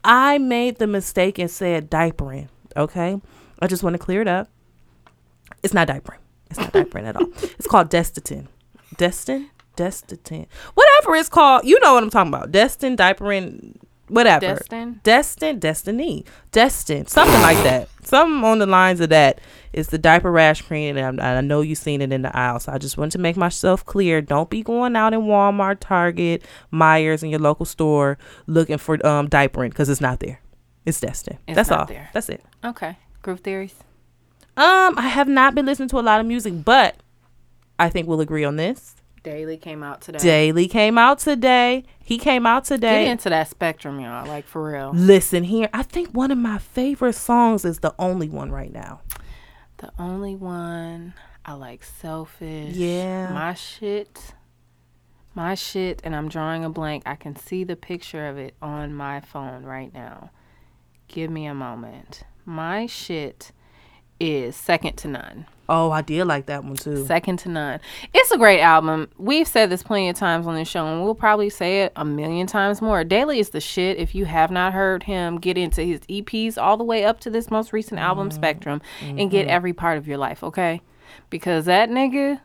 I 0.04 0.38
made 0.38 0.80
the 0.80 0.88
mistake 0.88 1.40
and 1.40 1.50
said 1.50 1.90
diapering. 1.90 2.50
Okay, 2.76 3.22
I 3.60 3.68
just 3.68 3.84
want 3.84 3.94
to 3.94 4.00
clear 4.00 4.22
it 4.22 4.28
up. 4.28 4.50
It's 5.62 5.74
not 5.74 5.88
diapering. 5.88 6.20
It's 6.50 6.60
not 6.60 6.74
diapering 6.74 7.06
at 7.06 7.16
all. 7.16 7.28
It's 7.58 7.68
called 7.68 7.90
Destatin. 7.90 8.48
Destin, 8.98 9.50
Destatin, 9.76 10.48
whatever 10.74 11.16
it's 11.16 11.30
called. 11.30 11.66
You 11.66 11.80
know 11.80 11.94
what 11.94 12.04
I'm 12.04 12.10
talking 12.10 12.34
about. 12.34 12.52
Destin, 12.52 12.96
diapering, 12.96 13.78
whatever. 14.08 14.56
Destin? 14.56 15.00
Destin, 15.04 15.60
destiny, 15.60 16.26
destin, 16.52 17.08
something 17.08 17.42
like 17.42 17.58
that. 17.64 17.90
Something 18.04 18.44
on 18.44 18.60
the 18.60 18.66
lines 18.66 19.00
of 19.00 19.10
that. 19.10 19.40
It's 19.72 19.90
the 19.90 19.98
diaper 19.98 20.32
rash 20.32 20.62
cream, 20.62 20.98
and 20.98 21.22
I, 21.22 21.38
I 21.38 21.42
know 21.42 21.62
you've 21.62 21.78
seen 21.78 22.02
it 22.02 22.12
in 22.12 22.22
the 22.22 22.36
aisle. 22.38 22.60
So 22.60 22.72
I 22.72 22.78
just 22.78 22.98
want 22.98 23.12
to 23.14 23.18
make 23.18 23.38
myself 23.38 23.86
clear. 23.86 24.22
Don't 24.22 24.50
be 24.50 24.62
going 24.62 24.96
out 24.96 25.14
in 25.14 25.22
Walmart, 25.22 25.78
Target, 25.80 26.44
Meijers, 26.72 27.22
and 27.24 27.32
your 27.32 27.40
local 27.40 27.66
store 27.66 28.18
looking 28.46 28.78
for 28.78 28.96
um 29.06 29.30
diapering 29.30 29.70
because 29.70 29.90
it's 29.90 30.02
not 30.02 30.20
there. 30.20 30.42
It's 30.86 31.00
destin. 31.00 31.38
It's 31.48 31.56
That's 31.56 31.72
all. 31.72 31.86
there. 31.86 32.10
That's 32.14 32.30
it. 32.30 32.44
Okay. 32.64 32.98
Groove 33.22 33.40
theories. 33.40 33.76
Um, 34.56 34.98
I 34.98 35.08
have 35.08 35.28
not 35.28 35.56
been 35.56 35.66
listening 35.66 35.90
to 35.90 36.00
a 36.00 36.02
lot 36.02 36.20
of 36.20 36.28
music, 36.28 36.64
but 36.64 36.98
I 37.80 37.90
think 37.90 38.08
we'll 38.08 38.22
agree 38.22 38.44
on 38.44 38.58
this. 38.58 38.96
Daley 39.24 39.58
came 39.58 39.84
out 39.84 40.02
today. 40.02 40.20
Daley 40.20 40.68
came 40.68 40.98
out 40.98 41.20
today. 41.20 41.86
He 42.04 42.18
came 42.18 42.46
out 42.46 42.66
today. 42.66 43.06
Get 43.06 43.12
into 43.12 43.30
that 43.30 43.50
spectrum, 43.50 44.00
y'all. 44.00 44.28
Like 44.28 44.46
for 44.46 44.72
real. 44.72 44.92
Listen 44.94 45.44
here. 45.44 45.70
I 45.74 45.84
think 45.84 46.10
one 46.10 46.30
of 46.30 46.38
my 46.38 46.58
favorite 46.58 47.14
songs 47.14 47.64
is 47.64 47.80
the 47.80 47.96
only 47.98 48.28
one 48.28 48.52
right 48.52 48.72
now. 48.72 49.02
The 49.78 49.92
only 49.98 50.36
one 50.36 51.14
I 51.46 51.54
like 51.54 51.84
selfish. 51.84 52.76
Yeah. 52.76 53.32
My 53.34 53.54
shit. 53.54 54.34
My 55.36 55.56
shit, 55.56 56.00
and 56.04 56.16
I'm 56.16 56.30
drawing 56.30 56.64
a 56.64 56.70
blank. 56.70 57.04
I 57.06 57.16
can 57.16 57.36
see 57.36 57.64
the 57.64 57.76
picture 57.76 58.28
of 58.28 58.38
it 58.38 58.54
on 58.62 58.94
my 58.94 59.20
phone 59.20 59.64
right 59.64 59.92
now. 59.92 60.30
Give 61.08 61.32
me 61.32 61.48
a 61.48 61.56
moment. 61.56 62.24
My 62.46 62.86
shit 62.86 63.52
is 64.24 64.56
second 64.56 64.98
to 64.98 65.08
none. 65.08 65.46
Oh, 65.70 65.92
I 65.92 66.02
did 66.02 66.26
like 66.26 66.48
that 66.48 66.64
one 66.64 66.76
too. 66.76 67.06
Second 67.06 67.40
to 67.40 67.50
none. 67.50 67.80
It's 68.14 68.32
a 68.32 68.38
great 68.38 68.60
album. 68.60 69.10
We've 69.18 69.48
said 69.48 69.70
this 69.70 69.82
plenty 69.82 70.10
of 70.10 70.16
times 70.16 70.46
on 70.46 70.56
the 70.56 70.66
show, 70.66 70.86
and 70.86 71.04
we'll 71.04 71.16
probably 71.16 71.50
say 71.50 71.84
it 71.84 71.94
a 71.96 72.04
million 72.04 72.48
times 72.48 72.82
more. 72.82 73.04
Daley 73.04 73.40
is 73.40 73.50
the 73.50 73.62
shit. 73.62 73.98
If 73.98 74.14
you 74.14 74.26
have 74.26 74.52
not 74.52 74.74
heard 74.74 75.04
him 75.04 75.40
get 75.40 75.58
into 75.58 75.82
his 75.82 76.02
EPs 76.02 76.58
all 76.58 76.76
the 76.76 76.84
way 76.84 77.06
up 77.06 77.22
to 77.22 77.30
this 77.30 77.50
most 77.50 77.72
recent 77.72 78.00
album, 78.00 78.30
Spectrum, 78.30 78.82
and 79.02 79.32
get 79.32 79.48
every 79.48 79.74
part 79.74 79.98
of 79.98 80.08
your 80.08 80.18
life, 80.18 80.44
okay? 80.44 80.82
Because 81.30 81.66
that 81.66 81.90
nigga, 81.90 82.42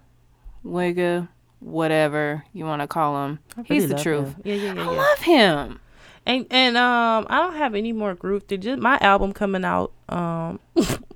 wigga, 0.64 1.28
whatever 1.58 2.44
you 2.52 2.64
want 2.64 2.82
to 2.82 2.86
call 2.86 3.24
him, 3.24 3.40
really 3.56 3.80
he's 3.80 3.88
the 3.88 3.98
truth. 3.98 4.36
Yeah, 4.44 4.54
yeah, 4.54 4.74
yeah, 4.74 4.82
I 4.82 4.94
love 4.94 5.18
him. 5.18 5.80
And 6.24 6.46
and 6.50 6.76
um, 6.76 7.26
I 7.30 7.38
don't 7.38 7.56
have 7.56 7.74
any 7.74 7.92
more 7.92 8.14
group. 8.14 8.46
Did 8.46 8.62
just 8.62 8.80
my 8.80 8.98
album 9.00 9.32
coming 9.32 9.64
out? 9.64 9.92
Um, 10.08 10.60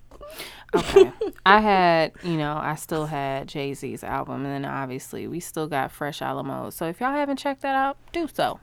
Okay. 0.74 1.12
I 1.46 1.60
had, 1.60 2.12
you 2.22 2.36
know, 2.36 2.56
I 2.56 2.76
still 2.76 3.06
had 3.06 3.48
Jay 3.48 3.74
Z's 3.74 4.04
album, 4.04 4.44
and 4.44 4.64
then 4.64 4.64
obviously 4.64 5.26
we 5.26 5.40
still 5.40 5.66
got 5.66 5.90
Fresh 5.90 6.22
Alamo. 6.22 6.70
So 6.70 6.86
if 6.86 7.00
y'all 7.00 7.12
haven't 7.12 7.38
checked 7.38 7.62
that 7.62 7.74
out, 7.74 7.96
do 8.12 8.28
so. 8.32 8.60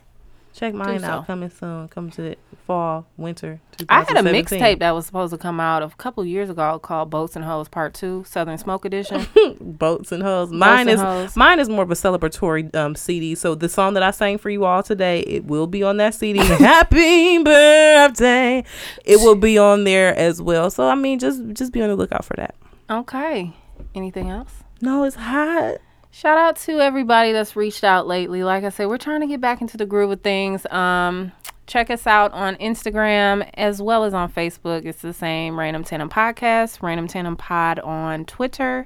Check 0.59 0.73
mine 0.73 0.99
so. 0.99 1.05
out. 1.07 1.27
Coming 1.27 1.49
soon. 1.49 1.87
Coming 1.87 2.11
to 2.11 2.21
the 2.21 2.37
fall, 2.67 3.07
winter. 3.17 3.61
I 3.87 3.99
had 3.99 4.17
a 4.17 4.21
2017. 4.21 4.59
mixtape 4.59 4.79
that 4.79 4.91
was 4.91 5.05
supposed 5.05 5.31
to 5.31 5.37
come 5.37 5.59
out 5.59 5.81
a 5.81 5.89
couple 5.89 6.25
years 6.25 6.49
ago 6.49 6.77
called 6.79 7.09
Boats 7.09 7.35
and 7.35 7.45
Hoes 7.45 7.69
Part 7.69 7.93
Two, 7.93 8.23
Southern 8.27 8.57
Smoke 8.57 8.85
Edition. 8.85 9.25
Boats 9.61 10.11
and 10.11 10.21
hoes. 10.21 10.51
Mine 10.51 10.81
and 10.81 10.89
is 10.89 10.99
Hoes. 10.99 11.35
mine 11.35 11.59
is 11.59 11.69
more 11.69 11.83
of 11.83 11.91
a 11.91 11.95
celebratory 11.95 12.73
um 12.75 12.95
CD. 12.95 13.35
So 13.35 13.55
the 13.55 13.69
song 13.69 13.93
that 13.93 14.03
I 14.03 14.11
sang 14.11 14.37
for 14.37 14.49
you 14.49 14.65
all 14.65 14.83
today, 14.83 15.21
it 15.21 15.45
will 15.45 15.67
be 15.67 15.81
on 15.83 15.97
that 15.97 16.13
CD. 16.13 16.39
Happy 16.45 17.41
birthday. 17.41 18.63
It 19.05 19.17
will 19.17 19.35
be 19.35 19.57
on 19.57 19.85
there 19.85 20.15
as 20.15 20.41
well. 20.41 20.69
So 20.69 20.87
I 20.87 20.95
mean, 20.95 21.19
just 21.19 21.41
just 21.53 21.71
be 21.71 21.81
on 21.81 21.89
the 21.89 21.95
lookout 21.95 22.25
for 22.25 22.35
that. 22.35 22.55
okay. 22.89 23.53
Anything 23.95 24.29
else? 24.29 24.63
No, 24.81 25.03
it's 25.03 25.15
hot. 25.15 25.77
Shout 26.19 26.37
out 26.37 26.57
to 26.57 26.81
everybody 26.81 27.31
that's 27.31 27.55
reached 27.55 27.85
out 27.85 28.05
lately. 28.05 28.43
Like 28.43 28.65
I 28.65 28.69
said, 28.69 28.87
we're 28.89 28.97
trying 28.97 29.21
to 29.21 29.27
get 29.27 29.39
back 29.39 29.61
into 29.61 29.77
the 29.77 29.85
groove 29.85 30.11
of 30.11 30.19
things. 30.21 30.65
Um, 30.65 31.31
Check 31.65 31.89
us 31.89 32.05
out 32.05 32.33
on 32.33 32.57
Instagram 32.57 33.49
as 33.53 33.81
well 33.81 34.03
as 34.03 34.13
on 34.13 34.29
Facebook. 34.29 34.83
It's 34.85 35.01
the 35.01 35.13
same 35.13 35.57
Random 35.57 35.85
Tandem 35.85 36.09
Podcast, 36.09 36.81
Random 36.81 37.07
Tandem 37.07 37.37
Pod 37.37 37.79
on 37.79 38.25
Twitter, 38.25 38.85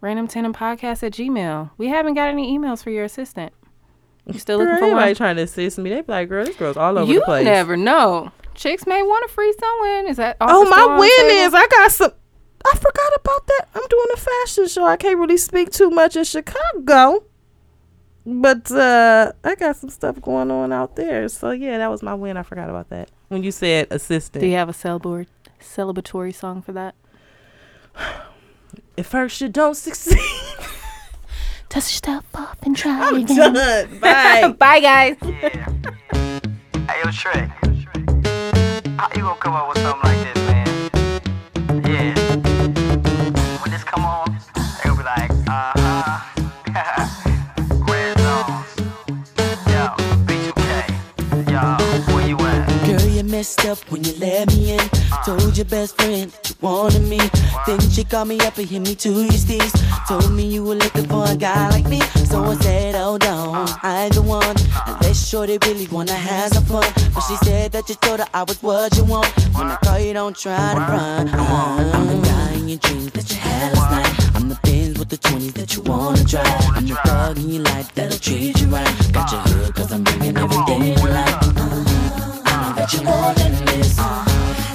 Random 0.00 0.28
Tandem 0.28 0.52
Podcast 0.54 1.02
at 1.02 1.12
Gmail. 1.14 1.70
We 1.78 1.88
haven't 1.88 2.14
got 2.14 2.28
any 2.28 2.56
emails 2.56 2.84
for 2.84 2.90
your 2.90 3.02
assistant. 3.04 3.52
You 4.26 4.38
still 4.38 4.58
looking 4.58 4.72
Girl, 4.72 4.78
for 4.78 4.84
anybody 4.84 5.06
one? 5.08 5.14
trying 5.16 5.36
to 5.36 5.42
assist 5.42 5.78
me? 5.78 5.90
They 5.90 6.02
be 6.02 6.12
like, 6.12 6.28
girl, 6.28 6.44
this 6.44 6.54
girl's 6.54 6.76
all 6.76 6.96
over 6.96 7.10
You 7.10 7.18
the 7.20 7.24
place. 7.24 7.44
never 7.44 7.76
know. 7.76 8.30
Chicks 8.54 8.86
may 8.86 9.02
want 9.02 9.24
a 9.24 9.28
free 9.28 9.52
sewing. 9.58 10.08
Is 10.08 10.18
that 10.18 10.36
Oh, 10.40 10.64
my 10.70 10.76
on 10.80 10.96
the 10.96 11.00
win 11.00 11.36
is 11.46 11.54
I 11.54 11.66
got 11.66 11.90
some. 11.90 12.12
I 12.66 12.76
forgot 12.76 13.12
about 13.16 13.46
that. 13.46 13.68
I'm 13.74 13.86
doing 13.88 14.06
a 14.14 14.16
fashion 14.16 14.66
show. 14.68 14.84
I 14.84 14.96
can't 14.96 15.18
really 15.18 15.36
speak 15.36 15.70
too 15.70 15.90
much 15.90 16.16
in 16.16 16.24
Chicago, 16.24 17.24
but 18.24 18.70
uh 18.72 19.32
I 19.44 19.54
got 19.54 19.76
some 19.76 19.90
stuff 19.90 20.20
going 20.20 20.50
on 20.50 20.72
out 20.72 20.96
there. 20.96 21.28
So 21.28 21.50
yeah, 21.50 21.78
that 21.78 21.90
was 21.90 22.02
my 22.02 22.14
win. 22.14 22.36
I 22.36 22.42
forgot 22.42 22.70
about 22.70 22.88
that 22.90 23.10
when 23.28 23.42
you 23.42 23.50
said 23.50 23.88
assistant. 23.90 24.40
Do 24.42 24.46
you 24.48 24.56
have 24.56 24.68
a 24.68 24.72
celebratory 24.72 25.26
celebratory 25.60 26.34
song 26.34 26.62
for 26.62 26.72
that? 26.72 26.94
If 28.96 29.06
first 29.06 29.40
you 29.40 29.48
don't 29.48 29.74
succeed, 29.76 30.18
Dust 31.68 31.92
yourself 32.06 32.24
off 32.34 32.56
and 32.62 32.76
try 32.76 33.08
I'm 33.08 33.24
done. 33.24 33.98
Bye. 34.00 34.54
Bye, 34.56 34.80
guys. 34.80 35.16
Yeah. 35.22 35.72
Hey, 36.88 37.00
yo, 37.04 37.10
Trey. 37.10 37.50
How 38.96 39.08
you 39.16 39.22
gonna 39.22 39.36
come 39.40 39.54
up 39.54 39.68
with 39.68 39.78
something 39.78 40.10
like 40.10 40.34
this, 40.34 40.46
man? 40.46 40.63
Messed 53.34 53.66
up 53.66 53.78
when 53.90 54.04
you 54.04 54.14
let 54.20 54.46
me 54.54 54.74
in. 54.74 54.88
Told 55.24 55.56
your 55.56 55.64
best 55.64 55.96
friend 55.96 56.30
that 56.30 56.50
you 56.50 56.56
wanted 56.60 57.02
me. 57.02 57.18
Then 57.66 57.80
she 57.90 58.04
called 58.04 58.28
me 58.28 58.38
up 58.46 58.56
and 58.58 58.68
hit 58.68 58.80
me 58.88 58.94
to 58.94 59.10
your 59.10 59.40
steez. 59.44 59.72
Told 60.06 60.32
me 60.32 60.44
you 60.46 60.62
were 60.62 60.76
looking 60.76 61.06
for 61.08 61.24
a 61.28 61.34
guy 61.34 61.68
like 61.70 61.86
me. 61.86 62.00
So 62.30 62.44
I 62.44 62.54
said, 62.66 62.94
oh, 62.94 63.18
hold 63.18 63.24
on, 63.24 63.68
I 63.82 64.08
the 64.10 64.22
one. 64.22 64.56
Unless 64.86 65.28
shorty 65.28 65.58
really 65.66 65.88
wanna 65.88 66.18
have 66.30 66.52
some 66.52 66.64
fun. 66.64 66.86
But 67.14 67.22
she 67.28 67.36
said 67.46 67.72
that 67.72 67.88
you 67.88 67.96
told 67.96 68.20
her 68.20 68.28
I 68.32 68.44
was 68.44 68.62
what 68.62 68.96
you 68.96 69.04
want. 69.04 69.26
When 69.56 69.66
I 69.66 69.76
call 69.82 69.98
you, 69.98 70.12
don't 70.12 70.36
try 70.36 70.74
to 70.74 70.80
run. 70.92 71.28
I'm 71.28 72.06
the 72.06 72.18
guy 72.28 72.52
in 72.54 72.68
your 72.68 72.78
dreams 72.78 73.12
that 73.16 73.28
you 73.32 73.38
had 73.38 73.72
last 73.76 73.90
night. 73.96 74.36
I'm 74.36 74.48
the 74.48 74.58
Benz 74.62 74.96
with 74.96 75.08
the 75.08 75.18
20s 75.18 75.54
that 75.54 75.74
you 75.74 75.82
wanna 75.82 76.22
drive. 76.22 76.76
I'm 76.76 76.86
the 76.86 76.94
thug 77.06 77.38
in 77.38 77.48
your 77.50 77.64
life 77.64 77.92
that'll 77.94 78.18
treat 78.18 78.60
you 78.60 78.68
right. 78.68 79.12
Got 79.12 79.32
your 79.32 79.40
hood 79.40 79.74
cause 79.74 79.90
I'm 79.92 80.04
bringing 80.04 80.36
every 80.36 80.62
day 80.66 80.94
to 80.94 81.08
life. 81.08 81.43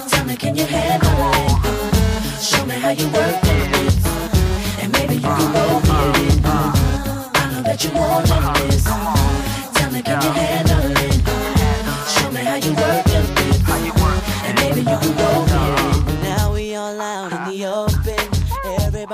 Tell 0.10 0.26
me, 0.26 0.36
can 0.36 0.56
you 0.56 0.66
handle 0.66 1.10
it? 1.12 2.41
Show 2.41 2.66
me 2.66 2.76
how 2.76 2.90
you 2.90 3.08
work 3.10 3.40
it. 3.44 3.96
And 4.82 4.91
maybe 4.91 5.16
you 5.16 5.22
can. 5.22 6.46
I 7.36 7.52
know 7.52 7.62
that 7.64 7.84
you're 7.84 7.94
more 7.94 8.22
than 8.24 8.54
this. 8.68 8.84
Tell 8.84 9.91
me, 9.91 10.02
can 10.02 10.22
you 10.22 10.32
handle 10.32 10.66
it? 10.66 10.69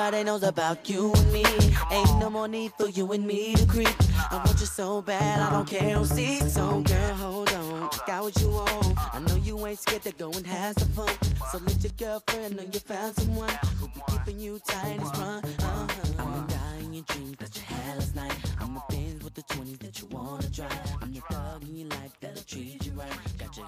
Everybody 0.06 0.23
knows 0.23 0.44
about 0.44 0.88
you 0.88 1.11
and 1.14 1.34
me. 1.34 1.44
Ain't 1.91 2.19
no 2.19 2.30
more 2.30 2.48
need 2.48 2.73
for 2.77 2.88
you 2.90 3.11
and 3.14 3.26
me 3.26 3.56
to 3.56 3.65
creep. 3.65 3.90
I 4.30 4.36
want 4.36 4.60
you 4.60 4.68
so 4.68 5.02
bad, 5.02 5.40
I 5.40 5.49
don't 5.49 5.68
care 5.68 5.98
who 5.98 6.06
sees. 6.06 6.53
So 6.53 6.82
girl, 6.82 7.14
hold 7.15 7.52
on, 7.53 7.90
got 8.06 8.22
what 8.22 8.40
you 8.40 8.49
want. 8.49 8.94
I 9.15 9.19
know 9.22 9.36
you 9.38 9.65
ain't 9.65 9.80
scared 9.80 10.03
to 10.03 10.11
go 10.11 10.30
and 10.30 10.45
have 10.45 10.76
some 10.77 10.90
fun. 10.90 11.10
So 11.52 11.57
let 11.57 11.82
your 11.82 11.91
girlfriend 11.98 12.56
know 12.56 12.64
you 12.72 12.80
found 12.82 13.15
someone 13.15 13.49
who 13.80 13.88
be 13.88 14.02
keeping 14.11 14.40
you 14.40 14.60
tight 14.68 14.99
and 14.99 15.07
strong. 15.07 15.44
Uh-huh. 15.44 15.88
I'm 16.19 16.45
dying 16.45 16.94
your 16.94 17.03
dreams 17.06 17.38
that 17.40 17.56
you 17.56 17.64
had 17.64 17.98
last 17.98 18.15
night. 18.15 18.36
I'm 18.61 18.76
the 18.76 18.84
Benz 18.88 19.23
with 19.23 19.34
the 19.34 19.41
20 19.41 19.73
that 19.77 19.99
you 19.99 20.07
wanna 20.11 20.48
drive. 20.49 20.72
I'm 21.02 21.14
the 21.14 21.22
thug 21.22 21.64
in 21.64 21.77
your 21.77 21.90
life 21.90 22.15
that'll 22.22 22.44
treat 22.44 22.86
you 22.86 22.91
right. 22.91 23.10
Got 23.40 23.57
your 23.57 23.65